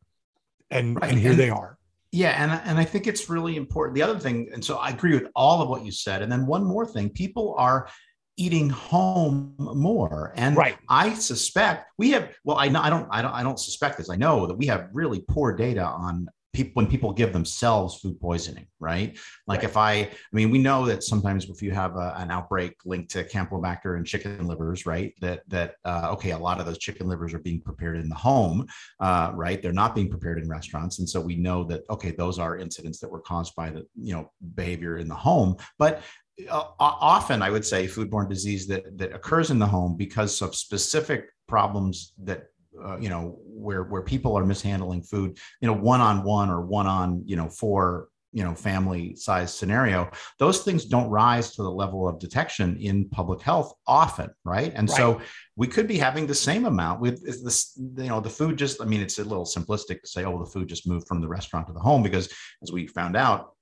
And 0.70 0.96
right. 1.02 1.12
and 1.12 1.20
here 1.20 1.32
and, 1.32 1.40
they 1.40 1.50
are. 1.50 1.78
Yeah, 2.12 2.42
and 2.42 2.52
and 2.66 2.78
I 2.78 2.86
think 2.86 3.08
it's 3.08 3.30
really 3.30 3.58
important. 3.58 3.96
The 3.96 4.04
other 4.04 4.20
thing, 4.20 4.50
and 4.54 4.64
so 4.64 4.78
I 4.78 4.90
agree 4.90 5.14
with 5.14 5.28
all 5.36 5.62
of 5.62 5.70
what 5.70 5.84
you 5.86 5.92
said. 5.92 6.22
And 6.22 6.32
then 6.32 6.46
one 6.46 6.64
more 6.64 6.86
thing, 6.86 7.10
people 7.10 7.56
are 7.58 7.90
eating 8.38 8.70
home 8.70 9.56
more 9.58 10.32
and 10.36 10.56
right 10.56 10.78
i 10.90 11.12
suspect 11.16 11.90
we 11.98 12.12
have 12.12 12.30
well 12.44 12.56
i 12.58 12.68
know 12.68 12.80
i 12.80 12.90
don't 12.90 13.08
i 13.10 13.20
don't 13.20 13.32
i 13.32 13.42
don't 13.42 13.60
suspect 13.60 13.98
this 13.98 14.12
i 14.12 14.16
know 14.16 14.46
that 14.46 14.54
we 14.54 14.68
have 14.68 14.90
really 14.94 15.22
poor 15.28 15.52
data 15.52 15.84
on 15.84 16.28
people 16.58 16.72
when 16.74 16.88
people 16.88 17.14
give 17.14 17.34
themselves 17.34 18.00
food 18.00 18.20
poisoning, 18.20 18.66
right? 18.80 19.16
Like 19.46 19.60
right. 19.60 19.70
if 19.70 19.78
I, 19.78 19.94
I 19.94 20.10
mean, 20.34 20.50
we 20.50 20.58
know 20.58 20.88
that 20.88 21.04
sometimes 21.04 21.48
if 21.48 21.62
you 21.62 21.70
have 21.72 21.96
a, 21.96 22.16
an 22.18 22.32
outbreak 22.32 22.74
linked 22.84 23.12
to 23.12 23.24
Campylobacter 23.24 23.96
and 23.96 24.06
chicken 24.06 24.48
livers, 24.48 24.88
right? 24.88 25.14
That 25.22 25.44
that 25.50 25.76
uh, 25.86 26.10
okay, 26.14 26.32
a 26.32 26.38
lot 26.38 26.60
of 26.60 26.66
those 26.66 26.80
chicken 26.80 27.08
livers 27.08 27.34
are 27.36 27.40
being 27.40 27.62
prepared 27.62 27.98
in 27.98 28.10
the 28.10 28.16
home, 28.16 28.66
uh, 29.00 29.32
right? 29.36 29.62
They're 29.62 29.72
not 29.72 29.94
being 29.94 30.10
prepared 30.10 30.42
in 30.42 30.50
restaurants, 30.50 30.98
and 30.98 31.08
so 31.08 31.22
we 31.22 31.36
know 31.36 31.64
that 31.66 31.84
okay, 31.92 32.12
those 32.12 32.40
are 32.40 32.58
incidents 32.58 33.00
that 33.02 33.12
were 33.12 33.22
caused 33.22 33.56
by 33.56 33.70
the 33.70 33.86
you 33.96 34.14
know 34.16 34.32
behavior 34.56 34.98
in 34.98 35.08
the 35.08 35.16
home, 35.16 35.58
but 35.78 36.02
uh, 36.50 36.64
often 36.80 37.44
I 37.44 37.52
would 37.52 37.66
say 37.66 37.86
foodborne 37.86 38.30
disease 38.30 38.66
that 38.68 38.98
that 38.98 39.14
occurs 39.14 39.52
in 39.52 39.60
the 39.60 39.68
home 39.68 39.96
because 39.96 40.42
of 40.42 40.56
specific 40.56 41.30
problems 41.48 42.14
that 42.24 42.48
uh, 42.84 42.98
you 42.98 43.10
know 43.10 43.38
where 43.46 43.84
where 43.84 44.02
people 44.02 44.38
are 44.38 44.46
mishandling 44.46 45.02
food 45.02 45.38
you 45.62 45.68
know 45.68 45.74
one 45.74 46.02
on 46.02 46.24
one 46.24 46.50
or 46.50 46.62
one 46.62 46.88
on 46.88 47.22
you 47.26 47.36
know 47.36 47.50
four 47.50 48.10
you 48.34 48.44
know 48.44 48.54
family 48.54 49.16
size 49.16 49.54
scenario 49.54 50.10
those 50.38 50.62
things 50.62 50.86
don't 50.86 51.10
rise 51.10 51.56
to 51.56 51.64
the 51.64 51.72
level 51.72 52.08
of 52.08 52.20
detection 52.20 52.78
in 52.78 53.08
public 53.10 53.42
health 53.42 53.74
often 53.88 54.30
right 54.44 54.74
and 54.76 54.90
right. 54.90 54.98
so 54.98 55.22
we 55.56 55.66
could 55.66 55.88
be 55.88 55.98
having 55.98 56.28
the 56.28 56.36
same 56.36 56.66
amount 56.66 57.00
with 57.00 57.24
this 57.44 57.74
you 57.78 58.10
know 58.10 58.20
the 58.20 58.30
food 58.30 58.58
just 58.58 58.82
i 58.82 58.86
mean 58.86 59.02
it's 59.02 59.20
a 59.20 59.24
little 59.24 59.46
simplistic 59.46 60.02
to 60.02 60.08
say 60.08 60.24
oh 60.26 60.38
the 60.38 60.50
food 60.50 60.68
just 60.68 60.88
moved 60.88 61.08
from 61.08 61.22
the 61.22 61.28
restaurant 61.28 61.66
to 61.68 61.74
the 61.74 61.80
home 61.80 62.04
because 62.04 62.32
as 62.62 62.72
we 62.72 62.86
found 62.88 63.16
out 63.16 63.54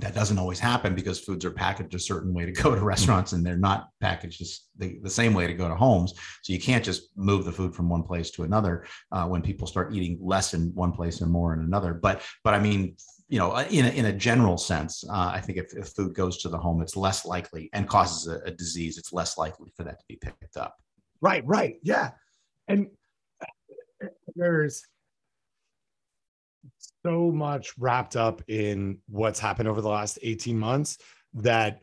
that 0.00 0.14
doesn't 0.14 0.38
always 0.38 0.58
happen 0.58 0.94
because 0.94 1.20
foods 1.20 1.44
are 1.44 1.50
packaged 1.50 1.94
a 1.94 1.98
certain 1.98 2.32
way 2.32 2.46
to 2.46 2.52
go 2.52 2.74
to 2.74 2.80
restaurants 2.84 3.32
and 3.32 3.44
they're 3.44 3.56
not 3.56 3.88
packaged 4.00 4.42
the, 4.76 4.98
the 5.02 5.10
same 5.10 5.34
way 5.34 5.46
to 5.46 5.54
go 5.54 5.68
to 5.68 5.74
homes. 5.74 6.14
So 6.42 6.52
you 6.52 6.60
can't 6.60 6.84
just 6.84 7.16
move 7.16 7.44
the 7.44 7.52
food 7.52 7.74
from 7.74 7.88
one 7.88 8.02
place 8.02 8.30
to 8.32 8.44
another 8.44 8.86
uh, 9.12 9.26
when 9.26 9.42
people 9.42 9.66
start 9.66 9.94
eating 9.94 10.18
less 10.20 10.54
in 10.54 10.72
one 10.74 10.92
place 10.92 11.20
and 11.20 11.30
more 11.30 11.52
in 11.54 11.60
another. 11.60 11.94
But 11.94 12.22
but 12.44 12.54
i 12.54 12.60
mean 12.60 12.96
you 13.28 13.38
know 13.38 13.56
in 13.58 13.86
a, 13.86 13.88
in 13.90 14.06
a 14.06 14.12
general 14.12 14.58
sense 14.58 15.04
uh, 15.08 15.30
i 15.32 15.40
think 15.40 15.58
if, 15.58 15.72
if, 15.76 15.88
food 15.88 16.14
goes 16.14 16.38
to 16.38 16.48
the 16.48 16.58
home 16.58 16.82
it's 16.82 16.96
less 16.96 17.24
likely 17.24 17.70
and 17.72 17.88
causes 17.88 18.26
a, 18.26 18.40
a 18.46 18.50
disease 18.50 18.98
it's 18.98 19.12
less 19.12 19.38
likely 19.38 19.72
for 19.76 19.84
that 19.84 19.98
to 19.98 20.04
be 20.08 20.16
picked 20.16 20.56
up. 20.56 20.76
Right 21.20 21.44
right. 21.46 21.76
Yeah. 21.82 22.10
And 22.68 22.88
there's 24.34 24.82
so 27.04 27.30
much 27.30 27.72
wrapped 27.78 28.16
up 28.16 28.42
in 28.48 28.98
what's 29.08 29.40
happened 29.40 29.68
over 29.68 29.80
the 29.80 29.88
last 29.88 30.18
18 30.22 30.58
months 30.58 30.98
that 31.34 31.80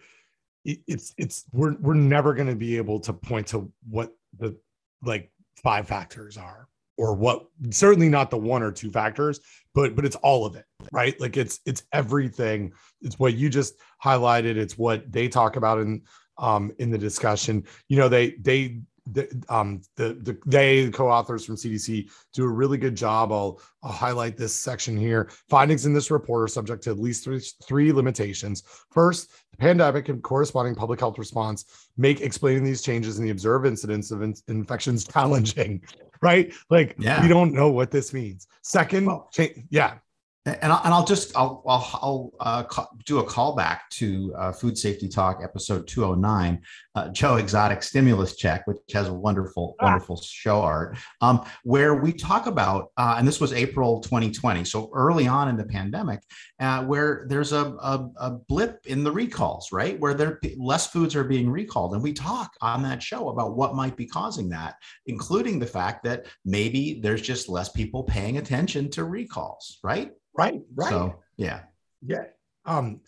it's 0.65 1.13
it's 1.17 1.45
we're 1.53 1.75
we're 1.79 1.93
never 1.93 2.33
going 2.33 2.47
to 2.47 2.55
be 2.55 2.75
able 2.75 2.99
to 2.99 3.13
point 3.13 3.47
to 3.47 3.71
what 3.89 4.13
the 4.37 4.57
like 5.03 5.31
five 5.55 5.87
factors 5.87 6.37
are 6.37 6.67
or 6.97 7.15
what 7.15 7.45
certainly 7.69 8.09
not 8.09 8.29
the 8.29 8.37
one 8.37 8.61
or 8.61 8.71
two 8.71 8.91
factors 8.91 9.39
but 9.73 9.95
but 9.95 10.03
it's 10.03 10.17
all 10.17 10.45
of 10.45 10.55
it 10.57 10.65
right? 10.91 11.19
Like 11.19 11.37
it's 11.37 11.59
it's 11.65 11.83
everything. 11.93 12.73
It's 13.01 13.19
what 13.19 13.35
you 13.35 13.49
just 13.49 13.75
highlighted. 14.03 14.55
It's 14.55 14.77
what 14.77 15.11
they 15.11 15.27
talk 15.27 15.55
about 15.55 15.79
in 15.79 16.03
um 16.37 16.71
in 16.79 16.91
the 16.91 16.97
discussion. 16.97 17.65
You 17.87 17.97
know 17.97 18.09
they 18.09 18.31
they 18.41 18.81
the, 19.11 19.45
um, 19.49 19.81
the, 19.95 20.13
the 20.21 20.37
they 20.45 20.85
the 20.85 20.91
co-authors 20.91 21.45
from 21.45 21.55
CDC 21.55 22.09
do 22.33 22.43
a 22.43 22.49
really 22.49 22.77
good 22.77 22.95
job. 22.95 23.31
I'll, 23.31 23.61
I'll 23.83 23.91
highlight 23.91 24.37
this 24.37 24.53
section 24.53 24.97
here. 24.97 25.29
Findings 25.49 25.85
in 25.85 25.93
this 25.93 26.11
report 26.11 26.43
are 26.43 26.47
subject 26.47 26.83
to 26.83 26.91
at 26.91 26.99
least 26.99 27.23
three, 27.23 27.41
three 27.63 27.91
limitations. 27.91 28.63
First, 28.91 29.31
the 29.51 29.57
pandemic 29.57 30.09
and 30.09 30.21
corresponding 30.21 30.75
public 30.75 30.99
health 30.99 31.17
response 31.17 31.89
make 31.97 32.21
explaining 32.21 32.63
these 32.63 32.81
changes 32.81 33.19
in 33.19 33.25
the 33.25 33.31
observed 33.31 33.65
incidence 33.65 34.11
of 34.11 34.21
in- 34.21 34.35
infections 34.47 35.07
challenging. 35.11 35.81
Right? 36.21 36.53
Like 36.69 36.95
yeah. 36.97 37.21
we 37.21 37.27
don't 37.27 37.53
know 37.53 37.69
what 37.69 37.91
this 37.91 38.13
means. 38.13 38.47
Second, 38.63 39.05
well, 39.05 39.29
cha- 39.31 39.53
yeah, 39.69 39.99
and 40.47 40.71
I'll, 40.71 40.81
and 40.83 40.93
I'll 40.93 41.05
just 41.05 41.35
I'll 41.35 41.61
I'll, 41.67 42.31
I'll 42.39 42.63
uh, 42.63 42.85
do 43.05 43.19
a 43.19 43.23
callback 43.23 43.79
to 43.91 44.33
uh, 44.37 44.51
Food 44.51 44.77
Safety 44.77 45.07
Talk 45.07 45.41
episode 45.43 45.87
209, 45.87 46.61
uh, 46.97 47.09
Joe 47.09 47.35
Exotic 47.35 47.83
Stimulus 47.83 48.35
Check, 48.35 48.65
which 48.65 48.77
has 48.93 49.07
a 49.07 49.13
wonderful 49.13 49.75
ah. 49.79 49.85
wonderful 49.85 50.19
show 50.21 50.61
art, 50.61 50.97
um, 51.21 51.45
where 51.63 51.95
we 51.95 52.11
talk 52.11 52.47
about 52.47 52.91
uh, 52.97 53.15
and 53.17 53.27
this 53.27 53.39
was 53.39 53.53
April 53.53 53.99
2020, 54.01 54.63
so 54.63 54.89
early 54.93 55.27
on 55.27 55.47
in 55.47 55.57
the 55.57 55.65
pandemic, 55.65 56.21
uh, 56.59 56.83
where 56.83 57.27
there's 57.29 57.51
a, 57.51 57.75
a, 57.81 58.09
a 58.17 58.31
blip 58.31 58.79
in 58.87 59.03
the 59.03 59.11
recalls, 59.11 59.71
right, 59.71 59.99
where 59.99 60.15
there 60.15 60.39
less 60.57 60.87
foods 60.87 61.15
are 61.15 61.23
being 61.23 61.49
recalled, 61.49 61.93
and 61.93 62.01
we 62.01 62.13
talk 62.13 62.51
on 62.61 62.81
that 62.81 63.03
show 63.03 63.29
about 63.29 63.55
what 63.55 63.75
might 63.75 63.95
be 63.95 64.07
causing 64.07 64.49
that, 64.49 64.75
including 65.05 65.59
the 65.59 65.67
fact 65.67 66.03
that 66.03 66.25
maybe 66.45 66.99
there's 67.01 67.21
just 67.21 67.47
less 67.47 67.69
people 67.69 68.03
paying 68.03 68.37
attention 68.37 68.89
to 68.89 69.03
recalls, 69.03 69.77
right? 69.83 70.13
Right, 70.35 70.61
right. 70.75 70.89
So, 70.89 71.19
yeah. 71.35 71.61
Yeah. 72.03 72.25
Um, 72.65 73.01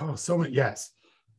oh, 0.00 0.14
so 0.14 0.38
many, 0.38 0.54
yes. 0.54 0.91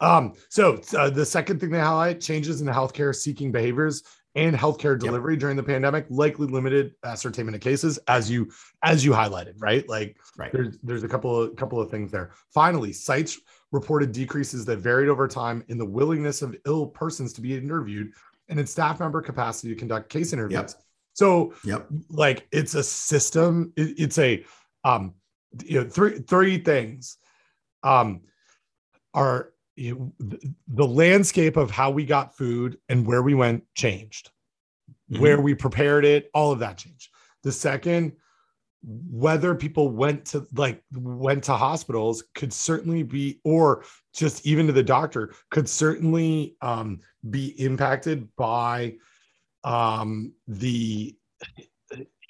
Um, 0.04 0.34
so 0.50 0.82
uh, 0.98 1.10
the 1.10 1.26
second 1.26 1.60
thing 1.60 1.70
they 1.70 1.80
highlight 1.80 2.20
changes 2.22 2.62
in 2.62 2.68
healthcare 2.68 3.16
seeking 3.16 3.52
behaviors 3.52 4.04
and 4.36 4.56
healthcare 4.56 5.00
delivery 5.00 5.34
yep. 5.36 5.42
during 5.42 5.56
the 5.56 5.64
pandemic 5.64 6.06
likely 6.10 6.48
limited 6.48 6.94
ascertainment 7.06 7.56
of 7.56 7.62
cases 7.62 8.00
as 8.08 8.32
you 8.32 8.52
as 8.82 9.06
you 9.06 9.12
highlighted 9.12 9.54
right 9.60 9.88
like 9.88 10.18
right. 10.40 10.52
there's 10.52 10.80
there's 10.80 11.04
a 11.04 11.08
couple 11.08 11.40
of 11.40 11.56
couple 11.56 11.80
of 11.80 11.92
things 11.92 12.12
there 12.12 12.32
finally 12.52 12.92
sites 12.92 13.40
reported 13.72 14.12
decreases 14.12 14.66
that 14.66 14.78
varied 14.78 15.08
over 15.08 15.28
time 15.28 15.64
in 15.68 15.78
the 15.78 15.86
willingness 15.86 16.42
of 16.42 16.56
ill 16.66 16.88
persons 16.88 17.32
to 17.32 17.42
be 17.42 17.56
interviewed 17.56 18.12
and 18.50 18.60
in 18.60 18.66
staff 18.66 19.00
member 19.00 19.22
capacity 19.22 19.72
to 19.72 19.80
conduct 19.80 20.10
case 20.10 20.34
interviews 20.34 20.58
yep. 20.58 20.72
so 21.14 21.54
yep. 21.64 21.88
like 22.10 22.48
it's 22.52 22.74
a 22.74 22.84
system 22.84 23.72
it, 23.76 23.94
it's 24.00 24.18
a 24.18 24.44
um, 24.84 25.14
you 25.66 25.82
know, 25.82 25.90
three 25.90 26.20
three 26.20 26.58
things 26.58 27.18
um, 27.84 28.22
are 29.14 29.53
know, 29.78 30.14
the 30.68 30.88
landscape 30.88 31.58
of 31.58 31.72
how 31.72 31.92
we 31.92 32.06
got 32.06 32.36
food 32.38 32.78
and 32.90 33.06
where 33.06 33.24
we 33.24 33.34
went 33.34 33.64
changed, 33.76 34.30
mm-hmm. 35.12 35.22
where 35.22 35.42
we 35.42 35.56
prepared 35.56 36.06
it, 36.06 36.30
all 36.34 36.52
of 36.52 36.60
that 36.60 36.78
changed. 36.78 37.10
The 37.44 37.52
second, 37.52 38.14
whether 38.84 39.56
people 39.56 39.90
went 39.90 40.26
to 40.26 40.46
like 40.56 40.84
went 40.92 41.46
to 41.46 41.54
hospitals 41.54 42.24
could 42.36 42.52
certainly 42.52 43.04
be, 43.04 43.40
or 43.44 43.86
just 44.14 44.46
even 44.46 44.68
to 44.68 44.74
the 44.74 44.84
doctor 44.84 45.34
could 45.52 45.70
certainly 45.70 46.58
um, 46.62 47.00
be 47.30 47.48
impacted 47.62 48.28
by 48.36 48.96
um, 49.64 50.34
the 50.48 51.16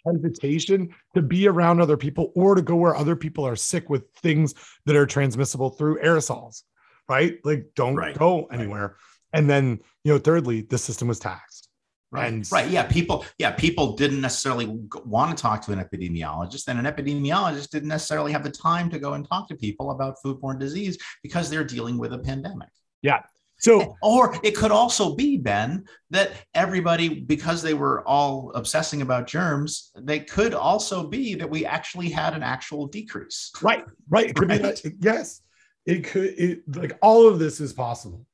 hesitation 0.05 0.93
to 1.15 1.21
be 1.21 1.47
around 1.47 1.81
other 1.81 1.97
people 1.97 2.31
or 2.35 2.55
to 2.55 2.61
go 2.61 2.75
where 2.75 2.95
other 2.95 3.15
people 3.15 3.45
are 3.45 3.55
sick 3.55 3.89
with 3.89 4.09
things 4.17 4.53
that 4.85 4.95
are 4.95 5.05
transmissible 5.05 5.69
through 5.69 5.99
aerosols, 6.01 6.63
right? 7.07 7.37
Like, 7.43 7.71
don't 7.75 7.95
right. 7.95 8.17
go 8.17 8.45
anywhere. 8.45 8.97
And 9.33 9.49
then, 9.49 9.79
you 10.03 10.13
know, 10.13 10.19
thirdly, 10.19 10.61
the 10.61 10.77
system 10.77 11.07
was 11.07 11.19
taxed. 11.19 11.69
Right. 12.11 12.31
And, 12.31 12.51
right. 12.51 12.69
Yeah. 12.69 12.83
People, 12.83 13.25
yeah, 13.39 13.51
people 13.51 13.95
didn't 13.95 14.21
necessarily 14.21 14.67
want 15.03 15.35
to 15.35 15.41
talk 15.41 15.63
to 15.63 15.71
an 15.71 15.79
epidemiologist, 15.79 16.67
and 16.67 16.77
an 16.77 16.85
epidemiologist 16.85 17.69
didn't 17.71 17.89
necessarily 17.89 18.31
have 18.31 18.43
the 18.43 18.51
time 18.51 18.89
to 18.91 18.99
go 18.99 19.13
and 19.13 19.27
talk 19.27 19.47
to 19.49 19.55
people 19.55 19.89
about 19.89 20.17
foodborne 20.23 20.59
disease 20.59 20.97
because 21.23 21.49
they're 21.49 21.63
dealing 21.63 21.97
with 21.97 22.13
a 22.13 22.19
pandemic. 22.19 22.69
Yeah. 23.01 23.21
So, 23.57 23.79
eh, 23.79 23.87
or 24.01 24.37
it 24.43 24.55
could 24.55 24.71
also 24.71 25.15
be, 25.15 25.37
Ben, 25.37 25.85
that 26.09 26.31
everybody, 26.53 27.21
because 27.21 27.61
they 27.61 27.73
were 27.73 28.05
all 28.05 28.51
obsessing 28.55 29.01
about 29.01 29.25
germs, 29.25 29.91
they 29.95 30.19
could 30.19 30.53
also 30.53 31.07
be 31.07 31.33
that 31.35 31.49
we 31.49 31.65
actually 31.65 32.09
had 32.09 32.33
an 32.33 32.43
actual 32.43 32.87
decrease. 32.87 33.51
Right, 33.61 33.85
right. 34.09 34.29
It 34.29 34.35
could 34.35 34.49
right. 34.49 34.61
be 34.61 34.89
that. 34.89 34.95
Yes, 34.99 35.41
it 35.85 36.03
could. 36.05 36.33
It 36.37 36.75
like 36.75 36.97
all 37.01 37.27
of 37.27 37.39
this 37.39 37.59
is 37.59 37.73
possible. 37.73 38.25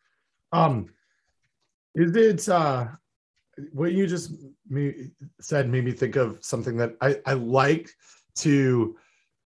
Um, 0.52 0.89
is 1.95 2.16
it 2.16 2.47
uh, 2.50 2.88
what 3.74 3.91
you 3.93 4.08
just 4.08 4.34
me, 4.70 5.12
said 5.41 5.70
made 5.70 5.86
me 5.86 5.91
think 5.91 6.16
of 6.16 6.38
something 6.41 6.78
that 6.78 6.95
I 7.02 7.18
I 7.26 7.34
like 7.34 7.89
to. 8.38 8.95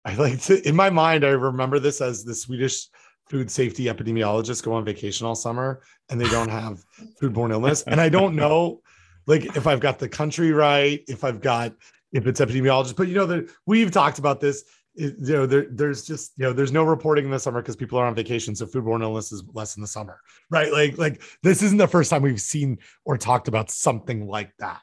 I 0.05 0.15
like 0.15 0.41
to 0.43 0.67
in 0.67 0.77
my 0.77 0.91
mind. 0.91 1.25
I 1.25 1.31
remember 1.31 1.79
this 1.79 2.01
as 2.01 2.25
the 2.25 2.35
Swedish 2.35 2.89
food 3.29 3.51
safety 3.51 3.85
epidemiologists 3.85 4.63
go 4.63 4.73
on 4.73 4.85
vacation 4.85 5.27
all 5.27 5.35
summer 5.35 5.83
and 6.09 6.21
they 6.21 6.29
don't 6.29 6.49
have 6.49 6.83
foodborne 7.23 7.53
illness. 7.53 7.83
And 7.83 8.01
I 8.01 8.09
don't 8.09 8.35
know, 8.35 8.81
like, 9.27 9.45
if 9.57 9.67
I've 9.67 9.81
got 9.81 9.99
the 9.99 10.09
country 10.09 10.53
right, 10.53 11.03
if 11.09 11.25
I've 11.25 11.41
got 11.41 11.75
if 12.13 12.27
it's 12.27 12.41
epidemiologists, 12.41 12.97
but 12.97 13.09
you 13.09 13.15
know 13.15 13.27
that 13.27 13.51
we've 13.67 13.91
talked 13.91 14.19
about 14.19 14.41
this. 14.41 14.65
You 14.99 15.15
know, 15.19 15.47
there, 15.47 15.67
there's 15.71 16.05
just 16.05 16.33
you 16.37 16.45
know, 16.45 16.53
there's 16.53 16.73
no 16.73 16.83
reporting 16.83 17.25
in 17.25 17.31
the 17.31 17.39
summer 17.39 17.63
because 17.63 17.77
people 17.77 17.99
are 17.99 18.07
on 18.07 18.15
vacation, 18.15 18.55
so 18.57 18.67
foodborne 18.67 19.03
illness 19.03 19.31
is 19.31 19.45
less 19.53 19.77
in 19.77 19.81
the 19.81 19.87
summer, 19.87 20.21
right? 20.51 20.73
Like, 20.73 20.99
like 20.99 21.23
this 21.43 21.63
isn't 21.63 21.79
the 21.79 21.87
first 21.87 22.11
time 22.11 22.23
we've 22.23 22.41
seen 22.41 22.79
or 23.05 23.17
talked 23.17 23.49
about 23.49 23.71
something 23.71 24.27
like 24.27 24.53
that. 24.59 24.81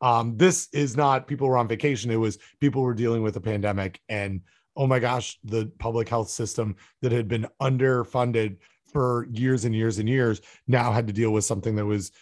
Um, 0.00 0.36
this 0.36 0.68
is 0.72 0.96
not 0.96 1.26
people 1.26 1.48
were 1.48 1.58
on 1.58 1.68
vacation; 1.68 2.10
it 2.10 2.16
was 2.16 2.38
people 2.60 2.82
were 2.82 2.94
dealing 2.94 3.22
with 3.22 3.36
a 3.36 3.40
pandemic 3.40 4.00
and 4.08 4.40
oh 4.76 4.86
my 4.86 4.98
gosh, 4.98 5.38
the 5.44 5.70
public 5.78 6.08
health 6.08 6.28
system 6.28 6.76
that 7.02 7.12
had 7.12 7.28
been 7.28 7.46
underfunded 7.60 8.58
for 8.92 9.26
years 9.30 9.64
and 9.64 9.74
years 9.74 9.98
and 9.98 10.08
years 10.08 10.40
now 10.66 10.92
had 10.92 11.06
to 11.06 11.12
deal 11.12 11.32
with 11.32 11.44
something 11.44 11.74
that 11.76 11.86
was, 11.86 12.12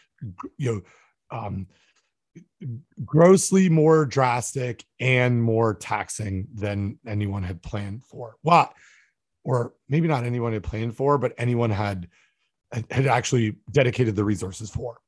you 0.57 0.75
know, 1.31 1.37
um, 1.37 1.67
grossly 3.05 3.69
more 3.69 4.07
drastic 4.07 4.85
and 5.01 5.43
more 5.43 5.75
taxing 5.75 6.49
than 6.55 6.99
anyone 7.07 7.43
had 7.43 7.63
planned 7.63 8.05
for. 8.05 8.37
Well, 8.43 8.73
or 9.45 9.75
maybe 9.89 10.09
not 10.09 10.25
anyone 10.25 10.53
had 10.53 10.63
planned 10.63 10.97
for, 10.97 11.19
but 11.19 11.35
anyone 11.39 11.71
had 11.71 12.09
had 12.91 13.07
actually 13.07 13.57
dedicated 13.71 14.17
the 14.17 14.25
resources 14.25 14.71
for. 14.71 14.99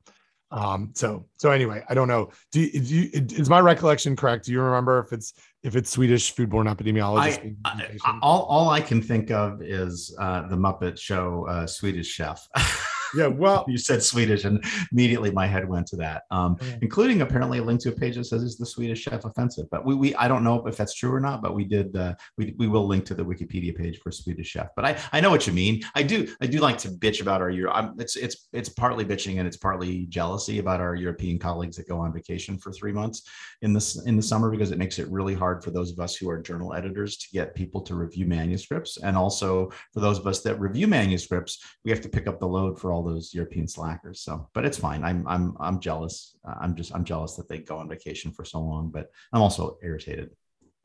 Um, 0.52 0.90
so 0.94 1.26
so 1.36 1.50
anyway, 1.50 1.84
I 1.88 1.94
don't 1.94 2.06
know. 2.06 2.30
Do, 2.52 2.70
do 2.70 2.78
you, 2.78 3.10
is 3.12 3.50
my 3.50 3.58
recollection 3.58 4.14
correct? 4.14 4.46
Do 4.46 4.52
you 4.52 4.60
remember 4.60 5.00
if 5.00 5.12
it's 5.12 5.32
if 5.64 5.74
it's 5.74 5.90
Swedish 5.90 6.34
foodborne 6.34 6.72
epidemiologist? 6.72 7.56
I, 7.64 7.98
I, 8.04 8.18
all 8.22 8.42
all 8.42 8.70
I 8.70 8.80
can 8.80 9.02
think 9.02 9.30
of 9.30 9.60
is 9.62 10.14
uh, 10.20 10.46
the 10.46 10.56
Muppet 10.56 10.98
Show 10.98 11.46
uh, 11.48 11.66
Swedish 11.66 12.06
Chef. 12.06 12.46
Yeah, 13.16 13.28
well, 13.28 13.64
you 13.68 13.78
said 13.78 14.02
Swedish, 14.02 14.44
and 14.44 14.62
immediately 14.92 15.30
my 15.30 15.46
head 15.46 15.68
went 15.68 15.86
to 15.88 15.96
that, 15.96 16.22
um, 16.30 16.56
Yeah. 16.60 16.76
including 16.82 17.22
apparently 17.22 17.58
a 17.58 17.62
link 17.62 17.80
to 17.82 17.90
a 17.90 17.92
page 17.92 18.16
that 18.16 18.24
says 18.24 18.42
is 18.42 18.56
the 18.56 18.66
Swedish 18.66 19.02
chef 19.02 19.24
offensive. 19.24 19.66
But 19.70 19.84
we, 19.84 19.94
we 19.94 20.14
I 20.16 20.28
don't 20.28 20.44
know 20.44 20.66
if 20.66 20.76
that's 20.76 20.94
true 20.94 21.12
or 21.12 21.20
not, 21.20 21.42
but 21.42 21.54
we 21.54 21.64
did 21.64 21.96
uh, 21.96 22.14
we 22.36 22.54
we 22.58 22.68
will 22.68 22.86
link 22.86 23.04
to 23.06 23.14
the 23.14 23.24
Wikipedia 23.24 23.74
page 23.76 23.98
for 24.00 24.10
Swedish 24.10 24.48
chef. 24.48 24.68
But 24.76 24.84
I 24.84 24.98
I 25.12 25.20
know 25.20 25.30
what 25.30 25.46
you 25.46 25.52
mean. 25.52 25.82
I 25.94 26.02
do 26.02 26.28
I 26.40 26.46
do 26.46 26.58
like 26.58 26.78
to 26.78 26.88
bitch 26.88 27.20
about 27.20 27.40
our 27.40 27.50
Euro. 27.50 27.72
I'm, 27.72 27.94
it's 27.98 28.16
it's 28.16 28.48
it's 28.52 28.68
partly 28.68 29.04
bitching 29.04 29.38
and 29.38 29.46
it's 29.46 29.56
partly 29.56 30.06
jealousy 30.06 30.58
about 30.58 30.80
our 30.80 30.94
European 30.94 31.38
colleagues 31.38 31.76
that 31.76 31.88
go 31.88 31.98
on 31.98 32.12
vacation 32.12 32.58
for 32.58 32.72
three 32.72 32.92
months 32.92 33.22
in 33.62 33.72
this 33.72 34.04
in 34.06 34.16
the 34.16 34.22
summer 34.22 34.50
because 34.50 34.70
it 34.70 34.78
makes 34.78 34.98
it 34.98 35.08
really 35.10 35.34
hard 35.34 35.62
for 35.64 35.70
those 35.70 35.90
of 35.92 35.98
us 36.00 36.16
who 36.16 36.28
are 36.28 36.40
journal 36.40 36.74
editors 36.74 37.16
to 37.18 37.26
get 37.32 37.54
people 37.54 37.80
to 37.80 37.94
review 37.94 38.26
manuscripts 38.26 38.98
and 38.98 39.16
also 39.16 39.70
for 39.92 40.00
those 40.00 40.18
of 40.18 40.26
us 40.26 40.42
that 40.42 40.58
review 40.60 40.86
manuscripts 40.86 41.62
we 41.84 41.90
have 41.90 42.00
to 42.00 42.08
pick 42.08 42.26
up 42.26 42.38
the 42.40 42.46
load 42.46 42.78
for 42.78 42.92
all 42.92 43.02
those 43.06 43.32
european 43.34 43.68
slackers. 43.68 44.20
So 44.20 44.48
but 44.54 44.64
it's 44.64 44.78
fine. 44.78 45.04
I'm 45.04 45.26
i'm 45.26 45.56
i'm 45.60 45.80
jealous. 45.80 46.36
Uh, 46.46 46.54
i'm 46.60 46.74
just 46.74 46.94
i'm 46.94 47.04
jealous 47.04 47.34
that 47.36 47.48
they 47.48 47.58
go 47.58 47.78
on 47.78 47.88
vacation 47.88 48.30
for 48.30 48.44
so 48.44 48.60
long 48.60 48.90
but 48.90 49.10
i'm 49.32 49.42
also 49.42 49.78
irritated. 49.82 50.30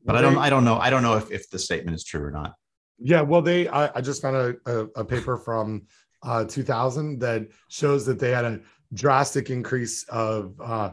But 0.04 0.16
i 0.16 0.20
don't 0.20 0.38
i 0.38 0.50
don't 0.50 0.64
know. 0.64 0.78
I 0.78 0.90
don't 0.90 1.02
know 1.02 1.16
if, 1.16 1.30
if 1.30 1.50
the 1.50 1.58
statement 1.58 1.94
is 1.94 2.04
true 2.04 2.22
or 2.22 2.30
not. 2.30 2.54
Yeah, 2.98 3.22
well, 3.22 3.42
they 3.42 3.68
I, 3.68 3.90
I 3.96 4.00
just 4.00 4.22
found 4.22 4.36
a, 4.36 4.56
a, 4.66 4.86
a 4.96 5.04
paper 5.04 5.36
from 5.36 5.86
uh, 6.22 6.44
2000 6.44 7.18
that 7.18 7.48
shows 7.68 8.06
that 8.06 8.18
they 8.18 8.30
had 8.30 8.44
a 8.44 8.60
drastic 8.94 9.50
increase 9.50 10.04
of 10.04 10.54
uh, 10.60 10.90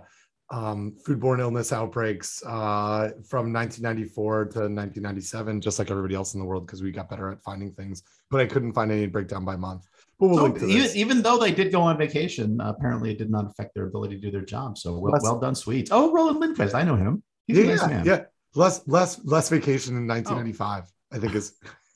um, 0.50 0.96
foodborne 1.06 1.40
illness 1.40 1.72
outbreaks 1.72 2.42
uh, 2.46 3.12
from 3.28 3.54
1994 3.54 4.46
to 4.46 4.60
1997, 4.60 5.62
just 5.62 5.78
like 5.78 5.92
everybody 5.92 6.16
else 6.16 6.34
in 6.34 6.40
the 6.40 6.46
world, 6.46 6.66
because 6.66 6.82
we 6.82 6.92
got 6.92 7.10
better 7.10 7.30
at 7.30 7.44
finding 7.44 7.72
things. 7.74 8.02
But 8.32 8.42
I 8.42 8.48
couldn't 8.48 8.74
find 8.74 8.92
any 8.92 9.06
breakdown 9.06 9.46
by 9.46 9.56
month. 9.56 9.88
But 10.20 10.28
we'll 10.28 10.38
So 10.38 10.44
link 10.44 10.60
to 10.60 10.68
even, 10.68 10.98
even 10.98 11.22
though 11.22 11.38
they 11.38 11.52
did 11.52 11.72
go 11.72 11.82
on 11.82 11.98
vacation, 11.98 12.60
uh, 12.60 12.74
apparently 12.78 13.12
it 13.12 13.18
did 13.18 13.30
not 13.30 13.46
affect 13.46 13.74
their 13.74 13.86
ability 13.88 14.16
to 14.16 14.22
do 14.22 14.32
their 14.32 14.42
job. 14.44 14.78
So 14.78 14.98
well, 15.00 15.14
Less- 15.14 15.24
well 15.24 15.40
done, 15.40 15.56
Swedes. 15.56 15.90
Oh, 15.94 16.12
Roland 16.12 16.42
Lindqvist, 16.42 16.74
I 16.74 16.84
know 16.84 16.96
him. 16.96 17.24
He's 17.48 17.58
yeah, 17.58 17.64
a 17.64 17.68
nice 17.68 17.88
man. 17.88 18.06
yeah, 18.06 18.24
less 18.54 18.86
less 18.88 19.24
less 19.24 19.50
vacation 19.50 19.96
in 19.96 20.08
1995. 20.08 20.92
I 21.12 21.18
think 21.20 21.36
is, 21.36 21.54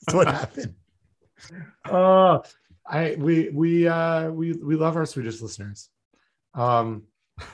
is 0.08 0.14
what 0.14 0.26
happened. 0.40 0.74
Uh, 1.84 2.38
I 2.86 3.14
we 3.18 3.50
we 3.50 3.86
uh 3.86 4.30
we 4.30 4.52
we 4.52 4.74
love 4.76 4.96
our 4.96 5.06
Swedish 5.06 5.40
listeners. 5.40 5.88
Um. 6.54 7.04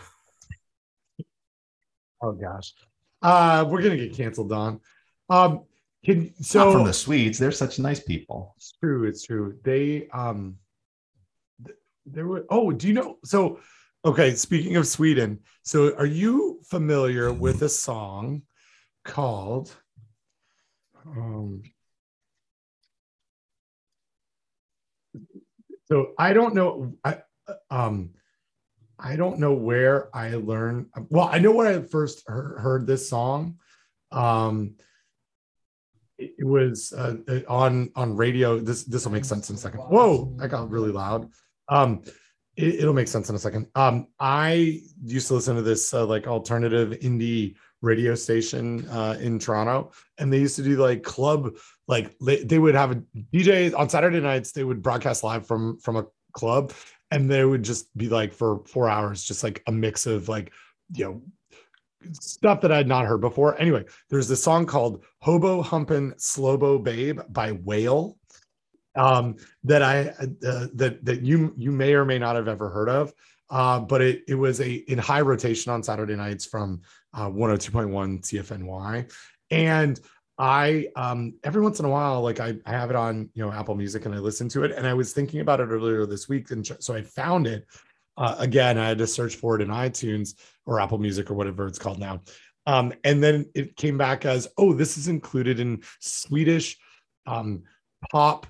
Oh 2.22 2.32
gosh, 2.32 2.74
uh, 3.22 3.64
we're 3.66 3.80
gonna 3.80 3.96
get 3.96 4.12
canceled, 4.14 4.50
Don. 4.50 4.80
Um, 5.30 5.62
can 6.04 6.32
Not 6.38 6.44
so 6.44 6.72
from 6.72 6.84
the 6.84 6.92
Swedes. 6.92 7.38
They're 7.38 7.52
such 7.52 7.78
nice 7.78 8.00
people. 8.00 8.54
it's 8.56 8.72
true. 8.72 9.04
It's 9.04 9.24
true. 9.24 9.58
They 9.62 10.08
um, 10.08 10.56
th- 11.64 11.76
there 12.06 12.26
were. 12.26 12.46
Oh, 12.48 12.72
do 12.72 12.88
you 12.88 12.94
know? 12.94 13.18
So, 13.24 13.60
okay. 14.04 14.34
Speaking 14.34 14.76
of 14.76 14.86
Sweden, 14.86 15.40
so 15.62 15.94
are 15.96 16.06
you 16.06 16.60
familiar 16.64 17.32
with 17.32 17.62
a 17.62 17.68
song 17.68 18.42
called? 19.04 19.74
Um, 21.06 21.62
so 25.86 26.12
I 26.18 26.32
don't 26.32 26.54
know. 26.54 26.94
I 27.04 27.18
um, 27.70 28.10
I 28.98 29.16
don't 29.16 29.38
know 29.38 29.54
where 29.54 30.14
I 30.16 30.34
learned. 30.34 30.86
Well, 31.08 31.28
I 31.30 31.38
know 31.38 31.52
where 31.52 31.78
I 31.78 31.82
first 31.82 32.22
heard, 32.26 32.58
heard 32.58 32.86
this 32.86 33.08
song. 33.08 33.58
Um, 34.12 34.76
it 36.20 36.44
was 36.44 36.92
uh, 36.92 37.16
uh, 37.28 37.40
on 37.48 37.90
on 37.96 38.16
radio. 38.16 38.58
This 38.58 38.84
this 38.84 39.04
will 39.04 39.12
make 39.12 39.24
sense 39.24 39.50
in 39.50 39.56
a 39.56 39.58
second. 39.58 39.80
Whoa, 39.80 40.36
I 40.40 40.46
got 40.46 40.70
really 40.70 40.92
loud. 40.92 41.30
Um, 41.68 42.02
it, 42.56 42.84
will 42.84 42.92
make 42.92 43.08
sense 43.08 43.28
in 43.28 43.34
a 43.34 43.38
second. 43.38 43.66
Um, 43.74 44.08
I 44.18 44.82
used 45.02 45.28
to 45.28 45.34
listen 45.34 45.56
to 45.56 45.62
this 45.62 45.94
uh, 45.94 46.04
like 46.06 46.26
alternative 46.26 46.90
indie 47.00 47.56
radio 47.82 48.14
station 48.14 48.86
uh, 48.88 49.16
in 49.20 49.38
Toronto, 49.38 49.92
and 50.18 50.32
they 50.32 50.38
used 50.38 50.56
to 50.56 50.62
do 50.62 50.76
like 50.76 51.02
club 51.02 51.50
like 51.88 52.16
they, 52.20 52.44
they 52.44 52.58
would 52.58 52.74
have 52.74 52.92
a 52.92 53.02
DJ 53.32 53.76
on 53.76 53.88
Saturday 53.88 54.20
nights. 54.20 54.52
They 54.52 54.64
would 54.64 54.82
broadcast 54.82 55.24
live 55.24 55.46
from 55.46 55.78
from 55.78 55.96
a 55.96 56.06
club, 56.32 56.72
and 57.10 57.30
they 57.30 57.44
would 57.44 57.62
just 57.62 57.96
be 57.96 58.08
like 58.08 58.32
for 58.32 58.62
four 58.66 58.88
hours, 58.88 59.24
just 59.24 59.42
like 59.42 59.62
a 59.66 59.72
mix 59.72 60.06
of 60.06 60.28
like 60.28 60.52
you 60.92 61.04
know 61.04 61.22
stuff 62.12 62.60
that 62.60 62.72
I 62.72 62.78
had 62.78 62.88
not 62.88 63.06
heard 63.06 63.20
before. 63.20 63.58
Anyway, 63.60 63.84
there's 64.08 64.28
this 64.28 64.42
song 64.42 64.66
called 64.66 65.04
Hobo 65.20 65.62
Humpin' 65.62 66.12
Slobo 66.12 66.82
Babe 66.82 67.20
by 67.30 67.52
Whale 67.52 68.16
um, 68.96 69.36
that 69.64 69.82
I 69.82 70.08
uh, 70.46 70.66
that 70.74 70.98
that 71.04 71.22
you 71.22 71.54
you 71.56 71.72
may 71.72 71.94
or 71.94 72.04
may 72.04 72.18
not 72.18 72.36
have 72.36 72.48
ever 72.48 72.68
heard 72.70 72.88
of. 72.88 73.12
Uh, 73.50 73.80
but 73.80 74.00
it 74.00 74.22
it 74.28 74.34
was 74.36 74.60
a 74.60 74.72
in 74.72 74.98
high 74.98 75.20
rotation 75.20 75.72
on 75.72 75.82
Saturday 75.82 76.14
nights 76.14 76.46
from 76.46 76.80
uh, 77.14 77.28
102.1 77.28 78.20
CFNY, 78.22 79.12
and 79.50 80.00
I 80.38 80.86
um, 80.94 81.34
every 81.42 81.60
once 81.60 81.80
in 81.80 81.84
a 81.84 81.88
while 81.88 82.22
like 82.22 82.38
I, 82.38 82.56
I 82.64 82.70
have 82.70 82.90
it 82.90 82.96
on 82.96 83.28
you 83.34 83.44
know 83.44 83.52
Apple 83.52 83.74
Music 83.74 84.06
and 84.06 84.14
I 84.14 84.18
listen 84.18 84.48
to 84.50 84.64
it, 84.64 84.72
and 84.72 84.86
I 84.86 84.94
was 84.94 85.12
thinking 85.12 85.40
about 85.40 85.60
it 85.60 85.64
earlier 85.64 86.06
this 86.06 86.28
week, 86.28 86.50
and 86.50 86.66
so 86.78 86.94
I 86.94 87.02
found 87.02 87.46
it. 87.46 87.66
Uh, 88.20 88.36
again, 88.38 88.76
I 88.76 88.86
had 88.86 88.98
to 88.98 89.06
search 89.06 89.36
for 89.36 89.56
it 89.56 89.62
in 89.62 89.68
iTunes 89.68 90.34
or 90.66 90.78
Apple 90.78 90.98
Music 90.98 91.30
or 91.30 91.34
whatever 91.34 91.66
it's 91.66 91.78
called 91.78 91.98
now. 91.98 92.20
Um, 92.66 92.92
and 93.02 93.22
then 93.22 93.46
it 93.54 93.76
came 93.76 93.96
back 93.96 94.26
as, 94.26 94.46
oh, 94.58 94.74
this 94.74 94.98
is 94.98 95.08
included 95.08 95.58
in 95.58 95.82
Swedish 96.00 96.76
um, 97.26 97.62
pop 98.12 98.46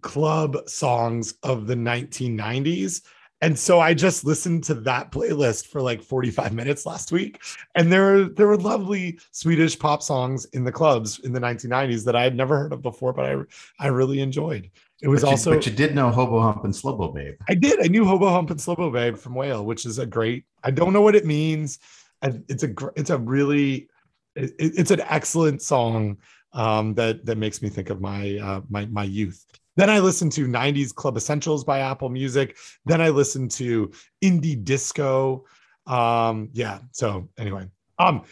club 0.00 0.66
songs 0.66 1.34
of 1.42 1.66
the 1.66 1.74
1990s. 1.74 3.02
And 3.42 3.58
so 3.58 3.80
I 3.80 3.92
just 3.92 4.24
listened 4.24 4.64
to 4.64 4.74
that 4.74 5.12
playlist 5.12 5.66
for 5.66 5.82
like 5.82 6.00
45 6.00 6.54
minutes 6.54 6.86
last 6.86 7.12
week. 7.12 7.42
And 7.74 7.92
there, 7.92 8.24
there 8.24 8.46
were 8.46 8.56
lovely 8.56 9.18
Swedish 9.32 9.78
pop 9.78 10.02
songs 10.02 10.46
in 10.46 10.64
the 10.64 10.72
clubs 10.72 11.18
in 11.18 11.32
the 11.32 11.40
1990s 11.40 12.04
that 12.06 12.16
I 12.16 12.22
had 12.22 12.36
never 12.36 12.56
heard 12.56 12.72
of 12.72 12.80
before, 12.80 13.12
but 13.12 13.26
I, 13.26 13.36
I 13.78 13.88
really 13.88 14.20
enjoyed. 14.20 14.70
It 15.02 15.08
was 15.08 15.22
but 15.22 15.26
you, 15.28 15.30
also 15.32 15.54
but 15.54 15.66
you 15.66 15.72
did 15.72 15.94
know 15.94 16.10
Hobo 16.10 16.40
Humpin' 16.40 16.70
Slobo 16.70 17.12
Babe. 17.12 17.34
I 17.48 17.54
did. 17.54 17.82
I 17.84 17.88
knew 17.88 18.04
Hobo 18.04 18.28
Humpin' 18.28 18.56
Slobo 18.56 18.92
Babe 18.92 19.16
from 19.16 19.34
Whale, 19.34 19.64
which 19.64 19.84
is 19.84 19.98
a 19.98 20.06
great. 20.06 20.44
I 20.62 20.70
don't 20.70 20.92
know 20.92 21.00
what 21.00 21.16
it 21.16 21.26
means. 21.26 21.80
And 22.22 22.44
it's 22.48 22.62
a 22.62 22.72
it's 22.94 23.10
a 23.10 23.18
really 23.18 23.88
it, 24.36 24.54
it's 24.58 24.92
an 24.92 25.00
excellent 25.00 25.60
song 25.60 26.18
um, 26.52 26.94
that 26.94 27.26
that 27.26 27.36
makes 27.36 27.62
me 27.62 27.68
think 27.68 27.90
of 27.90 28.00
my 28.00 28.38
uh, 28.38 28.60
my 28.70 28.86
my 28.86 29.02
youth. 29.02 29.44
Then 29.74 29.90
I 29.90 29.98
listened 29.98 30.32
to 30.32 30.46
90s 30.46 30.94
Club 30.94 31.16
Essentials 31.16 31.64
by 31.64 31.80
Apple 31.80 32.10
Music. 32.10 32.56
Then 32.84 33.00
I 33.00 33.08
listened 33.08 33.50
to 33.52 33.90
indie 34.22 34.62
disco. 34.62 35.46
Um, 35.86 36.50
yeah. 36.52 36.80
So 36.92 37.28
anyway, 37.38 37.68
um, 37.98 38.22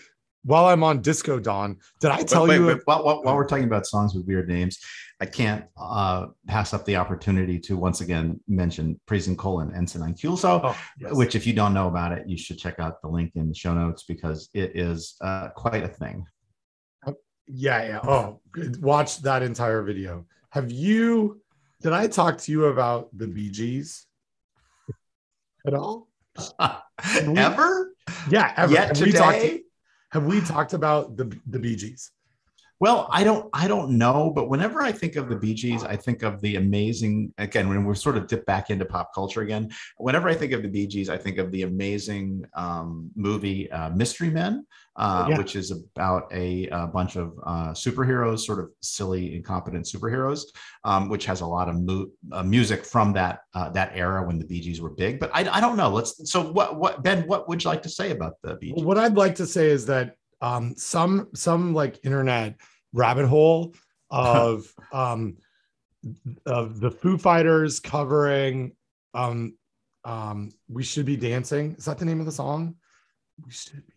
while 0.45 0.67
I'm 0.67 0.85
on 0.85 1.01
Disco 1.01 1.39
Don, 1.41 1.79
did 2.01 2.11
I 2.11 2.23
tell 2.23 2.47
Wait, 2.47 2.57
you? 2.57 2.67
wait, 2.67 2.75
wait, 2.75 2.83
while, 2.85 3.05
while, 3.05 3.23
while 3.23 3.37
we're 3.37 3.47
talking 3.47 3.65
about 3.65 3.87
songs 3.87 4.15
with 4.15 4.27
weird 4.27 4.49
names, 4.49 4.79
I 5.23 5.27
can't 5.27 5.67
uh, 5.77 6.29
pass 6.47 6.73
up 6.73 6.85
the 6.87 6.97
opportunity 6.97 7.59
to 7.61 7.77
once 7.77 8.01
again 8.01 8.41
mention 8.49 8.99
Prisencolinensinainciusol, 9.07 10.61
Oh, 10.65 10.77
yes. 10.99 11.13
which 11.13 11.35
if 11.35 11.47
you 11.47 11.53
don't 11.53 11.75
know 11.75 11.89
about 11.89 12.13
it, 12.13 12.27
you 12.27 12.39
should 12.39 12.59
check 12.59 12.79
out 12.79 13.03
the 13.03 13.09
link 13.09 13.33
in 13.35 13.49
the 13.49 13.55
show 13.55 13.75
notes 13.75 14.05
because 14.05 14.49
it 14.55 14.77
is 14.77 15.17
uh, 15.21 15.49
quite 15.51 15.85
a 15.85 15.89
thing. 15.89 16.27
Yeah, 17.53 17.83
yeah. 17.85 18.01
Oh, 18.05 18.41
good. 18.53 18.81
watch 18.81 19.23
that 19.23 19.43
entire 19.43 19.83
video. 19.83 20.25
Have 20.51 20.71
you? 20.71 21.41
Did 21.83 21.93
I 21.93 22.07
talk 22.07 22.39
to 22.39 22.53
you 22.53 22.67
about 22.67 23.09
the 23.17 23.27
Bee 23.27 23.51
Gees 23.51 24.07
at 25.67 25.75
all? 25.75 26.09
Ever? 27.15 27.93
Yeah, 28.31 28.53
ever. 28.57 28.73
Yet 28.73 28.89
have 28.97 29.01
we 29.07 29.13
talked? 29.13 29.41
today? 29.41 29.63
Have 30.13 30.25
we 30.27 30.41
talked 30.43 30.75
about 30.75 31.17
the 31.17 31.37
the 31.47 31.59
Bee 31.59 31.75
Gees? 31.77 32.11
Well, 32.81 33.09
I 33.13 33.25
don't 33.25 33.49
I 33.53 33.69
don't 33.69 33.99
know, 33.99 34.33
but 34.35 34.49
whenever 34.49 34.81
I 34.83 34.91
think 34.91 35.17
of 35.17 35.29
the 35.29 35.37
Bee 35.37 35.53
Gees, 35.53 35.85
I 35.85 35.97
think 35.97 36.23
of 36.23 36.41
the 36.41 36.57
amazing 36.57 37.33
again 37.37 37.69
when 37.69 37.85
we're 37.85 37.95
sort 37.95 38.17
of 38.17 38.27
dip 38.27 38.47
back 38.47 38.71
into 38.71 38.87
pop 38.87 39.13
culture 39.15 39.43
again. 39.43 39.71
Whenever 39.99 40.31
I 40.31 40.35
think 40.35 40.53
of 40.53 40.63
the 40.63 40.69
Bee 40.69 40.87
Gees, 40.87 41.11
I 41.11 41.19
think 41.19 41.37
of 41.37 41.53
the 41.53 41.63
amazing 41.63 42.45
um, 42.55 43.11
movie 43.15 43.71
uh, 43.71 43.91
Mystery 43.91 44.31
Men, 44.31 44.65
uh, 44.97 45.27
Yeah. 45.29 45.37
which 45.37 45.57
is 45.57 45.71
about 45.71 46.25
a, 46.33 46.69
a 46.69 46.87
bunch 46.87 47.17
of 47.17 47.35
uh, 47.45 47.73
superheroes, 47.73 48.41
sort 48.41 48.61
of 48.61 48.71
silly, 48.81 49.37
incompetent 49.37 49.85
superheroes, 49.85 50.45
um, 50.85 51.11
which 51.11 51.27
has 51.27 51.43
a 51.43 51.47
lot 51.47 51.69
of 51.69 51.77
mu- 51.79 52.09
uh, 52.33 52.43
music 52.43 52.87
from 52.87 53.13
that 53.13 53.41
uh, 53.53 53.69
that 53.71 53.93
era 53.95 54.27
when 54.27 54.39
the 54.39 54.47
Bee 54.47 54.63
Gees 54.63 54.81
were 54.81 54.91
big. 54.91 55.21
But 55.21 55.31
I, 55.35 55.41
I 55.57 55.61
don't 55.61 55.77
know. 55.77 55.91
Let's 55.91 56.31
so 56.33 56.51
what 56.51 56.77
what 56.77 57.03
Ben, 57.03 57.27
what 57.27 57.47
would 57.47 57.63
you 57.63 57.69
like 57.69 57.83
to 57.83 57.91
say 57.91 58.11
about 58.11 58.41
the 58.43 58.55
Bee 58.57 58.73
Gees? 58.73 58.83
What 58.85 58.97
I'd 58.97 59.17
like 59.17 59.35
to 59.35 59.47
say 59.47 59.69
is 59.69 59.85
that 59.85 60.17
um, 60.41 60.75
some 60.77 61.29
some 61.35 61.75
like 61.75 62.05
internet 62.05 62.57
rabbit 62.93 63.27
hole 63.27 63.75
of 64.11 64.73
um, 64.93 65.37
of 66.47 66.81
the 66.81 66.91
Foo 66.91 67.19
Fighters 67.19 67.81
covering 67.81 68.73
um, 69.15 69.55
um, 70.05 70.51
"We 70.69 70.83
Should 70.83 71.07
Be 71.07 71.17
Dancing." 71.17 71.75
Is 71.77 71.85
that 71.85 71.99
the 71.99 72.05
name 72.05 72.21
of 72.21 72.27
the 72.27 72.33
song? 72.33 72.77
We 73.45 73.53
should 73.53 73.87
be. 73.87 73.93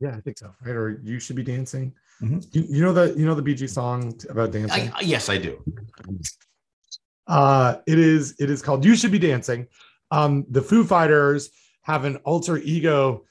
Yeah, 0.00 0.16
I 0.16 0.20
think 0.20 0.38
so. 0.38 0.54
Right, 0.64 0.74
or 0.74 1.00
"You 1.02 1.20
Should 1.20 1.36
Be 1.36 1.42
Dancing." 1.42 1.92
Mhm. 2.22 2.46
You, 2.54 2.66
you 2.68 2.82
know 2.82 2.92
the 2.92 3.14
you 3.18 3.24
know 3.24 3.34
the 3.34 3.42
Gees 3.54 3.72
song 3.72 4.14
about 4.28 4.52
dancing. 4.52 4.92
I, 4.94 5.00
yes, 5.00 5.28
I 5.28 5.38
do. 5.38 5.62
Uh, 7.26 7.76
it 7.86 7.98
is 7.98 8.34
it 8.38 8.50
is 8.50 8.62
called 8.62 8.84
"You 8.84 8.94
Should 8.94 9.12
Be 9.12 9.18
Dancing." 9.18 9.66
Um, 10.10 10.44
the 10.50 10.60
Foo 10.60 10.84
Fighters 10.84 11.50
have 11.82 12.04
an 12.04 12.16
alter 12.18 12.58
ego 12.58 13.24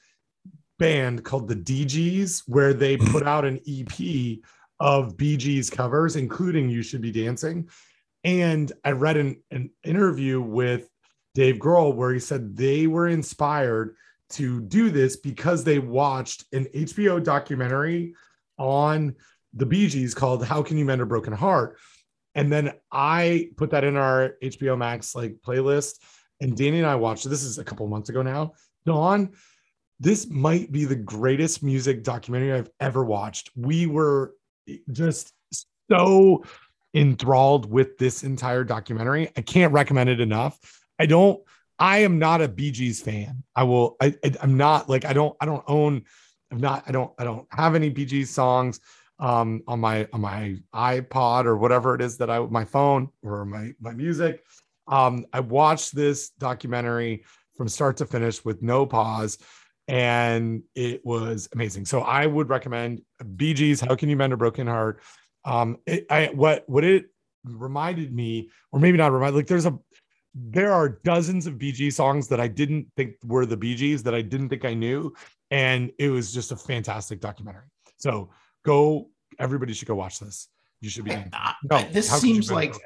band 0.80 1.22
called 1.22 1.46
the 1.46 1.54
Dee 1.54 1.84
Gees, 1.84 2.42
where 2.46 2.74
they 2.74 2.96
mm. 2.96 3.08
put 3.12 3.24
out 3.24 3.44
an 3.44 3.60
EP 3.68 4.38
of 4.80 5.16
Bee 5.16 5.36
Gees 5.36 5.70
covers, 5.70 6.16
including 6.16 6.68
You 6.68 6.82
Should 6.82 7.02
Be 7.02 7.12
Dancing. 7.12 7.68
And 8.24 8.72
I 8.84 8.92
read 8.92 9.16
an, 9.16 9.42
an 9.50 9.70
interview 9.84 10.40
with 10.40 10.88
Dave 11.34 11.56
Grohl 11.56 11.94
where 11.94 12.12
he 12.12 12.18
said 12.18 12.56
they 12.56 12.86
were 12.86 13.06
inspired 13.06 13.94
to 14.30 14.60
do 14.62 14.90
this 14.90 15.16
because 15.16 15.62
they 15.64 15.78
watched 15.78 16.44
an 16.52 16.66
HBO 16.74 17.22
documentary 17.22 18.14
on 18.58 19.14
the 19.54 19.66
Bee 19.66 19.88
Gees 19.88 20.14
called 20.14 20.44
How 20.44 20.62
Can 20.62 20.78
You 20.78 20.84
Mend 20.84 21.02
a 21.02 21.06
Broken 21.06 21.32
Heart? 21.32 21.78
And 22.34 22.50
then 22.50 22.72
I 22.90 23.50
put 23.56 23.70
that 23.70 23.84
in 23.84 23.96
our 23.96 24.36
HBO 24.42 24.78
Max 24.78 25.14
like 25.14 25.36
playlist. 25.44 25.98
And 26.40 26.56
Danny 26.56 26.78
and 26.78 26.86
I 26.86 26.94
watched 26.94 27.28
This 27.28 27.42
is 27.42 27.58
a 27.58 27.64
couple 27.64 27.86
months 27.86 28.08
ago 28.08 28.22
now. 28.22 28.52
Don, 28.86 29.30
this 30.00 30.28
might 30.28 30.72
be 30.72 30.86
the 30.86 30.96
greatest 30.96 31.62
music 31.62 32.02
documentary 32.02 32.54
I've 32.54 32.70
ever 32.80 33.04
watched. 33.04 33.50
We 33.54 33.86
were 33.86 34.34
just 34.90 35.32
so 35.90 36.44
enthralled 36.94 37.70
with 37.70 37.98
this 37.98 38.24
entire 38.24 38.64
documentary. 38.64 39.30
I 39.36 39.42
can't 39.42 39.72
recommend 39.72 40.08
it 40.08 40.20
enough. 40.20 40.58
I 40.98 41.06
don't. 41.06 41.40
I 41.78 41.98
am 41.98 42.18
not 42.18 42.42
a 42.42 42.48
Bee 42.48 42.72
Gees 42.72 43.00
fan. 43.00 43.42
I 43.54 43.62
will. 43.64 43.96
I, 44.00 44.14
I 44.24 44.32
am 44.42 44.56
not 44.56 44.88
like 44.88 45.04
I 45.04 45.12
don't. 45.12 45.36
I 45.40 45.46
don't 45.46 45.64
own. 45.68 46.04
I'm 46.50 46.60
not. 46.60 46.84
I 46.86 46.92
don't. 46.92 47.12
I 47.18 47.24
don't 47.24 47.46
have 47.50 47.74
any 47.74 47.90
Bee 47.90 48.06
Gees 48.06 48.30
songs 48.30 48.80
um, 49.18 49.62
on 49.68 49.80
my 49.80 50.08
on 50.12 50.22
my 50.22 50.56
iPod 50.74 51.44
or 51.44 51.56
whatever 51.56 51.94
it 51.94 52.00
is 52.00 52.16
that 52.18 52.30
I 52.30 52.40
my 52.40 52.64
phone 52.64 53.10
or 53.22 53.44
my 53.44 53.72
my 53.80 53.92
music. 53.92 54.44
Um, 54.88 55.26
I 55.32 55.40
watched 55.40 55.94
this 55.94 56.30
documentary 56.30 57.24
from 57.56 57.68
start 57.68 57.98
to 57.98 58.06
finish 58.06 58.44
with 58.44 58.62
no 58.62 58.86
pause, 58.86 59.38
and 59.90 60.62
it 60.76 61.04
was 61.04 61.48
amazing. 61.52 61.84
So 61.84 62.02
I 62.02 62.24
would 62.24 62.48
recommend 62.48 63.02
Bee 63.34 63.54
Gees' 63.54 63.80
How 63.80 63.96
can 63.96 64.08
you 64.08 64.16
mend 64.16 64.32
a 64.32 64.36
broken 64.36 64.68
heart? 64.68 65.02
Um, 65.44 65.78
it, 65.84 66.06
I 66.08 66.26
what 66.26 66.62
what 66.68 66.84
it 66.84 67.06
reminded 67.44 68.14
me, 68.14 68.50
or 68.70 68.78
maybe 68.78 68.98
not 68.98 69.10
remind. 69.10 69.34
Like 69.34 69.48
there's 69.48 69.66
a 69.66 69.76
there 70.32 70.72
are 70.72 71.00
dozens 71.02 71.48
of 71.48 71.54
BG 71.54 71.92
songs 71.92 72.28
that 72.28 72.38
I 72.38 72.46
didn't 72.46 72.86
think 72.96 73.16
were 73.24 73.44
the 73.46 73.56
Bee 73.56 73.74
Gees 73.74 74.04
that 74.04 74.14
I 74.14 74.22
didn't 74.22 74.48
think 74.48 74.64
I 74.64 74.74
knew, 74.74 75.12
and 75.50 75.90
it 75.98 76.10
was 76.10 76.32
just 76.32 76.52
a 76.52 76.56
fantastic 76.56 77.20
documentary. 77.20 77.66
So 77.96 78.30
go, 78.64 79.08
everybody 79.40 79.72
should 79.72 79.88
go 79.88 79.96
watch 79.96 80.20
this. 80.20 80.46
You 80.80 80.88
should 80.88 81.04
be. 81.04 81.16
No, 81.68 81.82
this 81.90 82.08
seems 82.08 82.52
like 82.52 82.76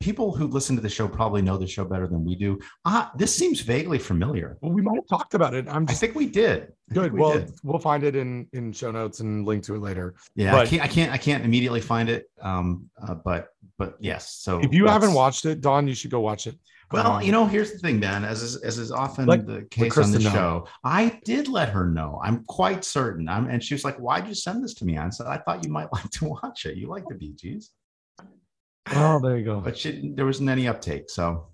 people 0.00 0.34
who 0.34 0.46
listen 0.46 0.76
to 0.76 0.82
the 0.82 0.88
show 0.88 1.06
probably 1.06 1.42
know 1.42 1.56
the 1.56 1.66
show 1.66 1.84
better 1.84 2.06
than 2.06 2.24
we 2.24 2.34
do. 2.34 2.58
Uh, 2.84 3.08
this 3.16 3.34
seems 3.34 3.60
vaguely 3.60 3.98
familiar. 3.98 4.56
Well, 4.60 4.72
we 4.72 4.82
might 4.82 4.96
have 4.96 5.06
talked 5.08 5.34
about 5.34 5.54
it. 5.54 5.66
I'm 5.68 5.86
just, 5.86 6.02
I 6.02 6.06
think 6.06 6.16
we 6.16 6.26
did. 6.26 6.72
Good. 6.92 7.12
We 7.12 7.20
well, 7.20 7.34
did. 7.34 7.52
we'll 7.62 7.78
find 7.78 8.04
it 8.04 8.16
in 8.16 8.46
in 8.52 8.72
show 8.72 8.90
notes 8.90 9.20
and 9.20 9.46
link 9.46 9.64
to 9.64 9.74
it 9.74 9.80
later. 9.80 10.14
Yeah, 10.34 10.52
but, 10.52 10.66
I 10.66 10.66
can't. 10.66 10.82
I 10.82 10.86
can't. 10.88 11.12
I 11.12 11.18
can't 11.18 11.44
immediately 11.44 11.80
find 11.80 12.08
it. 12.08 12.30
Um, 12.40 12.88
uh, 13.02 13.14
but 13.14 13.48
but 13.76 13.96
yes. 14.00 14.34
So 14.34 14.60
if 14.60 14.72
you 14.72 14.86
haven't 14.86 15.14
watched 15.14 15.44
it, 15.44 15.60
Don, 15.60 15.86
you 15.86 15.94
should 15.94 16.10
go 16.10 16.20
watch 16.20 16.46
it. 16.46 16.56
Well, 16.90 17.12
um, 17.12 17.22
you 17.22 17.32
know, 17.32 17.44
here's 17.44 17.72
the 17.72 17.78
thing, 17.78 18.00
Ben. 18.00 18.24
As 18.24 18.42
is, 18.42 18.56
as 18.62 18.78
is 18.78 18.90
often 18.90 19.26
like, 19.26 19.44
the 19.44 19.66
case 19.70 19.98
on 19.98 20.10
the 20.10 20.20
show, 20.20 20.66
I 20.84 21.20
did 21.24 21.46
let 21.46 21.68
her 21.68 21.86
know. 21.86 22.18
I'm 22.24 22.44
quite 22.44 22.82
certain. 22.82 23.28
I'm, 23.28 23.50
and 23.50 23.62
she 23.62 23.74
was 23.74 23.84
like, 23.84 23.98
"Why'd 23.98 24.26
you 24.26 24.34
send 24.34 24.64
this 24.64 24.72
to 24.74 24.86
me?" 24.86 24.96
I 24.96 25.10
said, 25.10 25.26
"I 25.26 25.36
thought 25.38 25.64
you 25.64 25.70
might 25.70 25.88
like 25.92 26.08
to 26.10 26.24
watch 26.24 26.64
it. 26.64 26.76
You 26.76 26.88
like 26.88 27.04
the 27.06 27.14
Bee 27.14 27.34
Gees." 27.34 27.72
Oh, 28.86 29.20
there 29.20 29.36
you 29.36 29.44
go. 29.44 29.60
But 29.60 29.76
she, 29.76 30.12
there 30.14 30.24
wasn't 30.26 30.48
any 30.48 30.68
uptake, 30.68 31.10
so 31.10 31.48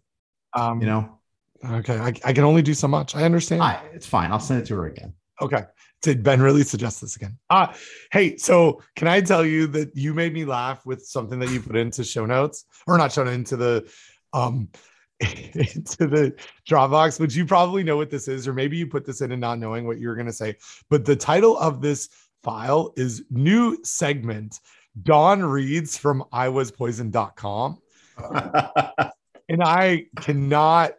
um, 0.55 0.81
you 0.81 0.87
know. 0.87 1.19
Okay, 1.65 1.99
I, 1.99 2.13
I 2.25 2.33
can 2.33 2.45
only 2.45 2.63
do 2.63 2.75
so 2.75 2.87
much. 2.87 3.17
I 3.17 3.25
understand. 3.25 3.63
I, 3.63 3.83
it's 3.93 4.07
fine. 4.07 4.31
I'll 4.31 4.41
send 4.41 4.63
it 4.63 4.67
to 4.67 4.77
her 4.77 4.87
again. 4.87 5.15
Okay. 5.41 5.65
Did 6.03 6.23
Ben 6.23 6.43
really 6.43 6.65
suggest 6.65 7.01
this 7.01 7.17
again? 7.17 7.39
Uh 7.49 7.73
hey, 8.13 8.37
so 8.37 8.83
can 8.95 9.09
I 9.09 9.23
tell 9.23 9.45
you 9.45 9.67
that 9.69 9.97
you 9.97 10.13
made 10.13 10.35
me 10.35 10.45
laugh 10.45 10.85
with 10.85 11.05
something 11.07 11.39
that 11.39 11.51
you 11.51 11.61
put 11.61 11.77
into 11.77 12.05
show 12.05 12.27
notes 12.27 12.67
or 12.87 12.99
not 12.99 13.11
show 13.13 13.27
into 13.27 13.57
the 13.57 13.91
um 14.35 14.69
into 15.21 16.07
the 16.07 16.35
Dropbox, 16.69 17.19
which 17.19 17.35
you 17.35 17.47
probably 17.47 17.83
know 17.85 17.97
what 17.97 18.11
this 18.11 18.29
is, 18.29 18.47
or 18.47 18.53
maybe 18.53 18.77
you 18.77 18.87
put 18.87 19.07
this 19.07 19.23
in 19.23 19.33
and 19.33 19.41
not 19.41 19.59
knowing 19.59 19.87
what 19.87 19.99
you're 19.99 20.17
going 20.17 20.27
to 20.27 20.33
say. 20.33 20.57
But 20.91 21.05
the 21.05 21.17
title 21.17 21.57
of 21.57 21.81
this 21.81 22.09
file 22.43 22.93
is 22.97 23.25
new 23.31 23.79
segment. 23.85 24.61
Don 25.03 25.43
reads 25.43 25.97
from 25.99 26.25
iwaspoisoned.com. 26.33 27.79
and 29.49 29.63
I 29.63 30.07
cannot 30.21 30.93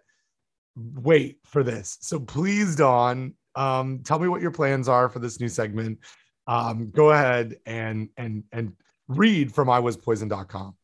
wait 0.76 1.40
for 1.46 1.64
this. 1.64 1.98
So 2.02 2.20
please, 2.20 2.76
Don, 2.76 3.34
um, 3.56 4.00
tell 4.04 4.20
me 4.20 4.28
what 4.28 4.42
your 4.42 4.52
plans 4.52 4.90
are 4.90 5.08
for 5.10 5.20
this 5.20 5.40
new 5.40 5.48
segment. 5.48 6.00
Um, 6.48 6.92
go 6.92 7.12
ahead 7.12 7.58
and 7.66 8.10
and 8.18 8.44
and 8.52 8.74
read 9.08 9.54
from 9.54 9.68
iwaspoisoned.com. 9.68 10.76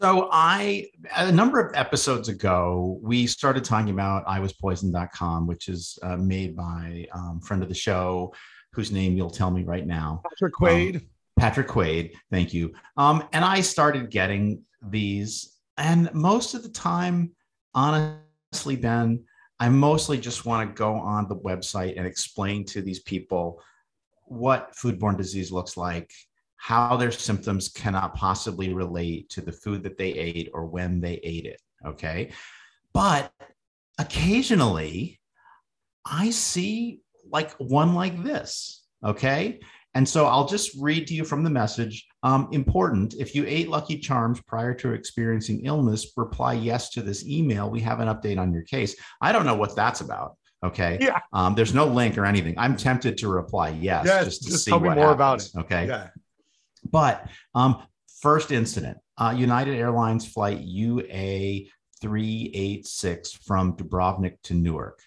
So 0.00 0.28
I 0.32 0.88
a 1.16 1.30
number 1.30 1.60
of 1.60 1.74
episodes 1.76 2.28
ago, 2.28 2.98
we 3.02 3.26
started 3.26 3.64
talking 3.64 3.90
about 3.90 4.26
iwaspoisoned.com, 4.26 5.46
which 5.46 5.68
is 5.68 5.98
uh, 6.02 6.16
made 6.16 6.56
by 6.56 7.06
um, 7.12 7.40
friend 7.40 7.62
of 7.62 7.68
the 7.68 7.74
show, 7.74 8.32
whose 8.72 8.90
name 8.90 9.16
you'll 9.16 9.30
tell 9.30 9.50
me 9.50 9.64
right 9.64 9.86
now. 9.86 10.22
Patrick 10.24 10.54
Quade. 10.54 11.06
Patrick 11.38 11.68
Quade, 11.68 12.12
thank 12.30 12.52
you. 12.54 12.72
Um, 12.96 13.28
and 13.32 13.44
I 13.44 13.60
started 13.60 14.10
getting 14.10 14.62
these, 14.82 15.58
and 15.76 16.12
most 16.14 16.54
of 16.54 16.62
the 16.62 16.68
time, 16.68 17.32
honestly, 17.74 18.76
Ben, 18.76 19.24
I 19.58 19.68
mostly 19.68 20.18
just 20.18 20.44
want 20.44 20.68
to 20.68 20.74
go 20.74 20.94
on 20.94 21.28
the 21.28 21.36
website 21.36 21.96
and 21.96 22.06
explain 22.06 22.64
to 22.66 22.82
these 22.82 23.00
people 23.00 23.62
what 24.24 24.74
foodborne 24.74 25.16
disease 25.16 25.52
looks 25.52 25.76
like 25.76 26.12
how 26.62 26.96
their 26.96 27.10
symptoms 27.10 27.68
cannot 27.68 28.14
possibly 28.14 28.72
relate 28.72 29.28
to 29.28 29.40
the 29.40 29.50
food 29.50 29.82
that 29.82 29.98
they 29.98 30.12
ate 30.12 30.48
or 30.54 30.64
when 30.64 31.00
they 31.00 31.14
ate 31.24 31.44
it. 31.44 31.60
Okay. 31.84 32.30
But 32.92 33.32
occasionally 33.98 35.18
I 36.06 36.30
see 36.30 37.00
like 37.28 37.50
one 37.54 37.96
like 37.96 38.22
this. 38.22 38.84
Okay. 39.04 39.58
And 39.94 40.08
so 40.08 40.26
I'll 40.26 40.46
just 40.46 40.74
read 40.80 41.06
to 41.08 41.14
you 41.14 41.24
from 41.24 41.42
the 41.44 41.50
message. 41.50 42.06
Um, 42.22 42.48
important 42.52 43.14
if 43.14 43.34
you 43.34 43.44
ate 43.46 43.68
Lucky 43.68 43.98
Charms 43.98 44.40
prior 44.42 44.72
to 44.74 44.92
experiencing 44.92 45.66
illness, 45.66 46.12
reply 46.16 46.54
yes 46.54 46.88
to 46.90 47.02
this 47.02 47.26
email. 47.26 47.68
We 47.70 47.80
have 47.80 48.00
an 48.00 48.08
update 48.08 48.38
on 48.38 48.52
your 48.52 48.62
case. 48.62 48.96
I 49.20 49.32
don't 49.32 49.44
know 49.44 49.54
what 49.54 49.76
that's 49.76 50.00
about. 50.00 50.36
Okay. 50.64 50.96
Yeah. 51.00 51.18
Um, 51.32 51.54
there's 51.54 51.74
no 51.74 51.86
link 51.86 52.16
or 52.16 52.24
anything. 52.24 52.54
I'm 52.56 52.76
tempted 52.76 53.18
to 53.18 53.28
reply 53.28 53.70
yes, 53.70 54.06
yes 54.06 54.24
just 54.24 54.42
to 54.44 54.50
just 54.50 54.64
see 54.64 54.70
tell 54.70 54.80
me 54.80 54.90
more 54.90 55.14
happens. 55.14 55.50
about 55.54 55.62
it. 55.64 55.66
Okay. 55.66 55.86
Yeah. 55.88 56.08
But 56.90 57.28
um, 57.54 57.82
first 58.20 58.52
incident 58.52 58.98
uh, 59.18 59.34
United 59.36 59.76
Airlines 59.76 60.26
flight 60.26 60.60
UA 60.60 61.66
386 62.00 63.32
from 63.32 63.76
Dubrovnik 63.76 64.36
to 64.44 64.54
Newark. 64.54 65.00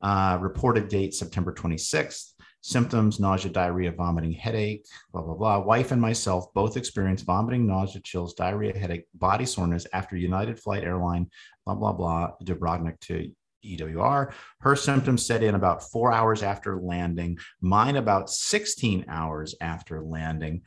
Uh, 0.00 0.38
reported 0.40 0.88
date 0.88 1.12
September 1.14 1.52
26th. 1.52 2.27
Symptoms 2.60 3.20
nausea, 3.20 3.50
diarrhea, 3.52 3.92
vomiting, 3.92 4.32
headache, 4.32 4.84
blah, 5.12 5.22
blah, 5.22 5.34
blah. 5.34 5.58
Wife 5.58 5.92
and 5.92 6.00
myself 6.00 6.52
both 6.54 6.76
experienced 6.76 7.24
vomiting, 7.24 7.66
nausea, 7.66 8.02
chills, 8.02 8.34
diarrhea, 8.34 8.76
headache, 8.76 9.04
body 9.14 9.46
soreness 9.46 9.86
after 9.92 10.16
United 10.16 10.58
Flight 10.58 10.84
Airline, 10.84 11.28
blah, 11.64 11.74
blah, 11.74 11.92
blah, 11.92 12.32
Dubrovnik 12.42 12.98
to 13.00 13.30
EWR. 13.64 14.32
Her 14.60 14.76
symptoms 14.76 15.24
set 15.24 15.42
in 15.42 15.54
about 15.54 15.90
four 15.90 16.12
hours 16.12 16.42
after 16.42 16.80
landing, 16.80 17.38
mine 17.60 17.96
about 17.96 18.30
16 18.30 19.06
hours 19.08 19.54
after 19.60 20.02
landing 20.02 20.62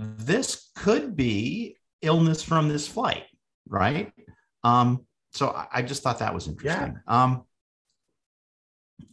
this 0.00 0.70
could 0.76 1.16
be 1.16 1.76
illness 2.02 2.42
from 2.42 2.68
this 2.68 2.88
flight, 2.88 3.24
right? 3.68 4.12
Um, 4.64 5.06
so 5.32 5.54
I, 5.72 5.82
just 5.82 6.02
thought 6.02 6.20
that 6.20 6.34
was 6.34 6.48
interesting. 6.48 6.98
Yeah. 7.06 7.24
Um, 7.24 7.44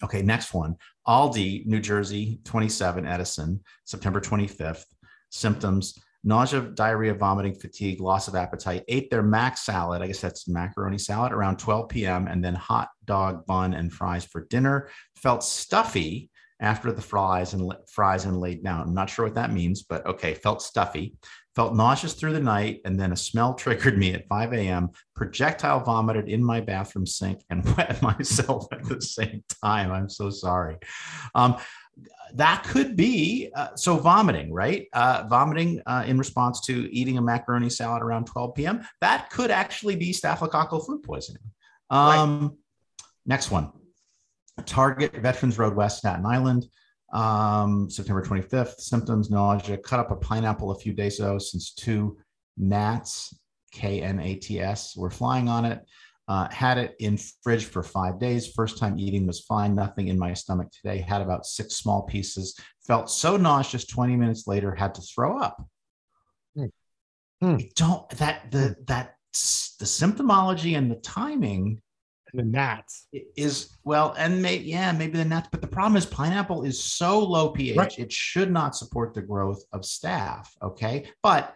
okay, 0.03 0.21
next 0.21 0.53
one 0.53 0.77
Aldi, 1.07 1.65
New 1.65 1.79
Jersey, 1.79 2.39
27 2.43 3.05
Edison, 3.05 3.61
September 3.85 4.19
25th. 4.19 4.85
Symptoms 5.29 5.97
nausea, 6.23 6.61
diarrhea, 6.61 7.13
vomiting, 7.13 7.55
fatigue, 7.55 8.01
loss 8.01 8.27
of 8.27 8.35
appetite. 8.35 8.83
Ate 8.87 9.09
their 9.09 9.23
mac 9.23 9.57
salad, 9.57 10.01
I 10.01 10.07
guess 10.07 10.21
that's 10.21 10.47
macaroni 10.47 10.97
salad, 10.97 11.31
around 11.31 11.57
12 11.57 11.89
p.m., 11.89 12.27
and 12.27 12.43
then 12.43 12.55
hot 12.55 12.89
dog 13.05 13.45
bun 13.45 13.73
and 13.73 13.91
fries 13.91 14.25
for 14.25 14.45
dinner. 14.49 14.89
Felt 15.15 15.43
stuffy 15.43 16.29
after 16.59 16.91
the 16.91 17.01
fries 17.01 17.53
and 17.53 17.73
fries 17.89 18.25
and 18.25 18.39
laid 18.39 18.63
down. 18.63 18.81
I'm 18.81 18.93
not 18.93 19.09
sure 19.09 19.25
what 19.25 19.35
that 19.35 19.53
means, 19.53 19.83
but 19.83 20.05
okay, 20.05 20.33
felt 20.33 20.61
stuffy, 20.61 21.15
felt 21.57 21.75
nauseous 21.75 22.13
through 22.13 22.33
the 22.33 22.39
night, 22.39 22.81
and 22.85 22.99
then 22.99 23.11
a 23.11 23.15
smell 23.15 23.55
triggered 23.55 23.97
me 23.97 24.13
at 24.13 24.27
5 24.27 24.53
a.m. 24.53 24.91
Projectile 25.15 25.79
vomited 25.79 26.29
in 26.29 26.43
my 26.43 26.61
bathroom 26.61 27.07
sink 27.07 27.43
and 27.49 27.65
wet 27.77 27.99
myself 27.99 28.67
at 28.71 28.83
the 28.83 29.01
same 29.01 29.43
time. 29.63 29.91
I'm 29.91 30.07
so 30.07 30.29
sorry. 30.29 30.77
Um, 31.33 31.57
that 32.35 32.63
could 32.67 32.95
be 32.95 33.49
uh, 33.55 33.69
so 33.75 33.97
vomiting, 33.97 34.53
right? 34.53 34.85
Uh, 34.93 35.25
vomiting 35.27 35.81
uh, 35.87 36.03
in 36.05 36.19
response 36.19 36.61
to 36.67 36.93
eating 36.93 37.17
a 37.17 37.21
macaroni 37.23 37.71
salad 37.71 38.03
around 38.03 38.25
12 38.27 38.53
p.m. 38.53 38.87
That 39.01 39.31
could 39.31 39.49
actually 39.49 39.95
be 39.95 40.13
staphylococcal 40.13 40.85
food 40.85 41.01
poisoning. 41.01 41.41
Um, 41.89 42.57
next 43.25 43.49
one. 43.49 43.71
Target 44.67 45.15
Veterans 45.15 45.57
Road 45.57 45.75
West, 45.75 45.97
Staten 45.97 46.23
Island. 46.23 46.67
Um, 47.13 47.89
September 47.89 48.21
25th, 48.21 48.79
symptoms, 48.79 49.29
nausea, 49.29 49.77
cut 49.77 49.99
up 49.99 50.11
a 50.11 50.15
pineapple 50.15 50.71
a 50.71 50.79
few 50.79 50.93
days 50.93 51.19
ago 51.19 51.37
since 51.37 51.73
two 51.73 52.17
gnats, 52.57 53.33
K 53.71 54.01
N 54.01 54.19
A 54.19 54.35
T 54.35 54.59
S, 54.59 54.95
were 54.95 55.09
flying 55.09 55.47
on 55.47 55.65
it. 55.65 55.85
Uh, 56.27 56.49
had 56.49 56.77
it 56.77 56.93
in 56.99 57.17
fridge 57.41 57.65
for 57.65 57.81
five 57.81 58.19
days. 58.19 58.51
First 58.51 58.77
time 58.77 58.99
eating 58.99 59.25
was 59.25 59.39
fine. 59.41 59.73
Nothing 59.73 60.09
in 60.09 60.19
my 60.19 60.33
stomach 60.33 60.67
today. 60.71 60.97
Had 60.97 61.21
about 61.21 61.45
six 61.45 61.75
small 61.75 62.03
pieces. 62.03 62.59
Felt 62.85 63.09
so 63.09 63.37
nauseous. 63.37 63.87
20 63.87 64.17
minutes 64.17 64.45
later, 64.45 64.75
had 64.75 64.93
to 64.95 65.01
throw 65.01 65.39
up. 65.39 65.65
Hmm. 66.53 66.65
Hmm. 67.41 67.57
Don't 67.75 68.09
that 68.17 68.51
the 68.51 68.75
that 68.87 69.15
the 69.39 69.85
symptomology 69.85 70.77
and 70.77 70.91
the 70.91 70.95
timing 70.95 71.81
the 72.37 72.43
gnats 72.43 73.07
is 73.35 73.77
well, 73.83 74.15
and 74.17 74.41
may, 74.41 74.57
yeah, 74.57 74.91
maybe 74.91 75.17
the 75.17 75.25
gnats. 75.25 75.49
But 75.51 75.59
the 75.61 75.67
problem 75.67 75.97
is 75.97 76.05
pineapple 76.05 76.63
is 76.63 76.81
so 76.81 77.19
low 77.19 77.49
pH, 77.49 77.75
Right. 77.77 77.99
it 77.99 78.11
should 78.13 78.51
not 78.51 78.75
support 78.75 79.13
the 79.13 79.21
growth 79.23 79.63
of 79.73 79.81
staph. 79.81 80.47
Okay, 80.61 81.09
but 81.23 81.53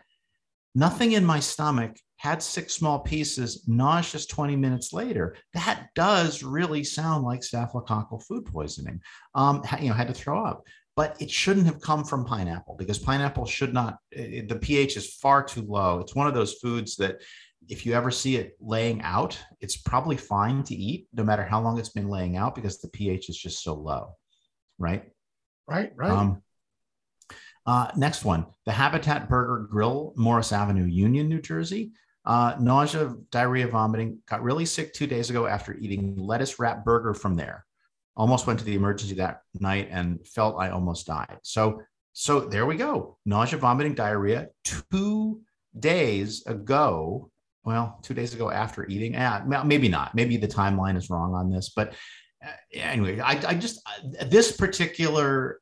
nothing 0.76 1.14
in 1.14 1.24
my 1.24 1.40
stomach 1.40 1.95
had 2.18 2.41
six 2.44 2.74
small 2.74 2.99
pieces, 2.99 3.64
nauseous 3.68 4.26
20 4.26 4.56
minutes 4.56 4.91
later. 4.91 5.36
That 5.53 5.88
does 5.95 6.44
really 6.44 6.84
sound 6.84 7.24
like 7.24 7.41
staphylococcal 7.41 8.24
food 8.24 8.45
poisoning. 8.45 9.02
Um, 9.36 9.64
you 9.80 9.90
know, 9.90 9.94
had 9.94 10.08
to 10.08 10.14
throw 10.14 10.44
up. 10.44 10.64
But 10.95 11.20
it 11.22 11.32
shouldn't 11.32 11.66
have 11.68 11.80
come 11.80 12.03
from 12.03 12.26
pineapple 12.26 12.76
because 12.78 12.99
pineapple 12.99 13.45
should 13.45 13.74
not, 13.74 13.98
it- 14.12 14.49
the 14.49 14.56
pH 14.58 14.98
is 14.98 15.16
far 15.16 15.41
too 15.44 15.62
low. 15.62 15.99
It's 15.99 16.14
one 16.16 16.28
of 16.28 16.34
those 16.34 16.56
foods 16.56 16.95
that 16.98 17.22
if 17.70 17.86
you 17.86 17.94
ever 17.94 18.12
see 18.12 18.36
it 18.36 18.56
laying 18.60 19.02
out, 19.02 19.40
it's 19.60 19.78
probably 19.78 20.18
fine 20.18 20.64
to 20.64 20.76
eat 20.76 21.08
no 21.14 21.24
matter 21.24 21.44
how 21.44 21.62
long 21.62 21.80
it's 21.80 21.90
been 21.90 22.10
laying 22.10 22.38
out 22.38 22.56
because 22.56 22.80
the 22.80 22.90
pH 22.90 23.30
is 23.30 23.38
just 23.38 23.64
so 23.64 23.74
low. 23.74 24.16
Right. 24.78 25.04
right 25.68 25.92
right 25.96 26.12
Um, 26.12 26.42
uh, 27.66 27.92
next 27.96 28.26
one, 28.26 28.48
the 28.66 28.72
Habit 28.72 29.30
Burger 29.30 29.68
Grill, 29.70 30.14
Morris 30.18 30.52
Avenue, 30.52 30.86
Union, 30.86 31.30
New 31.30 31.42
Jersey. 31.42 31.92
Uh, 32.24 32.56
nausea, 32.60 33.16
diarrhea, 33.32 33.68
vomiting. 33.68 34.20
Got 34.28 34.44
really 34.44 34.66
sick 34.66 34.94
two 34.94 35.08
days 35.08 35.30
ago 35.30 35.48
after 35.48 35.76
eating 35.76 36.16
lettuce 36.18 36.60
wrap 36.60 36.84
burger 36.84 37.14
from 37.14 37.36
there. 37.36 37.66
Almost 38.16 38.46
went 38.46 38.60
to 38.60 38.66
the 38.66 38.76
emergency 38.76 39.16
that 39.16 39.42
night 39.60 39.88
and 39.92 40.26
felt 40.28 40.60
I 40.60 40.70
almost 40.70 41.08
died. 41.08 41.38
So, 41.44 41.82
so 42.14 42.42
there 42.42 42.66
we 42.66 42.76
go. 42.76 43.18
Nausea, 43.26 43.60
vomiting, 43.60 43.96
diarrhea. 43.96 44.50
Two 44.64 45.42
days 45.78 46.46
ago. 46.46 47.32
Well, 47.64 48.00
two 48.02 48.14
days 48.14 48.34
ago 48.34 48.50
after 48.50 48.88
eating. 48.88 49.14
Yeah, 49.14 49.44
maybe 49.66 49.88
not. 49.88 50.16
Maybe 50.16 50.38
the 50.38 50.48
timeline 50.48 50.98
is 50.98 51.10
wrong 51.10 51.36
on 51.36 51.52
this, 51.52 51.70
but 51.76 51.94
uh, 52.44 52.50
anyway, 52.74 53.20
I, 53.20 53.40
I 53.50 53.54
just 53.54 53.82
uh, 53.88 54.26
this 54.26 54.52
particular 54.56 55.60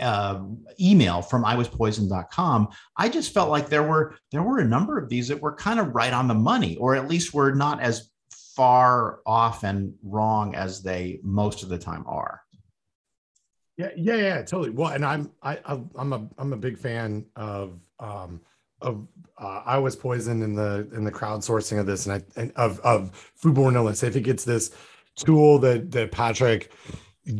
uh, 0.00 0.42
email 0.80 1.20
from 1.20 1.44
iwaspoisoned.com 1.44 2.68
i 2.96 3.06
just 3.06 3.34
felt 3.34 3.50
like 3.50 3.68
there 3.68 3.82
were 3.82 4.14
there 4.32 4.42
were 4.42 4.60
a 4.60 4.64
number 4.64 4.96
of 4.96 5.10
these 5.10 5.28
that 5.28 5.38
were 5.38 5.54
kind 5.54 5.78
of 5.78 5.94
right 5.94 6.14
on 6.14 6.26
the 6.26 6.32
money 6.32 6.74
or 6.76 6.94
at 6.96 7.06
least 7.06 7.34
were 7.34 7.52
not 7.54 7.82
as 7.82 8.08
far 8.56 9.20
off 9.26 9.62
and 9.62 9.92
wrong 10.02 10.54
as 10.54 10.82
they 10.82 11.20
most 11.22 11.62
of 11.62 11.68
the 11.68 11.76
time 11.76 12.02
are 12.06 12.40
Yeah, 13.76 13.90
yeah, 13.96 14.16
yeah, 14.16 14.42
totally. 14.42 14.70
Well, 14.70 14.88
and 14.88 15.04
I'm 15.04 15.30
I 15.42 15.58
I- 15.66 15.84
I'm 15.96 16.12
a 16.14 16.28
I'm 16.38 16.52
a 16.54 16.56
big 16.56 16.78
fan 16.78 17.26
of 17.36 17.78
um 17.98 18.40
of 18.80 19.06
uh, 19.38 19.62
I 19.64 19.78
was 19.78 19.96
poisoned 19.96 20.42
in 20.42 20.54
the 20.54 20.88
in 20.92 21.04
the 21.04 21.12
crowdsourcing 21.12 21.78
of 21.78 21.86
this 21.86 22.06
and 22.06 22.14
I 22.14 22.40
and 22.40 22.52
of 22.56 22.80
of 22.80 23.32
foodborne 23.42 23.74
illness. 23.74 24.04
I 24.04 24.10
think 24.10 24.28
it's 24.28 24.44
this 24.44 24.70
tool 25.16 25.58
that 25.60 25.90
that 25.92 26.12
Patrick 26.12 26.72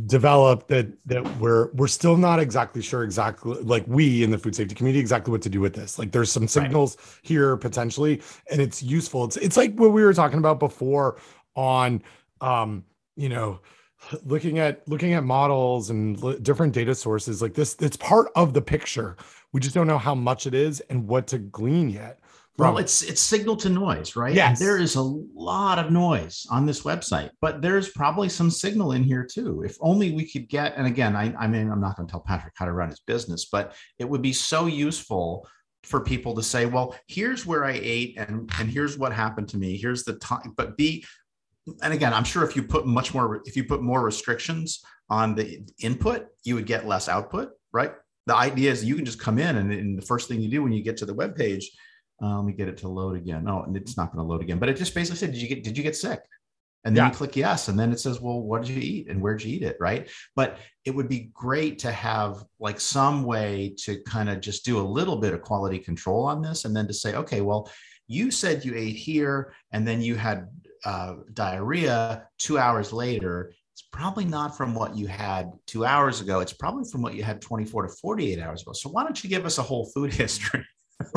developed 0.07 0.69
that 0.69 0.87
that 1.07 1.25
we're 1.39 1.71
we're 1.73 1.89
still 1.89 2.17
not 2.17 2.39
exactly 2.39 2.83
sure 2.83 3.03
exactly 3.03 3.61
like 3.63 3.85
we 3.87 4.23
in 4.23 4.31
the 4.31 4.39
food 4.39 4.55
safety 4.55 4.75
community 4.75 5.01
exactly 5.01 5.33
what 5.33 5.43
to 5.43 5.49
do 5.49 5.61
with 5.61 5.75
this. 5.75 5.99
Like 5.99 6.13
there's 6.13 6.31
some 6.31 6.47
signals 6.49 6.97
here 7.23 7.57
potentially 7.57 8.23
and 8.51 8.61
it's 8.61 8.83
useful. 8.83 9.25
It's 9.25 9.37
it's 9.39 9.57
like 9.57 9.75
what 9.75 9.93
we 9.93 10.03
were 10.05 10.15
talking 10.15 10.39
about 10.39 10.59
before 10.59 11.19
on 11.55 12.03
um 12.41 12.85
you 13.17 13.29
know 13.29 13.61
looking 14.25 14.59
at 14.59 14.87
looking 14.89 15.15
at 15.15 15.25
models 15.25 15.91
and 15.91 16.23
l- 16.23 16.39
different 16.39 16.73
data 16.73 16.95
sources 16.95 17.43
like 17.43 17.55
this 17.55 17.77
it's 17.81 17.97
part 17.97 18.31
of 18.35 18.55
the 18.55 18.63
picture. 18.63 19.17
We 19.53 19.61
just 19.61 19.75
don't 19.75 19.87
know 19.87 19.99
how 19.99 20.15
much 20.15 20.47
it 20.47 20.55
is 20.55 20.81
and 20.91 21.07
what 21.07 21.27
to 21.29 21.39
glean 21.39 21.91
yet 21.91 22.21
well 22.61 22.79
it's 22.79 23.03
it's 23.03 23.21
signal 23.21 23.57
to 23.57 23.69
noise 23.69 24.17
right? 24.17 24.35
Yes. 24.35 24.61
And 24.61 24.69
there 24.69 24.79
is 24.79 24.97
a 24.97 25.03
lot 25.03 25.79
of 25.79 25.91
noise 25.91 26.47
on 26.51 26.67
this 26.67 26.83
website 26.83 27.31
but 27.41 27.63
there's 27.63 27.91
probably 27.91 28.29
some 28.29 28.51
signal 28.51 28.93
in 28.93 29.03
here 29.03 29.27
too. 29.31 29.63
If 29.65 29.77
only 29.81 30.13
we 30.13 30.29
could 30.29 30.49
get 30.49 30.75
and 30.77 30.87
again 30.87 31.17
i, 31.17 31.35
I 31.39 31.47
mean 31.47 31.71
i'm 31.71 31.81
not 31.81 31.97
going 31.97 32.07
to 32.07 32.11
tell 32.11 32.21
patrick 32.21 32.55
how 32.57 32.67
to 32.67 32.73
run 32.73 32.91
his 32.91 33.01
business 33.01 33.47
but 33.51 33.75
it 33.99 34.09
would 34.09 34.23
be 34.23 34.33
so 34.33 34.67
useful 34.67 35.49
for 35.85 36.01
people 36.01 36.35
to 36.35 36.43
say 36.43 36.67
well 36.67 36.95
here's 37.07 37.47
where 37.47 37.65
i 37.65 37.81
ate 37.83 38.19
and 38.19 38.51
and 38.59 38.69
here's 38.69 38.99
what 38.99 39.13
happened 39.13 39.49
to 39.49 39.59
me. 39.59 39.77
Here's 39.77 40.05
the 40.05 40.15
time 40.15 40.53
but 40.57 40.77
be 40.77 41.05
and 41.83 41.93
again 41.93 42.13
i'm 42.13 42.25
sure 42.25 42.43
if 42.45 42.57
you 42.57 42.63
put 42.63 42.87
much 42.87 43.13
more 43.15 43.43
if 43.45 43.57
you 43.57 43.65
put 43.65 43.83
more 43.83 44.03
restrictions 44.03 44.83
on 45.11 45.35
the 45.35 45.61
input 45.81 46.27
you 46.45 46.55
would 46.55 46.67
get 46.67 46.87
less 46.87 47.09
output 47.09 47.51
right? 47.73 47.93
The 48.27 48.37
idea 48.37 48.71
is 48.71 48.85
you 48.85 48.95
can 48.97 49.05
just 49.05 49.19
come 49.19 49.39
in 49.39 49.57
and, 49.57 49.73
and 49.73 49.99
the 49.99 50.07
first 50.07 50.29
thing 50.29 50.41
you 50.41 50.51
do 50.51 50.63
when 50.63 50.73
you 50.73 50.83
get 50.83 50.97
to 50.99 51.07
the 51.07 51.15
web 51.15 51.37
page 51.37 51.71
uh, 52.23 52.37
let 52.37 52.45
me 52.45 52.53
get 52.53 52.69
it 52.69 52.77
to 52.79 52.89
load 52.89 53.17
again. 53.17 53.47
Oh 53.49 53.63
and 53.63 53.77
it's 53.77 53.97
not 53.97 54.13
going 54.13 54.25
to 54.25 54.29
load 54.31 54.43
again 54.43 54.59
but 54.59 54.69
it 54.69 54.77
just 54.77 54.95
basically 54.95 55.17
said 55.19 55.33
did 55.33 55.41
you 55.41 55.49
get 55.49 55.65
did 55.65 55.77
you 55.77 55.83
get 55.83 55.97
sick? 55.97 56.21
And 56.85 56.97
then 56.97 57.05
Yeah. 57.05 57.11
you 57.11 57.17
click 57.17 57.37
yes 57.37 57.69
and 57.69 57.79
then 57.79 57.93
it 57.93 58.01
says 58.01 58.21
well 58.21 58.41
what 58.41 58.63
did 58.63 58.71
you 58.71 58.81
eat 58.81 59.09
and 59.09 59.21
where'd 59.21 59.43
you 59.43 59.55
eat 59.57 59.63
it? 59.63 59.77
Right? 59.81 60.09
But 60.37 60.59
it 60.85 60.95
would 60.95 61.09
be 61.09 61.31
great 61.33 61.79
to 61.81 61.93
have 61.93 62.45
like 62.59 62.81
some 62.81 63.25
way 63.25 63.75
to 63.85 64.01
kind 64.03 64.29
of 64.29 64.41
just 64.41 64.65
do 64.65 64.79
a 64.79 64.91
little 64.99 65.17
bit 65.17 65.35
of 65.35 65.43
quality 65.43 65.79
control 65.79 66.25
on 66.25 66.43
this 66.43 66.65
and 66.65 66.77
then 66.77 66.87
to 66.89 66.95
say 66.95 67.15
okay 67.15 67.41
well 67.41 67.71
you 68.07 68.31
said 68.31 68.65
you 68.65 68.75
ate 68.75 68.97
here 68.97 69.55
and 69.73 69.87
then 69.87 70.03
you 70.03 70.17
had 70.17 70.49
uh, 70.85 71.17
diarrhea 71.33 72.27
two 72.39 72.59
hours 72.59 72.93
later 72.93 73.53
it's 73.81 73.89
probably 73.93 74.27
not 74.27 74.57
from 74.57 74.75
what 74.75 74.95
you 74.95 75.07
had 75.07 75.53
two 75.67 75.87
hours 75.87 76.21
ago. 76.21 76.41
It's 76.41 76.53
probably 76.53 76.85
from 76.91 77.01
what 77.01 77.15
you 77.15 77.23
had 77.23 77.41
24 77.41 77.87
to 77.87 77.89
48 77.89 78.39
hours 78.39 78.61
ago. 78.61 78.73
So 78.73 78.91
why 78.91 79.05
don't 79.05 79.25
you 79.25 79.31
give 79.31 79.47
us 79.47 79.57
a 79.57 79.63
whole 79.63 79.87
food 79.87 80.13
history? 80.23 80.67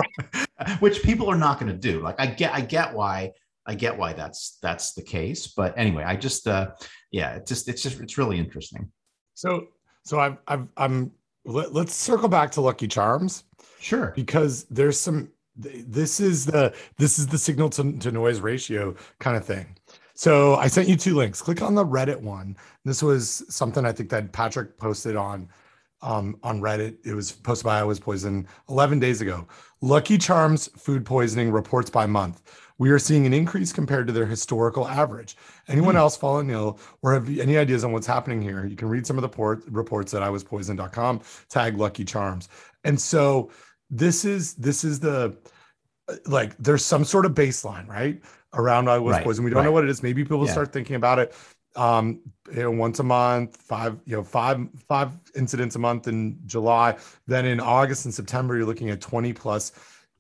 Which 0.79 1.03
people 1.03 1.29
are 1.29 1.35
not 1.35 1.59
going 1.59 1.71
to 1.71 1.77
do. 1.77 1.99
Like 2.01 2.15
i 2.19 2.25
get 2.25 2.53
i 2.53 2.61
get 2.61 2.93
why 2.93 3.33
i 3.65 3.75
get 3.75 3.97
why 3.97 4.13
that's 4.13 4.59
that's 4.61 4.93
the 4.93 5.01
case. 5.01 5.47
But 5.47 5.73
anyway 5.77 6.05
i 6.05 6.15
just 6.15 6.47
uh 6.47 6.71
yeah 7.11 7.35
it 7.35 7.45
just 7.45 7.67
it's 7.67 7.83
just 7.83 7.99
it's 7.99 8.17
really 8.17 8.39
interesting. 8.39 8.89
So 9.33 9.67
so 10.05 10.19
i've 10.19 10.37
i've 10.47 10.67
i'm 10.77 11.11
let, 11.43 11.73
let's 11.73 11.93
circle 11.93 12.29
back 12.29 12.51
to 12.51 12.61
lucky 12.61 12.87
charms. 12.87 13.43
Sure. 13.81 14.13
Because 14.15 14.63
there's 14.69 14.97
some 14.97 15.32
this 15.55 16.19
is 16.19 16.45
the 16.45 16.73
this 16.97 17.19
is 17.19 17.27
the 17.27 17.37
signal 17.37 17.69
to, 17.71 17.93
to 17.99 18.11
noise 18.11 18.39
ratio 18.39 18.95
kind 19.19 19.37
of 19.37 19.45
thing. 19.45 19.75
So 20.15 20.55
i 20.55 20.67
sent 20.67 20.87
you 20.89 20.95
two 20.95 21.15
links. 21.15 21.41
Click 21.41 21.61
on 21.61 21.75
the 21.75 21.85
reddit 21.85 22.19
one. 22.19 22.57
This 22.85 23.03
was 23.03 23.43
something 23.49 23.85
i 23.85 23.91
think 23.91 24.09
that 24.09 24.31
patrick 24.31 24.77
posted 24.77 25.15
on 25.15 25.47
um, 26.01 26.37
on 26.43 26.59
reddit. 26.59 26.97
It 27.05 27.13
was 27.13 27.31
posted 27.31 27.65
by 27.65 27.79
i 27.79 27.83
was 27.83 27.99
poisoned 27.99 28.47
11 28.69 28.99
days 28.99 29.21
ago. 29.21 29.47
Lucky 29.81 30.17
charms 30.17 30.67
food 30.77 31.05
poisoning 31.05 31.51
reports 31.51 31.89
by 31.89 32.05
month. 32.05 32.41
We 32.79 32.89
are 32.89 32.99
seeing 32.99 33.25
an 33.25 33.33
increase 33.33 33.71
compared 33.71 34.07
to 34.07 34.13
their 34.13 34.25
historical 34.25 34.87
average. 34.87 35.37
Anyone 35.67 35.93
Hmm. 35.93 35.99
else 35.99 36.17
fallen 36.17 36.49
ill 36.49 36.79
or 37.01 37.13
have 37.13 37.29
any 37.39 37.57
ideas 37.57 37.83
on 37.83 37.91
what's 37.91 38.07
happening 38.07 38.41
here? 38.41 38.65
You 38.65 38.75
can 38.75 38.89
read 38.89 39.05
some 39.05 39.17
of 39.17 39.21
the 39.21 39.29
port, 39.29 39.63
reports 39.69 40.13
at 40.13 40.21
iwaspoisoned.com 40.23 41.21
tag 41.49 41.77
lucky 41.77 42.03
charms. 42.03 42.49
And 42.83 42.99
so 42.99 43.51
this 43.97 44.25
is 44.25 44.55
this 44.55 44.83
is 44.83 44.99
the 44.99 45.37
like 46.25 46.57
there's 46.57 46.83
some 46.83 47.05
sort 47.05 47.25
of 47.25 47.33
baseline 47.33 47.87
right 47.87 48.21
around 48.55 48.89
i 48.89 48.97
was 48.97 49.13
Right, 49.13 49.23
poisoned 49.23 49.45
we 49.45 49.51
don't 49.51 49.63
know 49.63 49.71
what 49.71 49.83
it 49.83 49.89
is. 49.89 50.03
Maybe 50.03 50.23
people 50.23 50.45
Yeah. 50.45 50.51
start 50.51 50.73
thinking 50.73 50.95
about 50.95 51.19
it 51.19 51.33
um 51.75 52.19
you 52.53 52.61
know 52.63 52.71
once 52.71 52.99
a 52.99 53.03
month 53.03 53.57
five 53.57 53.99
you 54.05 54.15
know 54.15 54.23
five 54.23 54.67
five 54.87 55.11
incidents 55.35 55.75
a 55.75 55.79
month 55.79 56.07
in 56.07 56.39
july. 56.45 56.97
Then 57.27 57.45
in 57.45 57.59
august 57.59 58.05
and 58.05 58.13
september 58.13 58.55
you're 58.57 58.65
looking 58.65 58.89
at 58.89 58.99
20 58.99 59.31
plus 59.33 59.71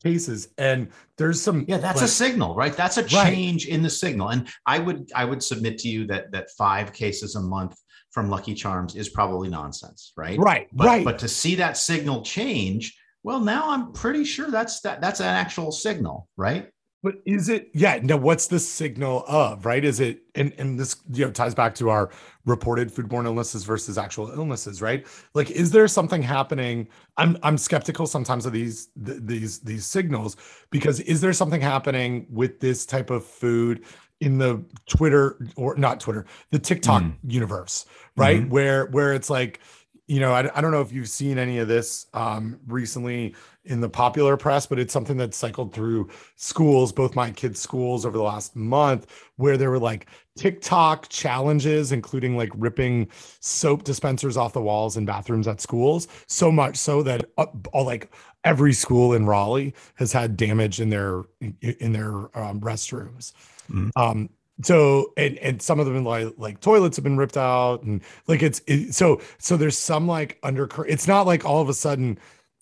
cases. 0.03 0.49
And 0.57 0.89
there's 1.17 1.41
some 1.41 1.65
yeah 1.67 1.77
that's 1.77 2.01
a 2.01 2.07
signal 2.07 2.55
right? 2.55 2.75
That's 2.75 2.97
a 2.97 3.03
Right. 3.03 3.33
change 3.33 3.67
in 3.67 3.81
the 3.81 3.89
signal. 3.89 4.29
And 4.29 4.47
i 4.65 4.77
would 4.79 5.11
i 5.15 5.25
would 5.25 5.41
submit 5.43 5.77
to 5.79 5.87
you 5.89 6.05
that 6.07 6.31
that 6.31 6.51
five 6.57 6.93
cases 6.93 7.35
a 7.35 7.41
month 7.41 7.75
from 8.11 8.29
lucky 8.29 8.53
charms 8.53 8.95
is 8.95 9.09
probably 9.09 9.49
nonsense 9.49 10.13
right? 10.15 10.37
Right 10.39 10.67
but, 10.73 10.85
right. 10.87 11.05
but 11.05 11.17
to 11.19 11.27
see 11.27 11.55
that 11.55 11.77
signal 11.77 12.21
change 12.21 12.95
well 13.23 13.39
now 13.39 13.69
i'm 13.69 13.91
pretty 13.93 14.23
sure 14.25 14.49
that's 14.51 14.79
that 14.81 15.01
that's 15.01 15.19
an 15.19 15.27
actual 15.27 15.71
signal 15.71 16.27
right 16.37 16.69
But 17.03 17.15
is 17.25 17.49
it 17.49 17.69
yeah, 17.73 17.99
no, 18.01 18.15
what's 18.15 18.47
the 18.47 18.59
signal 18.59 19.25
of, 19.27 19.65
right? 19.65 19.83
Is 19.83 19.99
it 19.99 20.21
and 20.35 20.53
and 20.57 20.79
this 20.79 20.95
you 21.11 21.25
know 21.25 21.31
ties 21.31 21.53
back 21.53 21.75
to 21.75 21.89
our 21.89 22.09
reported 22.45 22.87
foodborne 22.95 23.25
illnesses 23.25 23.65
versus 23.65 23.97
actual 23.97 24.31
illnesses, 24.31 24.81
right? 24.81 25.05
Like 25.33 25.51
is 25.51 25.69
there 25.71 25.87
something 25.89 26.21
happening? 26.23 26.87
I'm 27.17 27.35
I'm 27.43 27.57
skeptical 27.57 28.07
sometimes 28.07 28.45
of 28.45 28.53
these 28.53 28.87
th- 29.05 29.19
these 29.21 29.59
these 29.59 29.85
signals 29.85 30.37
because 30.71 31.01
is 31.01 31.19
there 31.19 31.33
something 31.33 31.59
happening 31.61 32.25
with 32.29 32.61
this 32.61 32.85
type 32.85 33.09
of 33.09 33.25
food 33.25 33.83
in 34.21 34.37
the 34.37 34.63
Twitter 34.87 35.37
or 35.57 35.75
not 35.75 35.99
Twitter, 35.99 36.23
the 36.51 36.59
TikTok 36.59 37.03
Mm. 37.03 37.15
universe, 37.27 37.85
right? 38.15 38.43
Mhm. 38.43 38.49
Where 38.49 38.85
where 38.95 39.11
it's 39.13 39.29
like, 39.29 39.59
you 40.07 40.19
know, 40.19 40.33
I, 40.33 40.49
I 40.57 40.61
don't 40.61 40.71
know 40.71 40.81
if 40.81 40.91
you've 40.91 41.09
seen 41.09 41.37
any 41.37 41.59
of 41.59 41.67
this 41.67 42.07
um, 42.13 42.59
recently 42.67 43.35
in 43.65 43.79
the 43.79 43.87
popular 43.87 44.35
press, 44.35 44.65
but 44.65 44.77
it's 44.77 44.91
something 44.91 45.15
that 45.17 45.33
cycled 45.33 45.73
through 45.73 46.09
schools, 46.35 46.91
both 46.91 47.15
my 47.15 47.31
kids' 47.31 47.61
schools 47.61 48.05
over 48.05 48.17
the 48.17 48.23
last 48.23 48.55
month, 48.55 49.07
where 49.37 49.55
there 49.55 49.69
were 49.69 49.79
like 49.79 50.07
TikTok 50.35 51.07
challenges, 51.07 51.93
including 51.93 52.35
like 52.35 52.49
ripping 52.55 53.07
soap 53.39 53.83
dispensers 53.83 54.35
off 54.35 54.51
the 54.51 54.61
walls 54.61 54.97
in 54.97 55.05
bathrooms 55.05 55.47
at 55.47 55.61
schools. 55.61 56.09
So 56.27 56.51
much 56.51 56.75
so 56.75 57.01
that 57.03 57.25
uh, 57.37 57.45
all 57.71 57.85
like 57.85 58.11
every 58.43 58.73
school 58.73 59.13
in 59.13 59.25
Raleigh 59.25 59.73
has 59.95 60.11
had 60.11 60.35
damage 60.35 60.81
in 60.81 60.89
their 60.89 61.23
in 61.61 61.93
their 61.93 62.13
um, 62.37 62.59
restrooms. 62.59 63.31
Mhm. 63.71 63.91
Um, 63.95 64.29
so 64.63 65.13
and 65.17 65.37
and 65.39 65.61
some 65.61 65.79
of 65.79 65.85
them 65.85 66.03
like 66.03 66.33
like 66.37 66.59
toilets 66.59 66.97
have 66.97 67.03
been 67.03 67.17
ripped 67.17 67.37
out 67.37 67.83
and 67.83 68.01
like 68.27 68.41
it's 68.41 68.61
it, 68.67 68.93
so 68.93 69.21
so 69.37 69.57
there's 69.57 69.77
some 69.77 70.07
like 70.07 70.39
undercurrent. 70.43 70.91
It's 70.91 71.07
not 71.07 71.25
like 71.25 71.45
all 71.45 71.61
of 71.61 71.69
a 71.69 71.73
sudden, 71.73 72.17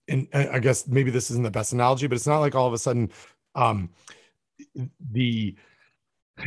and 0.07 0.27
I 0.33 0.49
I 0.49 0.59
guess 0.59 0.87
maybe 0.87 1.11
this 1.11 1.31
isn't 1.31 1.43
the 1.43 1.51
best 1.51 1.73
analogy, 1.73 2.07
but 2.07 2.15
it's 2.15 2.27
not 2.27 2.39
like 2.39 2.55
all 2.55 2.67
of 2.67 2.73
a 2.73 2.77
sudden, 2.77 3.11
um, 3.55 3.89
the 5.11 5.55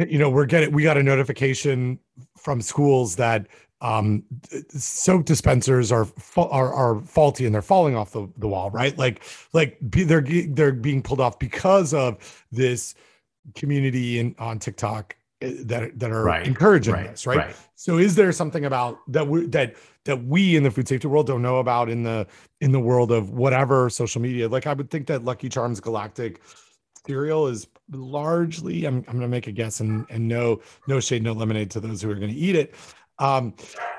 you 0.08 0.18
know 0.18 0.30
we're 0.30 0.46
getting 0.46 0.72
we 0.72 0.82
got 0.82 0.96
a 0.96 1.02
notification 1.02 1.98
from 2.36 2.60
schools 2.60 3.16
that 3.16 3.46
um 3.80 4.24
soap 4.70 5.24
dispensers 5.24 5.92
are 5.92 6.06
are, 6.36 6.72
are 6.72 7.00
faulty 7.00 7.44
and 7.44 7.54
they're 7.54 7.62
falling 7.62 7.94
off 7.96 8.12
the, 8.12 8.26
the 8.38 8.48
wall 8.48 8.70
right 8.70 8.96
like 8.98 9.22
like 9.52 9.76
they're 9.80 10.24
they're 10.48 10.72
being 10.72 11.02
pulled 11.02 11.20
off 11.20 11.38
because 11.38 11.92
of 11.92 12.46
this 12.50 12.94
community 13.54 14.18
in 14.18 14.34
on 14.38 14.58
tiktok 14.58 15.14
that 15.40 15.98
that 15.98 16.10
are 16.10 16.24
Right, 16.24 16.46
encouraging 16.46 16.94
right, 16.94 17.10
this 17.10 17.26
right? 17.26 17.36
right. 17.38 17.56
so 17.74 17.98
is 17.98 18.14
there 18.14 18.32
something 18.32 18.64
about 18.64 18.98
that 19.08 19.26
we 19.26 19.46
that 19.48 19.74
that 20.04 20.24
we 20.24 20.56
in 20.56 20.62
the 20.62 20.70
food 20.70 20.88
safety 20.88 21.06
world 21.08 21.26
don't 21.26 21.42
know 21.42 21.58
about 21.58 21.88
in 21.90 22.02
the 22.02 22.26
in 22.60 22.72
the 22.72 22.80
world 22.80 23.10
of 23.12 23.30
whatever 23.30 23.90
social 23.90 24.20
media? 24.22 24.48
Like 24.48 24.66
i 24.66 24.72
would 24.72 24.90
think 24.90 25.06
that 25.08 25.24
lucky 25.24 25.48
charms 25.48 25.80
galactic 25.80 26.40
cereal 27.06 27.46
is 27.48 27.66
largely 27.90 28.86
i'm, 28.86 29.04
I'm 29.08 29.14
gonna 29.14 29.28
make 29.28 29.46
a 29.46 29.52
guess 29.52 29.80
and 29.80 30.06
and 30.08 30.26
no 30.26 30.60
no 30.88 31.00
shade 31.00 31.22
no 31.22 31.32
lemonade 31.32 31.70
to 31.72 31.80
those 31.80 32.00
who 32.00 32.10
are 32.10 32.14
gonna 32.14 32.32
eat 32.34 32.56
it. 32.56 32.74
Um 33.18 33.54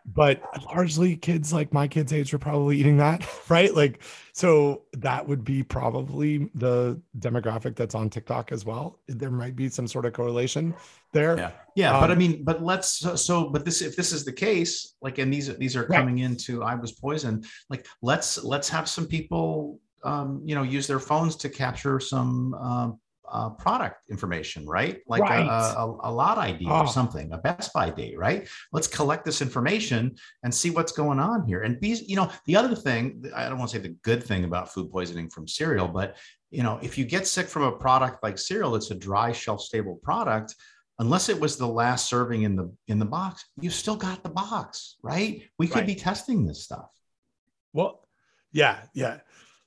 but 0.06 0.42
largely 0.66 1.16
kids 1.16 1.54
like 1.54 1.72
my 1.74 1.88
kids 1.88 2.12
age 2.12 2.34
are 2.34 2.38
probably 2.40 2.78
eating 2.78 2.98
that 2.98 3.28
right? 3.50 3.74
Like 3.74 4.02
so 4.34 4.84
that 4.94 5.26
would 5.28 5.44
be 5.44 5.64
probably 5.64 6.50
the 6.56 7.00
demographic 7.20 7.76
that's 7.76 7.96
on 7.96 8.10
tiktok 8.10 8.52
as 8.52 8.66
well. 8.66 9.00
There 9.08 9.32
might 9.32 9.56
be 9.56 9.70
some 9.70 9.88
sort 9.88 10.06
of 10.06 10.14
correlation 10.14 10.74
there 11.16 11.36
Yeah, 11.38 11.52
yeah, 11.76 11.92
but 12.02 12.10
I 12.12 12.14
Um, 12.14 12.20
mean, 12.24 12.34
but 12.50 12.58
let's 12.72 12.90
so, 13.04 13.16
so 13.28 13.50
but 13.54 13.62
this 13.66 13.82
if 13.82 13.96
this 13.96 14.12
is 14.18 14.24
the 14.30 14.36
case, 14.48 14.74
like, 15.06 15.18
and 15.22 15.30
these 15.34 15.48
these 15.64 15.76
are 15.80 15.86
Right. 15.88 15.98
coming 16.00 16.20
into 16.28 16.52
I 16.72 16.76
was 16.84 16.92
poisoned. 17.06 17.38
Like, 17.72 17.84
let's 18.10 18.30
let's 18.54 18.70
have 18.76 18.86
some 18.96 19.08
people, 19.16 19.80
um, 20.12 20.30
you 20.48 20.54
know, 20.58 20.64
use 20.78 20.86
their 20.92 21.00
phones 21.12 21.34
to 21.44 21.48
capture 21.64 21.98
some 22.14 22.54
um, 22.70 22.90
uh, 23.38 23.50
product 23.66 23.98
information, 24.16 24.62
right? 24.78 24.96
Like 25.14 25.22
a- 25.22 25.34
Right. 25.36 25.48
a, 25.60 25.62
a, 25.84 25.86
a 26.10 26.12
lot 26.22 26.38
ID 26.38 26.62
Oh. 26.70 26.82
or 26.84 26.88
something, 27.00 27.28
a 27.34 27.40
best 27.48 27.70
by 27.74 27.88
date, 28.02 28.18
right? 28.28 28.42
Let's 28.76 28.88
collect 29.00 29.26
this 29.26 29.40
information 29.48 30.02
and 30.44 30.54
see 30.62 30.70
what's 30.76 30.92
going 31.02 31.20
on 31.20 31.38
here. 31.50 31.62
And 31.66 31.74
be, 31.86 31.90
you 32.12 32.18
know, 32.20 32.28
the 32.46 32.56
other 32.60 32.76
thing 32.86 33.02
I 33.40 33.42
don't 33.50 33.58
want 33.60 33.72
to 33.72 33.78
say 33.78 33.82
the 33.90 33.96
good 34.10 34.22
thing 34.30 34.42
about 34.50 34.72
food 34.74 34.88
poisoning 34.96 35.28
from 35.34 35.46
cereal, 35.60 35.88
but 36.00 36.10
you 36.58 36.64
know, 36.66 36.76
if 36.88 36.94
you 37.00 37.04
get 37.16 37.24
sick 37.36 37.48
from 37.54 37.64
a 37.64 37.72
product 37.86 38.18
like 38.26 38.38
cereal, 38.38 38.76
it's 38.78 38.92
a 38.92 38.96
dry 39.10 39.30
shelf 39.42 39.60
stable 39.70 39.96
product 40.10 40.50
unless 41.00 41.30
it 41.30 41.40
was 41.40 41.58
the 41.58 41.68
last 41.68 42.08
serving 42.10 42.44
in 42.44 42.56
the 42.56 42.72
in 42.88 43.00
the 43.00 43.06
box 43.06 43.46
you 43.60 43.70
still 43.70 43.96
got 43.98 44.24
the 44.24 44.30
box 44.30 44.96
right 45.04 45.44
we 45.60 45.68
could 45.68 45.78
Right. 45.80 45.88
be 45.88 45.96
testing 45.96 46.46
this 46.46 46.64
stuff 46.64 46.90
Well, 47.74 48.08
yeah, 48.54 48.78
yeah, 48.94 49.20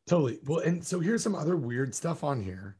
totally. 0.07 0.39
Well, 0.47 0.61
and 0.61 0.83
so 0.83 0.99
here's 1.01 1.23
some 1.23 1.35
other 1.35 1.57
weird 1.57 1.95
stuff 1.95 2.25
on 2.25 2.41
here 2.43 2.79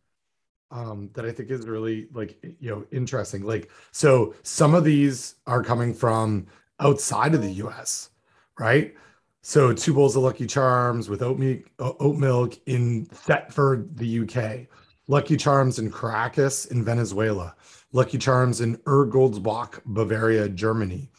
um, 0.71 1.11
that 1.13 1.27
I 1.27 1.33
think 1.33 1.51
is 1.51 1.67
really 1.67 2.09
like 2.15 2.39
you 2.61 2.71
know 2.71 2.87
interesting. 2.91 3.43
Like, 3.43 3.71
so 3.93 4.35
some 4.43 4.75
of 4.75 4.85
these 4.85 5.35
are 5.47 5.63
coming 5.63 5.93
from 5.93 6.47
outside 6.81 7.35
of 7.35 7.43
the 7.43 7.53
U.S., 7.65 8.11
right? 8.59 8.95
So 9.43 9.73
two 9.75 9.93
bowls 9.93 10.17
of 10.17 10.23
Lucky 10.23 10.47
Charms 10.47 11.11
with 11.11 11.21
oat 11.23 11.39
milk, 11.39 11.61
oat 11.79 12.17
milk 12.17 12.55
in 12.67 13.05
Thetford, 13.07 13.97
the 13.97 14.21
UK. 14.21 14.67
Lucky 15.09 15.37
Charms 15.37 15.79
in 15.79 15.91
Caracas 15.91 16.67
in 16.67 16.85
Venezuela. 16.85 17.55
Lucky 17.93 18.19
Charms 18.19 18.61
in 18.61 18.77
Ergoldsbach, 18.79 19.81
Bavaria, 19.87 20.49
Germany. 20.49 21.11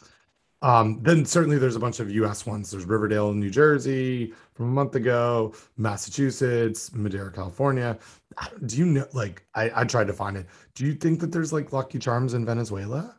Um, 0.62 1.00
then 1.02 1.24
certainly 1.24 1.58
there's 1.58 1.76
a 1.76 1.80
bunch 1.80 2.00
of 2.00 2.10
US 2.10 2.44
ones. 2.44 2.70
There's 2.70 2.84
Riverdale, 2.84 3.32
New 3.32 3.50
Jersey 3.50 4.34
from 4.52 4.66
a 4.66 4.72
month 4.72 4.94
ago, 4.94 5.54
Massachusetts, 5.78 6.92
Madera, 6.92 7.32
California. 7.32 7.98
Do 8.66 8.76
you 8.76 8.86
know, 8.86 9.06
like, 9.12 9.46
I, 9.54 9.70
I 9.74 9.84
tried 9.84 10.06
to 10.08 10.12
find 10.12 10.36
it. 10.36 10.46
Do 10.74 10.84
you 10.84 10.94
think 10.94 11.20
that 11.20 11.32
there's 11.32 11.52
like 11.52 11.72
Lucky 11.72 11.98
Charms 11.98 12.34
in 12.34 12.44
Venezuela 12.44 13.16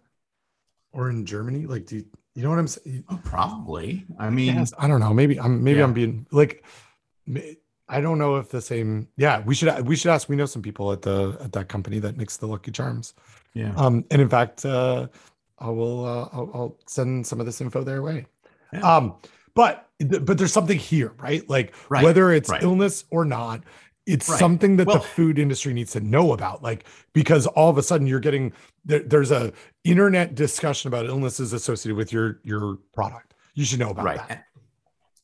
or 0.93 1.09
in 1.09 1.25
Germany? 1.25 1.65
Like, 1.65 1.87
do 1.87 1.97
you, 1.97 2.05
you 2.35 2.43
know 2.43 2.49
what 2.49 2.59
I'm 2.59 2.67
saying? 2.67 3.03
Oh, 3.09 3.19
probably 3.23 4.05
i 4.19 4.29
mean 4.29 4.55
Yes, 4.55 4.71
I 4.77 4.87
don't 4.87 4.99
know. 4.99 5.13
Maybe 5.13 5.39
I'm, 5.39 5.63
maybe 5.63 5.79
Yeah. 5.79 5.85
I'm 5.85 5.93
being 5.93 6.27
like, 6.31 6.63
I 7.89 8.01
don't 8.01 8.19
know 8.19 8.37
if 8.37 8.49
the 8.49 8.61
same, 8.61 9.07
yeah, 9.17 9.41
we 9.41 9.55
should, 9.55 9.85
we 9.87 9.95
should 9.95 10.11
ask, 10.11 10.29
we 10.29 10.35
know 10.35 10.45
some 10.45 10.61
people 10.61 10.91
at 10.91 11.01
the, 11.01 11.37
at 11.41 11.51
that 11.53 11.69
company 11.69 11.97
that 11.99 12.17
makes 12.17 12.37
the 12.37 12.45
Lucky 12.47 12.71
Charms. 12.71 13.15
Yeah 13.53 13.73
Um, 13.75 14.05
and 14.11 14.21
in 14.21 14.29
fact, 14.29 14.65
uh, 14.65 15.07
I 15.59 15.69
will 15.69 16.05
uh, 16.05 16.29
I'll, 16.33 16.51
I'll 16.53 16.77
send 16.87 17.25
some 17.27 17.39
of 17.39 17.45
this 17.45 17.61
info 17.61 17.83
their 17.83 18.01
way. 18.01 18.25
Yeah. 18.73 18.79
Um, 18.81 19.15
but 19.53 19.89
but 19.99 20.37
there's 20.37 20.53
something 20.53 20.77
here, 20.79 21.13
right? 21.19 21.47
Like 21.49 21.73
Right, 21.89 22.03
whether 22.03 22.31
it's 22.31 22.49
right. 22.49 22.63
illness 22.63 23.05
or 23.11 23.25
not, 23.25 23.63
it's 24.07 24.27
Right. 24.29 24.39
something 24.39 24.77
that 24.77 24.87
Well- 24.87 24.97
the 24.97 25.03
food 25.03 25.37
industry 25.37 25.73
needs 25.73 25.91
to 25.91 25.99
know 25.99 26.33
about. 26.33 26.63
Like 26.63 26.85
because 27.13 27.45
all 27.47 27.69
of 27.69 27.77
a 27.77 27.83
sudden 27.83 28.07
you're 28.07 28.19
getting 28.19 28.53
there, 28.85 28.99
there's 29.03 29.29
a 29.31 29.51
internet 29.83 30.33
discussion 30.35 30.87
about 30.87 31.05
illnesses 31.05 31.53
associated 31.53 31.95
with 31.97 32.11
your 32.13 32.39
your 32.43 32.77
product. 32.93 33.33
You 33.53 33.65
should 33.65 33.79
know 33.79 33.89
about 33.91 34.05
right 34.05 34.17
that. 34.17 34.31
and, 34.31 34.39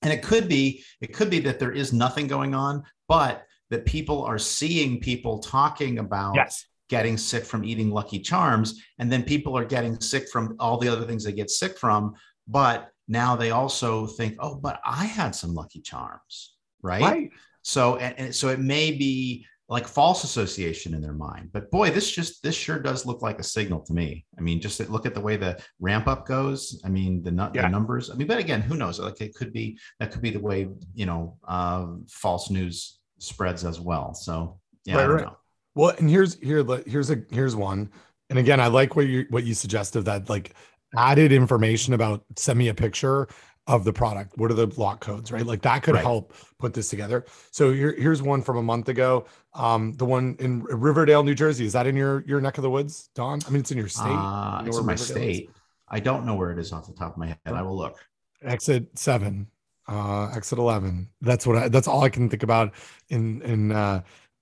and 0.03 0.13
it 0.13 0.21
could 0.21 0.47
be 0.47 0.83
it 1.01 1.13
could 1.13 1.29
be 1.29 1.39
that 1.39 1.57
there 1.59 1.71
is 1.71 1.93
nothing 1.93 2.27
going 2.27 2.53
on 2.53 2.83
but 3.07 3.45
that 3.69 3.85
people 3.85 4.23
are 4.23 4.37
seeing 4.37 4.99
people 4.99 5.39
talking 5.39 5.97
about 5.99 6.35
Yes. 6.35 6.65
Getting 6.89 7.17
sick 7.17 7.43
from 7.43 7.63
eating 7.65 7.89
lucky 7.91 8.19
charms 8.19 8.81
and 8.99 9.11
then 9.11 9.23
people 9.23 9.57
are 9.57 9.65
getting 9.65 9.99
sick 9.99 10.27
from 10.29 10.55
all 10.59 10.77
the 10.77 10.87
other 10.87 11.05
things 11.05 11.23
they 11.23 11.31
get 11.31 11.49
sick 11.49 11.77
from 11.77 12.13
but 12.47 12.89
now 13.07 13.35
they 13.35 13.51
also 13.51 14.05
think 14.05 14.35
oh 14.39 14.55
but 14.55 14.79
i 14.85 15.05
had 15.05 15.35
some 15.35 15.53
lucky 15.53 15.81
charms 15.81 16.55
right, 16.81 17.01
Right. 17.01 17.29
so 17.61 17.97
and, 17.97 18.17
and 18.19 18.35
so 18.35 18.49
it 18.49 18.59
may 18.59 18.91
be 18.91 19.45
like 19.69 19.85
false 19.85 20.23
association 20.23 20.93
in 20.93 21.01
their 21.01 21.13
mind 21.13 21.49
but 21.51 21.69
boy 21.71 21.89
this 21.91 22.09
just 22.09 22.41
this 22.41 22.55
sure 22.55 22.79
does 22.79 23.05
look 23.05 23.21
like 23.21 23.37
a 23.39 23.43
signal 23.43 23.81
to 23.81 23.93
me 23.93 24.25
i 24.37 24.41
mean 24.41 24.61
just 24.61 24.79
look 24.89 25.05
at 25.05 25.13
the 25.13 25.19
way 25.19 25.35
the 25.35 25.59
ramp 25.81 26.07
up 26.07 26.25
goes 26.25 26.81
i 26.85 26.89
mean 26.89 27.21
the, 27.21 27.31
nu- 27.31 27.49
Yeah. 27.53 27.63
the 27.63 27.69
numbers 27.69 28.09
i 28.09 28.13
mean 28.15 28.27
but 28.27 28.39
again 28.39 28.61
who 28.61 28.77
knows 28.77 28.97
like 28.99 29.19
it 29.19 29.33
could 29.35 29.51
be 29.51 29.77
that 29.99 30.11
could 30.11 30.21
be 30.21 30.29
the 30.29 30.39
way 30.39 30.69
you 30.93 31.05
know 31.05 31.37
uh, 31.47 31.87
false 32.07 32.49
news 32.49 32.99
spreads 33.19 33.65
as 33.65 33.77
well 33.79 34.13
so 34.13 34.57
yeah 34.85 34.95
Right, 34.95 35.03
I 35.03 35.07
don't 35.07 35.15
right. 35.17 35.25
know. 35.25 35.37
Well, 35.77 35.93
and 35.99 36.09
here's 36.09 36.39
here 36.39 36.65
here's 36.87 37.11
a 37.11 37.21
here's 37.29 37.55
one. 37.55 37.91
And 38.31 38.39
again, 38.39 38.59
I 38.59 38.67
like 38.67 38.95
what 38.95 39.05
you 39.07 39.27
what 39.29 39.43
you 39.43 39.53
suggested 39.53 40.01
that 40.05 40.27
like 40.27 40.53
added 40.97 41.31
information 41.31 41.93
about 41.93 42.25
send 42.35 42.57
me 42.57 42.69
a 42.69 42.73
picture 42.73 43.27
of 43.67 43.83
the 43.83 43.93
product. 43.93 44.37
What 44.37 44.49
are 44.49 44.55
the 44.55 44.65
block 44.65 45.01
codes, 45.01 45.31
right? 45.31 45.45
Like 45.45 45.61
that 45.61 45.83
could 45.83 45.93
Right. 45.93 46.03
help 46.03 46.33
put 46.57 46.73
this 46.73 46.89
together. 46.89 47.25
So 47.51 47.71
here, 47.71 47.93
here's 47.95 48.23
one 48.23 48.41
from 48.41 48.57
a 48.57 48.63
month 48.63 48.89
ago. 48.89 49.25
Um, 49.53 49.93
the 49.93 50.05
one 50.05 50.35
in 50.39 50.63
Riverdale, 50.63 51.21
New 51.23 51.35
Jersey. 51.35 51.65
Is 51.65 51.73
that 51.73 51.85
in 51.85 51.95
your 51.95 52.23
your 52.25 52.41
neck 52.41 52.57
of 52.57 52.63
the 52.63 52.71
woods, 52.71 53.09
Don? 53.13 53.39
I 53.45 53.51
mean, 53.51 53.59
it's 53.59 53.71
in 53.71 53.77
your 53.77 53.87
state. 53.87 54.07
Uh, 54.07 54.57
You 54.61 54.63
know 54.63 54.67
it's 54.69 54.77
in 54.79 54.85
my 54.85 54.93
Riverdale 54.93 55.29
is? 55.29 55.37
state. 55.37 55.49
I 55.89 55.99
don't 55.99 56.25
know 56.25 56.35
where 56.35 56.51
it 56.51 56.57
is 56.57 56.73
off 56.73 56.87
the 56.87 56.93
top 56.93 57.11
of 57.11 57.17
my 57.17 57.27
head. 57.27 57.37
I 57.45 57.61
will 57.61 57.77
look. 57.77 58.03
exit 58.41 58.97
seven, 58.97 59.47
uh, 59.87 60.31
exit 60.35 60.57
eleven. 60.57 61.09
That's 61.21 61.45
what 61.45 61.55
I. 61.57 61.69
That's 61.69 61.87
all 61.87 62.03
I 62.03 62.09
can 62.09 62.29
think 62.29 62.41
about 62.43 62.73
in 63.09 63.41
in 63.43 63.71
uh, 63.71 64.01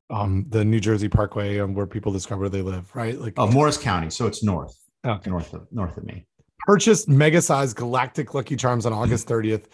um 0.09 0.45
the 0.49 0.63
New 0.63 0.79
Jersey 0.79 1.09
Parkway 1.09 1.57
and 1.59 1.75
where 1.75 1.87
people 1.87 2.11
discover 2.11 2.41
where 2.41 2.49
they 2.49 2.61
live, 2.61 2.95
right? 2.95 3.19
Like 3.19 3.33
Oh, 3.37 3.49
Morris 3.51 3.77
County. 3.77 4.09
So 4.09 4.27
it's 4.27 4.43
north, 4.43 4.75
okay. 5.05 5.29
north 5.29 5.53
of 5.53 5.67
north 5.71 5.97
of 5.97 6.03
me. 6.05 6.25
purchased 6.59 7.07
mega 7.09 7.41
sized 7.41 7.75
galactic 7.77 8.33
lucky 8.33 8.55
charms 8.55 8.85
on 8.85 8.93
august 8.93 9.27
30th 9.33 9.65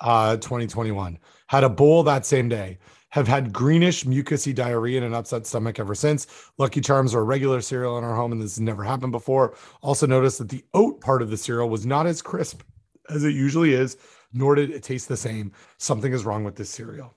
uh 0.00 0.36
2021 0.38 1.18
had 1.48 1.62
a 1.64 1.68
bowl 1.68 2.02
that 2.02 2.24
same 2.26 2.48
day 2.48 2.78
have 3.10 3.26
had 3.28 3.52
greenish 3.52 4.04
mucousy 4.04 4.52
diarrhea 4.54 4.96
and 4.98 5.06
an 5.06 5.14
upset 5.14 5.46
stomach 5.46 5.78
ever 5.78 5.94
since 5.94 6.26
lucky 6.58 6.80
charms 6.80 7.14
are 7.14 7.20
a 7.20 7.24
regular 7.24 7.60
cereal 7.60 7.98
in 7.98 8.04
our 8.04 8.16
home 8.16 8.32
and 8.32 8.40
this 8.40 8.52
has 8.56 8.60
never 8.60 8.82
happened 8.82 9.12
before 9.12 9.54
also 9.82 10.06
noticed 10.06 10.38
that 10.38 10.48
the 10.48 10.64
oat 10.74 11.00
part 11.00 11.20
of 11.22 11.30
the 11.30 11.36
cereal 11.36 11.68
was 11.68 11.84
not 11.86 12.06
as 12.06 12.20
crisp 12.22 12.62
as 13.10 13.22
it 13.24 13.34
usually 13.34 13.74
is 13.74 13.96
nor 14.32 14.54
did 14.54 14.70
it 14.70 14.82
taste 14.82 15.06
the 15.08 15.16
same 15.16 15.52
something 15.78 16.12
is 16.12 16.24
wrong 16.24 16.42
with 16.42 16.56
this 16.56 16.70
cereal 16.70 17.14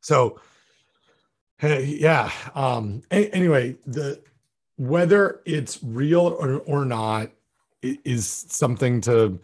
so 0.00 0.38
hey, 1.58 1.84
yeah 1.84 2.30
um 2.54 3.02
a- 3.10 3.30
anyway 3.30 3.76
the 3.86 4.20
whether 4.76 5.40
it's 5.44 5.78
real 5.82 6.20
or, 6.20 6.58
or 6.60 6.84
not 6.84 7.30
is 7.82 8.26
something 8.48 9.00
to 9.02 9.38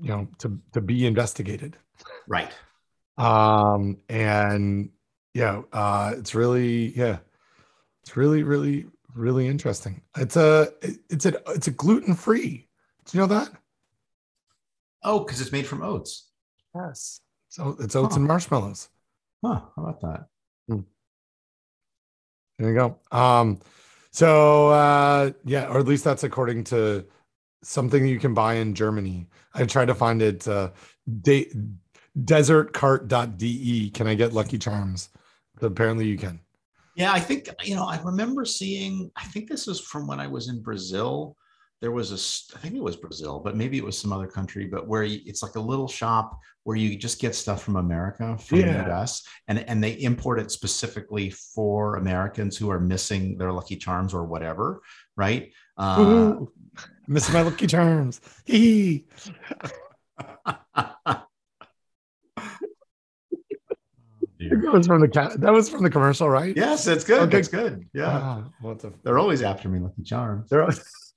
you 0.00 0.08
know 0.08 0.28
to 0.38 0.58
to 0.72 0.80
be 0.80 1.06
investigated 1.06 1.76
Right. 2.26 2.52
um 3.18 3.98
and 4.08 4.90
yeah 5.34 5.62
uh 5.72 6.14
it's 6.16 6.34
really 6.34 6.96
yeah 6.96 7.18
it's 8.02 8.16
really 8.16 8.42
really 8.42 8.86
really 9.14 9.46
interesting 9.46 10.00
it's 10.16 10.36
a 10.36 10.68
it's 11.10 11.26
a 11.26 11.34
it's 11.50 11.66
a 11.68 11.72
gluten 11.72 12.14
free 12.14 12.68
do 13.04 13.16
you 13.18 13.20
know 13.20 13.26
that 13.26 13.50
Oh, 15.02 15.20
because 15.20 15.40
it's 15.40 15.50
made 15.52 15.66
from 15.66 15.82
oats. 15.82 16.28
yes 16.74 17.20
so 17.48 17.76
it's 17.80 17.96
oats 17.96 18.14
Huh. 18.14 18.20
and 18.20 18.28
marshmallows 18.28 18.88
Huh. 19.44 19.60
How 19.74 19.82
about 19.82 20.00
that? 20.02 20.26
There 22.60 22.70
you 22.70 22.76
go 22.76 22.96
um 23.10 23.58
so 24.10 24.68
uh 24.68 25.30
yeah 25.44 25.66
or 25.66 25.78
at 25.78 25.86
least 25.86 26.04
that's 26.04 26.24
according 26.24 26.62
to 26.62 27.04
something 27.62 28.06
you 28.06 28.18
can 28.18 28.34
buy 28.34 28.54
in 28.54 28.74
germany 28.74 29.26
i 29.54 29.64
tried 29.64 29.86
to 29.86 29.94
find 29.94 30.22
it 30.22 30.46
uh 30.46 30.70
de- 31.22 31.50
desertcart.de 32.24 33.90
can 33.90 34.06
i 34.06 34.14
get 34.14 34.32
lucky 34.32 34.58
charms 34.58 35.08
apparently 35.62 36.06
you 36.06 36.16
can 36.16 36.40
Yeah, 36.96 37.12
I 37.12 37.20
think 37.20 37.48
you 37.62 37.74
know. 37.74 37.84
I 37.84 38.00
remember 38.02 38.44
seeing. 38.44 39.10
I 39.16 39.24
think 39.24 39.48
this 39.48 39.66
was 39.66 39.80
from 39.80 40.06
when 40.06 40.20
I 40.20 40.26
was 40.26 40.48
in 40.48 40.60
Brazil. 40.60 41.36
There 41.80 41.90
was 41.92 42.10
a 42.12 42.56
i 42.58 42.60
think 42.60 42.74
it 42.74 42.82
was 42.82 42.96
Brazil, 42.96 43.40
but 43.42 43.56
maybe 43.56 43.78
it 43.78 43.84
was 43.84 43.96
some 43.98 44.12
other 44.12 44.26
country. 44.26 44.66
But 44.66 44.86
where 44.86 45.02
you, 45.02 45.20
it's 45.24 45.42
like 45.42 45.54
a 45.56 45.60
little 45.60 45.88
shop 45.88 46.38
where 46.64 46.76
you 46.76 46.94
just 46.96 47.18
get 47.20 47.34
stuff 47.34 47.62
from 47.62 47.76
America, 47.76 48.36
from 48.38 48.58
Yeah. 48.60 48.82
the 48.82 48.88
U.S., 48.90 49.22
and 49.48 49.60
and 49.60 49.82
they 49.82 49.92
import 49.92 50.40
it 50.40 50.50
specifically 50.50 51.30
for 51.30 51.96
Americans 51.96 52.56
who 52.58 52.70
are 52.70 52.78
missing 52.80 53.38
their 53.38 53.50
Lucky 53.52 53.76
Charms 53.76 54.12
or 54.12 54.24
whatever, 54.26 54.82
right? 55.16 55.52
Uh, 55.78 56.34
missing 57.08 57.32
my 57.34 57.40
lucky 57.42 57.66
charms 57.66 58.20
that 64.38 64.72
was 64.72 64.86
from 64.86 65.00
the 65.00 65.08
that 65.38 65.52
was 65.52 65.68
from 65.68 65.82
the 65.82 65.90
commercial 65.90 66.28
right 66.28 66.56
yes, 66.56 66.86
it's 66.86 67.04
good. 67.04 67.20
Okay. 67.22 67.36
That's 67.36 67.48
good. 67.48 67.88
Yeah, 67.92 68.08
Ah, 68.08 68.44
the 68.62 68.92
they're 69.02 69.18
always 69.18 69.42
after 69.42 69.68
me, 69.68 69.78
Lucky 69.80 70.02
Charms. 70.02 70.48
they're 70.50 70.66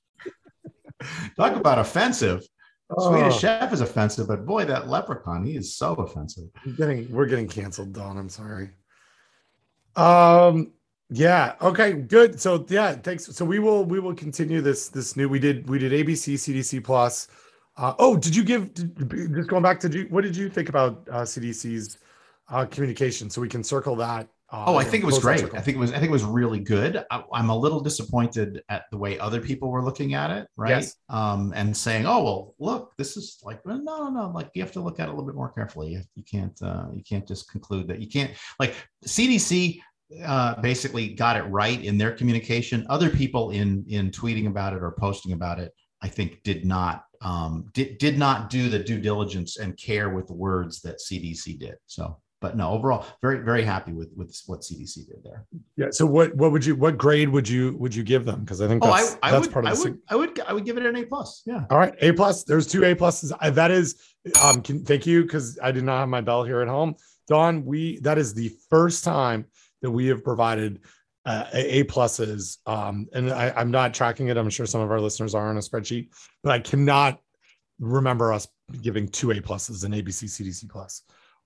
Talk 1.38 1.56
about 1.56 1.80
offensive. 1.80 2.46
Oh, 2.90 3.10
Swedish 3.10 3.40
Chef 3.40 3.72
is 3.74 3.82
offensive, 3.82 4.28
but 4.28 4.46
boy, 4.46 4.66
that 4.66 4.88
leprechaun, 4.88 5.46
he 5.46 5.56
is 5.56 5.76
so 5.76 5.94
offensive. 5.96 6.46
we're 6.66 6.74
getting 6.74 7.12
we're 7.12 7.26
getting 7.26 7.48
canceled 7.48 7.94
Don. 7.94 8.18
I'm 8.18 8.30
sorry. 8.30 8.72
Um 9.96 10.74
yeah. 11.10 11.56
Okay 11.62 11.94
good. 11.94 12.40
So 12.40 12.66
yeah 12.70 12.94
thanks. 12.94 13.26
So 13.26 13.46
we 13.46 13.60
will 13.60 13.86
we 13.86 14.00
will 14.00 14.14
continue 14.14 14.62
this 14.62 14.90
this 14.90 15.16
new 15.16 15.30
we 15.30 15.40
did 15.40 15.70
we 15.70 15.80
did 15.80 15.92
abc 15.92 16.34
cdc 16.34 16.84
plus. 16.84 17.28
Uh 17.78 17.94
oh 18.00 18.18
did 18.18 18.36
you 18.36 18.44
give 18.44 18.74
did, 18.74 19.34
just 19.34 19.50
going 19.50 19.64
back 19.64 19.80
to 19.80 19.90
do 19.90 20.06
what 20.10 20.24
did 20.24 20.36
you 20.36 20.50
think 20.50 20.70
about 20.70 21.08
uh 21.12 21.22
cdc's 21.22 21.98
uh 22.50 22.66
communication? 22.66 23.30
So 23.30 23.42
we 23.42 23.50
can 23.50 23.64
circle 23.64 23.96
that 23.98 24.28
uh, 24.54 24.66
Oh, 24.68 24.76
I 24.76 24.84
think 24.84 25.04
it 25.04 25.06
was 25.08 25.18
great. 25.18 25.40
circle. 25.40 25.58
I 25.58 25.62
think 25.62 25.78
it 25.78 25.80
was. 25.80 25.92
I 25.92 25.96
think 25.96 26.10
it 26.10 26.12
was 26.12 26.24
really 26.24 26.60
good. 26.60 27.04
I, 27.10 27.24
I'm 27.34 27.50
a 27.50 27.58
little 27.58 27.80
disappointed 27.80 28.62
at 28.70 28.84
the 28.92 28.98
way 28.98 29.18
other 29.18 29.42
people 29.42 29.72
were 29.72 29.84
looking 29.84 30.14
at 30.14 30.30
it, 30.30 30.48
right? 30.56 30.70
Yes. 30.70 30.96
Um, 31.10 31.54
and 31.56 31.76
saying, 31.76 32.06
"Oh, 32.06 32.24
well, 32.24 32.56
look, 32.60 32.94
this 32.98 33.18
is 33.18 33.40
like 33.44 33.66
well, 33.66 33.82
no, 33.82 34.04
no, 34.04 34.10
no. 34.10 34.30
Like 34.30 34.52
you 34.54 34.62
have 34.62 34.72
to 34.74 34.80
look 34.80 35.00
at 35.00 35.08
it 35.08 35.12
a 35.12 35.12
little 35.12 35.26
bit 35.26 35.36
more 35.36 35.52
carefully. 35.52 35.90
You, 35.90 36.02
you 36.16 36.24
can't. 36.24 36.58
Uh, 36.62 36.86
you 36.94 37.02
can't 37.04 37.28
just 37.28 37.52
conclude 37.52 37.88
that 37.88 38.00
you 38.00 38.08
can't. 38.08 38.32
Like 38.60 38.76
CDC 39.06 39.80
uh, 40.24 40.62
basically 40.62 41.10
got 41.16 41.36
it 41.36 41.44
right 41.44 41.84
in 41.84 41.98
their 41.98 42.12
communication. 42.12 42.86
Other 42.90 43.10
people 43.10 43.50
in 43.50 43.84
in 43.88 44.12
tweeting 44.12 44.48
about 44.48 44.74
it 44.74 44.84
or 44.84 44.92
posting 44.92 45.34
about 45.34 45.60
it, 45.60 45.74
I 46.02 46.08
think, 46.10 46.44
did 46.44 46.64
not 46.64 47.06
um, 47.22 47.70
did 47.74 47.98
did 47.98 48.20
not 48.20 48.50
do 48.50 48.70
the 48.70 48.80
due 48.80 49.00
diligence 49.00 49.58
and 49.58 49.78
care 49.78 50.10
with 50.10 50.28
the 50.28 50.34
words 50.34 50.82
that 50.82 50.98
CDC 51.00 51.58
did. 51.60 51.76
So, 51.88 52.20
but 52.44 52.58
no, 52.58 52.72
overall, 52.72 53.06
very 53.22 53.40
very 53.40 53.64
happy 53.64 53.94
with 53.94 54.12
with 54.16 54.30
what 54.48 54.60
CDC 54.62 54.96
did 55.08 55.24
there. 55.24 55.46
yeah 55.78 55.88
so 55.92 56.06
what 56.06 56.36
what 56.36 56.52
would 56.52 56.66
you 56.66 56.76
what 56.76 56.98
grade 56.98 57.30
would 57.30 57.48
you 57.48 57.76
would 57.80 57.96
you 57.96 58.04
give 58.04 58.26
them 58.26 58.42
because 58.42 58.60
i 58.62 58.68
think 58.68 58.84
Oh, 58.84 58.88
that's, 58.92 59.18
I, 59.24 59.30
I 59.30 59.32
that's 59.32 59.48
would, 59.48 59.54
part 59.54 59.66
of 59.66 59.72
I 59.72 59.76
the 59.76 59.82
would, 59.84 60.00
I 60.10 60.16
would, 60.16 60.40
I 60.50 60.54
would 60.54 60.66
give 60.66 60.78
it 60.78 60.86
an 60.86 60.96
A 60.98 61.06
plus. 61.06 61.42
Yeah. 61.46 61.64
All 61.72 61.78
right, 61.80 61.96
A 62.02 62.12
plus. 62.12 62.44
There's 62.44 62.68
two 62.68 62.84
A 62.84 62.94
pluses. 62.96 63.32
I- 63.40 63.50
That 63.50 63.72
is, 63.72 63.96
um, 64.44 64.62
can, 64.62 64.84
thank 64.84 65.06
you 65.08 65.24
because 65.24 65.58
I 65.64 65.72
did 65.72 65.84
not 65.86 66.00
have 66.02 66.10
my 66.10 66.22
bell 66.22 66.44
here 66.44 66.62
at 66.62 66.68
home. 66.68 66.96
Don, 67.30 67.64
we 67.66 68.00
that 68.02 68.18
is 68.18 68.34
the 68.34 68.50
first 68.70 69.04
time 69.06 69.46
that 69.82 69.92
we 69.92 70.08
have 70.08 70.22
provided 70.24 70.82
uh, 71.26 71.46
A 71.54 71.80
A 71.80 71.84
pluses. 71.86 72.58
Um, 72.66 73.08
and 73.14 73.32
I, 73.32 73.54
I'm 73.56 73.72
not 73.72 73.94
tracking 73.94 74.28
it. 74.28 74.36
I'm 74.36 74.50
sure 74.50 74.66
some 74.66 74.82
of 74.82 74.92
our 74.92 75.00
listeners 75.00 75.34
are 75.34 75.48
on 75.50 75.56
a 75.56 75.62
spreadsheet, 75.62 76.10
but 76.44 76.52
I 76.52 76.60
cannot 76.60 77.22
remember 77.80 78.34
us 78.34 78.46
giving 78.82 79.08
two 79.08 79.32
A 79.32 79.36
pluses 79.36 79.86
in 79.86 79.92
ABC 79.92 80.26
CDC 80.26 80.70
plus 80.70 81.04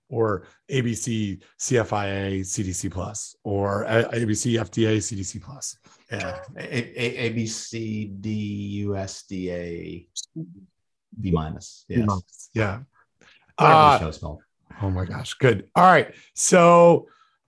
or 0.09 0.43
ABC 0.69 1.41
CFIA 1.59 2.41
CDC 2.41 2.91
plus 2.91 3.35
or 3.43 3.85
ABC 3.85 4.59
FDA 4.59 4.97
CDC 4.97 5.41
plus. 5.41 5.77
Yeah. 6.11 6.39
A, 6.57 7.01
A, 7.01 7.17
A, 7.17 7.29
B, 7.29 7.45
C, 7.45 8.05
D, 8.05 8.29
U, 8.29 8.95
S, 8.95 9.23
D, 9.23 9.51
A, 9.51 10.07
B 11.19 11.31
minus. 11.31 11.85
Yes. 11.87 12.49
Yeah. 12.53 12.79
Uh. 13.57 14.11
Oh 14.81 14.89
my 14.89 15.05
gosh, 15.05 15.33
good. 15.35 15.69
All 15.75 15.83
right. 15.83 16.13
So 16.35 17.07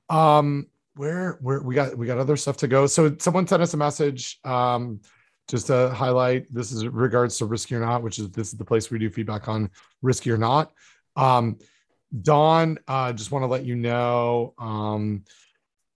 um 0.10 0.68
where 0.96 1.38
where 1.42 1.62
we 1.62 1.76
got 1.76 1.96
we 1.98 2.08
got 2.08 2.18
other 2.18 2.36
stuff 2.36 2.58
to 2.58 2.68
go. 2.68 2.88
So 2.88 3.16
someone 3.20 3.48
sent 3.48 3.62
us 3.62 3.74
a 3.74 3.78
message 3.78 4.40
um 4.44 5.00
just 5.48 5.68
to 5.68 5.90
highlight 5.90 6.46
this 6.54 6.72
is 6.72 6.88
regards 6.88 7.38
to 7.38 7.46
risky 7.46 7.76
or 7.76 7.80
not, 7.80 8.04
which 8.04 8.20
is 8.20 8.30
this 8.32 8.52
is 8.52 8.58
the 8.58 8.66
place 8.66 8.90
we 8.90 9.00
do 9.00 9.10
feedback 9.10 9.48
on 9.48 9.70
risky 10.02 10.32
or 10.32 10.38
not. 10.38 10.72
Um 11.16 11.58
Don, 12.22 12.78
uh 12.88 13.14
just 13.14 13.32
want 13.32 13.44
to 13.44 13.48
let 13.48 13.66
you 13.66 13.76
know 13.76 14.54
um 14.58 15.24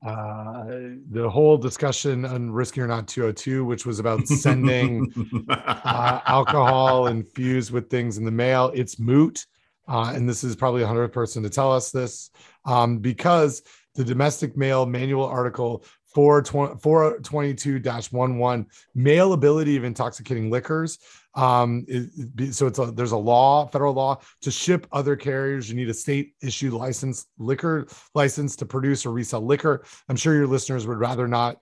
uh 0.06 0.65
the 1.11 1.30
whole 1.30 1.57
discussion 1.57 2.26
on 2.26 2.52
risky 2.52 2.81
or 2.81 2.88
not 2.88 3.07
202 3.07 3.64
which 3.64 3.85
was 3.85 3.99
about 3.99 4.27
sending 4.27 5.11
uh, 5.49 6.19
alcohol 6.26 7.07
infused 7.07 7.72
with 7.72 7.90
things 7.90 8.18
in 8.18 8.26
the 8.26 8.31
mail. 8.31 8.72
It's 8.73 8.99
moot. 8.99 9.45
Uh, 9.85 10.14
and 10.15 10.30
this 10.30 10.45
is 10.45 10.56
probably 10.56 10.81
a 10.81 10.85
100 10.85 11.10
person 11.10 11.44
to 11.44 11.49
tell 11.49 11.69
us 11.72 11.91
this 11.91 12.31
um, 12.64 12.99
because 12.99 13.64
the 13.95 14.03
domestic 14.03 14.56
mail 14.56 14.85
manual 14.85 15.26
article 15.26 15.84
422-11 16.15 18.65
mailability 18.95 19.77
of 19.77 19.84
intoxicating 19.84 20.49
liquors 20.49 20.99
um 21.36 21.84
is- 21.88 22.56
so 22.58 22.68
it's 22.68 22.78
a 22.80 22.92
there's 22.92 23.12
a 23.12 23.18
law 23.18 23.66
federal 23.68 23.94
law 23.94 24.20
to 24.42 24.52
ship 24.52 24.86
other 24.92 25.16
carriers 25.16 25.68
you 25.70 25.76
need 25.76 25.90
a 25.90 25.94
state 25.94 26.34
issued 26.42 26.74
license 26.74 27.26
liquor 27.40 27.88
license 28.14 28.56
to 28.56 28.66
produce 28.66 29.06
or 29.06 29.12
resell 29.12 29.42
liquor 29.42 29.84
i'm 30.10 30.16
sure 30.16 30.36
your 30.36 30.46
listeners 30.48 30.86
would 30.86 31.00
rather 31.00 31.28
not 31.28 31.58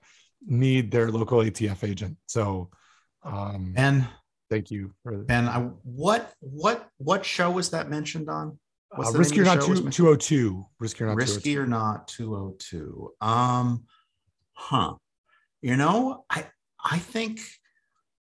need 0.46 0.90
their 0.90 1.10
local 1.10 1.38
atf 1.38 1.82
agent 1.88 2.16
so 2.26 2.68
um 3.24 3.72
And 3.76 4.06
Thank 4.50 4.70
you 4.70 4.92
for 5.02 5.24
and 5.30 5.48
I 5.48 5.60
what 5.84 6.30
what 6.40 6.86
what 6.98 7.24
show 7.24 7.50
was 7.50 7.70
that 7.70 7.88
mentioned 7.88 8.28
on? 8.28 8.58
Uh, 8.94 9.10
risky 9.12 9.40
or 9.40 9.44
not 9.44 9.62
two, 9.62 9.88
202 9.90 10.66
risky 10.78 11.04
or 11.04 11.06
not 11.06 11.16
Risky 11.16 11.54
202. 11.54 11.60
or 11.62 11.66
not 11.66 12.08
202. 12.08 13.12
Um 13.22 13.84
huh. 14.52 14.96
You 15.62 15.76
know, 15.76 16.26
I 16.28 16.44
I 16.84 16.98
think 16.98 17.40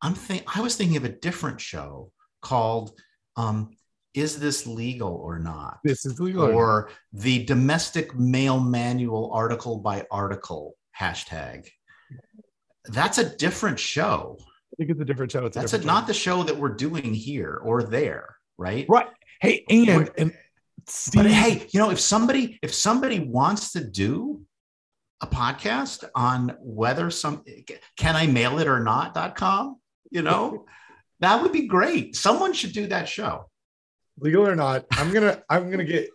I'm 0.03 0.15
think 0.15 0.45
I 0.55 0.61
was 0.61 0.77
thinking 0.77 0.97
of 0.97 1.05
a 1.05 1.09
different 1.09 1.61
show 1.61 2.11
called 2.43 2.93
um 3.37 3.71
Is 4.15 4.39
This 4.39 4.67
Legal 4.67 5.15
or 5.15 5.39
Not? 5.39 5.79
this 5.85 6.05
is 6.05 6.21
legal 6.21 6.45
or 6.45 6.91
the 7.13 7.45
domestic 7.45 8.15
mail 8.19 8.59
manual 8.61 9.31
article 9.33 9.79
by 9.79 10.05
article 10.11 10.75
hashtag. 10.99 11.69
That's 12.87 13.19
a 13.19 13.37
different 13.37 13.79
show. 13.79 14.39
I 14.41 14.75
think 14.77 14.91
it's 14.91 15.01
a 15.01 15.05
different 15.05 15.31
show 15.31 15.47
it's 15.47 15.57
That's 15.57 15.73
a, 15.73 15.79
different 15.79 15.87
not 15.87 16.03
show. 16.03 16.07
the 16.09 16.15
show 16.15 16.43
that 16.43 16.57
we're 16.57 16.75
doing 16.75 17.15
here 17.15 17.61
or 17.63 17.83
there, 17.85 18.37
right? 18.59 18.87
right 18.89 19.07
hey 19.41 19.65
and 19.71 20.11
and 20.19 20.33
But 21.15 21.27
hey, 21.27 21.69
you 21.73 21.79
know, 21.79 21.91
if 21.91 22.01
somebody 22.01 22.59
if 22.63 22.75
somebody 22.75 23.21
wants 23.21 23.73
to 23.73 23.85
do 23.85 24.43
a 25.21 25.27
podcast 25.27 26.05
on 26.17 26.57
whether 26.61 27.09
some 27.11 27.45
can 27.97 28.17
I 28.17 28.27
mail 28.27 28.59
it 28.59 28.67
or 28.67 28.81
not.com, 28.81 29.77
you 30.13 30.23
know, 30.23 30.67
that 31.21 31.43
would 31.43 31.53
be 31.53 31.67
great. 31.67 32.15
Someone 32.17 32.53
should 32.53 32.73
do 32.73 32.87
that 32.89 33.09
show. 33.09 33.49
legal 34.21 34.47
or 34.47 34.55
not 34.55 34.85
i'm 34.99 35.11
gonna 35.13 35.43
i'm 35.49 35.71
gonna 35.71 35.85
get 35.85 36.07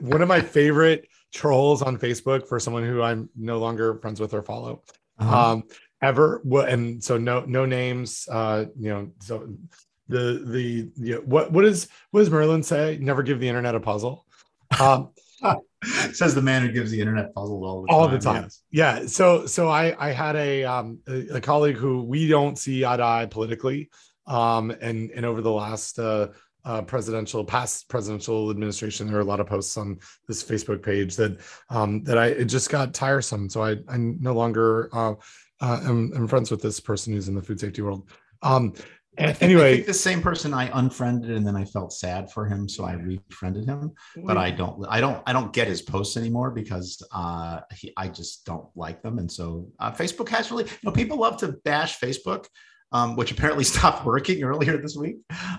one 0.00 0.22
of 0.22 0.28
my 0.28 0.40
favorite 0.40 1.08
trolls 1.34 1.82
on 1.82 1.98
facebook 1.98 2.46
for 2.46 2.58
someone 2.60 2.84
who 2.84 3.02
i'm 3.02 3.28
no 3.36 3.58
longer 3.58 3.98
friends 4.02 4.20
with 4.20 4.32
or 4.32 4.42
follow 4.42 4.82
Uh-huh. 5.18 5.36
um 5.52 5.64
ever 6.00 6.40
and 6.74 7.02
so 7.02 7.18
no 7.18 7.36
no 7.58 7.66
names 7.66 8.28
uh 8.30 8.66
you 8.78 8.90
know 8.92 9.02
so 9.18 9.34
the 10.08 10.24
the 10.54 10.64
you 11.06 11.14
know, 11.16 11.20
what 11.26 11.50
what 11.50 11.64
is 11.64 11.88
what 12.12 12.20
does 12.20 12.30
merlin 12.30 12.62
say 12.62 12.96
never 13.00 13.22
give 13.24 13.40
the 13.40 13.48
internet 13.48 13.74
a 13.74 13.80
puzzle 13.80 14.24
um 14.80 15.10
Says 16.12 16.34
the 16.34 16.42
man 16.42 16.62
who 16.62 16.72
gives 16.72 16.90
the 16.90 17.00
internet 17.00 17.34
puzzles 17.34 17.64
all 17.64 17.82
the 17.82 17.88
time. 17.88 17.96
all 17.96 18.08
the 18.08 18.18
time. 18.18 18.42
Yes. 18.42 18.62
Yeah. 18.70 19.06
So 19.06 19.46
so 19.46 19.68
I 19.68 19.94
I 19.98 20.12
had 20.12 20.36
a 20.36 20.64
um 20.64 20.98
a, 21.06 21.36
a 21.36 21.40
colleague 21.40 21.76
who 21.76 22.02
we 22.02 22.28
don't 22.28 22.58
see 22.58 22.84
eye 22.84 22.96
to 22.96 23.02
eye 23.02 23.26
politically. 23.30 23.90
Um 24.26 24.70
and 24.70 25.10
and 25.10 25.24
over 25.24 25.40
the 25.40 25.52
last 25.52 25.98
uh 25.98 26.28
uh, 26.66 26.82
presidential 26.82 27.44
past 27.44 27.88
presidential 27.88 28.50
administration 28.50 29.06
there 29.06 29.18
are 29.18 29.20
a 29.20 29.24
lot 29.24 29.38
of 29.38 29.46
posts 29.46 29.76
on 29.76 29.96
this 30.26 30.42
facebook 30.42 30.82
page 30.82 31.14
that 31.14 31.38
um 31.70 32.02
that 32.02 32.18
i 32.18 32.26
it 32.26 32.46
just 32.46 32.70
got 32.70 32.92
tiresome 32.92 33.48
so 33.48 33.62
i 33.62 33.76
i 33.88 33.96
no 33.96 34.32
longer 34.32 34.90
uh, 34.92 35.14
uh 35.60 35.80
am, 35.84 36.10
am 36.16 36.26
friends 36.26 36.50
with 36.50 36.60
this 36.60 36.80
person 36.80 37.12
who's 37.12 37.28
in 37.28 37.36
the 37.36 37.42
food 37.42 37.60
safety 37.60 37.82
world 37.82 38.10
um 38.42 38.74
think, 39.16 39.42
I 39.42 39.44
anyway 39.44 39.74
think 39.76 39.86
the 39.86 39.94
same 39.94 40.22
person 40.22 40.52
I 40.52 40.70
unfriended 40.78 41.30
and 41.30 41.46
then 41.46 41.56
I 41.56 41.64
felt 41.64 41.92
sad 41.92 42.30
for 42.30 42.46
him, 42.46 42.68
so 42.68 42.84
I 42.84 42.94
refriended 42.94 43.66
him. 43.66 43.92
But 44.16 44.36
I 44.36 44.50
don't, 44.50 44.84
I 44.88 45.00
don't, 45.00 45.22
I 45.26 45.32
don't 45.32 45.52
get 45.52 45.68
his 45.68 45.82
posts 45.82 46.16
anymore 46.16 46.50
because 46.50 47.02
uh, 47.12 47.60
he, 47.74 47.92
I 47.96 48.08
just 48.08 48.44
don't 48.44 48.68
like 48.74 49.02
them. 49.02 49.18
And 49.18 49.30
so 49.30 49.68
uh, 49.78 49.92
Facebook 49.92 50.28
has 50.28 50.50
really, 50.50 50.64
you 50.64 50.78
know, 50.84 50.92
people 50.92 51.18
love 51.18 51.36
to 51.38 51.52
bash 51.64 51.98
Facebook, 51.98 52.46
um, 52.92 53.16
which 53.16 53.32
apparently 53.32 53.64
stopped 53.74 54.04
working 54.04 54.42
earlier 54.42 54.76
this 54.76 54.96
week, 54.96 55.16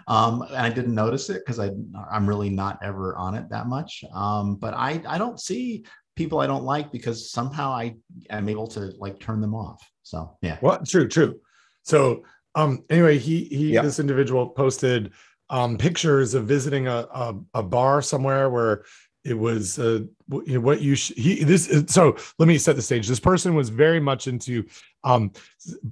um, 0.07 0.43
and 0.43 0.57
I 0.57 0.69
didn't 0.69 0.95
notice 0.95 1.29
it 1.29 1.41
because 1.45 1.59
I, 1.59 1.71
I'm 2.11 2.27
really 2.27 2.49
not 2.49 2.79
ever 2.83 3.15
on 3.17 3.35
it 3.35 3.49
that 3.49 3.67
much. 3.67 4.03
Um, 4.13 4.55
but 4.55 4.73
I, 4.73 5.01
I 5.07 5.17
don't 5.17 5.39
see 5.39 5.85
people 6.15 6.39
I 6.39 6.47
don't 6.47 6.63
like 6.63 6.91
because 6.91 7.31
somehow 7.31 7.71
I 7.71 7.95
am 8.29 8.49
able 8.49 8.67
to 8.69 8.93
like 8.97 9.19
turn 9.19 9.39
them 9.39 9.53
off. 9.53 9.81
So 10.03 10.37
yeah. 10.41 10.57
What? 10.59 10.87
True, 10.87 11.07
true. 11.07 11.39
So, 11.83 12.23
um, 12.57 12.83
anyway, 12.89 13.17
he 13.17 13.35
he 13.45 13.73
Yep. 13.73 13.83
this 13.83 13.99
individual 13.99 14.47
posted 14.49 15.11
um 15.49 15.77
pictures 15.77 16.33
of 16.33 16.45
visiting 16.45 16.87
a 16.87 16.97
a, 17.23 17.35
a 17.53 17.63
bar 17.63 18.01
somewhere 18.01 18.49
where 18.49 18.83
it 19.23 19.37
was 19.37 19.77
uh 19.79 19.99
you 20.45 20.53
know, 20.55 20.59
what 20.59 20.81
you 20.81 20.95
sh- 20.95 21.13
he 21.15 21.43
this 21.43 21.67
is- 21.67 21.93
so 21.93 22.03
let 22.39 22.47
me 22.47 22.57
set 22.57 22.75
the 22.75 22.81
stage. 22.81 23.07
This 23.07 23.19
person 23.19 23.55
was 23.55 23.69
very 23.69 23.99
much 23.99 24.27
into 24.27 24.65
um 25.03 25.31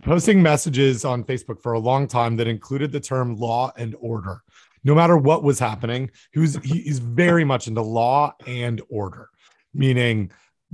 posting 0.03 0.41
messages 0.41 1.05
on 1.05 1.23
Facebook 1.23 1.61
for 1.61 1.73
a 1.73 1.79
long 1.79 2.07
time 2.07 2.35
that 2.37 2.47
included 2.47 2.91
the 2.91 2.99
term 2.99 3.35
law 3.37 3.71
and 3.77 3.95
order. 3.99 4.41
No 4.83 4.93
matter 4.93 5.17
what 5.17 5.41
was 5.43 5.57
happening, 5.59 6.11
he 6.33 6.39
was 6.39 6.55
he 6.63 6.79
is 6.79 6.99
very 6.99 7.43
much 7.45 7.67
into 7.67 7.81
law 7.81 8.33
and 8.47 8.81
order, 8.89 9.29
meaning 9.73 10.31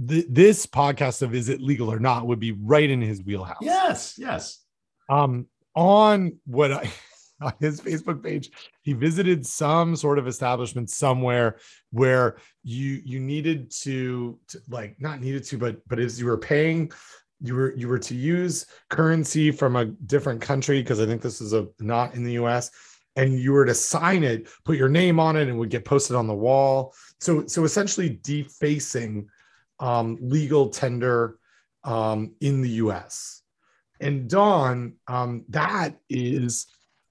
th- 0.07 0.25
this 0.29 0.65
podcast 0.65 1.21
of 1.21 1.33
is 1.35 1.49
it 1.49 1.61
legal 1.61 1.91
or 1.91 1.99
not 1.99 2.27
would 2.27 2.39
be 2.39 2.51
right 2.53 2.89
in 2.89 3.01
his 3.01 3.23
wheelhouse 3.23 3.57
Yes. 3.61 4.15
Yes. 4.17 4.59
um 5.09 5.47
on 5.75 6.37
what 6.45 6.71
I 6.71 6.91
on 7.41 7.53
his 7.59 7.81
Facebook 7.81 8.23
page, 8.23 8.51
he 8.83 8.93
visited 8.93 9.45
some 9.45 9.95
sort 9.95 10.19
of 10.19 10.27
establishment 10.27 10.89
somewhere 10.89 11.57
where 11.91 12.37
you 12.63 13.01
you 13.03 13.19
needed 13.19 13.71
to, 13.81 14.37
to 14.47 14.59
like 14.69 14.95
not 14.99 15.19
needed 15.19 15.43
to, 15.45 15.57
but 15.57 15.77
but 15.87 15.99
as 15.99 16.19
you 16.19 16.27
were 16.27 16.37
paying, 16.37 16.91
you 17.41 17.55
were 17.55 17.75
you 17.75 17.87
were 17.87 17.99
to 17.99 18.15
use 18.15 18.65
currency 18.89 19.51
from 19.51 19.75
a 19.75 19.85
different 19.85 20.41
country 20.41 20.81
because 20.81 20.99
I 20.99 21.05
think 21.05 21.21
this 21.21 21.41
is 21.41 21.53
a 21.53 21.67
not 21.79 22.13
in 22.13 22.23
the 22.23 22.33
US, 22.33 22.69
and 23.15 23.39
you 23.39 23.53
were 23.53 23.65
to 23.65 23.73
sign 23.73 24.23
it, 24.23 24.47
put 24.63 24.77
your 24.77 24.89
name 24.89 25.19
on 25.19 25.35
it, 25.35 25.43
and 25.43 25.51
it 25.51 25.55
would 25.55 25.69
get 25.69 25.85
posted 25.85 26.15
on 26.15 26.27
the 26.27 26.35
wall. 26.35 26.93
So 27.19 27.47
so 27.47 27.63
essentially 27.63 28.19
defacing 28.21 29.27
um, 29.79 30.17
legal 30.21 30.69
tender 30.69 31.39
um, 31.83 32.35
in 32.39 32.61
the 32.61 32.69
US 32.69 33.40
and 34.01 34.29
Don, 34.29 34.93
um, 35.07 35.45
that 35.49 35.95
is 36.09 36.67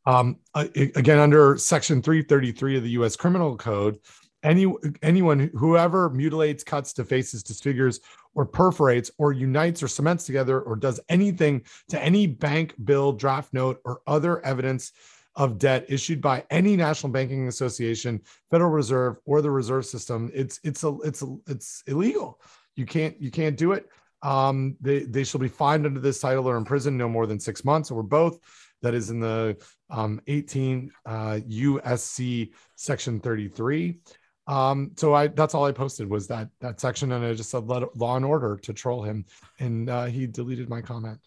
um, 0.06 0.38
again 0.54 1.18
under 1.18 1.56
Section 1.56 2.02
333 2.02 2.76
of 2.76 2.82
the 2.82 2.90
U.S. 2.90 3.16
Criminal 3.16 3.56
Code. 3.56 3.98
Any 4.42 4.72
anyone 5.02 5.50
whoever 5.54 6.08
mutilates, 6.10 6.64
cuts, 6.64 6.92
defaces, 6.92 7.42
disfigures, 7.42 8.00
or 8.34 8.46
perforates, 8.46 9.10
or 9.18 9.32
unites 9.32 9.82
or 9.82 9.88
cements 9.88 10.24
together, 10.24 10.60
or 10.62 10.76
does 10.76 11.00
anything 11.08 11.62
to 11.88 12.02
any 12.02 12.26
bank 12.26 12.74
bill, 12.84 13.12
draft 13.12 13.52
note, 13.52 13.80
or 13.84 14.00
other 14.06 14.44
evidence 14.44 14.92
of 15.36 15.58
debt 15.58 15.86
issued 15.88 16.20
by 16.20 16.44
any 16.50 16.76
national 16.76 17.12
banking 17.12 17.48
association, 17.48 18.20
Federal 18.50 18.70
Reserve, 18.70 19.16
or 19.24 19.42
the 19.42 19.50
Reserve 19.50 19.86
System, 19.86 20.30
it's 20.34 20.58
it's 20.64 20.84
a 20.84 20.96
it's 21.04 21.22
a, 21.22 21.36
it's 21.46 21.82
illegal. 21.86 22.40
You 22.76 22.86
can't 22.86 23.20
you 23.20 23.30
can't 23.30 23.56
do 23.56 23.72
it 23.72 23.88
um, 24.22 24.76
they, 24.80 25.00
they 25.00 25.24
shall 25.24 25.40
be 25.40 25.48
fined 25.48 25.86
under 25.86 26.00
this 26.00 26.20
title 26.20 26.48
or 26.48 26.56
imprisoned 26.56 26.96
no 26.98 27.08
more 27.08 27.26
than 27.26 27.40
six 27.40 27.64
months 27.64 27.90
or 27.90 28.02
both. 28.02 28.38
That 28.82 28.94
is 28.94 29.10
in 29.10 29.20
the 29.20 29.56
um, 29.90 30.20
18 30.26 30.90
uh, 31.04 31.38
USC 31.48 32.50
section 32.76 33.20
33. 33.20 33.98
Um, 34.46 34.92
so 34.96 35.14
I 35.14 35.28
that's 35.28 35.54
all 35.54 35.64
I 35.66 35.72
posted 35.72 36.08
was 36.08 36.26
that 36.28 36.48
that 36.60 36.80
section, 36.80 37.12
and 37.12 37.24
I 37.24 37.34
just 37.34 37.50
said 37.50 37.66
let, 37.68 37.94
law 37.96 38.16
and 38.16 38.24
order 38.24 38.56
to 38.62 38.72
troll 38.72 39.02
him, 39.02 39.26
and 39.58 39.88
uh, 39.90 40.06
he 40.06 40.26
deleted 40.26 40.68
my 40.68 40.80
comment. 40.80 41.18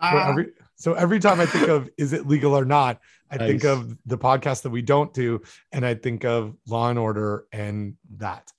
So 0.00 0.08
Ah. 0.08 0.28
every 0.30 0.46
so 0.74 0.94
every 0.94 1.20
time 1.20 1.38
I 1.40 1.46
think 1.46 1.68
of 1.68 1.88
is 1.96 2.12
it 2.12 2.26
legal 2.26 2.58
or 2.58 2.64
not, 2.64 2.98
I 3.30 3.38
think 3.38 3.64
of 3.64 3.96
the 4.04 4.18
podcast 4.18 4.62
that 4.62 4.70
we 4.70 4.82
don't 4.82 5.14
do, 5.14 5.40
and 5.70 5.86
I 5.86 5.94
think 5.94 6.24
of 6.24 6.56
Law 6.66 6.90
and 6.90 6.98
Order 6.98 7.46
and 7.52 7.94
that. 8.16 8.50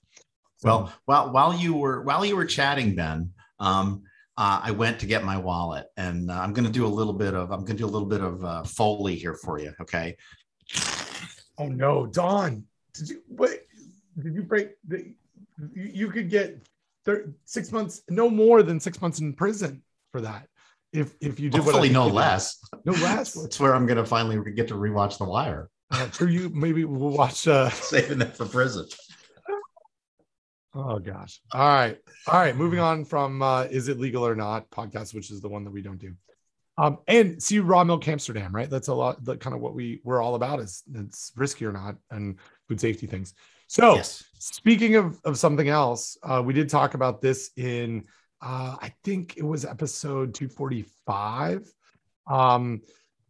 So- 0.58 0.68
Well, 0.70 0.94
while 1.06 1.32
while 1.34 1.54
you 1.54 1.74
were 1.76 2.02
while 2.04 2.24
you 2.26 2.38
were 2.38 2.46
chatting, 2.46 2.96
Ben, 2.96 3.32
um, 3.64 4.04
uh, 4.38 4.60
I 4.64 4.72
went 4.72 5.00
to 5.00 5.06
get 5.06 5.24
my 5.24 5.38
wallet, 5.38 5.86
and 5.96 6.30
uh, 6.32 6.34
I'm 6.34 6.54
going 6.54 6.66
to 6.66 6.72
do 6.72 6.86
a 6.86 6.94
little 7.00 7.14
bit 7.14 7.34
of 7.34 7.52
I'm 7.52 7.60
going 7.68 7.78
to 7.78 7.84
do 7.84 7.86
a 7.86 7.94
little 7.96 8.08
bit 8.08 8.22
of 8.22 8.44
uh, 8.44 8.64
foley 8.64 9.16
here 9.16 9.36
for 9.36 9.60
you. 9.60 9.74
Okay. 9.82 10.18
Oh 11.58 11.68
no, 11.68 12.08
Don! 12.08 12.66
Did 12.94 13.10
you 13.10 13.22
what? 13.28 13.52
Did 14.22 14.34
you 14.36 14.44
break? 14.44 14.72
The, 14.88 15.14
you, 15.74 15.84
you 15.94 16.10
could 16.12 16.30
get 16.30 16.62
thir- 17.06 17.32
six 17.46 17.72
months, 17.72 18.02
no 18.10 18.30
more 18.30 18.64
than 18.64 18.80
six 18.80 19.02
months 19.02 19.20
in 19.20 19.34
prison 19.34 19.84
for 20.12 20.22
that. 20.22 20.48
If 20.92 21.14
if 21.22 21.40
you 21.40 21.50
what 21.52 21.64
Hopefully, 21.64 21.90
no 21.90 22.06
you 22.06 22.10
did. 22.10 22.16
less. 22.16 22.60
no 22.86 22.94
less. 22.94 23.34
That's 23.42 23.60
where 23.60 23.76
I'm 23.76 23.86
going 23.86 23.98
to 23.98 24.06
finally 24.06 24.52
get 24.54 24.68
to 24.70 24.76
rewatch 24.76 25.18
The 25.18 25.26
Wire. 25.26 25.70
Uh, 25.92 26.06
for 26.08 26.28
you, 26.28 26.50
maybe 26.50 26.86
we'll 26.86 27.12
watch. 27.12 27.48
uh 27.48 27.70
Saving 27.94 28.18
that 28.20 28.36
for 28.36 28.46
prison. 28.48 28.86
Oh 30.76 30.98
gosh. 31.00 31.40
All 31.52 31.60
right. 31.68 31.98
All 32.28 32.40
right. 32.40 32.56
Moving 32.56 32.80
on 32.80 33.06
from 33.06 33.42
uh 33.42 33.64
is 33.64 33.88
it 33.88 34.00
legal 34.00 34.26
or 34.26 34.36
not 34.36 34.70
podcast, 34.72 35.14
which 35.14 35.30
is 35.32 35.42
the 35.42 35.50
one 35.50 35.64
that 35.64 35.72
we 35.72 35.82
don't 35.82 36.00
do. 36.00 36.14
Um, 36.78 36.98
and 37.08 37.42
see 37.42 37.60
raw 37.60 37.84
milk 37.84 38.08
Amsterdam, 38.08 38.54
right? 38.54 38.68
That's 38.70 38.88
a 38.88 38.94
lot 38.94 39.24
the 39.24 39.38
kind 39.38 39.56
of 39.56 39.62
what 39.62 39.76
we 39.76 40.02
we're 40.04 40.22
all 40.22 40.34
about 40.36 40.60
is 40.60 40.82
it's 40.96 41.32
risky 41.36 41.66
or 41.66 41.72
not 41.72 41.96
and 42.10 42.40
food 42.68 42.82
safety 42.82 43.06
things. 43.06 43.36
So 43.68 43.96
Yes. 43.96 44.24
speaking 44.40 44.96
of 44.96 45.20
of 45.24 45.38
something 45.38 45.70
else, 45.70 46.18
uh, 46.24 46.42
we 46.44 46.54
did 46.54 46.70
talk 46.70 46.96
about 46.96 47.22
this 47.22 47.52
in 47.56 48.06
uh 48.42 48.76
I 48.82 48.94
think 49.04 49.38
it 49.38 49.44
was 49.44 49.66
episode 49.66 50.34
245. 50.34 51.72
Um 52.28 52.82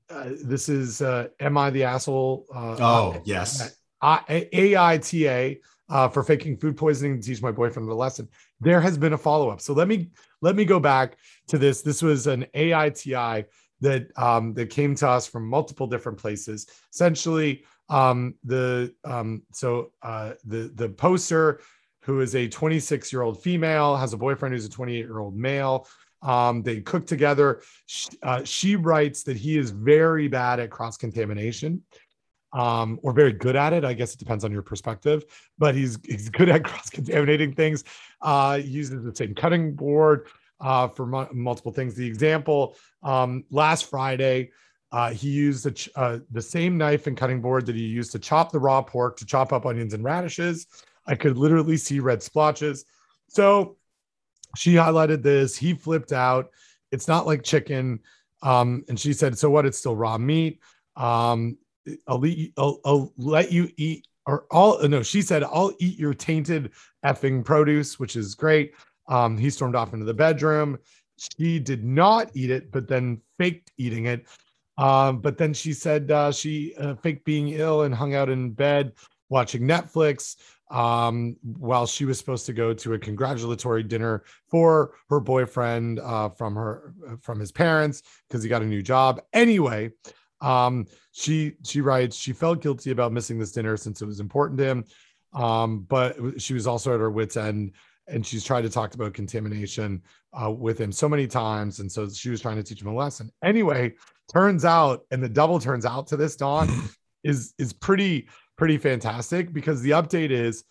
uh, 0.10 0.30
this 0.44 0.70
is 0.70 1.02
uh 1.02 1.28
Am 1.42 1.58
I 1.58 1.70
the 1.72 1.84
asshole? 1.84 2.46
Uh 2.54 2.78
Oh 2.80 3.22
yes. 3.26 3.76
I- 4.02 4.48
AITA 4.54 5.60
uh, 5.90 6.08
for 6.08 6.24
faking 6.24 6.58
food 6.58 6.78
poisoning 6.78 7.20
to 7.20 7.28
teach 7.28 7.42
my 7.42 7.52
boyfriend 7.52 7.90
a 7.90 7.94
lesson. 7.94 8.28
There 8.60 8.82
has 8.82 8.98
been 8.98 9.14
a 9.14 9.18
follow 9.18 9.50
up. 9.50 9.62
So 9.62 9.74
let 9.74 9.88
me 9.88 10.10
let 10.42 10.56
me 10.56 10.66
go 10.66 10.80
back 10.80 11.18
to 11.48 11.58
this. 11.58 11.82
This 11.82 12.02
was 12.02 12.28
an 12.28 12.46
AITI 12.56 13.46
that 13.82 14.08
um, 14.18 14.54
that 14.54 14.70
came 14.70 14.96
to 14.96 15.08
us 15.08 15.28
from 15.28 15.48
multiple 15.48 15.88
different 15.88 16.18
places. 16.18 16.68
Essentially, 16.92 17.66
um, 17.90 18.36
the 18.44 18.94
um, 19.04 19.44
so 19.52 19.92
uh, 20.02 20.34
the 20.46 20.72
the 20.76 20.90
poster 20.90 21.62
who 22.02 22.20
is 22.20 22.36
a 22.36 22.48
26 22.48 23.14
year 23.14 23.22
old 23.22 23.42
female 23.42 23.96
has 23.96 24.14
a 24.14 24.18
boyfriend 24.18 24.54
who's 24.54 24.66
a 24.66 24.70
28 24.70 24.98
year 24.98 25.20
old 25.20 25.36
male. 25.36 25.88
Um, 26.22 26.64
they 26.64 26.80
cook 26.80 27.06
together. 27.06 27.62
She, 27.86 28.10
uh, 28.24 28.44
she 28.46 28.76
writes 28.78 29.24
that 29.24 29.36
he 29.36 29.58
is 29.58 29.72
very 29.72 30.30
bad 30.30 30.60
at 30.60 30.72
cross 30.72 30.96
contamination 30.96 31.82
um, 32.54 33.00
or 33.04 33.12
very 33.12 33.34
good 33.34 33.56
at 33.56 33.74
it. 33.74 33.84
I 33.84 33.94
guess 33.94 34.14
it 34.14 34.20
depends 34.20 34.46
on 34.46 34.52
your 34.52 34.62
perspective, 34.62 35.26
but 35.58 35.76
he's 35.76 35.98
he's 36.06 36.30
good 36.30 36.50
at 36.50 36.64
cross 36.66 36.90
contaminating 36.90 37.54
things. 37.54 37.84
Uh, 38.22 38.60
uses 38.64 39.04
the 39.04 39.16
same 39.16 39.36
cutting 39.36 39.76
board 39.76 40.28
uh, 40.62 40.88
for 40.88 41.06
mu- 41.06 41.34
multiple 41.34 41.72
things. 41.72 41.96
The 41.96 42.08
example 42.08 42.76
um, 43.02 43.44
last 43.52 43.90
Friday, 43.90 44.52
uh, 44.92 45.12
he 45.12 45.30
used 45.30 45.66
the, 45.66 45.72
ch- 45.72 45.90
uh, 45.96 46.20
the 46.32 46.42
same 46.42 46.78
knife 46.78 47.08
and 47.08 47.18
cutting 47.18 47.42
board 47.42 47.66
that 47.66 47.76
he 47.76 47.84
used 47.84 48.12
to 48.14 48.20
chop 48.20 48.52
the 48.52 48.60
raw 48.60 48.82
pork 48.82 49.18
to 49.18 49.26
chop 49.26 49.52
up 49.52 49.66
onions 49.66 49.94
and 49.94 50.04
radishes. 50.04 50.68
I 51.06 51.16
could 51.16 51.38
literally 51.38 51.78
see 51.78 52.00
red 52.00 52.24
splotches. 52.24 52.86
So 53.28 53.78
she 54.56 54.76
highlighted 54.76 55.24
this. 55.24 55.58
He 55.58 55.74
flipped 55.74 56.14
out. 56.14 56.52
It's 56.92 57.08
not 57.08 57.26
like 57.26 57.44
chicken. 57.44 58.00
Um, 58.44 58.86
and 58.88 59.00
she 59.00 59.14
said, 59.14 59.38
"So 59.38 59.50
what? 59.50 59.66
It's 59.66 59.80
still 59.80 59.96
raw 59.96 60.18
meat." 60.18 60.60
Um, 60.96 61.58
I'll 62.08 62.26
eat, 62.26 62.54
I'll, 62.58 62.80
I'll 62.86 63.14
let 63.18 63.52
you 63.52 63.70
eat, 63.78 64.08
or 64.26 64.46
I'll 64.52 64.88
no, 64.88 65.04
she 65.04 65.22
said, 65.22 65.44
I'll 65.44 65.74
eat 65.80 66.00
your 66.00 66.14
tainted 66.14 66.72
effing 67.06 67.44
produce, 67.44 68.00
which 68.00 68.16
is 68.16 68.36
great. 68.36 68.74
Um, 69.08 69.38
he 69.38 69.50
stormed 69.50 69.76
off 69.76 69.94
into 69.94 70.06
the 70.06 70.14
bedroom. 70.14 70.78
She 71.18 71.60
did 71.60 71.84
not 71.84 72.32
eat 72.34 72.50
it, 72.50 72.72
but 72.72 72.88
then 72.88 73.22
faked 73.38 73.72
eating 73.78 74.06
it. 74.06 74.26
Um, 74.78 75.20
but 75.20 75.38
then 75.38 75.54
she 75.54 75.74
said 75.74 76.10
uh, 76.10 76.32
she 76.32 76.74
uh, 76.80 76.96
faked 76.96 77.26
being 77.26 77.50
ill 77.50 77.84
and 77.84 77.94
hung 77.94 78.16
out 78.16 78.30
in 78.30 78.52
bed 78.52 78.94
watching 79.30 79.64
Netflix. 79.64 80.36
um, 80.74 81.36
while 81.44 81.86
she 81.86 82.04
was 82.04 82.18
supposed 82.18 82.48
to 82.48 82.54
go 82.54 82.74
to 82.74 82.94
a 82.94 83.00
congratulatory 83.00 83.84
dinner 83.84 84.24
for 84.50 84.96
her 85.10 85.20
boyfriend 85.20 86.00
uh, 86.00 86.30
from 86.30 86.56
her 86.56 86.94
from 87.22 87.40
his 87.40 87.52
parents 87.52 88.02
because 88.28 88.42
he 88.42 88.50
got 88.50 88.64
a 88.64 88.66
new 88.66 88.82
job. 88.82 89.22
Anyway, 89.34 89.92
um, 90.44 90.86
she 91.12 91.54
she 91.64 91.82
writes 91.82 92.16
she 92.16 92.34
felt 92.34 92.62
guilty 92.62 92.92
about 92.92 93.12
missing 93.12 93.40
this 93.40 93.52
dinner 93.52 93.78
since 93.78 94.02
it 94.02 94.06
was 94.06 94.20
important 94.20 94.60
to 94.60 94.66
him, 94.66 94.86
um, 95.34 95.86
but 95.90 96.16
she 96.40 96.54
was 96.54 96.68
also 96.68 96.94
at 96.94 97.00
her 97.00 97.10
wits 97.10 97.38
end 97.38 97.72
and 98.08 98.26
she's 98.26 98.44
tried 98.44 98.64
to 98.64 98.70
talk 98.70 98.94
about 98.96 99.14
contamination 99.14 100.02
uh, 100.34 100.52
with 100.52 100.78
him 100.78 100.92
so 100.92 101.08
many 101.08 101.28
times, 101.28 101.80
and 101.80 101.92
so 101.92 102.10
she 102.10 102.30
was 102.30 102.42
trying 102.42 102.58
to 102.58 102.64
teach 102.64 102.82
him 102.82 102.88
a 102.88 102.94
lesson. 102.94 103.32
Anyway, 103.44 103.94
turns 104.32 104.66
out, 104.66 105.06
and 105.12 105.24
the 105.24 105.30
double 105.30 105.60
turns 105.60 105.86
out 105.86 106.08
to 106.08 106.18
this 106.18 106.36
Don 106.36 106.70
is 107.24 107.54
is 107.58 107.72
pretty 107.72 108.28
pretty 108.58 108.78
fantastic 108.78 109.54
because 109.54 109.82
the 109.82 109.92
update 109.92 110.32
is 110.32 110.64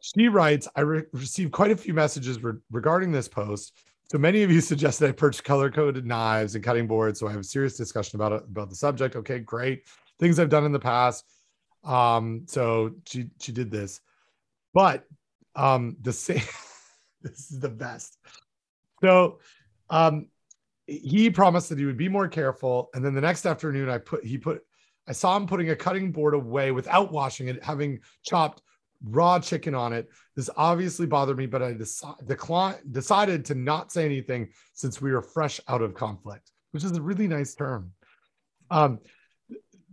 she 0.00 0.28
writes, 0.28 0.68
I 0.76 0.82
re- 0.82 1.04
received 1.12 1.52
quite 1.52 1.70
a 1.70 1.76
few 1.76 1.94
messages 1.94 2.42
re- 2.42 2.52
regarding 2.70 3.12
this 3.12 3.28
post. 3.28 3.72
So 4.10 4.18
many 4.18 4.42
of 4.42 4.50
you 4.50 4.60
suggested 4.62 5.08
I 5.08 5.12
purchase 5.12 5.40
color 5.40 5.70
coded 5.70 6.06
knives 6.06 6.54
and 6.54 6.64
cutting 6.64 6.86
boards. 6.86 7.20
So 7.20 7.26
I 7.26 7.32
have 7.32 7.40
a 7.40 7.44
serious 7.44 7.76
discussion 7.76 8.16
about 8.16 8.32
it, 8.32 8.44
about 8.44 8.70
the 8.70 8.76
subject. 8.76 9.16
Okay, 9.16 9.38
great. 9.38 9.84
Things 10.18 10.38
I've 10.38 10.48
done 10.48 10.64
in 10.64 10.72
the 10.72 10.78
past. 10.78 11.24
Um, 11.84 12.42
so 12.46 12.94
she 13.06 13.28
she 13.40 13.52
did 13.52 13.70
this, 13.70 14.00
but 14.74 15.04
um, 15.54 15.96
the 16.02 16.12
same. 16.12 16.42
this 17.22 17.50
is 17.50 17.60
the 17.60 17.68
best. 17.68 18.18
So 19.00 19.38
um, 19.88 20.26
he 20.86 21.30
promised 21.30 21.68
that 21.68 21.78
he 21.78 21.84
would 21.84 21.96
be 21.96 22.08
more 22.08 22.26
careful, 22.26 22.90
and 22.94 23.04
then 23.04 23.14
the 23.14 23.20
next 23.20 23.46
afternoon, 23.46 23.88
I 23.88 23.98
put 23.98 24.24
he 24.24 24.36
put 24.36 24.62
I 25.06 25.12
saw 25.12 25.36
him 25.36 25.46
putting 25.46 25.70
a 25.70 25.76
cutting 25.76 26.10
board 26.10 26.34
away 26.34 26.72
without 26.72 27.12
washing 27.12 27.48
it, 27.48 27.62
having 27.62 28.00
chopped 28.24 28.62
raw 29.04 29.38
chicken 29.38 29.74
on 29.74 29.92
it. 29.92 30.08
This 30.34 30.50
obviously 30.56 31.06
bothered 31.06 31.36
me, 31.36 31.46
but 31.46 31.62
I 31.62 31.76
declined, 32.26 32.78
decided 32.90 33.44
to 33.46 33.54
not 33.54 33.92
say 33.92 34.04
anything 34.04 34.50
since 34.74 35.00
we 35.00 35.12
were 35.12 35.22
fresh 35.22 35.60
out 35.68 35.82
of 35.82 35.94
conflict, 35.94 36.50
which 36.72 36.84
is 36.84 36.92
a 36.92 37.02
really 37.02 37.28
nice 37.28 37.54
term. 37.54 37.92
Um, 38.70 39.00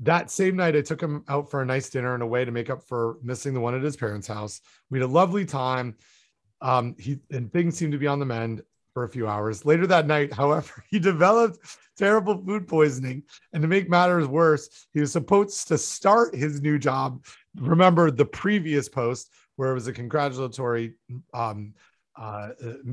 that 0.01 0.31
same 0.31 0.55
night, 0.55 0.75
I 0.75 0.81
took 0.81 1.01
him 1.01 1.23
out 1.27 1.49
for 1.49 1.61
a 1.61 1.65
nice 1.65 1.89
dinner 1.89 2.13
and 2.13 2.23
a 2.23 2.27
way 2.27 2.43
to 2.43 2.51
make 2.51 2.69
up 2.69 2.84
for 2.84 3.17
missing 3.23 3.53
the 3.53 3.59
one 3.59 3.75
at 3.75 3.84
his 3.84 3.95
parents' 3.95 4.27
house. 4.27 4.61
We 4.89 4.99
had 4.99 5.05
a 5.05 5.11
lovely 5.11 5.45
time. 5.45 5.95
Um, 6.61 6.95
he 6.97 7.19
and 7.31 7.51
things 7.51 7.77
seemed 7.77 7.91
to 7.91 7.97
be 7.97 8.07
on 8.07 8.19
the 8.19 8.25
mend 8.25 8.63
for 8.93 9.03
a 9.03 9.09
few 9.09 9.27
hours. 9.27 9.65
Later 9.65 9.88
that 9.88 10.07
night, 10.07 10.34
however, 10.41 10.84
he 10.89 10.99
developed 10.99 11.59
terrible 11.97 12.41
food 12.43 12.67
poisoning. 12.67 13.23
And 13.53 13.61
to 13.61 13.67
make 13.67 13.89
matters 13.89 14.27
worse, 14.27 14.88
he 14.93 14.99
was 14.99 15.11
supposed 15.11 15.67
to 15.67 15.77
start 15.77 16.35
his 16.35 16.61
new 16.61 16.80
job. 16.80 17.25
Remember 17.55 18.09
the 18.09 18.25
previous 18.25 18.89
post 18.89 19.30
where 19.55 19.71
it 19.71 19.75
was 19.75 19.88
a 19.88 19.93
congratulatory 19.93 20.95
um, 21.34 21.73
uh, 22.15 22.49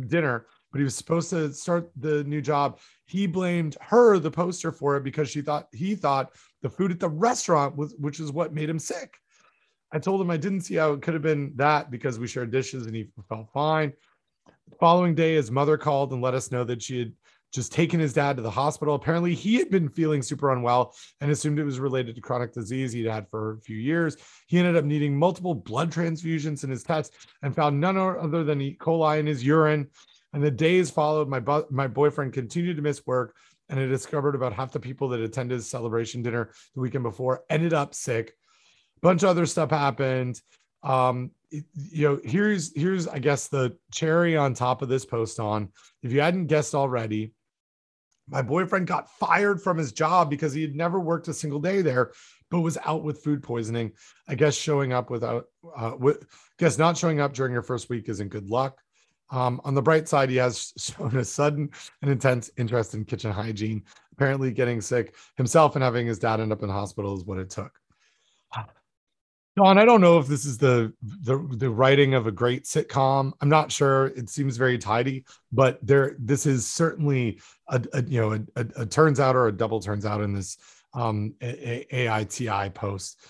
dinner, 0.06 0.46
but 0.70 0.78
he 0.78 0.84
was 0.84 0.94
supposed 0.94 1.30
to 1.30 1.52
start 1.52 1.90
the 1.96 2.24
new 2.24 2.40
job. 2.40 2.78
He 3.06 3.26
blamed 3.26 3.76
her, 3.80 4.18
the 4.18 4.30
poster, 4.30 4.72
for 4.72 4.96
it 4.96 5.04
because 5.04 5.30
she 5.30 5.42
thought 5.42 5.68
he 5.72 5.94
thought 5.94 6.32
the 6.62 6.70
food 6.70 6.90
at 6.90 7.00
the 7.00 7.08
restaurant 7.08 7.76
was, 7.76 7.94
which 7.98 8.20
is 8.20 8.32
what 8.32 8.54
made 8.54 8.68
him 8.68 8.78
sick. 8.78 9.16
I 9.92 9.98
told 9.98 10.20
him 10.20 10.30
I 10.30 10.36
didn't 10.36 10.60
see 10.60 10.76
how 10.76 10.92
it 10.92 11.02
could 11.02 11.14
have 11.14 11.22
been 11.22 11.52
that 11.56 11.90
because 11.90 12.18
we 12.18 12.28
shared 12.28 12.52
dishes 12.52 12.86
and 12.86 12.94
he 12.94 13.10
felt 13.28 13.50
fine. 13.52 13.92
The 14.46 14.76
following 14.76 15.14
day, 15.14 15.34
his 15.34 15.50
mother 15.50 15.76
called 15.76 16.12
and 16.12 16.22
let 16.22 16.34
us 16.34 16.52
know 16.52 16.62
that 16.64 16.82
she 16.82 17.00
had 17.00 17.12
just 17.52 17.72
taken 17.72 17.98
his 17.98 18.12
dad 18.12 18.36
to 18.36 18.42
the 18.42 18.50
hospital. 18.50 18.94
Apparently, 18.94 19.34
he 19.34 19.56
had 19.56 19.70
been 19.70 19.88
feeling 19.88 20.22
super 20.22 20.52
unwell 20.52 20.94
and 21.20 21.30
assumed 21.30 21.58
it 21.58 21.64
was 21.64 21.80
related 21.80 22.14
to 22.14 22.20
chronic 22.20 22.52
disease 22.52 22.92
he'd 22.92 23.06
had 23.06 23.28
for 23.28 23.54
a 23.54 23.60
few 23.60 23.76
years. 23.76 24.16
He 24.46 24.58
ended 24.58 24.76
up 24.76 24.84
needing 24.84 25.16
multiple 25.16 25.54
blood 25.54 25.92
transfusions 25.92 26.64
in 26.64 26.70
his 26.70 26.82
tests 26.82 27.16
and 27.42 27.54
found 27.54 27.80
none 27.80 27.96
other 27.96 28.44
than 28.44 28.60
E. 28.60 28.76
coli 28.80 29.18
in 29.18 29.26
his 29.26 29.44
urine. 29.44 29.88
And 30.32 30.42
the 30.42 30.50
days 30.50 30.90
followed. 30.90 31.28
My 31.28 31.42
my 31.70 31.88
boyfriend 31.88 32.32
continued 32.32 32.76
to 32.76 32.82
miss 32.82 33.04
work, 33.04 33.34
and 33.68 33.80
I 33.80 33.86
discovered 33.86 34.36
about 34.36 34.52
half 34.52 34.70
the 34.70 34.78
people 34.78 35.08
that 35.08 35.20
attended 35.20 35.56
his 35.56 35.68
celebration 35.68 36.22
dinner 36.22 36.52
the 36.74 36.80
weekend 36.80 37.02
before 37.02 37.42
ended 37.50 37.72
up 37.72 37.94
sick. 37.94 38.34
A 38.98 39.00
bunch 39.00 39.24
of 39.24 39.30
other 39.30 39.44
stuff 39.44 39.70
happened. 39.70 40.40
Um, 40.84 41.32
you 41.50 42.08
know, 42.08 42.20
here's 42.22 42.72
here's 42.76 43.08
I 43.08 43.18
guess 43.18 43.48
the 43.48 43.76
cherry 43.92 44.36
on 44.36 44.54
top 44.54 44.82
of 44.82 44.88
this 44.88 45.04
post. 45.04 45.40
On 45.40 45.68
if 46.04 46.12
you 46.12 46.20
hadn't 46.20 46.46
guessed 46.46 46.76
already, 46.76 47.32
my 48.30 48.42
boyfriend 48.42 48.86
got 48.86 49.10
fired 49.18 49.60
from 49.60 49.76
his 49.76 49.92
job 49.92 50.30
because 50.30 50.52
he 50.52 50.62
had 50.62 50.74
never 50.74 51.00
worked 51.00 51.28
a 51.28 51.34
single 51.34 51.60
day 51.60 51.82
there, 51.82 52.12
but 52.50 52.60
was 52.60 52.78
out 52.84 53.02
with 53.02 53.22
food 53.22 53.42
poisoning. 53.42 53.92
I 54.28 54.34
guess 54.34 54.54
showing 54.54 54.92
up 54.92 55.10
without, 55.10 55.46
uh, 55.76 55.92
with, 55.98 56.26
guess 56.58 56.78
not 56.78 56.96
showing 56.96 57.20
up 57.20 57.34
during 57.34 57.52
your 57.52 57.62
first 57.62 57.90
week 57.90 58.08
isn't 58.08 58.28
good 58.28 58.48
luck. 58.48 58.80
Um, 59.30 59.60
on 59.64 59.74
the 59.74 59.82
bright 59.82 60.08
side, 60.08 60.30
he 60.30 60.36
has 60.36 60.72
shown 60.78 61.16
a 61.16 61.24
sudden 61.24 61.70
and 62.02 62.10
intense 62.10 62.50
interest 62.56 62.94
in 62.94 63.04
kitchen 63.04 63.32
hygiene. 63.32 63.84
Apparently, 64.12 64.50
getting 64.52 64.80
sick 64.80 65.14
himself 65.36 65.76
and 65.76 65.82
having 65.82 66.06
his 66.06 66.18
dad 66.18 66.40
end 66.40 66.52
up 66.52 66.62
in 66.62 66.68
hospital 66.68 67.16
is 67.16 67.24
what 67.24 67.38
it 67.38 67.50
took. 67.50 67.72
Don, 69.60 69.76
I 69.76 69.84
don't 69.84 70.00
know 70.00 70.18
if 70.18 70.26
this 70.26 70.46
is 70.46 70.56
the, 70.56 70.90
the 71.02 71.36
the 71.50 71.68
writing 71.68 72.14
of 72.14 72.26
a 72.26 72.32
great 72.32 72.64
sitcom. 72.64 73.32
I'm 73.42 73.50
not 73.50 73.70
sure. 73.70 74.06
It 74.16 74.30
seems 74.30 74.56
very 74.56 74.78
tidy, 74.78 75.26
but 75.52 75.78
there 75.86 76.16
this 76.18 76.46
is 76.46 76.66
certainly 76.66 77.40
a, 77.68 77.82
a 77.92 78.02
you 78.04 78.22
know 78.22 78.32
a, 78.32 78.40
a, 78.56 78.66
a, 78.82 78.86
turns 78.86 79.20
out 79.20 79.36
or 79.36 79.48
a 79.48 79.52
double 79.52 79.78
turns 79.78 80.06
out 80.06 80.22
in 80.22 80.32
this 80.32 80.56
um, 80.94 81.34
AITI 81.42 82.72
post. 82.72 83.20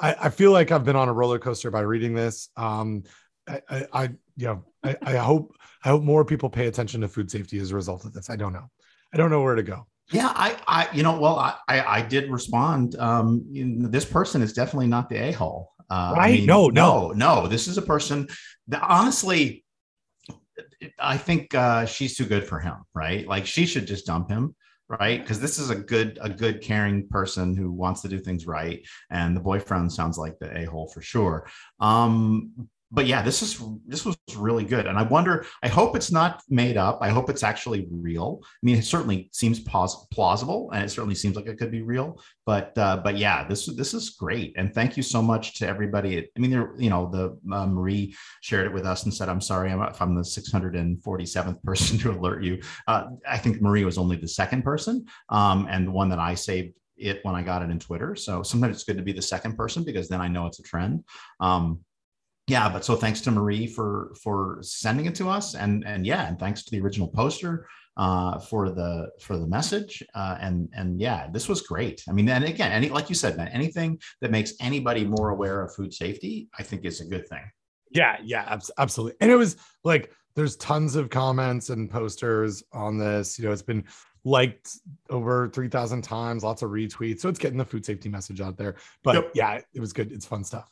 I, 0.00 0.16
I, 0.22 0.28
feel 0.28 0.50
like 0.50 0.72
I've 0.72 0.84
been 0.84 0.96
on 0.96 1.08
a 1.08 1.12
roller 1.12 1.38
coaster 1.38 1.70
by 1.70 1.82
reading 1.82 2.14
this. 2.14 2.48
Um, 2.56 3.04
I, 3.48 3.62
I, 3.70 3.86
I 3.92 4.02
you 4.36 4.46
know 4.48 4.64
I, 4.82 4.96
I 5.02 5.16
hope 5.18 5.54
I 5.84 5.90
hope 5.90 6.02
more 6.02 6.24
people 6.24 6.50
pay 6.50 6.66
attention 6.66 7.00
to 7.02 7.08
food 7.08 7.30
safety 7.30 7.60
as 7.60 7.70
a 7.70 7.76
result 7.76 8.04
of 8.04 8.12
this. 8.12 8.28
I 8.28 8.34
don't 8.34 8.52
know. 8.52 8.68
I 9.14 9.18
don't 9.18 9.30
know 9.30 9.42
where 9.42 9.54
to 9.54 9.62
go. 9.62 9.86
Yeah, 10.12 10.32
I, 10.34 10.56
I, 10.68 10.88
you 10.92 11.02
know, 11.02 11.18
well, 11.18 11.36
I, 11.36 11.56
I 11.68 12.00
did 12.00 12.30
respond. 12.30 12.94
Um, 12.96 13.44
this 13.90 14.04
person 14.04 14.40
is 14.40 14.52
definitely 14.52 14.86
not 14.86 15.08
the 15.08 15.16
a 15.16 15.32
hole, 15.32 15.72
uh, 15.90 16.14
right? 16.16 16.28
I 16.28 16.32
mean, 16.32 16.46
no, 16.46 16.68
no, 16.68 17.10
no. 17.10 17.46
This 17.46 17.68
is 17.68 17.78
a 17.78 17.82
person 17.82 18.28
that 18.68 18.82
honestly, 18.82 19.64
I 20.98 21.16
think 21.16 21.54
uh, 21.54 21.86
she's 21.86 22.16
too 22.16 22.26
good 22.26 22.46
for 22.46 22.58
him, 22.58 22.76
right? 22.94 23.26
Like 23.26 23.46
she 23.46 23.66
should 23.66 23.86
just 23.86 24.06
dump 24.06 24.30
him, 24.30 24.54
right? 24.88 25.20
Because 25.20 25.40
this 25.40 25.58
is 25.58 25.70
a 25.70 25.76
good, 25.76 26.18
a 26.20 26.28
good, 26.28 26.60
caring 26.60 27.08
person 27.08 27.56
who 27.56 27.70
wants 27.70 28.02
to 28.02 28.08
do 28.08 28.18
things 28.18 28.46
right, 28.46 28.84
and 29.10 29.36
the 29.36 29.40
boyfriend 29.40 29.92
sounds 29.92 30.18
like 30.18 30.38
the 30.38 30.56
a 30.56 30.64
hole 30.64 30.88
for 30.88 31.02
sure. 31.02 31.48
Um, 31.80 32.68
but 32.96 33.06
yeah, 33.06 33.20
this 33.20 33.42
is 33.42 33.62
this 33.86 34.06
was 34.06 34.16
really 34.36 34.64
good, 34.64 34.86
and 34.86 34.98
I 34.98 35.02
wonder. 35.02 35.44
I 35.62 35.68
hope 35.68 35.94
it's 35.94 36.10
not 36.10 36.42
made 36.48 36.78
up. 36.78 36.98
I 37.02 37.10
hope 37.10 37.28
it's 37.28 37.42
actually 37.42 37.86
real. 37.90 38.40
I 38.42 38.46
mean, 38.62 38.78
it 38.78 38.86
certainly 38.86 39.28
seems 39.32 39.60
pos- 39.60 40.06
plausible, 40.06 40.70
and 40.72 40.82
it 40.82 40.88
certainly 40.88 41.14
seems 41.14 41.36
like 41.36 41.46
it 41.46 41.58
could 41.58 41.70
be 41.70 41.82
real. 41.82 42.18
But 42.46 42.72
uh, 42.78 42.96
but 43.04 43.18
yeah, 43.18 43.46
this 43.46 43.66
this 43.66 43.92
is 43.92 44.10
great, 44.10 44.54
and 44.56 44.72
thank 44.72 44.96
you 44.96 45.02
so 45.02 45.20
much 45.20 45.58
to 45.58 45.68
everybody. 45.68 46.26
I 46.34 46.40
mean, 46.40 46.50
there 46.50 46.72
you 46.78 46.88
know 46.88 47.10
the 47.10 47.54
uh, 47.54 47.66
Marie 47.66 48.16
shared 48.40 48.66
it 48.66 48.72
with 48.72 48.86
us 48.86 49.04
and 49.04 49.12
said, 49.12 49.28
"I'm 49.28 49.42
sorry, 49.42 49.70
I'm 49.70 49.82
if 49.82 50.00
I'm 50.00 50.14
the 50.14 50.22
647th 50.22 51.62
person 51.64 51.98
to 51.98 52.12
alert 52.12 52.42
you." 52.42 52.62
Uh, 52.88 53.08
I 53.28 53.36
think 53.36 53.60
Marie 53.60 53.84
was 53.84 53.98
only 53.98 54.16
the 54.16 54.26
second 54.26 54.62
person, 54.62 55.04
um, 55.28 55.68
and 55.68 55.86
the 55.86 55.92
one 55.92 56.08
that 56.08 56.18
I 56.18 56.34
saved 56.34 56.72
it 56.96 57.20
when 57.24 57.34
I 57.34 57.42
got 57.42 57.62
it 57.62 57.70
in 57.70 57.78
Twitter. 57.78 58.16
So 58.16 58.42
sometimes 58.42 58.76
it's 58.76 58.84
good 58.84 58.96
to 58.96 59.02
be 59.02 59.12
the 59.12 59.20
second 59.20 59.54
person 59.54 59.84
because 59.84 60.08
then 60.08 60.22
I 60.22 60.28
know 60.28 60.46
it's 60.46 60.60
a 60.60 60.62
trend. 60.62 61.04
Um, 61.40 61.80
yeah 62.46 62.68
but 62.68 62.84
so 62.84 62.94
thanks 62.94 63.20
to 63.20 63.30
marie 63.30 63.66
for 63.66 64.14
for 64.22 64.58
sending 64.62 65.06
it 65.06 65.14
to 65.14 65.28
us 65.28 65.54
and 65.54 65.84
and 65.86 66.06
yeah 66.06 66.28
and 66.28 66.38
thanks 66.38 66.62
to 66.62 66.70
the 66.70 66.80
original 66.80 67.08
poster 67.08 67.66
uh, 67.96 68.38
for 68.38 68.70
the 68.70 69.10
for 69.20 69.38
the 69.38 69.46
message 69.46 70.02
uh, 70.14 70.36
and 70.40 70.68
and 70.74 71.00
yeah 71.00 71.28
this 71.32 71.48
was 71.48 71.62
great. 71.62 72.02
I 72.08 72.12
mean 72.12 72.28
and 72.28 72.44
again 72.44 72.70
any 72.72 72.90
like 72.90 73.08
you 73.08 73.14
said 73.14 73.36
man 73.36 73.48
anything 73.48 73.98
that 74.20 74.30
makes 74.30 74.52
anybody 74.60 75.04
more 75.04 75.30
aware 75.30 75.62
of 75.62 75.74
food 75.74 75.94
safety 75.94 76.48
i 76.58 76.62
think 76.62 76.84
is 76.84 77.00
a 77.00 77.06
good 77.06 77.26
thing. 77.28 77.42
Yeah 77.90 78.18
yeah 78.22 78.58
absolutely. 78.78 79.16
And 79.20 79.30
it 79.30 79.36
was 79.36 79.56
like 79.82 80.12
there's 80.34 80.56
tons 80.56 80.96
of 80.96 81.08
comments 81.08 81.70
and 81.70 81.90
posters 81.90 82.62
on 82.72 82.98
this 82.98 83.38
you 83.38 83.46
know 83.46 83.52
it's 83.52 83.62
been 83.62 83.84
liked 84.24 84.78
over 85.08 85.48
3000 85.48 86.02
times 86.02 86.44
lots 86.44 86.60
of 86.60 86.70
retweets 86.70 87.20
so 87.20 87.28
it's 87.28 87.38
getting 87.38 87.56
the 87.56 87.64
food 87.64 87.86
safety 87.86 88.10
message 88.10 88.42
out 88.42 88.58
there. 88.58 88.76
But 89.02 89.14
yep. 89.14 89.30
yeah 89.34 89.60
it 89.72 89.80
was 89.80 89.94
good 89.94 90.12
it's 90.12 90.26
fun 90.26 90.44
stuff 90.44 90.70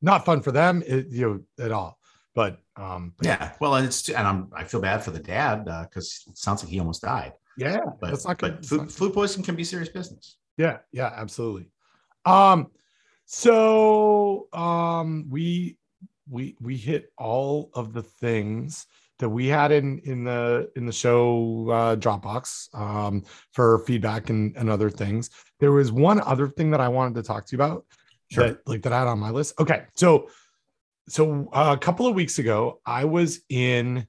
not 0.00 0.24
fun 0.24 0.40
for 0.40 0.52
them, 0.52 0.82
it, 0.86 1.08
you 1.08 1.44
know, 1.58 1.64
at 1.64 1.72
all. 1.72 1.98
But 2.34 2.60
um, 2.76 3.14
but 3.16 3.26
yeah, 3.26 3.52
well, 3.60 3.74
and 3.74 3.86
it's 3.86 4.08
and 4.08 4.26
I'm 4.26 4.50
I 4.54 4.64
feel 4.64 4.80
bad 4.80 5.02
for 5.02 5.10
the 5.10 5.18
dad 5.18 5.64
because 5.64 6.24
uh, 6.26 6.30
it 6.30 6.38
sounds 6.38 6.62
like 6.62 6.70
he 6.70 6.78
almost 6.78 7.02
died. 7.02 7.32
Yeah, 7.56 7.80
but 8.00 8.10
that's 8.10 8.26
not 8.26 8.38
good. 8.38 8.56
But 8.56 8.66
food, 8.66 8.92
food 8.92 9.12
poisoning 9.12 9.44
can 9.44 9.56
be 9.56 9.64
serious 9.64 9.88
business. 9.88 10.38
Yeah, 10.56 10.78
yeah, 10.92 11.12
absolutely. 11.14 11.70
Um, 12.24 12.68
so 13.24 14.48
um, 14.52 15.26
we 15.28 15.78
we 16.30 16.56
we 16.60 16.76
hit 16.76 17.12
all 17.18 17.70
of 17.74 17.92
the 17.92 18.02
things 18.02 18.86
that 19.18 19.28
we 19.28 19.46
had 19.46 19.72
in 19.72 19.98
in 20.04 20.24
the 20.24 20.70
in 20.76 20.86
the 20.86 20.92
show 20.92 21.68
uh, 21.70 21.96
Dropbox 21.96 22.74
um, 22.74 23.24
for 23.52 23.80
feedback 23.80 24.30
and, 24.30 24.56
and 24.56 24.70
other 24.70 24.90
things. 24.90 25.30
There 25.60 25.72
was 25.72 25.90
one 25.90 26.20
other 26.20 26.48
thing 26.48 26.70
that 26.70 26.80
I 26.80 26.88
wanted 26.88 27.14
to 27.16 27.22
talk 27.22 27.46
to 27.46 27.56
you 27.56 27.62
about, 27.62 27.84
sure. 28.30 28.48
that 28.48 28.66
like 28.66 28.82
that 28.82 28.92
I 28.92 29.00
had 29.00 29.08
on 29.08 29.18
my 29.18 29.30
list. 29.30 29.60
Okay, 29.60 29.84
so 29.94 30.28
so 31.08 31.48
uh, 31.52 31.74
a 31.76 31.78
couple 31.78 32.06
of 32.06 32.14
weeks 32.14 32.38
ago, 32.38 32.80
I 32.84 33.04
was 33.04 33.40
in, 33.48 34.06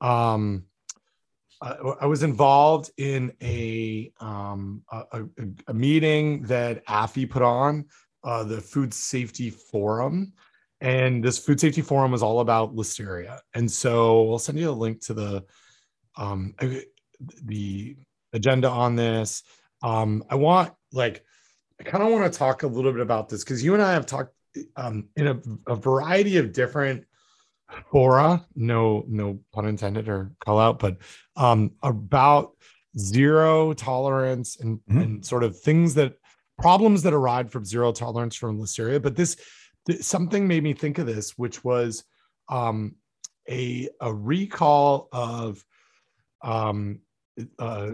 um, 0.00 0.64
I, 1.62 1.70
I 2.02 2.06
was 2.06 2.22
involved 2.22 2.90
in 2.98 3.32
a, 3.42 4.12
um, 4.20 4.82
a, 4.92 5.04
a, 5.12 5.24
a 5.68 5.74
meeting 5.74 6.42
that 6.42 6.84
AFFI 6.86 7.30
put 7.30 7.42
on, 7.42 7.86
uh, 8.22 8.44
the 8.44 8.60
Food 8.60 8.92
Safety 8.92 9.50
Forum. 9.50 10.34
And 10.82 11.24
this 11.24 11.38
food 11.38 11.58
safety 11.58 11.80
forum 11.80 12.12
is 12.12 12.22
all 12.22 12.40
about 12.40 12.76
listeria. 12.76 13.40
And 13.54 13.70
so 13.70 14.30
I'll 14.32 14.38
send 14.38 14.58
you 14.58 14.68
a 14.68 14.72
link 14.72 15.00
to 15.06 15.14
the 15.14 15.44
um, 16.18 16.54
the 17.44 17.96
agenda 18.34 18.68
on 18.68 18.94
this. 18.94 19.42
Um, 19.82 20.22
I 20.28 20.34
want 20.34 20.74
like 20.92 21.24
I 21.80 21.84
kind 21.84 22.02
of 22.02 22.10
want 22.10 22.30
to 22.32 22.38
talk 22.38 22.62
a 22.62 22.66
little 22.66 22.92
bit 22.92 23.02
about 23.02 23.28
this 23.28 23.44
because 23.44 23.62
you 23.62 23.74
and 23.74 23.82
I 23.82 23.92
have 23.92 24.06
talked 24.06 24.34
um, 24.76 25.08
in 25.16 25.26
a, 25.26 25.40
a, 25.66 25.76
variety 25.76 26.38
of 26.38 26.52
different 26.52 27.04
fora, 27.90 28.44
no, 28.54 29.04
no 29.06 29.38
pun 29.52 29.66
intended 29.66 30.08
or 30.08 30.32
call 30.40 30.58
out, 30.58 30.78
but 30.78 30.96
um, 31.36 31.72
about 31.82 32.52
zero 32.98 33.74
tolerance 33.74 34.58
and, 34.60 34.78
mm-hmm. 34.88 34.98
and 34.98 35.26
sort 35.26 35.44
of 35.44 35.58
things 35.60 35.94
that 35.94 36.14
problems 36.58 37.02
that 37.02 37.12
arise 37.12 37.50
from 37.50 37.64
zero 37.64 37.92
tolerance 37.92 38.34
from 38.34 38.58
listeria. 38.58 39.02
But 39.02 39.16
this, 39.16 39.36
th- 39.86 40.02
something 40.02 40.48
made 40.48 40.62
me 40.62 40.72
think 40.72 40.98
of 40.98 41.06
this, 41.06 41.36
which 41.36 41.62
was 41.62 42.04
um, 42.48 42.94
a, 43.48 43.88
a 44.00 44.12
recall 44.12 45.08
of 45.12 45.62
um, 46.42 47.00
uh, 47.58 47.90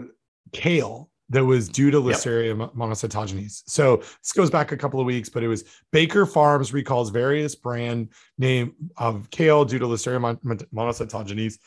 kale 0.53 1.09
that 1.33 1.43
was 1.43 1.67
due 1.67 1.91
to 1.91 1.99
Listeria 1.99 2.57
yep. 2.57 2.73
monocytogenes. 2.73 3.63
So 3.65 3.97
this 3.97 4.31
goes 4.33 4.49
back 4.49 4.71
a 4.71 4.77
couple 4.77 4.99
of 4.99 5.05
weeks, 5.05 5.29
but 5.29 5.43
it 5.43 5.47
was 5.47 5.63
Baker 5.91 6.25
Farms 6.25 6.73
recalls 6.73 7.09
various 7.09 7.55
brand 7.55 8.09
name 8.37 8.75
of 8.97 9.29
kale 9.29 9.65
due 9.65 9.79
to 9.79 9.85
Listeria 9.85 10.37
monocytogenes 10.73 11.57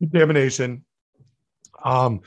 contamination. 0.00 0.84
Um, 1.84 2.22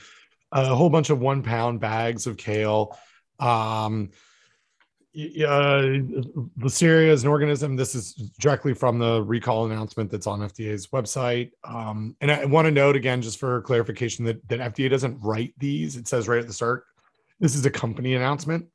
a 0.51 0.75
whole 0.75 0.89
bunch 0.89 1.09
of 1.09 1.19
one 1.19 1.43
pound 1.43 1.79
bags 1.79 2.27
of 2.27 2.37
kale. 2.37 2.97
Um, 3.39 4.09
Listeria 5.17 7.09
is 7.09 7.23
an 7.23 7.29
organism. 7.29 7.75
This 7.75 7.95
is 7.95 8.13
directly 8.39 8.73
from 8.73 8.99
the 8.99 9.23
recall 9.23 9.65
announcement 9.65 10.11
that's 10.11 10.27
on 10.27 10.39
FDA's 10.39 10.87
website. 10.87 11.51
Um, 11.63 12.15
and 12.21 12.31
I 12.31 12.45
want 12.45 12.65
to 12.65 12.71
note 12.71 12.95
again, 12.95 13.21
just 13.21 13.39
for 13.39 13.61
clarification, 13.61 14.23
that, 14.25 14.47
that 14.49 14.59
FDA 14.75 14.89
doesn't 14.89 15.19
write 15.21 15.53
these. 15.57 15.95
It 15.95 16.07
says 16.07 16.27
right 16.27 16.39
at 16.39 16.47
the 16.47 16.53
start, 16.53 16.85
this 17.39 17.55
is 17.55 17.65
a 17.65 17.71
company 17.71 18.15
announcement. 18.15 18.67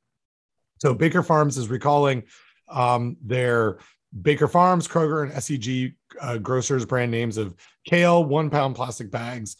So 0.78 0.92
Baker 0.92 1.22
Farms 1.22 1.56
is 1.56 1.68
recalling 1.68 2.24
um, 2.68 3.16
their 3.22 3.78
Baker 4.22 4.48
Farms, 4.48 4.88
Kroger, 4.88 5.22
and 5.22 5.32
SEG 5.32 5.94
uh, 6.20 6.38
grocers 6.38 6.84
brand 6.84 7.10
names 7.10 7.36
of 7.36 7.54
kale, 7.84 8.24
one 8.24 8.50
pound 8.50 8.74
plastic 8.76 9.10
bags 9.10 9.56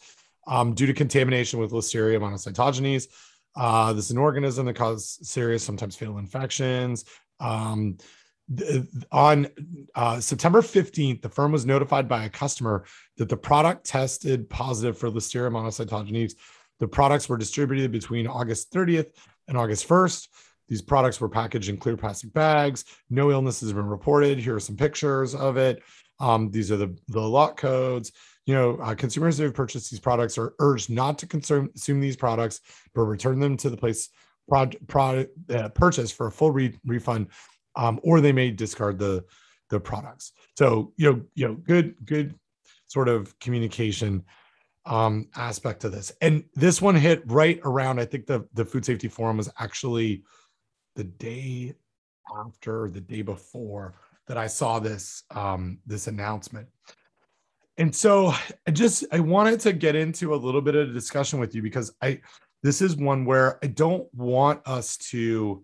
um, 0.47 0.73
due 0.73 0.85
to 0.85 0.93
contamination 0.93 1.59
with 1.59 1.71
Listeria 1.71 2.19
monocytogenes. 2.19 3.07
Uh, 3.55 3.93
this 3.93 4.05
is 4.05 4.11
an 4.11 4.17
organism 4.17 4.65
that 4.65 4.75
causes 4.75 5.19
serious, 5.21 5.63
sometimes 5.63 5.95
fatal 5.95 6.17
infections. 6.17 7.05
Um, 7.39 7.97
th- 8.55 8.85
on 9.11 9.47
uh, 9.95 10.19
September 10.19 10.61
15th, 10.61 11.21
the 11.21 11.29
firm 11.29 11.51
was 11.51 11.65
notified 11.65 12.07
by 12.07 12.25
a 12.25 12.29
customer 12.29 12.85
that 13.17 13.29
the 13.29 13.37
product 13.37 13.85
tested 13.85 14.49
positive 14.49 14.97
for 14.97 15.09
Listeria 15.09 15.51
monocytogenes. 15.51 16.33
The 16.79 16.87
products 16.87 17.29
were 17.29 17.37
distributed 17.37 17.91
between 17.91 18.27
August 18.27 18.73
30th 18.73 19.11
and 19.47 19.57
August 19.57 19.87
1st. 19.87 20.27
These 20.67 20.81
products 20.81 21.21
were 21.21 21.29
packaged 21.29 21.69
in 21.69 21.77
clear 21.77 21.95
plastic 21.95 22.33
bags. 22.33 22.85
No 23.09 23.31
illnesses 23.31 23.69
have 23.69 23.77
been 23.77 23.85
reported. 23.85 24.39
Here 24.39 24.55
are 24.55 24.59
some 24.59 24.75
pictures 24.75 25.35
of 25.35 25.57
it. 25.57 25.81
Um, 26.19 26.49
these 26.49 26.71
are 26.71 26.77
the, 26.77 26.97
the 27.07 27.21
lot 27.21 27.55
codes 27.55 28.11
you 28.45 28.53
know, 28.53 28.77
uh, 28.77 28.93
consumers 28.93 29.37
who 29.37 29.43
have 29.45 29.53
purchased 29.53 29.89
these 29.89 29.99
products 29.99 30.37
are 30.37 30.53
urged 30.59 30.89
not 30.89 31.17
to 31.19 31.27
consume, 31.27 31.69
consume 31.69 31.99
these 31.99 32.15
products, 32.15 32.61
but 32.93 33.01
return 33.01 33.39
them 33.39 33.57
to 33.57 33.69
the 33.69 33.77
place 33.77 34.09
prod, 34.47 34.75
prod, 34.87 35.27
uh, 35.49 35.69
purchase 35.69 36.11
for 36.11 36.27
a 36.27 36.31
full 36.31 36.51
re- 36.51 36.77
refund, 36.85 37.27
um, 37.75 37.99
or 38.03 38.21
they 38.21 38.31
may 38.31 38.51
discard 38.51 38.99
the 38.99 39.23
the 39.69 39.79
products. 39.79 40.33
So 40.55 40.93
you 40.97 41.11
know, 41.11 41.21
you 41.33 41.47
know, 41.47 41.55
good 41.55 41.95
good 42.05 42.35
sort 42.87 43.09
of 43.09 43.37
communication 43.39 44.23
um, 44.85 45.27
aspect 45.35 45.81
to 45.81 45.89
this. 45.89 46.11
And 46.21 46.43
this 46.53 46.81
one 46.81 46.95
hit 46.95 47.23
right 47.25 47.59
around. 47.63 47.99
I 47.99 48.05
think 48.05 48.27
the 48.27 48.47
the 48.53 48.65
food 48.65 48.85
safety 48.85 49.07
forum 49.07 49.37
was 49.37 49.49
actually 49.59 50.23
the 50.95 51.03
day 51.03 51.73
after, 52.39 52.89
the 52.89 53.01
day 53.01 53.21
before 53.21 53.95
that 54.27 54.37
I 54.37 54.47
saw 54.47 54.79
this 54.79 55.23
um, 55.31 55.79
this 55.85 56.07
announcement 56.07 56.67
and 57.77 57.93
so 57.93 58.33
i 58.67 58.71
just 58.71 59.05
i 59.11 59.19
wanted 59.19 59.59
to 59.59 59.73
get 59.73 59.95
into 59.95 60.33
a 60.33 60.37
little 60.37 60.61
bit 60.61 60.75
of 60.75 60.89
a 60.89 60.93
discussion 60.93 61.39
with 61.39 61.53
you 61.55 61.61
because 61.61 61.93
i 62.01 62.19
this 62.63 62.81
is 62.81 62.95
one 62.95 63.25
where 63.25 63.59
i 63.63 63.67
don't 63.67 64.07
want 64.13 64.61
us 64.65 64.97
to 64.97 65.63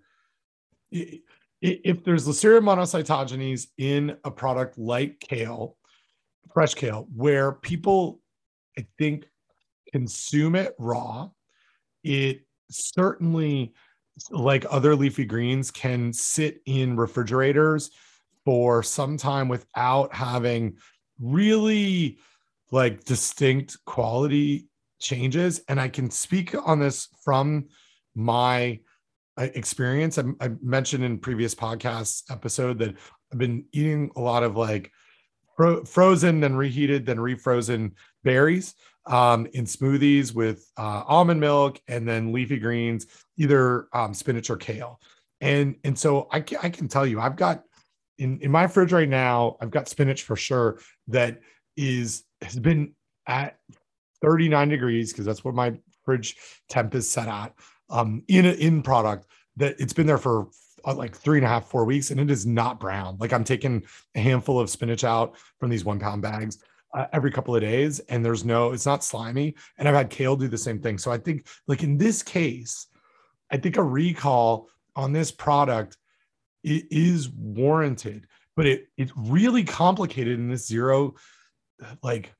if 0.91 2.03
there's 2.03 2.27
listeria 2.27 2.61
monocytogenes 2.61 3.67
in 3.77 4.15
a 4.23 4.31
product 4.31 4.77
like 4.77 5.19
kale 5.19 5.77
fresh 6.53 6.73
kale 6.73 7.07
where 7.15 7.53
people 7.53 8.19
i 8.77 8.85
think 8.97 9.25
consume 9.91 10.55
it 10.55 10.73
raw 10.79 11.29
it 12.03 12.41
certainly 12.69 13.73
like 14.29 14.65
other 14.69 14.95
leafy 14.95 15.25
greens 15.25 15.71
can 15.71 16.11
sit 16.11 16.61
in 16.65 16.95
refrigerators 16.95 17.91
for 18.43 18.81
some 18.81 19.17
time 19.17 19.47
without 19.47 20.13
having 20.13 20.75
really 21.21 22.17
like 22.71 23.03
distinct 23.03 23.77
quality 23.85 24.67
changes. 24.99 25.61
And 25.67 25.79
I 25.79 25.89
can 25.89 26.09
speak 26.09 26.55
on 26.67 26.79
this 26.79 27.07
from 27.23 27.67
my 28.15 28.79
uh, 29.37 29.47
experience. 29.53 30.17
I, 30.17 30.23
I 30.39 30.51
mentioned 30.61 31.03
in 31.03 31.19
previous 31.19 31.55
podcast 31.55 32.23
episode 32.31 32.79
that 32.79 32.95
I've 33.31 33.39
been 33.39 33.65
eating 33.71 34.11
a 34.15 34.21
lot 34.21 34.43
of 34.43 34.57
like 34.57 34.91
fro- 35.55 35.85
frozen, 35.85 36.39
then 36.39 36.55
reheated, 36.55 37.05
then 37.05 37.17
refrozen 37.17 37.93
berries 38.23 38.75
um, 39.05 39.47
in 39.53 39.65
smoothies 39.65 40.33
with 40.33 40.69
uh, 40.77 41.03
almond 41.07 41.39
milk 41.39 41.79
and 41.87 42.07
then 42.07 42.31
leafy 42.31 42.57
greens, 42.57 43.07
either 43.37 43.87
um, 43.93 44.13
spinach 44.13 44.49
or 44.49 44.57
kale. 44.57 44.99
And 45.39 45.75
and 45.83 45.97
so 45.97 46.27
I 46.31 46.41
can, 46.41 46.59
I 46.61 46.69
can 46.69 46.87
tell 46.87 47.05
you, 47.05 47.19
I've 47.19 47.35
got 47.35 47.63
in, 48.21 48.39
in 48.41 48.51
my 48.51 48.67
fridge 48.67 48.93
right 48.93 49.09
now, 49.09 49.57
I've 49.59 49.71
got 49.71 49.89
spinach 49.89 50.21
for 50.21 50.35
sure 50.35 50.79
that 51.07 51.41
is 51.75 52.23
has 52.41 52.57
been 52.59 52.93
at 53.27 53.57
39 54.21 54.69
degrees 54.69 55.11
because 55.11 55.25
that's 55.25 55.43
what 55.43 55.55
my 55.55 55.73
fridge 56.05 56.37
temp 56.69 56.93
is 56.93 57.09
set 57.09 57.27
at 57.27 57.53
um, 57.89 58.23
in 58.27 58.45
a, 58.45 58.51
in 58.51 58.83
product 58.83 59.25
that 59.57 59.75
it's 59.79 59.93
been 59.93 60.05
there 60.05 60.19
for 60.19 60.49
uh, 60.85 60.93
like 60.93 61.15
three 61.15 61.39
and 61.39 61.45
a 61.45 61.49
half 61.49 61.67
four 61.67 61.83
weeks 61.83 62.11
and 62.11 62.19
it 62.19 62.29
is 62.29 62.45
not 62.45 62.79
brown. 62.79 63.17
Like 63.19 63.33
i'm 63.33 63.43
taking 63.43 63.83
a 64.15 64.19
handful 64.19 64.59
of 64.59 64.69
spinach 64.69 65.03
out 65.03 65.35
from 65.59 65.71
these 65.71 65.83
one 65.83 65.99
pound 65.99 66.21
bags 66.21 66.59
uh, 66.93 67.07
every 67.13 67.31
couple 67.31 67.55
of 67.55 67.61
days 67.61 67.99
and 68.01 68.23
there's 68.23 68.45
no 68.45 68.71
it's 68.71 68.85
not 68.85 69.03
slimy 69.03 69.55
and 69.79 69.87
i've 69.87 69.95
had 69.95 70.11
kale 70.11 70.35
do 70.35 70.47
the 70.47 70.57
same 70.57 70.79
thing. 70.79 70.99
So 70.99 71.11
i 71.11 71.17
think 71.17 71.47
like 71.67 71.81
in 71.81 71.97
this 71.97 72.21
case 72.21 72.85
i 73.49 73.57
think 73.57 73.77
a 73.77 73.83
recall 73.83 74.69
on 74.95 75.11
this 75.11 75.31
product 75.31 75.97
it 76.63 76.85
is 76.91 77.29
warranted, 77.29 78.27
but 78.55 78.65
it 78.65 78.87
it's 78.97 79.11
really 79.15 79.63
complicated 79.63 80.39
in 80.39 80.49
this 80.49 80.67
zero, 80.67 81.15
like 82.03 82.33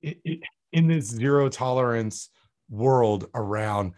it, 0.00 0.18
it, 0.24 0.40
in 0.72 0.86
this 0.86 1.06
zero 1.06 1.48
tolerance 1.48 2.30
world 2.70 3.28
around 3.34 3.92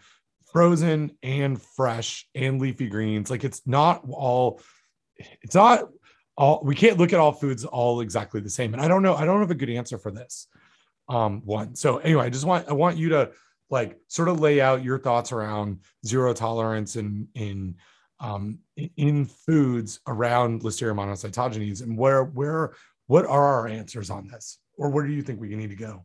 frozen 0.51 1.11
and 1.23 1.61
fresh 1.61 2.27
and 2.35 2.61
leafy 2.61 2.87
greens. 2.87 3.29
Like 3.29 3.43
it's 3.43 3.61
not 3.65 4.03
all, 4.09 4.61
it's 5.41 5.55
not 5.55 5.89
all. 6.37 6.61
We 6.63 6.75
can't 6.75 6.97
look 6.97 7.13
at 7.13 7.19
all 7.19 7.31
foods 7.31 7.65
all 7.65 8.01
exactly 8.01 8.41
the 8.41 8.49
same. 8.49 8.73
And 8.73 8.81
I 8.81 8.87
don't 8.87 9.03
know. 9.03 9.15
I 9.15 9.25
don't 9.25 9.41
have 9.41 9.51
a 9.51 9.55
good 9.55 9.69
answer 9.69 9.97
for 9.97 10.11
this. 10.11 10.47
Um, 11.07 11.41
one. 11.45 11.75
So 11.75 11.97
anyway, 11.97 12.25
I 12.25 12.29
just 12.29 12.45
want 12.45 12.67
I 12.67 12.73
want 12.73 12.97
you 12.97 13.09
to 13.09 13.31
like 13.69 13.97
sort 14.07 14.27
of 14.27 14.39
lay 14.39 14.59
out 14.59 14.83
your 14.83 14.97
thoughts 14.97 15.31
around 15.31 15.81
zero 16.05 16.33
tolerance 16.33 16.95
and 16.95 17.27
in 17.35 17.75
um, 18.19 18.59
in 18.97 19.25
foods 19.25 19.99
around 20.07 20.61
Listeria 20.61 20.95
monocytogenes, 20.95 21.81
and 21.81 21.97
where 21.97 22.23
where 22.23 22.73
what 23.07 23.25
are 23.25 23.45
our 23.45 23.67
answers 23.67 24.09
on 24.09 24.27
this, 24.27 24.59
or 24.77 24.89
where 24.89 25.05
do 25.05 25.13
you 25.13 25.21
think 25.21 25.39
we 25.39 25.55
need 25.55 25.69
to 25.69 25.75
go? 25.75 26.03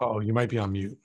Oh, 0.00 0.20
you 0.20 0.32
might 0.32 0.48
be 0.48 0.58
on 0.58 0.72
mute. 0.72 0.98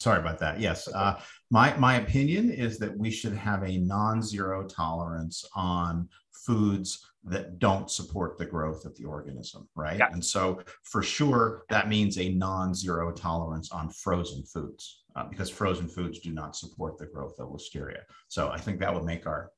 Sorry 0.00 0.18
about 0.18 0.38
that. 0.38 0.58
Yes. 0.58 0.88
Uh, 0.88 1.20
my, 1.50 1.76
my 1.76 1.96
opinion 1.96 2.50
is 2.50 2.78
that 2.78 2.96
we 2.96 3.10
should 3.10 3.34
have 3.34 3.62
a 3.62 3.78
non 3.78 4.22
zero 4.22 4.66
tolerance 4.66 5.44
on 5.54 6.08
foods 6.32 7.06
that 7.24 7.58
don't 7.58 7.90
support 7.90 8.38
the 8.38 8.46
growth 8.46 8.86
of 8.86 8.96
the 8.96 9.04
organism, 9.04 9.68
right? 9.74 9.98
Yeah. 9.98 10.08
And 10.10 10.24
so, 10.24 10.62
for 10.84 11.02
sure, 11.02 11.64
that 11.68 11.88
means 11.88 12.18
a 12.18 12.30
non 12.30 12.74
zero 12.74 13.12
tolerance 13.12 13.70
on 13.72 13.90
frozen 13.90 14.42
foods 14.44 15.02
uh, 15.16 15.24
because 15.24 15.50
frozen 15.50 15.86
foods 15.86 16.20
do 16.20 16.32
not 16.32 16.56
support 16.56 16.96
the 16.96 17.06
growth 17.06 17.38
of 17.38 17.50
listeria. 17.50 18.00
So, 18.28 18.48
I 18.48 18.58
think 18.58 18.80
that 18.80 18.94
would 18.94 19.04
make 19.04 19.26
our 19.26 19.50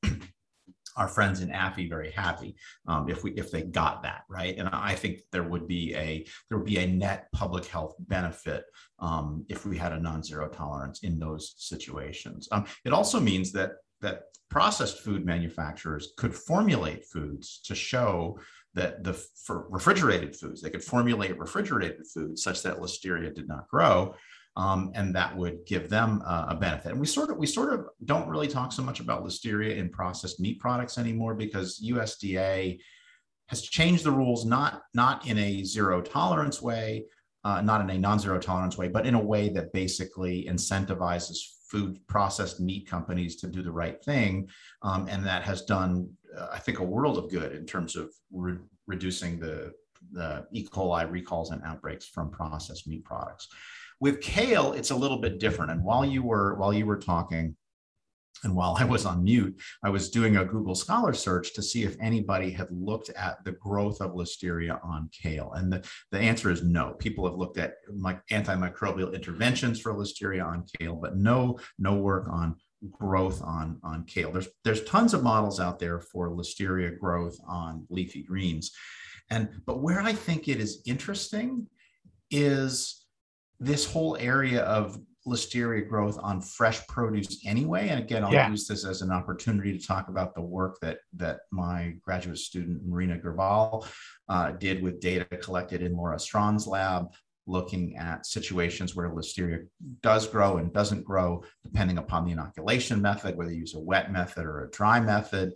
our 0.96 1.08
friends 1.08 1.40
in 1.40 1.48
AFFI 1.48 1.88
very 1.88 2.10
happy 2.10 2.56
um, 2.86 3.08
if 3.08 3.22
we 3.22 3.32
if 3.32 3.50
they 3.50 3.62
got 3.62 4.02
that 4.02 4.22
right. 4.28 4.56
And 4.56 4.68
I 4.68 4.94
think 4.94 5.20
there 5.30 5.42
would 5.42 5.66
be 5.66 5.94
a 5.94 6.26
there 6.48 6.58
would 6.58 6.66
be 6.66 6.78
a 6.78 6.86
net 6.86 7.28
public 7.32 7.66
health 7.66 7.94
benefit 7.98 8.64
um, 8.98 9.44
if 9.48 9.66
we 9.66 9.76
had 9.76 9.92
a 9.92 10.00
non-zero 10.00 10.48
tolerance 10.48 11.00
in 11.02 11.18
those 11.18 11.54
situations. 11.56 12.48
Um, 12.52 12.64
it 12.84 12.92
also 12.92 13.20
means 13.20 13.52
that 13.52 13.72
that 14.00 14.22
processed 14.50 15.00
food 15.00 15.24
manufacturers 15.24 16.12
could 16.16 16.34
formulate 16.34 17.06
foods 17.06 17.60
to 17.64 17.74
show 17.74 18.38
that 18.74 19.04
the 19.04 19.12
for 19.44 19.66
refrigerated 19.68 20.34
foods 20.36 20.60
they 20.60 20.70
could 20.70 20.84
formulate 20.84 21.38
refrigerated 21.38 22.06
foods 22.12 22.42
such 22.42 22.62
that 22.62 22.78
listeria 22.78 23.34
did 23.34 23.48
not 23.48 23.68
grow 23.68 24.14
um, 24.56 24.92
and 24.94 25.14
that 25.14 25.36
would 25.36 25.64
give 25.66 25.88
them 25.88 26.22
uh, 26.26 26.46
a 26.48 26.54
benefit. 26.54 26.92
And 26.92 27.00
we 27.00 27.06
sort 27.06 27.30
of 27.30 27.38
we 27.38 27.46
sort 27.46 27.72
of 27.72 27.86
don't 28.04 28.28
really 28.28 28.48
talk 28.48 28.72
so 28.72 28.82
much 28.82 29.00
about 29.00 29.24
listeria 29.24 29.76
in 29.76 29.88
processed 29.88 30.40
meat 30.40 30.60
products 30.60 30.98
anymore 30.98 31.34
because 31.34 31.82
USDA 31.84 32.78
has 33.46 33.62
changed 33.62 34.04
the 34.04 34.10
rules 34.10 34.44
not 34.44 34.82
not 34.94 35.26
in 35.26 35.38
a 35.38 35.64
zero 35.64 36.00
tolerance 36.02 36.60
way, 36.60 37.06
uh, 37.44 37.60
not 37.62 37.80
in 37.80 37.90
a 37.90 37.98
non-zero 37.98 38.38
tolerance 38.38 38.76
way, 38.76 38.88
but 38.88 39.06
in 39.06 39.14
a 39.14 39.22
way 39.22 39.48
that 39.48 39.72
basically 39.72 40.46
incentivizes 40.48 41.38
food 41.68 41.98
processed 42.06 42.60
meat 42.60 42.86
companies 42.86 43.36
to 43.36 43.46
do 43.46 43.62
the 43.62 43.72
right 43.72 44.04
thing, 44.04 44.46
um, 44.82 45.08
and 45.08 45.24
that 45.24 45.42
has 45.42 45.62
done 45.62 46.10
uh, 46.36 46.48
I 46.52 46.58
think 46.58 46.78
a 46.78 46.84
world 46.84 47.16
of 47.16 47.30
good 47.30 47.52
in 47.52 47.64
terms 47.64 47.96
of 47.96 48.12
re- 48.30 48.58
reducing 48.86 49.38
the 49.38 49.72
the 50.10 50.46
E. 50.52 50.66
coli 50.66 51.10
recalls 51.10 51.50
and 51.50 51.62
outbreaks 51.64 52.06
from 52.06 52.30
processed 52.30 52.88
meat 52.88 53.04
products. 53.04 53.48
With 54.00 54.20
kale, 54.20 54.72
it's 54.72 54.90
a 54.90 54.96
little 54.96 55.18
bit 55.18 55.38
different. 55.38 55.70
And 55.70 55.84
while 55.84 56.04
you 56.04 56.22
were 56.22 56.56
while 56.56 56.72
you 56.72 56.86
were 56.86 56.98
talking, 56.98 57.56
and 58.44 58.54
while 58.56 58.76
I 58.78 58.84
was 58.84 59.06
on 59.06 59.22
mute, 59.22 59.60
I 59.84 59.90
was 59.90 60.10
doing 60.10 60.36
a 60.36 60.44
Google 60.44 60.74
Scholar 60.74 61.12
search 61.12 61.54
to 61.54 61.62
see 61.62 61.84
if 61.84 61.96
anybody 62.00 62.50
had 62.50 62.68
looked 62.70 63.10
at 63.10 63.44
the 63.44 63.52
growth 63.52 64.00
of 64.00 64.12
listeria 64.12 64.84
on 64.84 65.08
kale. 65.12 65.52
And 65.54 65.72
the, 65.72 65.88
the 66.10 66.18
answer 66.18 66.50
is 66.50 66.62
no. 66.62 66.94
People 66.98 67.24
have 67.26 67.38
looked 67.38 67.58
at 67.58 67.74
antimicrobial 68.30 69.14
interventions 69.14 69.80
for 69.80 69.94
listeria 69.94 70.44
on 70.44 70.64
kale, 70.78 70.96
but 70.96 71.16
no, 71.16 71.58
no 71.78 71.94
work 71.94 72.26
on 72.28 72.56
growth 72.90 73.40
on, 73.42 73.78
on 73.84 74.04
kale. 74.04 74.32
There's, 74.32 74.48
there's 74.64 74.82
tons 74.84 75.14
of 75.14 75.22
models 75.22 75.60
out 75.60 75.78
there 75.78 76.00
for 76.00 76.30
listeria 76.30 76.98
growth 76.98 77.36
on 77.46 77.86
leafy 77.90 78.24
greens. 78.24 78.72
And 79.32 79.48
but 79.64 79.80
where 79.80 80.00
I 80.00 80.12
think 80.12 80.46
it 80.46 80.60
is 80.60 80.82
interesting 80.84 81.66
is 82.30 83.06
this 83.58 83.90
whole 83.90 84.16
area 84.20 84.62
of 84.64 85.00
listeria 85.26 85.88
growth 85.88 86.18
on 86.20 86.40
fresh 86.40 86.86
produce 86.86 87.40
anyway. 87.46 87.88
And 87.88 88.00
again, 88.00 88.24
I'll 88.24 88.32
yeah. 88.32 88.50
use 88.50 88.66
this 88.66 88.84
as 88.84 89.00
an 89.00 89.10
opportunity 89.10 89.78
to 89.78 89.86
talk 89.86 90.08
about 90.08 90.34
the 90.34 90.42
work 90.42 90.78
that 90.82 90.98
that 91.16 91.40
my 91.50 91.96
graduate 92.02 92.38
student 92.38 92.84
Marina 92.86 93.16
Girbal 93.18 93.86
uh, 94.28 94.50
did 94.52 94.82
with 94.82 95.00
data 95.00 95.24
collected 95.38 95.80
in 95.80 95.96
Laura 95.96 96.18
Strawn's 96.18 96.66
lab, 96.66 97.06
looking 97.46 97.96
at 97.96 98.26
situations 98.26 98.94
where 98.94 99.08
listeria 99.10 99.66
does 100.02 100.26
grow 100.26 100.58
and 100.58 100.74
doesn't 100.74 101.04
grow, 101.04 101.42
depending 101.64 101.96
upon 101.96 102.26
the 102.26 102.32
inoculation 102.32 103.00
method, 103.00 103.36
whether 103.36 103.50
you 103.50 103.60
use 103.60 103.74
a 103.74 103.80
wet 103.80 104.12
method 104.12 104.44
or 104.44 104.64
a 104.64 104.70
dry 104.70 105.00
method 105.00 105.54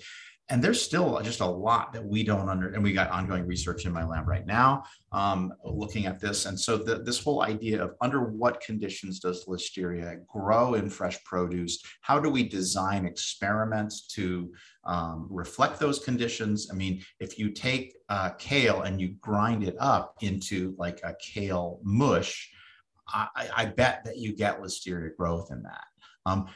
and 0.49 0.63
there's 0.63 0.81
still 0.81 1.21
just 1.23 1.41
a 1.41 1.47
lot 1.47 1.93
that 1.93 2.05
we 2.05 2.23
don't 2.23 2.49
under 2.49 2.73
and 2.73 2.83
we 2.83 2.93
got 2.93 3.11
ongoing 3.11 3.47
research 3.47 3.85
in 3.85 3.93
my 3.93 4.05
lab 4.05 4.29
right 4.29 4.47
now 4.47 4.85
um, 5.11 5.53
looking 5.65 6.07
at 6.07 6.21
this. 6.21 6.47
And 6.47 6.59
so 6.59 6.77
the, 6.77 7.03
this 7.03 7.23
whole 7.23 7.43
idea 7.43 7.83
of 7.83 7.95
under 8.01 8.21
what 8.21 8.61
conditions 8.61 9.19
does 9.19 9.47
listeria 9.47 10.25
grow 10.27 10.75
in 10.75 10.89
fresh 10.89 11.23
produce? 11.25 11.83
How 12.01 12.21
do 12.21 12.31
we 12.31 12.49
design 12.49 13.07
experiments 13.07 14.07
to 14.09 14.53
um, 14.85 15.27
reflect 15.31 15.81
those 15.81 15.99
conditions? 15.99 16.69
I 16.71 16.77
mean 16.77 17.03
if 17.19 17.39
you 17.39 17.51
take 17.51 17.97
uh, 18.09 18.31
kale 18.39 18.83
and 18.83 19.01
you 19.01 19.17
grind 19.21 19.65
it 19.65 19.77
up 19.81 20.15
into 20.21 20.77
like 20.79 21.01
a 21.03 21.17
kale 21.21 21.81
mush 21.83 22.53
I, 23.09 23.49
I 23.57 23.65
bet 23.67 24.05
that 24.05 24.19
you 24.19 24.35
get 24.35 24.61
listeria 24.61 25.15
growth 25.17 25.53
in 25.53 25.63
that. 25.63 25.85
Um, 26.25 26.49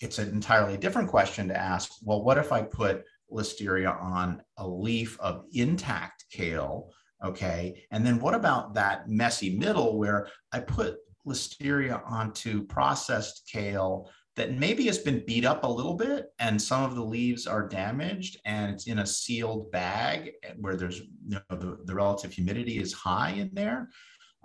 it's 0.00 0.18
an 0.18 0.30
entirely 0.30 0.76
different 0.76 1.08
question 1.08 1.48
to 1.48 1.56
ask 1.56 1.92
well 2.04 2.22
what 2.22 2.38
if 2.38 2.52
i 2.52 2.62
put 2.62 3.04
listeria 3.30 4.00
on 4.00 4.42
a 4.56 4.66
leaf 4.66 5.18
of 5.20 5.44
intact 5.52 6.24
kale. 6.30 6.90
Okay. 7.24 7.84
And 7.90 8.06
then 8.06 8.20
what 8.20 8.34
about 8.34 8.74
that 8.74 9.08
messy 9.08 9.56
middle 9.56 9.98
where 9.98 10.28
I 10.52 10.60
put 10.60 10.98
listeria 11.26 12.02
onto 12.06 12.64
processed 12.66 13.48
kale 13.52 14.10
that 14.36 14.56
maybe 14.56 14.86
has 14.86 14.98
been 14.98 15.24
beat 15.26 15.44
up 15.44 15.64
a 15.64 15.68
little 15.68 15.94
bit 15.94 16.26
and 16.38 16.62
some 16.62 16.84
of 16.84 16.94
the 16.94 17.02
leaves 17.02 17.46
are 17.46 17.68
damaged 17.68 18.38
and 18.44 18.72
it's 18.72 18.86
in 18.86 19.00
a 19.00 19.06
sealed 19.06 19.70
bag 19.72 20.30
where 20.58 20.76
there's 20.76 21.00
you 21.00 21.08
know 21.50 21.56
the, 21.56 21.78
the 21.84 21.94
relative 21.94 22.32
humidity 22.32 22.78
is 22.78 22.92
high 22.92 23.30
in 23.30 23.50
there 23.52 23.90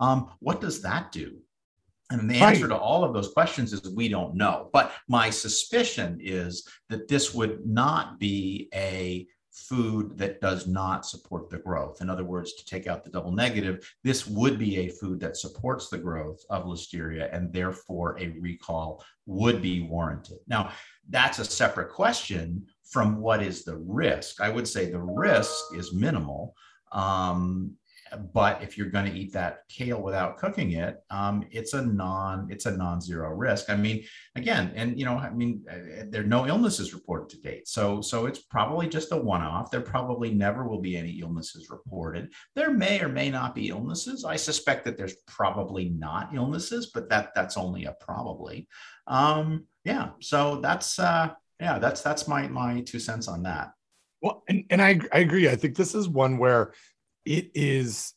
um, 0.00 0.30
what 0.40 0.60
does 0.60 0.82
that 0.82 1.12
do 1.12 1.38
and 2.10 2.28
the 2.28 2.36
answer 2.36 2.68
to 2.68 2.76
all 2.76 3.02
of 3.02 3.14
those 3.14 3.32
questions 3.32 3.72
is 3.72 3.90
we 3.90 4.08
don't 4.08 4.34
know. 4.34 4.68
But 4.72 4.92
my 5.08 5.30
suspicion 5.30 6.18
is 6.20 6.68
that 6.88 7.08
this 7.08 7.34
would 7.34 7.66
not 7.66 8.18
be 8.18 8.68
a 8.74 9.26
food 9.54 10.18
that 10.18 10.40
does 10.40 10.66
not 10.66 11.06
support 11.06 11.48
the 11.48 11.58
growth. 11.58 12.02
In 12.02 12.10
other 12.10 12.24
words, 12.24 12.54
to 12.54 12.64
take 12.64 12.86
out 12.86 13.04
the 13.04 13.10
double 13.10 13.30
negative, 13.30 13.88
this 14.02 14.26
would 14.26 14.58
be 14.58 14.78
a 14.78 14.88
food 14.88 15.20
that 15.20 15.36
supports 15.36 15.88
the 15.88 15.98
growth 15.98 16.44
of 16.50 16.64
listeria 16.64 17.28
and 17.32 17.52
therefore 17.52 18.18
a 18.18 18.28
recall 18.40 19.02
would 19.26 19.62
be 19.62 19.82
warranted. 19.82 20.38
Now, 20.48 20.72
that's 21.08 21.38
a 21.38 21.44
separate 21.44 21.90
question 21.90 22.66
from 22.84 23.20
what 23.20 23.42
is 23.42 23.64
the 23.64 23.76
risk. 23.76 24.40
I 24.40 24.50
would 24.50 24.66
say 24.66 24.90
the 24.90 24.98
risk 24.98 25.54
is 25.74 25.94
minimal. 25.94 26.54
Um, 26.92 27.76
but 28.32 28.62
if 28.62 28.76
you're 28.76 28.90
going 28.90 29.10
to 29.10 29.16
eat 29.16 29.32
that 29.32 29.60
kale 29.68 30.00
without 30.00 30.36
cooking 30.38 30.72
it 30.72 31.02
um, 31.10 31.44
it's 31.50 31.72
a 31.72 31.82
non 31.82 32.46
it's 32.50 32.66
a 32.66 32.76
non-zero 32.76 33.30
risk. 33.30 33.70
I 33.70 33.76
mean 33.76 34.04
again 34.36 34.72
and 34.74 34.98
you 34.98 35.04
know 35.04 35.16
i 35.16 35.30
mean 35.30 35.64
uh, 35.70 36.04
there 36.08 36.22
are 36.22 36.26
no 36.26 36.46
illnesses 36.46 36.94
reported 36.94 37.28
to 37.30 37.40
date. 37.40 37.68
So 37.68 38.00
so 38.00 38.26
it's 38.26 38.40
probably 38.40 38.88
just 38.88 39.12
a 39.12 39.16
one-off. 39.16 39.70
There 39.70 39.80
probably 39.80 40.32
never 40.32 40.66
will 40.66 40.80
be 40.80 40.96
any 40.96 41.20
illnesses 41.20 41.70
reported. 41.70 42.32
There 42.54 42.70
may 42.70 43.00
or 43.00 43.08
may 43.08 43.30
not 43.30 43.54
be 43.54 43.68
illnesses. 43.68 44.24
I 44.24 44.36
suspect 44.36 44.84
that 44.84 44.96
there's 44.96 45.16
probably 45.26 45.90
not 45.90 46.34
illnesses 46.34 46.90
but 46.94 47.08
that 47.10 47.34
that's 47.34 47.56
only 47.56 47.84
a 47.84 47.92
probably. 48.00 48.68
Um 49.06 49.66
yeah 49.84 50.10
so 50.20 50.60
that's 50.60 50.98
uh 50.98 51.30
yeah 51.60 51.78
that's 51.78 52.00
that's 52.00 52.26
my 52.28 52.48
my 52.48 52.80
two 52.80 53.00
cents 53.00 53.28
on 53.28 53.42
that. 53.44 53.72
Well 54.22 54.42
and, 54.48 54.64
and 54.70 54.80
I, 54.80 55.00
I 55.12 55.18
agree. 55.18 55.48
I 55.48 55.56
think 55.56 55.76
this 55.76 55.94
is 55.94 56.08
one 56.08 56.38
where 56.38 56.72
it 57.24 57.50
is 57.54 58.12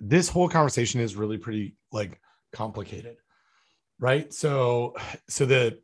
this 0.00 0.28
whole 0.28 0.48
conversation 0.48 1.00
is 1.00 1.16
really 1.16 1.38
pretty 1.38 1.76
like 1.92 2.20
complicated 2.52 3.16
right? 3.98 4.32
So 4.32 4.94
so 5.28 5.46
the 5.46 5.78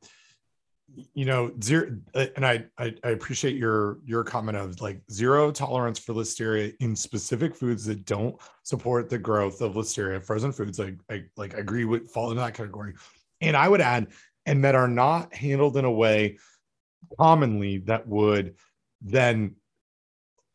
you 1.14 1.24
know 1.24 1.52
zero 1.62 1.96
and 2.14 2.44
I, 2.44 2.64
I 2.76 2.92
i 3.04 3.10
appreciate 3.10 3.54
your 3.54 3.98
your 4.04 4.24
comment 4.24 4.58
of 4.58 4.80
like 4.80 5.00
zero 5.08 5.52
tolerance 5.52 6.00
for 6.00 6.14
listeria 6.14 6.74
in 6.80 6.96
specific 6.96 7.54
foods 7.54 7.84
that 7.84 8.04
don't 8.04 8.34
support 8.64 9.08
the 9.08 9.18
growth 9.18 9.60
of 9.60 9.74
listeria. 9.74 10.22
Frozen 10.22 10.52
foods 10.52 10.78
like 10.78 10.98
i 11.08 11.22
like 11.36 11.54
agree 11.54 11.84
with 11.84 12.10
fall 12.10 12.30
into 12.30 12.42
that 12.42 12.54
category. 12.54 12.94
And 13.40 13.56
i 13.56 13.68
would 13.68 13.80
add 13.80 14.08
and 14.46 14.64
that 14.64 14.74
are 14.74 14.88
not 14.88 15.32
handled 15.32 15.76
in 15.76 15.84
a 15.84 15.90
way 15.90 16.38
commonly 17.18 17.78
that 17.78 18.06
would 18.08 18.56
then 19.00 19.54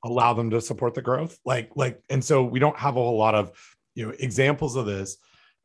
allow 0.05 0.33
them 0.33 0.51
to 0.51 0.61
support 0.61 0.93
the 0.93 1.01
growth. 1.01 1.37
Like 1.43 1.71
like 1.75 2.01
and 2.09 2.23
so 2.23 2.43
we 2.43 2.59
don't 2.59 2.77
have 2.77 2.95
a 2.95 2.99
whole 2.99 3.17
lot 3.17 3.35
of 3.35 3.51
you 3.95 4.05
know 4.05 4.13
examples 4.17 4.75
of 4.75 4.85
this. 4.85 5.17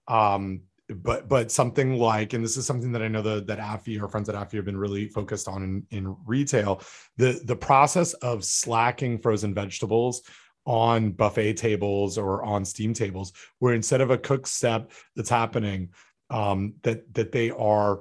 Um 0.08 0.62
but 0.88 1.28
but 1.28 1.52
something 1.52 1.98
like 1.98 2.32
and 2.32 2.42
this 2.42 2.56
is 2.56 2.66
something 2.66 2.90
that 2.90 3.02
i 3.02 3.06
know 3.06 3.22
the, 3.22 3.42
that 3.42 3.58
AFFI 3.58 4.02
or 4.02 4.08
friends 4.08 4.28
at 4.28 4.34
AFFI 4.34 4.56
have 4.56 4.64
been 4.64 4.76
really 4.76 5.08
focused 5.08 5.46
on 5.46 5.62
in, 5.62 5.86
in 5.90 6.16
retail 6.26 6.82
the 7.16 7.40
the 7.44 7.54
process 7.54 8.12
of 8.14 8.44
slacking 8.44 9.18
frozen 9.18 9.54
vegetables 9.54 10.22
on 10.66 11.12
buffet 11.12 11.54
tables 11.54 12.18
or 12.18 12.44
on 12.44 12.64
steam 12.64 12.92
tables 12.92 13.32
where 13.60 13.74
instead 13.74 14.00
of 14.00 14.10
a 14.10 14.18
cook 14.18 14.46
step 14.46 14.90
that's 15.14 15.30
happening 15.30 15.90
um 16.30 16.74
that 16.82 17.12
that 17.14 17.30
they 17.30 17.50
are 17.50 18.00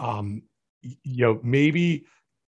um 0.00 0.42
you 0.82 1.24
know 1.24 1.40
maybe 1.42 2.04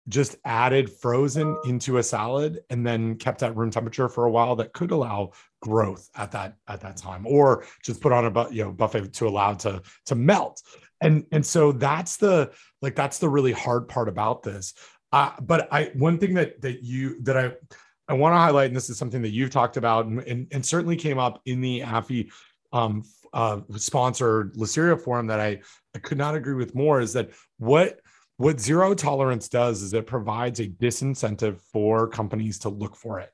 just 0.09 0.37
added 0.45 0.91
frozen 0.91 1.57
into 1.67 1.99
a 1.99 2.03
salad 2.03 2.61
and 2.71 2.87
then 2.87 3.17
kept 3.17 3.43
at 3.43 3.57
room 3.57 3.71
temperature 3.71 4.09
for 4.09 4.25
a 4.25 4.31
while 4.31 4.55
that 4.57 4.73
could 4.73 4.91
allow 4.91 5.33
growth 5.61 6.09
at 6.15 6.31
that 6.31 6.57
at 6.69 6.81
that 6.81 6.97
time 6.97 7.27
or 7.27 7.65
just 7.83 8.01
put 8.01 8.13
on 8.13 8.25
a 8.25 8.51
you 8.51 8.65
know 8.65 8.73
buffet 8.73 9.13
to 9.13 9.27
allow 9.27 9.53
to 9.55 9.83
to 10.05 10.15
melt. 10.15 10.63
And 11.01 11.27
and 11.33 11.45
so 11.45 11.73
that's 11.73 12.17
the 12.17 12.53
like 12.83 12.95
that's 12.95 13.19
the 13.19 13.29
really 13.29 13.53
hard 13.53 13.89
part 13.89 14.09
about 14.09 14.43
this. 14.43 14.75
Uh, 15.13 15.31
but 15.41 15.69
i 15.73 15.91
one 15.95 16.19
thing 16.19 16.35
that 16.35 16.61
that 16.61 16.83
you 16.83 17.23
that 17.23 17.37
i 17.37 17.53
i 18.09 18.13
want 18.13 18.33
to 18.33 18.39
highlight 18.39 18.67
and 18.67 18.77
this 18.77 18.91
is 18.91 18.99
something 18.99 19.23
that 19.23 19.31
you've 19.31 19.51
talked 19.51 19.77
about 19.77 20.07
and, 20.07 20.21
and, 20.23 20.49
and 20.51 20.67
certainly 20.67 20.97
came 20.97 21.17
up 21.17 21.41
in 21.47 21.61
the 21.61 21.81
AFFI 21.81 22.31
um, 22.73 23.05
uh, 23.33 23.61
sponsored 23.77 24.55
listeria 24.55 25.01
forum 25.01 25.29
that 25.29 25.41
I, 25.41 25.61
I 25.95 25.99
could 26.01 26.19
not 26.19 26.35
agree 26.35 26.55
with 26.55 26.75
more 26.75 27.01
is 27.01 27.13
that 27.13 27.31
what 27.59 28.01
what 28.39 28.61
zero 28.61 28.95
tolerance 28.95 29.49
does 29.49 29.83
is 29.83 29.95
it 29.95 30.07
provides 30.07 30.61
a 30.61 30.67
disincentive 30.67 31.61
for 31.73 32.07
companies 32.07 32.59
to 32.61 32.69
look 32.69 32.97
for 32.97 33.19
it. 33.21 33.33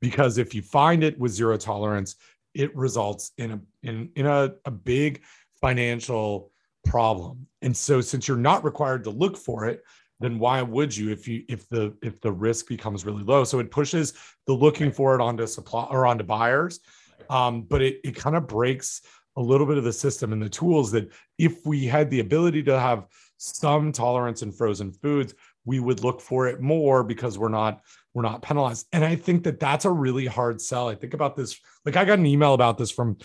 Because 0.00 0.38
if 0.38 0.54
you 0.54 0.62
find 0.62 1.04
it 1.04 1.18
with 1.18 1.32
zero 1.32 1.56
tolerance 1.56 2.16
it 2.54 2.74
results 2.76 3.32
in 3.38 3.52
a 3.52 3.60
in, 3.82 4.10
in 4.14 4.26
a, 4.26 4.52
a 4.66 4.70
big 4.70 5.22
financial 5.60 6.50
problem. 6.84 7.46
And 7.62 7.74
so 7.74 8.00
since 8.00 8.28
you're 8.28 8.36
not 8.36 8.64
required 8.64 9.04
to 9.04 9.10
look 9.10 9.36
for 9.36 9.66
it 9.66 9.82
then 10.22 10.38
why 10.38 10.62
would 10.62 10.96
you 10.96 11.10
if 11.10 11.26
you 11.26 11.44
if 11.48 11.68
the 11.68 11.94
if 12.00 12.20
the 12.20 12.32
risk 12.32 12.68
becomes 12.68 13.04
really 13.04 13.24
low? 13.24 13.44
So 13.44 13.58
it 13.58 13.70
pushes 13.70 14.14
the 14.46 14.52
looking 14.52 14.92
for 14.92 15.14
it 15.14 15.20
onto 15.20 15.46
supply 15.46 15.86
or 15.90 16.06
onto 16.06 16.24
buyers. 16.24 16.80
Um, 17.28 17.62
but 17.62 17.82
it, 17.82 18.00
it 18.04 18.16
kind 18.16 18.36
of 18.36 18.46
breaks 18.46 19.02
a 19.36 19.42
little 19.42 19.66
bit 19.66 19.78
of 19.78 19.84
the 19.84 19.92
system 19.92 20.32
and 20.32 20.42
the 20.42 20.48
tools 20.48 20.90
that 20.92 21.10
if 21.38 21.66
we 21.66 21.86
had 21.86 22.10
the 22.10 22.20
ability 22.20 22.62
to 22.64 22.78
have 22.78 23.06
some 23.42 23.92
tolerance 23.92 24.42
in 24.42 24.52
frozen 24.52 24.92
foods 24.92 25.34
we 25.64 25.80
would 25.80 26.02
look 26.02 26.20
for 26.20 26.46
it 26.48 26.60
more 26.60 27.04
because 27.04 27.38
we're 27.38 27.48
not 27.48 27.82
we're 28.14 28.22
not 28.22 28.42
penalized. 28.42 28.86
And 28.92 29.04
i 29.04 29.16
think 29.16 29.44
that 29.44 29.60
that's 29.60 29.84
a 29.84 29.90
really 29.90 30.26
hard 30.26 30.60
sell. 30.60 30.88
I 30.88 30.94
think 30.94 31.14
about 31.14 31.36
this 31.36 31.58
like 31.84 31.96
i 31.96 32.04
got 32.04 32.18
an 32.18 32.26
email 32.26 32.54
about 32.54 32.78
this 32.78 32.90
from 32.90 33.16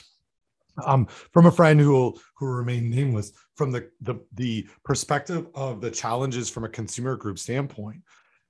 um, 0.85 1.07
from 1.33 1.47
a 1.47 1.51
friend 1.51 1.79
who 1.79 1.91
will 1.91 2.19
who 2.35 2.45
remain 2.45 2.89
nameless 2.89 3.31
from 3.55 3.71
the, 3.71 3.89
the 4.01 4.15
the 4.33 4.67
perspective 4.83 5.47
of 5.55 5.81
the 5.81 5.91
challenges 5.91 6.49
from 6.49 6.63
a 6.63 6.69
consumer 6.69 7.15
group 7.15 7.39
standpoint. 7.39 8.01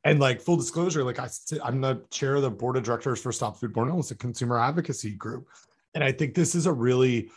And 0.03 0.19
like 0.19 0.41
full 0.41 0.57
disclosure 0.57 1.03
like 1.03 1.19
I, 1.19 1.29
i'm 1.63 1.81
the 1.81 2.03
chair 2.11 2.35
of 2.35 2.41
the 2.41 2.49
board 2.49 2.77
of 2.77 2.83
directors 2.83 3.21
for 3.21 3.31
stop 3.31 3.59
foodborne 3.59 3.89
illness 3.89 4.11
a 4.11 4.15
consumer 4.15 4.59
advocacy 4.59 5.11
group. 5.11 5.47
And 5.93 6.03
i 6.03 6.11
think 6.11 6.33
this 6.33 6.55
is 6.55 6.65
a 6.65 6.71
really 6.71 7.29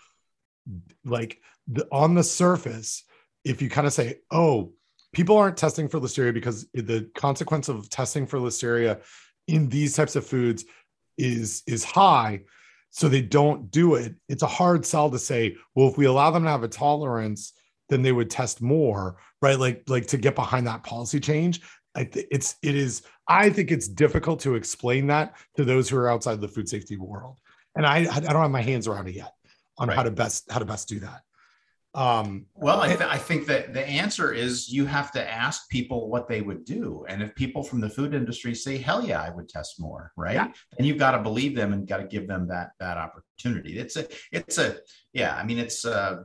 like 1.04 1.40
the, 1.66 1.86
on 1.90 2.14
the 2.14 2.24
surface 2.24 3.04
if 3.44 3.60
you 3.62 3.68
kind 3.68 3.86
of 3.86 3.92
say 3.92 4.18
oh 4.30 4.72
people 5.12 5.36
aren't 5.36 5.56
testing 5.56 5.88
for 5.88 6.00
listeria 6.00 6.32
because 6.32 6.66
the 6.72 7.08
consequence 7.14 7.68
of 7.68 7.88
testing 7.90 8.26
for 8.26 8.38
listeria 8.38 9.00
in 9.48 9.68
these 9.68 9.94
types 9.94 10.16
of 10.16 10.26
foods 10.26 10.64
is 11.18 11.62
is 11.66 11.84
high 11.84 12.40
so 12.90 13.08
they 13.08 13.22
don't 13.22 13.70
do 13.70 13.94
it 13.94 14.14
it's 14.28 14.42
a 14.42 14.46
hard 14.46 14.84
sell 14.84 15.10
to 15.10 15.18
say 15.18 15.56
well 15.74 15.88
if 15.88 15.96
we 15.96 16.06
allow 16.06 16.30
them 16.30 16.44
to 16.44 16.50
have 16.50 16.62
a 16.62 16.68
tolerance 16.68 17.52
then 17.88 18.02
they 18.02 18.12
would 18.12 18.30
test 18.30 18.62
more 18.62 19.16
right? 19.42 19.58
Like 19.58 19.84
like 19.88 20.06
to 20.08 20.16
get 20.16 20.34
behind 20.34 20.66
that 20.66 20.82
policy 20.82 21.20
change. 21.20 21.60
I 21.94 22.04
th- 22.04 22.26
it's 22.30 22.54
it 22.62 22.76
is 22.76 23.02
i 23.26 23.50
think 23.50 23.72
it's 23.72 23.88
difficult 23.88 24.38
to 24.40 24.54
explain 24.54 25.08
that 25.08 25.34
to 25.56 25.64
those 25.64 25.88
who 25.88 25.96
are 25.96 26.08
outside 26.08 26.40
the 26.40 26.46
food 26.46 26.68
safety 26.68 26.96
world. 26.96 27.38
And 27.74 27.84
i 27.84 27.96
i 27.98 28.20
don't 28.20 28.42
have 28.42 28.50
my 28.50 28.62
hands 28.62 28.86
around 28.86 29.08
it 29.08 29.16
yet 29.16 29.34
on 29.76 29.88
right. 29.88 29.96
how 29.96 30.04
to 30.04 30.10
best 30.10 30.50
how 30.52 30.60
to 30.60 30.64
best 30.64 30.88
do 30.88 31.00
that 31.00 31.22
um, 31.94 32.46
well, 32.54 32.80
I, 32.80 32.88
th- 32.88 33.00
I, 33.00 33.18
think 33.18 33.46
that 33.46 33.74
the 33.74 33.84
answer 33.84 34.32
is 34.32 34.68
you 34.68 34.86
have 34.86 35.10
to 35.12 35.28
ask 35.28 35.68
people 35.70 36.08
what 36.08 36.28
they 36.28 36.40
would 36.40 36.64
do. 36.64 37.04
And 37.08 37.20
if 37.20 37.34
people 37.34 37.64
from 37.64 37.80
the 37.80 37.90
food 37.90 38.14
industry 38.14 38.54
say, 38.54 38.78
hell 38.78 39.04
yeah, 39.04 39.20
I 39.20 39.30
would 39.30 39.48
test 39.48 39.80
more, 39.80 40.12
right? 40.16 40.34
Yeah. 40.34 40.48
And 40.78 40.86
you've 40.86 40.98
got 40.98 41.12
to 41.12 41.18
believe 41.18 41.56
them 41.56 41.72
and 41.72 41.88
got 41.88 41.96
to 41.96 42.04
give 42.04 42.28
them 42.28 42.46
that, 42.46 42.70
that 42.78 42.96
opportunity. 42.96 43.78
It's 43.78 43.96
a, 43.96 44.06
it's 44.30 44.58
a, 44.58 44.76
yeah, 45.12 45.34
I 45.34 45.42
mean, 45.42 45.58
it's 45.58 45.84
uh 45.84 46.22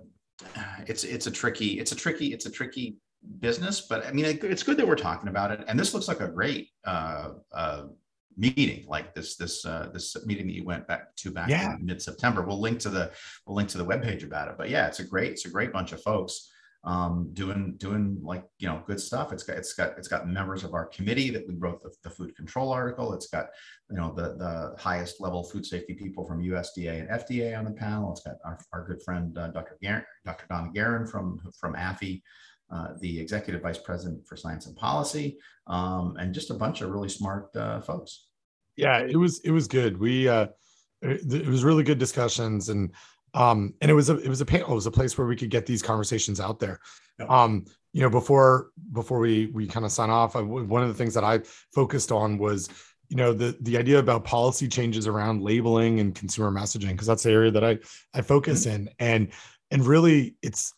it's, 0.86 1.04
it's 1.04 1.28
a 1.28 1.32
tricky, 1.32 1.80
it's 1.80 1.92
a 1.92 1.96
tricky, 1.96 2.34
it's 2.34 2.46
a 2.46 2.52
tricky 2.52 2.98
business, 3.40 3.82
but 3.82 4.06
I 4.06 4.12
mean, 4.12 4.26
it's 4.26 4.64
good 4.64 4.78
that 4.78 4.88
we're 4.88 4.96
talking 4.96 5.30
about 5.30 5.52
it. 5.52 5.64
And 5.68 5.80
this 5.80 5.94
looks 5.94 6.08
like 6.08 6.20
a 6.20 6.28
great, 6.28 6.70
uh, 6.86 7.30
uh, 7.52 7.84
meeting 8.38 8.86
like 8.88 9.14
this 9.14 9.36
this 9.36 9.66
uh, 9.66 9.90
this 9.94 10.16
meeting 10.26 10.48
that 10.48 10.54
you 10.54 10.64
went 10.64 10.88
back 10.88 11.16
to 11.18 11.32
back 11.32 11.50
yeah. 11.50 11.76
in 11.76 11.86
mid 11.86 12.02
September. 12.02 12.42
We'll 12.42 12.60
link 12.60 12.80
to 12.80 12.90
the 12.90 13.12
we'll 13.46 13.56
link 13.56 13.70
to 13.70 13.78
the 13.78 13.86
webpage 13.86 14.24
about 14.24 14.50
it. 14.50 14.56
But 14.58 14.70
yeah, 14.70 14.88
it's 14.88 15.00
a 15.00 15.06
great 15.06 15.32
it's 15.32 15.46
a 15.46 15.50
great 15.50 15.72
bunch 15.72 15.92
of 15.92 16.02
folks 16.02 16.52
um, 16.86 17.32
doing 17.34 17.76
doing 17.78 18.20
like 18.22 18.44
you 18.60 18.68
know 18.68 18.84
good 18.86 19.00
stuff. 19.00 19.34
It's 19.34 19.44
got 19.44 19.58
it's 19.58 19.74
got 19.74 19.98
it's 19.98 20.08
got 20.08 20.28
members 20.28 20.64
of 20.64 20.74
our 20.74 20.86
committee 20.86 21.32
that 21.32 21.48
we 21.48 21.56
wrote 21.56 21.82
the, 21.82 21.92
the 22.04 22.10
food 22.10 22.36
control 22.36 22.72
article. 22.72 23.14
It's 23.14 23.28
got 23.28 23.48
you 23.90 23.98
know 23.98 24.14
the 24.14 24.36
the 24.36 24.76
highest 24.78 25.20
level 25.20 25.44
food 25.44 25.66
safety 25.66 25.96
people 25.96 26.26
from 26.26 26.44
USDA 26.44 27.02
and 27.02 27.10
FDA 27.10 27.58
on 27.58 27.66
the 27.66 27.72
panel. 27.72 28.12
It's 28.12 28.22
got 28.22 28.36
our, 28.46 28.60
our 28.72 28.86
good 28.86 29.02
friend 29.04 29.36
uh, 29.38 29.48
Dr. 29.48 29.78
Garren, 29.84 30.04
Dr. 30.26 30.46
Donna 30.48 30.72
Garren 30.74 31.10
from 31.10 31.40
from 31.60 31.74
AFFI. 31.74 32.22
Uh, 32.72 32.88
the 33.00 33.20
executive 33.20 33.62
vice 33.62 33.78
president 33.78 34.26
for 34.26 34.36
science 34.36 34.66
and 34.66 34.76
policy, 34.76 35.38
um, 35.68 36.18
and 36.18 36.34
just 36.34 36.50
a 36.50 36.54
bunch 36.56 36.82
of 36.82 36.90
really 36.90 37.08
smart 37.08 37.56
uh, 37.56 37.80
folks. 37.80 38.25
Yeah, 38.78 39.00
it 39.00 39.16
was 39.16 39.40
it 39.40 39.52
was 39.52 39.68
good. 39.68 39.98
We 39.98 40.28
uh, 40.28 40.48
it, 41.02 41.34
it 41.34 41.48
was 41.48 41.64
really 41.64 41.84
good 41.84 42.00
discussions, 42.00 42.70
and 42.70 42.92
um, 43.34 43.74
and 43.82 43.90
it 43.90 43.94
was 43.94 44.10
a 44.10 44.18
it 44.18 44.30
was 44.30 44.42
a 44.42 44.46
panel. 44.46 44.72
It 44.72 44.76
was 44.76 44.86
a 44.86 44.92
place 44.92 45.18
where 45.18 45.28
we 45.28 45.36
could 45.36 45.50
get 45.50 45.66
these 45.66 45.82
conversations 45.82 46.40
out 46.40 46.60
there. 46.60 46.80
Um, 47.28 47.66
you 47.94 48.02
know, 48.02 48.10
before 48.10 48.72
before 48.92 49.20
we 49.20 49.48
we 49.48 49.68
kind 49.68 49.86
of 49.86 49.92
sign 49.92 50.10
off, 50.10 50.36
I, 50.36 50.42
one 50.42 50.82
of 50.82 50.90
the 50.90 50.94
things 50.94 51.14
that 51.14 51.24
I 51.24 51.40
focused 51.74 52.12
on 52.12 52.38
was 52.38 52.70
you 53.10 53.18
know 53.18 53.34
the 53.34 53.58
the 53.62 53.78
idea 53.78 54.00
about 54.00 54.24
policy 54.26 54.68
changes 54.68 55.08
around 55.08 55.42
labeling 55.42 56.00
and 56.00 56.16
consumer 56.16 56.52
messaging 56.52 56.90
because 56.90 57.08
that's 57.08 57.24
the 57.24 57.32
area 57.32 57.52
that 57.52 57.64
I 57.64 57.78
I 58.14 58.22
focus 58.22 58.66
mm-hmm. 58.66 58.76
in 58.76 58.90
and 59.00 59.32
and 59.72 59.86
really 59.86 60.36
it's 60.42 60.74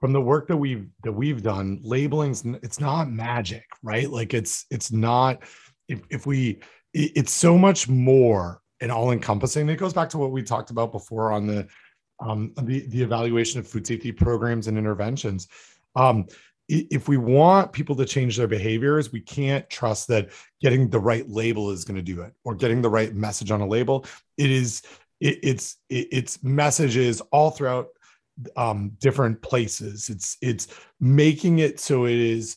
from 0.00 0.12
the 0.12 0.20
work 0.20 0.48
that 0.48 0.56
we've 0.56 0.88
that 1.02 1.12
we've 1.12 1.42
done 1.42 1.80
labeling's 1.82 2.44
it's 2.62 2.80
not 2.80 3.10
magic 3.10 3.64
right 3.82 4.10
like 4.10 4.34
it's 4.34 4.66
it's 4.70 4.92
not 4.92 5.42
if, 5.88 6.00
if 6.10 6.26
we 6.26 6.60
it's 6.94 7.32
so 7.32 7.56
much 7.56 7.88
more 7.88 8.60
and 8.80 8.90
all 8.90 9.12
encompassing 9.12 9.68
it 9.68 9.76
goes 9.76 9.92
back 9.92 10.08
to 10.08 10.18
what 10.18 10.32
we 10.32 10.42
talked 10.42 10.70
about 10.70 10.92
before 10.92 11.32
on 11.32 11.46
the 11.46 11.66
um, 12.20 12.52
the, 12.62 12.86
the 12.88 13.02
evaluation 13.02 13.58
of 13.58 13.66
food 13.66 13.86
safety 13.86 14.12
programs 14.12 14.68
and 14.68 14.78
interventions 14.78 15.48
um, 15.96 16.26
if 16.68 17.08
we 17.08 17.16
want 17.16 17.72
people 17.72 17.94
to 17.96 18.04
change 18.04 18.36
their 18.36 18.46
behaviors 18.46 19.12
we 19.12 19.20
can't 19.20 19.68
trust 19.68 20.08
that 20.08 20.30
getting 20.60 20.88
the 20.88 20.98
right 20.98 21.28
label 21.28 21.70
is 21.70 21.84
going 21.84 21.96
to 21.96 22.02
do 22.02 22.22
it 22.22 22.32
or 22.44 22.54
getting 22.54 22.80
the 22.80 22.88
right 22.88 23.14
message 23.14 23.50
on 23.50 23.60
a 23.60 23.66
label 23.66 24.04
it 24.36 24.50
is 24.50 24.82
it, 25.20 25.38
it's 25.42 25.76
it, 25.88 26.08
it's 26.10 26.42
messages 26.42 27.20
all 27.32 27.50
throughout 27.50 27.88
um, 28.56 28.92
different 29.00 29.40
places. 29.42 30.08
It's 30.08 30.36
it's 30.40 30.68
making 31.00 31.58
it 31.58 31.80
so 31.80 32.06
it 32.06 32.18
is 32.18 32.56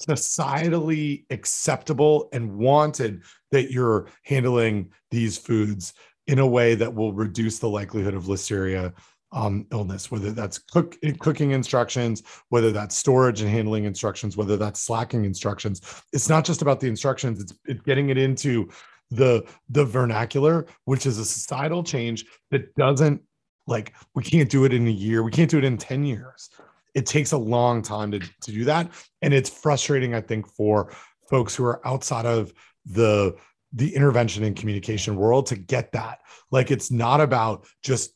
societally 0.00 1.24
acceptable 1.30 2.28
and 2.32 2.56
wanted 2.56 3.22
that 3.50 3.70
you're 3.70 4.08
handling 4.22 4.90
these 5.10 5.38
foods 5.38 5.94
in 6.26 6.38
a 6.38 6.46
way 6.46 6.74
that 6.74 6.94
will 6.94 7.12
reduce 7.12 7.58
the 7.58 7.68
likelihood 7.68 8.14
of 8.14 8.24
listeria 8.24 8.92
um, 9.32 9.66
illness, 9.72 10.10
whether 10.10 10.30
that's 10.30 10.58
cook, 10.58 10.96
cooking 11.18 11.50
instructions, 11.50 12.22
whether 12.48 12.72
that's 12.72 12.96
storage 12.96 13.40
and 13.40 13.50
handling 13.50 13.84
instructions, 13.84 14.36
whether 14.36 14.56
that's 14.56 14.80
slacking 14.80 15.24
instructions. 15.24 15.82
It's 16.12 16.28
not 16.28 16.44
just 16.44 16.62
about 16.62 16.80
the 16.80 16.88
instructions; 16.88 17.40
it's, 17.40 17.54
it's 17.66 17.82
getting 17.82 18.08
it 18.08 18.18
into 18.18 18.70
the 19.10 19.44
the 19.68 19.84
vernacular, 19.84 20.66
which 20.84 21.06
is 21.06 21.18
a 21.18 21.24
societal 21.24 21.82
change 21.82 22.24
that 22.50 22.74
doesn't 22.76 23.20
like 23.66 23.94
we 24.14 24.22
can't 24.22 24.48
do 24.48 24.64
it 24.64 24.72
in 24.72 24.86
a 24.86 24.90
year. 24.90 25.22
We 25.22 25.32
can't 25.32 25.50
do 25.50 25.58
it 25.58 25.64
in 25.64 25.76
10 25.76 26.04
years. 26.04 26.50
It 26.96 27.06
takes 27.06 27.30
a 27.32 27.38
long 27.38 27.82
time 27.82 28.10
to, 28.10 28.18
to 28.18 28.50
do 28.50 28.64
that. 28.64 28.90
And 29.22 29.32
it's 29.32 29.50
frustrating, 29.50 30.14
I 30.14 30.20
think, 30.20 30.48
for 30.48 30.92
folks 31.30 31.54
who 31.54 31.64
are 31.64 31.86
outside 31.86 32.26
of 32.26 32.52
the 32.84 33.36
the 33.72 33.94
intervention 33.94 34.42
and 34.44 34.56
communication 34.56 35.16
world 35.16 35.46
to 35.46 35.56
get 35.56 35.92
that. 35.92 36.20
Like 36.50 36.70
it's 36.70 36.90
not 36.90 37.20
about 37.20 37.66
just 37.82 38.12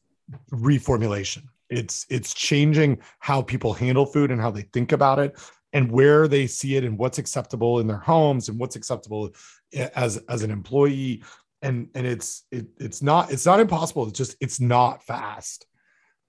reformulation. 0.50 1.42
It's 1.68 2.06
it's 2.08 2.34
changing 2.34 2.98
how 3.18 3.42
people 3.42 3.74
handle 3.74 4.06
food 4.06 4.30
and 4.30 4.40
how 4.40 4.50
they 4.50 4.62
think 4.72 4.92
about 4.92 5.18
it 5.18 5.38
and 5.72 5.90
where 5.92 6.26
they 6.26 6.46
see 6.46 6.76
it 6.76 6.84
and 6.84 6.98
what's 6.98 7.18
acceptable 7.18 7.78
in 7.80 7.86
their 7.86 7.98
homes 7.98 8.48
and 8.48 8.58
what's 8.58 8.76
acceptable 8.76 9.30
as 9.94 10.16
as 10.28 10.42
an 10.42 10.50
employee 10.50 11.22
and 11.62 11.88
and 11.94 12.06
it's 12.06 12.44
it, 12.50 12.66
it's 12.78 13.02
not 13.02 13.32
it's 13.32 13.46
not 13.46 13.60
impossible 13.60 14.06
it's 14.08 14.18
just 14.18 14.36
it's 14.40 14.60
not 14.60 15.02
fast 15.04 15.66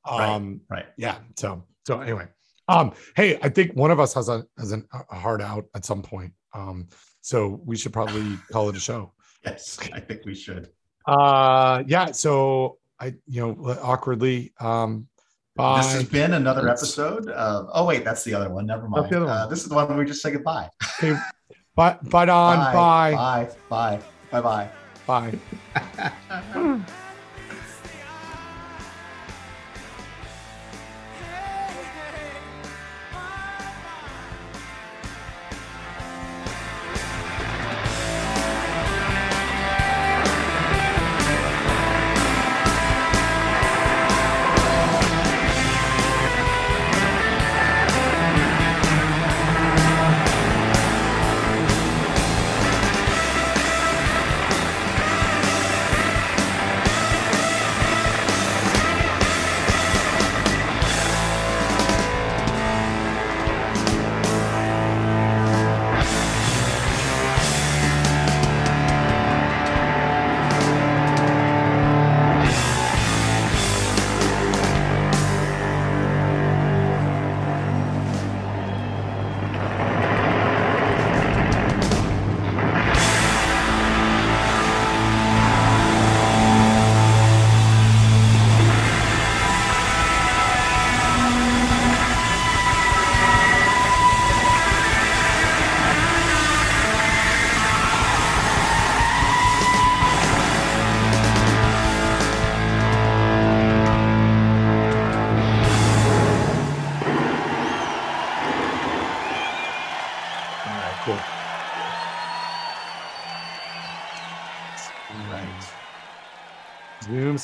um 0.08 0.62
right, 0.70 0.78
right. 0.78 0.86
yeah 0.98 1.18
so 1.36 1.64
so 1.88 2.02
anyway 2.02 2.28
um 2.72 2.94
hey 3.16 3.38
i 3.42 3.50
think 3.50 3.72
one 3.76 3.92
of 3.92 4.00
us 4.00 4.14
has 4.14 4.30
a 4.30 4.46
has 4.58 4.72
an, 4.72 4.88
a 4.94 5.16
hard 5.16 5.42
out 5.42 5.66
at 5.76 5.86
some 5.86 6.02
point 6.02 6.32
um 6.54 6.88
so 7.22 7.62
we 7.66 7.76
should 7.76 7.94
probably 7.94 8.38
call 8.52 8.70
it 8.70 8.76
a 8.76 8.80
show 8.80 9.14
yes 9.46 9.80
i 9.94 10.00
think 10.00 10.26
we 10.26 10.36
should 10.36 10.70
uh 11.08 11.84
yeah 11.88 12.12
so 12.12 12.78
i 13.00 13.14
you 13.28 13.42
know 13.42 13.78
awkwardly 13.82 14.54
um 14.60 15.08
Bye. 15.56 15.82
This 15.82 15.92
has 15.94 16.04
been 16.06 16.34
another 16.34 16.70
episode 16.70 17.28
of. 17.28 17.70
Oh 17.74 17.86
wait, 17.86 18.06
that's 18.06 18.24
the 18.24 18.34
other 18.34 18.50
one. 18.50 18.66
Never 18.66 18.88
mind. 18.88 19.12
One. 19.12 19.28
Uh, 19.28 19.48
this 19.48 19.62
is 19.62 19.68
the 19.68 19.76
one 19.76 19.88
where 19.90 19.98
we 19.98 20.06
just 20.06 20.22
say 20.22 20.32
goodbye. 20.32 20.70
okay. 20.98 21.20
Bye. 21.76 21.98
Bye. 22.04 22.30
On. 22.30 22.74
Bye. 22.74 23.50
Bye. 23.70 24.00
Bye. 24.32 24.40
Bye. 24.42 24.70
Bye. 25.06 25.40
Bye. 25.76 26.82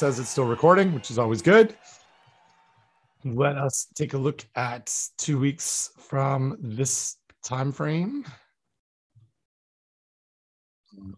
says 0.07 0.19
it's 0.19 0.29
still 0.29 0.45
recording, 0.45 0.93
which 0.93 1.11
is 1.11 1.19
always 1.19 1.41
good. 1.41 1.75
Let 3.25 3.57
us 3.57 3.87
take 3.93 4.13
a 4.13 4.17
look 4.17 4.47
at 4.55 4.95
two 5.17 5.37
weeks 5.37 5.91
from 5.97 6.55
this 6.61 7.17
time 7.43 7.73
frame. 7.73 8.23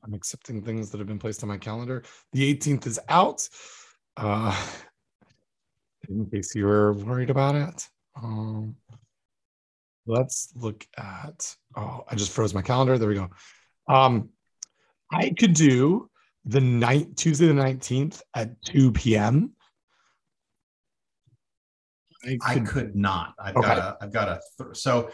I'm 0.03 0.15
accepting 0.15 0.63
things 0.63 0.89
that 0.89 0.97
have 0.97 1.05
been 1.05 1.19
placed 1.19 1.43
on 1.43 1.49
my 1.49 1.57
calendar. 1.59 2.01
The 2.33 2.55
18th 2.55 2.87
is 2.87 2.99
out. 3.09 3.47
Uh, 4.17 4.59
in 6.09 6.27
case 6.31 6.55
you 6.55 6.65
were 6.65 6.93
worried 6.93 7.29
about 7.29 7.53
it. 7.53 7.87
Um, 8.19 8.75
let's 10.07 10.51
look 10.55 10.83
at. 10.97 11.55
Oh, 11.75 12.05
I 12.09 12.15
just 12.15 12.31
froze 12.31 12.55
my 12.55 12.63
calendar. 12.63 12.97
There 12.97 13.07
we 13.09 13.13
go. 13.13 13.29
Um, 13.87 14.29
I 15.11 15.31
could 15.37 15.53
do 15.53 16.08
the 16.45 16.61
night 16.61 17.15
Tuesday 17.17 17.47
the 17.47 17.53
19th 17.53 18.21
at 18.35 18.61
2 18.63 18.91
p.m. 18.91 19.51
I 22.23 22.27
could, 22.27 22.39
I 22.43 22.59
could 22.59 22.95
not. 22.95 23.33
I've 23.39 23.55
okay. 23.55 23.67
got 23.67 23.77
a. 23.77 23.97
I've 24.01 24.11
got 24.11 24.27
a. 24.27 24.41
Th- 24.57 24.75
so 24.75 25.09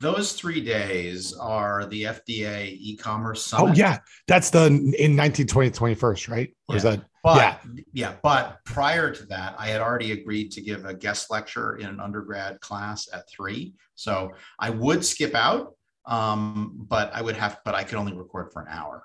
those 0.00 0.32
three 0.32 0.60
days 0.60 1.36
are 1.36 1.86
the 1.86 2.04
FDA 2.04 2.76
e-commerce 2.80 3.52
oh, 3.52 3.58
summit. 3.58 3.70
Oh 3.70 3.74
yeah, 3.74 3.98
that's 4.26 4.50
the 4.50 4.66
in 4.66 5.16
1920 5.16 5.70
21st, 5.70 6.28
right? 6.28 6.48
Or 6.68 6.74
yeah. 6.74 6.76
is 6.76 6.82
that 6.82 7.04
but, 7.22 7.36
yeah. 7.36 7.56
Yeah, 7.92 8.14
but 8.22 8.58
prior 8.64 9.12
to 9.12 9.26
that, 9.26 9.54
I 9.58 9.68
had 9.68 9.80
already 9.80 10.12
agreed 10.12 10.50
to 10.52 10.60
give 10.60 10.84
a 10.86 10.94
guest 10.94 11.30
lecture 11.30 11.76
in 11.76 11.86
an 11.86 12.00
undergrad 12.00 12.60
class 12.60 13.08
at 13.12 13.28
three. 13.28 13.74
So 13.94 14.30
I 14.58 14.70
would 14.70 15.04
skip 15.04 15.34
out, 15.34 15.74
um, 16.06 16.86
but 16.88 17.14
I 17.14 17.20
would 17.20 17.36
have, 17.36 17.60
but 17.64 17.74
I 17.74 17.84
could 17.84 17.98
only 17.98 18.14
record 18.14 18.52
for 18.52 18.62
an 18.62 18.68
hour 18.70 19.04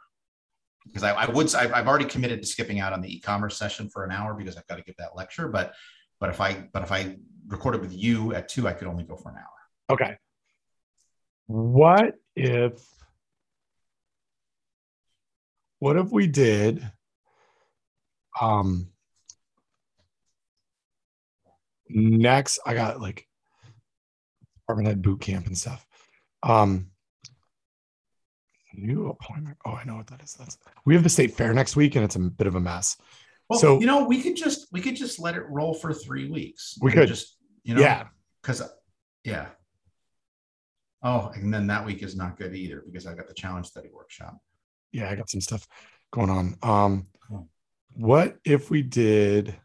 because 0.85 1.03
I, 1.03 1.13
I 1.13 1.29
would. 1.29 1.53
I've, 1.55 1.87
already 1.87 2.05
committed 2.05 2.41
to 2.41 2.47
skipping 2.47 2.79
out 2.79 2.93
on 2.93 3.01
the 3.01 3.13
e-commerce 3.13 3.57
session 3.57 3.89
for 3.89 4.03
an 4.03 4.11
hour 4.11 4.33
because 4.33 4.57
I've 4.57 4.67
got 4.67 4.77
to 4.77 4.83
give 4.83 4.95
that 4.97 5.15
lecture. 5.15 5.47
But 5.47 5.73
but 6.19 6.29
if 6.29 6.39
I 6.39 6.67
but 6.71 6.83
if 6.83 6.91
I 6.91 7.17
recorded 7.47 7.81
with 7.81 7.93
you 7.93 8.33
at 8.33 8.47
two, 8.47 8.67
I 8.67 8.73
could 8.73 8.87
only 8.87 9.03
go 9.03 9.15
for 9.15 9.29
an 9.29 9.37
hour. 9.37 9.95
Okay. 9.95 10.17
What 11.47 12.15
if 12.35 12.81
what 15.79 15.97
if 15.97 16.11
we 16.11 16.27
did 16.27 16.89
um 18.41 18.87
next 21.87 22.59
I 22.65 22.73
got 22.73 22.99
like 22.99 23.27
department 24.61 24.87
head 24.87 25.01
boot 25.01 25.21
camp 25.21 25.47
and 25.47 25.57
stuff. 25.57 25.85
Um 26.41 26.91
new 28.77 29.07
appointment. 29.09 29.57
Oh, 29.65 29.71
I 29.71 29.83
know 29.83 29.95
what 29.95 30.07
that 30.07 30.21
is. 30.21 30.33
That's 30.33 30.57
we 30.85 30.93
have 30.93 31.03
the 31.03 31.09
state 31.09 31.33
fair 31.33 31.53
next 31.53 31.75
week 31.75 31.95
and 31.95 32.03
it's 32.05 32.15
a 32.15 32.19
bit 32.19 32.47
of 32.47 32.55
a 32.55 32.59
mess. 32.59 32.97
Well, 33.49 33.59
so 33.59 33.79
you 33.79 33.85
know, 33.85 34.05
we 34.05 34.21
could 34.21 34.35
just 34.35 34.67
we 34.71 34.81
could 34.81 34.95
just 34.95 35.19
let 35.19 35.35
it 35.35 35.43
roll 35.49 35.73
for 35.73 35.93
three 35.93 36.29
weeks. 36.29 36.77
We 36.81 36.91
could 36.91 37.07
just 37.07 37.37
you 37.63 37.75
know 37.75 37.81
yeah 37.81 38.07
because 38.41 38.61
yeah 39.23 39.47
Oh, 41.05 41.31
and 41.35 41.53
then 41.53 41.67
that 41.67 41.85
week 41.85 42.01
is 42.01 42.15
not 42.15 42.35
good 42.35 42.55
either 42.55 42.81
because 42.83 43.05
I 43.05 43.13
got 43.13 43.27
the 43.27 43.33
challenge 43.35 43.67
study 43.67 43.89
workshop. 43.93 44.39
Yeah, 44.91 45.07
I 45.07 45.15
got 45.15 45.29
some 45.29 45.39
stuff 45.39 45.67
going 46.11 46.31
on. 46.31 46.55
Um, 46.63 47.05
what 47.93 48.37
if 48.43 48.71
we 48.71 48.81
did? 48.81 49.55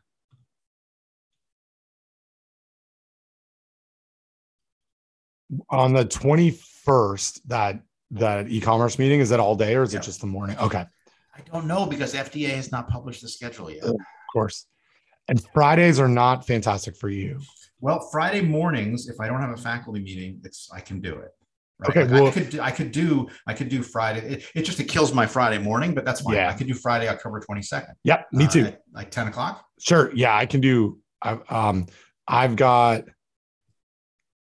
On 5.70 5.94
the 5.94 6.04
21st, 6.04 7.40
that 7.46 7.80
that 8.12 8.48
e-commerce 8.48 8.98
meeting 8.98 9.20
is 9.20 9.28
that 9.28 9.40
all 9.40 9.54
day 9.54 9.74
or 9.76 9.82
is 9.82 9.94
it 9.94 10.02
just 10.02 10.20
the 10.20 10.26
morning? 10.26 10.56
Okay. 10.58 10.84
I 11.34 11.40
don't 11.52 11.66
know 11.66 11.86
because 11.86 12.14
FDA 12.14 12.50
has 12.50 12.72
not 12.72 12.88
published 12.88 13.22
the 13.22 13.28
schedule 13.28 13.70
yet. 13.70 13.84
Of 13.84 13.96
course. 14.32 14.66
And 15.28 15.42
Fridays 15.54 16.00
are 16.00 16.08
not 16.08 16.46
fantastic 16.46 16.96
for 16.96 17.08
you. 17.08 17.40
Well, 17.80 18.00
Friday 18.10 18.42
mornings, 18.42 19.08
if 19.08 19.20
I 19.20 19.26
don't 19.26 19.40
have 19.40 19.50
a 19.50 19.56
faculty 19.56 20.00
meeting, 20.00 20.40
it's 20.44 20.68
I 20.72 20.80
can 20.80 21.00
do 21.00 21.14
it. 21.14 21.30
Right? 21.78 21.90
Okay, 21.90 22.02
like 22.02 22.10
well, 22.10 22.26
I 22.26 22.30
could 22.30 22.50
do, 22.50 22.60
I 22.60 22.70
could 22.70 22.92
do 22.92 23.28
I 23.46 23.54
could 23.54 23.68
do 23.70 23.82
Friday. 23.82 24.20
It, 24.20 24.44
it 24.54 24.62
just 24.62 24.80
it 24.80 24.84
kills 24.84 25.14
my 25.14 25.24
Friday 25.24 25.58
morning, 25.58 25.94
but 25.94 26.04
that's 26.04 26.20
fine. 26.20 26.34
Yeah. 26.34 26.50
I 26.50 26.52
could 26.52 26.66
do 26.66 26.74
Friday, 26.74 27.08
October 27.08 27.40
twenty 27.40 27.62
second. 27.62 27.94
Yep, 28.04 28.26
me 28.32 28.46
too. 28.48 28.66
Uh, 28.66 28.72
like 28.92 29.10
ten 29.10 29.28
o'clock. 29.28 29.64
Sure. 29.78 30.10
Yeah, 30.14 30.36
I 30.36 30.44
can 30.44 30.60
do. 30.60 30.98
I've 31.22 31.50
um, 31.50 31.86
I've 32.28 32.56
got. 32.56 33.04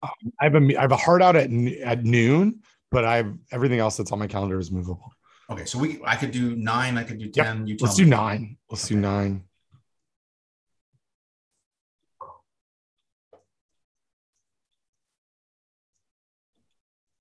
I 0.03 0.11
have 0.45 0.55
a 0.55 0.77
I 0.77 0.81
have 0.81 0.93
a 0.93 0.97
hard 0.97 1.23
out 1.23 1.37
at 1.37 1.51
at 1.51 2.05
noon, 2.05 2.61
but 2.91 3.05
I 3.05 3.17
have 3.19 3.35
everything 3.53 3.79
else 3.79 3.97
that's 3.97 4.13
on 4.13 4.19
my 4.19 4.27
calendar 4.27 4.59
is 4.59 4.71
movable. 4.71 5.13
Okay, 5.51 5.65
so 5.65 5.79
we 5.79 6.01
I 6.05 6.17
could 6.17 6.31
do 6.31 6.57
nine. 6.57 6.99
I 6.99 7.05
could 7.05 7.19
do 7.19 7.29
ten. 7.29 7.67
Yep. 7.67 7.79
Let's 7.81 7.95
do 7.95 8.05
nine. 8.05 8.59
Let's 8.71 8.85
okay. 8.85 8.95
do 8.95 9.01
nine. 9.01 9.45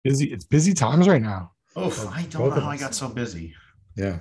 busy. 0.08 0.32
It's 0.32 0.46
busy 0.46 0.74
times 0.74 1.08
right 1.08 1.22
now. 1.22 1.52
Oh, 1.76 2.12
I 2.14 2.24
don't 2.24 2.50
know 2.50 2.62
how 2.62 2.70
I 2.70 2.78
got 2.78 2.96
so 2.96 3.10
busy. 3.10 3.54
Yeah. 3.96 4.20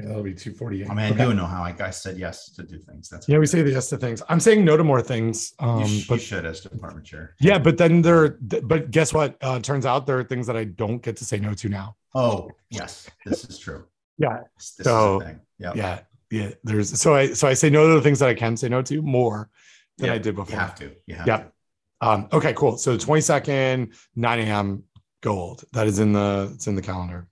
Okay, 0.00 0.08
that'll 0.08 0.22
be 0.22 0.34
248. 0.34 0.90
I 0.90 0.94
mean, 0.94 1.20
I 1.20 1.24
do 1.24 1.34
know 1.34 1.44
how 1.44 1.62
I 1.62 1.72
guys 1.72 2.00
said 2.00 2.18
yes 2.18 2.50
to 2.52 2.62
do 2.62 2.78
things. 2.78 3.08
That's 3.08 3.28
yeah, 3.28 3.38
we 3.38 3.46
say 3.46 3.62
yes 3.64 3.88
to 3.90 3.98
things. 3.98 4.22
I'm 4.28 4.40
saying 4.40 4.64
no 4.64 4.76
to 4.76 4.84
more 4.84 5.02
things. 5.02 5.52
Um, 5.58 5.84
you, 5.84 6.02
but 6.08 6.14
you 6.14 6.20
should 6.20 6.46
as 6.46 6.60
department 6.60 7.06
chair. 7.06 7.34
Yeah, 7.40 7.58
but 7.58 7.76
then 7.76 8.02
there. 8.02 8.38
But 8.40 8.90
guess 8.90 9.12
what? 9.12 9.36
Uh, 9.42 9.60
turns 9.60 9.84
out 9.84 10.06
there 10.06 10.18
are 10.18 10.24
things 10.24 10.46
that 10.46 10.56
I 10.56 10.64
don't 10.64 11.02
get 11.02 11.16
to 11.18 11.24
say 11.24 11.38
no 11.38 11.54
to 11.54 11.68
now. 11.68 11.96
Oh 12.14 12.50
yes, 12.70 13.10
this 13.26 13.44
is 13.44 13.58
true. 13.58 13.84
yeah. 14.18 14.40
This 14.56 14.74
so 14.82 15.22
yep. 15.58 15.76
yeah, 15.76 16.00
yeah. 16.30 16.50
There's 16.64 16.98
so 16.98 17.14
I 17.14 17.32
so 17.32 17.46
I 17.46 17.54
say 17.54 17.68
no 17.68 17.88
to 17.88 17.94
the 17.94 18.02
things 18.02 18.20
that 18.20 18.28
I 18.28 18.34
can 18.34 18.56
say 18.56 18.68
no 18.68 18.82
to 18.82 19.02
more 19.02 19.50
than 19.98 20.06
yep. 20.06 20.14
I 20.14 20.18
did 20.18 20.34
before. 20.34 20.52
You 20.52 20.60
have 20.60 20.74
to. 20.76 20.92
You 21.06 21.14
have 21.16 21.26
yep. 21.26 21.52
to. 22.00 22.08
Um, 22.08 22.28
okay, 22.32 22.54
cool. 22.54 22.78
So 22.78 22.96
the 22.96 23.04
22nd, 23.04 23.94
9 24.16 24.38
a.m 24.40 24.84
gold. 25.20 25.64
That 25.72 25.86
is 25.86 25.98
in 25.98 26.12
the 26.12 26.50
it's 26.54 26.66
in 26.66 26.74
the 26.74 26.82
calendar. 26.82 27.28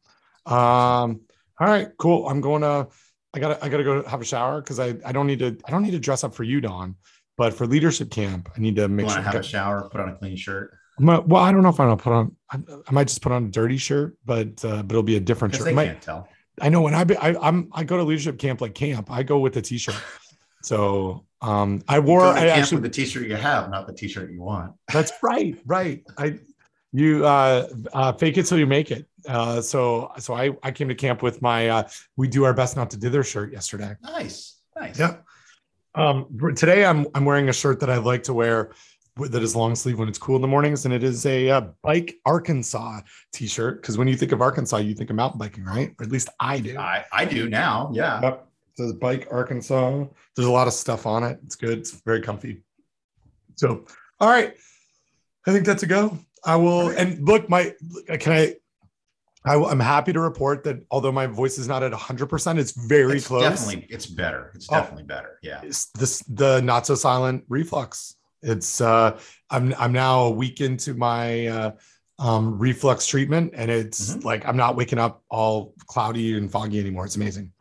Um, 0.46 1.22
all 1.60 1.66
right, 1.66 1.88
cool. 1.98 2.28
I'm 2.28 2.40
going 2.40 2.62
to 2.62 2.88
I 3.34 3.38
gotta 3.40 3.64
I 3.64 3.68
gotta 3.68 3.84
go 3.84 4.02
have 4.04 4.20
a 4.20 4.24
shower 4.24 4.60
because 4.60 4.80
I, 4.80 4.96
I 5.04 5.12
don't 5.12 5.26
need 5.26 5.38
to 5.40 5.56
I 5.66 5.70
don't 5.70 5.82
need 5.82 5.90
to 5.92 5.98
dress 5.98 6.24
up 6.24 6.34
for 6.34 6.44
you, 6.44 6.60
Don. 6.60 6.96
But 7.36 7.54
for 7.54 7.66
leadership 7.66 8.10
camp, 8.10 8.48
I 8.56 8.60
need 8.60 8.76
to 8.76 8.88
make 8.88 9.06
you 9.06 9.12
sure 9.12 9.22
have 9.22 9.34
a 9.34 9.42
shower, 9.42 9.88
put 9.90 10.00
on 10.00 10.08
a 10.08 10.14
clean 10.16 10.36
shirt. 10.36 10.72
A, 10.98 11.20
well, 11.20 11.36
I 11.36 11.52
don't 11.52 11.62
know 11.62 11.68
if 11.68 11.78
I'm 11.78 11.86
gonna 11.86 11.96
put 11.96 12.12
on. 12.12 12.36
I, 12.50 12.58
I, 12.88 12.92
might 12.92 13.06
just 13.06 13.22
put 13.22 13.30
on 13.30 13.44
a 13.44 13.48
dirty 13.48 13.76
shirt, 13.76 14.16
but 14.24 14.64
uh, 14.64 14.82
but 14.82 14.90
it'll 14.90 15.02
be 15.02 15.16
a 15.16 15.20
different 15.20 15.54
shirt. 15.54 15.66
They 15.66 15.72
might, 15.72 15.86
can't 15.86 16.02
tell. 16.02 16.28
I 16.60 16.68
know 16.68 16.80
when 16.80 16.94
I, 16.94 17.04
be, 17.04 17.16
I 17.16 17.36
I'm 17.40 17.68
I 17.72 17.84
go 17.84 17.96
to 17.96 18.02
leadership 18.02 18.38
camp 18.38 18.60
like 18.60 18.74
camp. 18.74 19.10
I 19.10 19.22
go 19.22 19.38
with 19.38 19.54
the 19.54 19.62
t-shirt. 19.62 19.94
So 20.62 21.24
um 21.40 21.82
I 21.86 22.00
wore 22.00 22.24
I 22.24 22.48
actually 22.48 22.80
the 22.80 22.88
t-shirt 22.88 23.28
you 23.28 23.36
have, 23.36 23.70
not 23.70 23.86
the 23.86 23.92
t-shirt 23.92 24.32
you 24.32 24.42
want. 24.42 24.72
That's 24.92 25.12
right, 25.22 25.56
right. 25.66 26.02
I 26.16 26.40
you 26.92 27.24
uh, 27.24 27.68
uh, 27.92 28.12
fake 28.14 28.38
it 28.38 28.44
till 28.44 28.58
you 28.58 28.66
make 28.66 28.90
it. 28.90 29.06
Uh, 29.26 29.60
so 29.60 30.12
so 30.18 30.34
I 30.34 30.50
I 30.62 30.70
came 30.70 30.88
to 30.88 30.94
camp 30.94 31.22
with 31.22 31.42
my 31.42 31.68
uh, 31.68 31.88
we 32.16 32.28
do 32.28 32.44
our 32.44 32.54
best 32.54 32.76
not 32.76 32.90
to 32.90 32.96
dither 32.96 33.24
shirt 33.24 33.52
yesterday. 33.52 33.96
Nice, 34.02 34.56
nice. 34.76 34.98
Yeah. 34.98 35.16
Um, 35.94 36.38
today 36.54 36.84
I'm 36.84 37.06
I'm 37.14 37.24
wearing 37.24 37.48
a 37.48 37.52
shirt 37.52 37.80
that 37.80 37.90
I 37.90 37.96
like 37.96 38.22
to 38.24 38.34
wear 38.34 38.72
that 39.16 39.42
is 39.42 39.56
long 39.56 39.74
sleeve 39.74 39.98
when 39.98 40.08
it's 40.08 40.18
cool 40.18 40.36
in 40.36 40.42
the 40.42 40.48
mornings, 40.48 40.84
and 40.84 40.94
it 40.94 41.02
is 41.02 41.26
a 41.26 41.50
uh, 41.50 41.62
Bike 41.82 42.16
Arkansas 42.24 43.00
t-shirt. 43.32 43.82
Because 43.82 43.98
when 43.98 44.06
you 44.06 44.16
think 44.16 44.32
of 44.32 44.40
Arkansas, 44.40 44.76
you 44.78 44.94
think 44.94 45.10
of 45.10 45.16
mountain 45.16 45.38
biking, 45.38 45.64
right? 45.64 45.94
Or 45.98 46.04
at 46.04 46.12
least 46.12 46.28
I 46.38 46.60
do. 46.60 46.78
I, 46.78 47.04
I 47.12 47.24
do 47.24 47.48
now. 47.48 47.90
Yeah. 47.92 48.20
Yep. 48.20 48.46
So 48.74 48.92
Bike 48.92 49.26
Arkansas. 49.30 50.04
There's 50.36 50.46
a 50.46 50.52
lot 50.52 50.68
of 50.68 50.72
stuff 50.72 51.06
on 51.06 51.24
it. 51.24 51.40
It's 51.44 51.56
good. 51.56 51.78
It's 51.78 51.90
very 52.02 52.20
comfy. 52.20 52.62
So, 53.56 53.86
all 54.20 54.28
right. 54.28 54.54
I 55.46 55.52
think 55.52 55.64
that's 55.64 55.82
a 55.82 55.86
go. 55.86 56.16
I 56.44 56.56
will. 56.56 56.90
And 56.90 57.26
look, 57.26 57.48
my 57.48 57.74
can 58.20 58.32
I? 58.32 58.54
I, 59.48 59.70
am 59.70 59.80
happy 59.80 60.12
to 60.12 60.20
report 60.20 60.64
that 60.64 60.84
although 60.90 61.12
my 61.12 61.26
voice 61.26 61.58
is 61.58 61.68
not 61.68 61.82
at 61.82 61.92
100%, 61.92 62.58
it's 62.58 62.72
very 62.72 63.16
it's 63.16 63.26
close. 63.26 63.42
Definitely, 63.42 63.86
it's 63.90 64.06
better. 64.06 64.52
It's 64.54 64.66
oh. 64.70 64.74
definitely 64.74 65.04
oh, 65.04 65.06
better. 65.06 65.38
Yeah. 65.42 65.60
It's 65.62 65.86
this 65.92 66.20
the 66.20 66.60
not 66.60 66.86
so 66.86 66.94
silent 66.94 67.44
reflux. 67.48 68.16
It's 68.42 68.80
uh 68.80 69.18
I'm 69.50 69.74
I'm 69.78 69.92
now 69.92 70.24
a 70.24 70.30
week 70.30 70.60
into 70.60 70.94
my 70.94 71.46
uh 71.46 71.70
um 72.18 72.58
reflux 72.58 73.06
treatment 73.06 73.52
and 73.54 73.70
it's 73.70 74.14
mm-hmm. 74.14 74.26
like 74.26 74.46
I'm 74.46 74.56
not 74.56 74.76
waking 74.76 74.98
up 74.98 75.22
all 75.28 75.74
cloudy 75.86 76.36
and 76.36 76.50
foggy 76.50 76.78
anymore. 76.80 77.06
It's 77.06 77.16
amazing. 77.16 77.52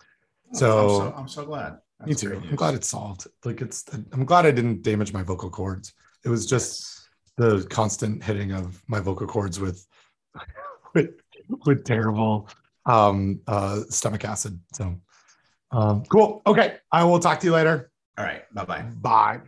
Oh, 0.53 0.57
so, 0.57 0.80
I'm 0.80 0.89
so, 0.89 1.18
I'm 1.18 1.27
so 1.27 1.45
glad. 1.45 1.77
That's 1.99 2.23
me 2.23 2.30
too. 2.30 2.41
I'm 2.49 2.55
glad 2.55 2.76
it's 2.76 2.88
solved. 2.88 3.27
Like 3.43 3.61
it's 3.61 3.85
I'm 4.11 4.26
glad 4.26 4.45
I 4.45 4.51
didn't 4.51 4.84
damage 4.84 5.14
my 5.14 5.23
vocal 5.23 5.49
cords. 5.49 5.93
It 6.23 6.30
was 6.30 6.45
just 6.45 6.81
yes 6.81 6.97
the 7.38 7.65
constant 7.69 8.23
hitting 8.23 8.51
of 8.51 8.84
my 8.88 8.99
vocal 8.99 9.27
cords 9.27 9.59
with 9.59 9.85
with, 10.93 11.11
with 11.65 11.86
terrible 11.86 12.49
um, 12.86 13.41
uh, 13.48 13.82
stomach 13.90 14.26
acid. 14.26 14.60
So 14.74 14.95
um, 15.72 16.03
cool. 16.06 16.41
Okay, 16.45 16.78
I 16.91 17.03
will 17.03 17.19
talk 17.19 17.40
to 17.41 17.48
you 17.48 17.53
later. 17.53 17.91
All 18.18 18.26
right. 18.26 18.44
Bye-bye. 18.53 18.82
Bye. 19.02 19.41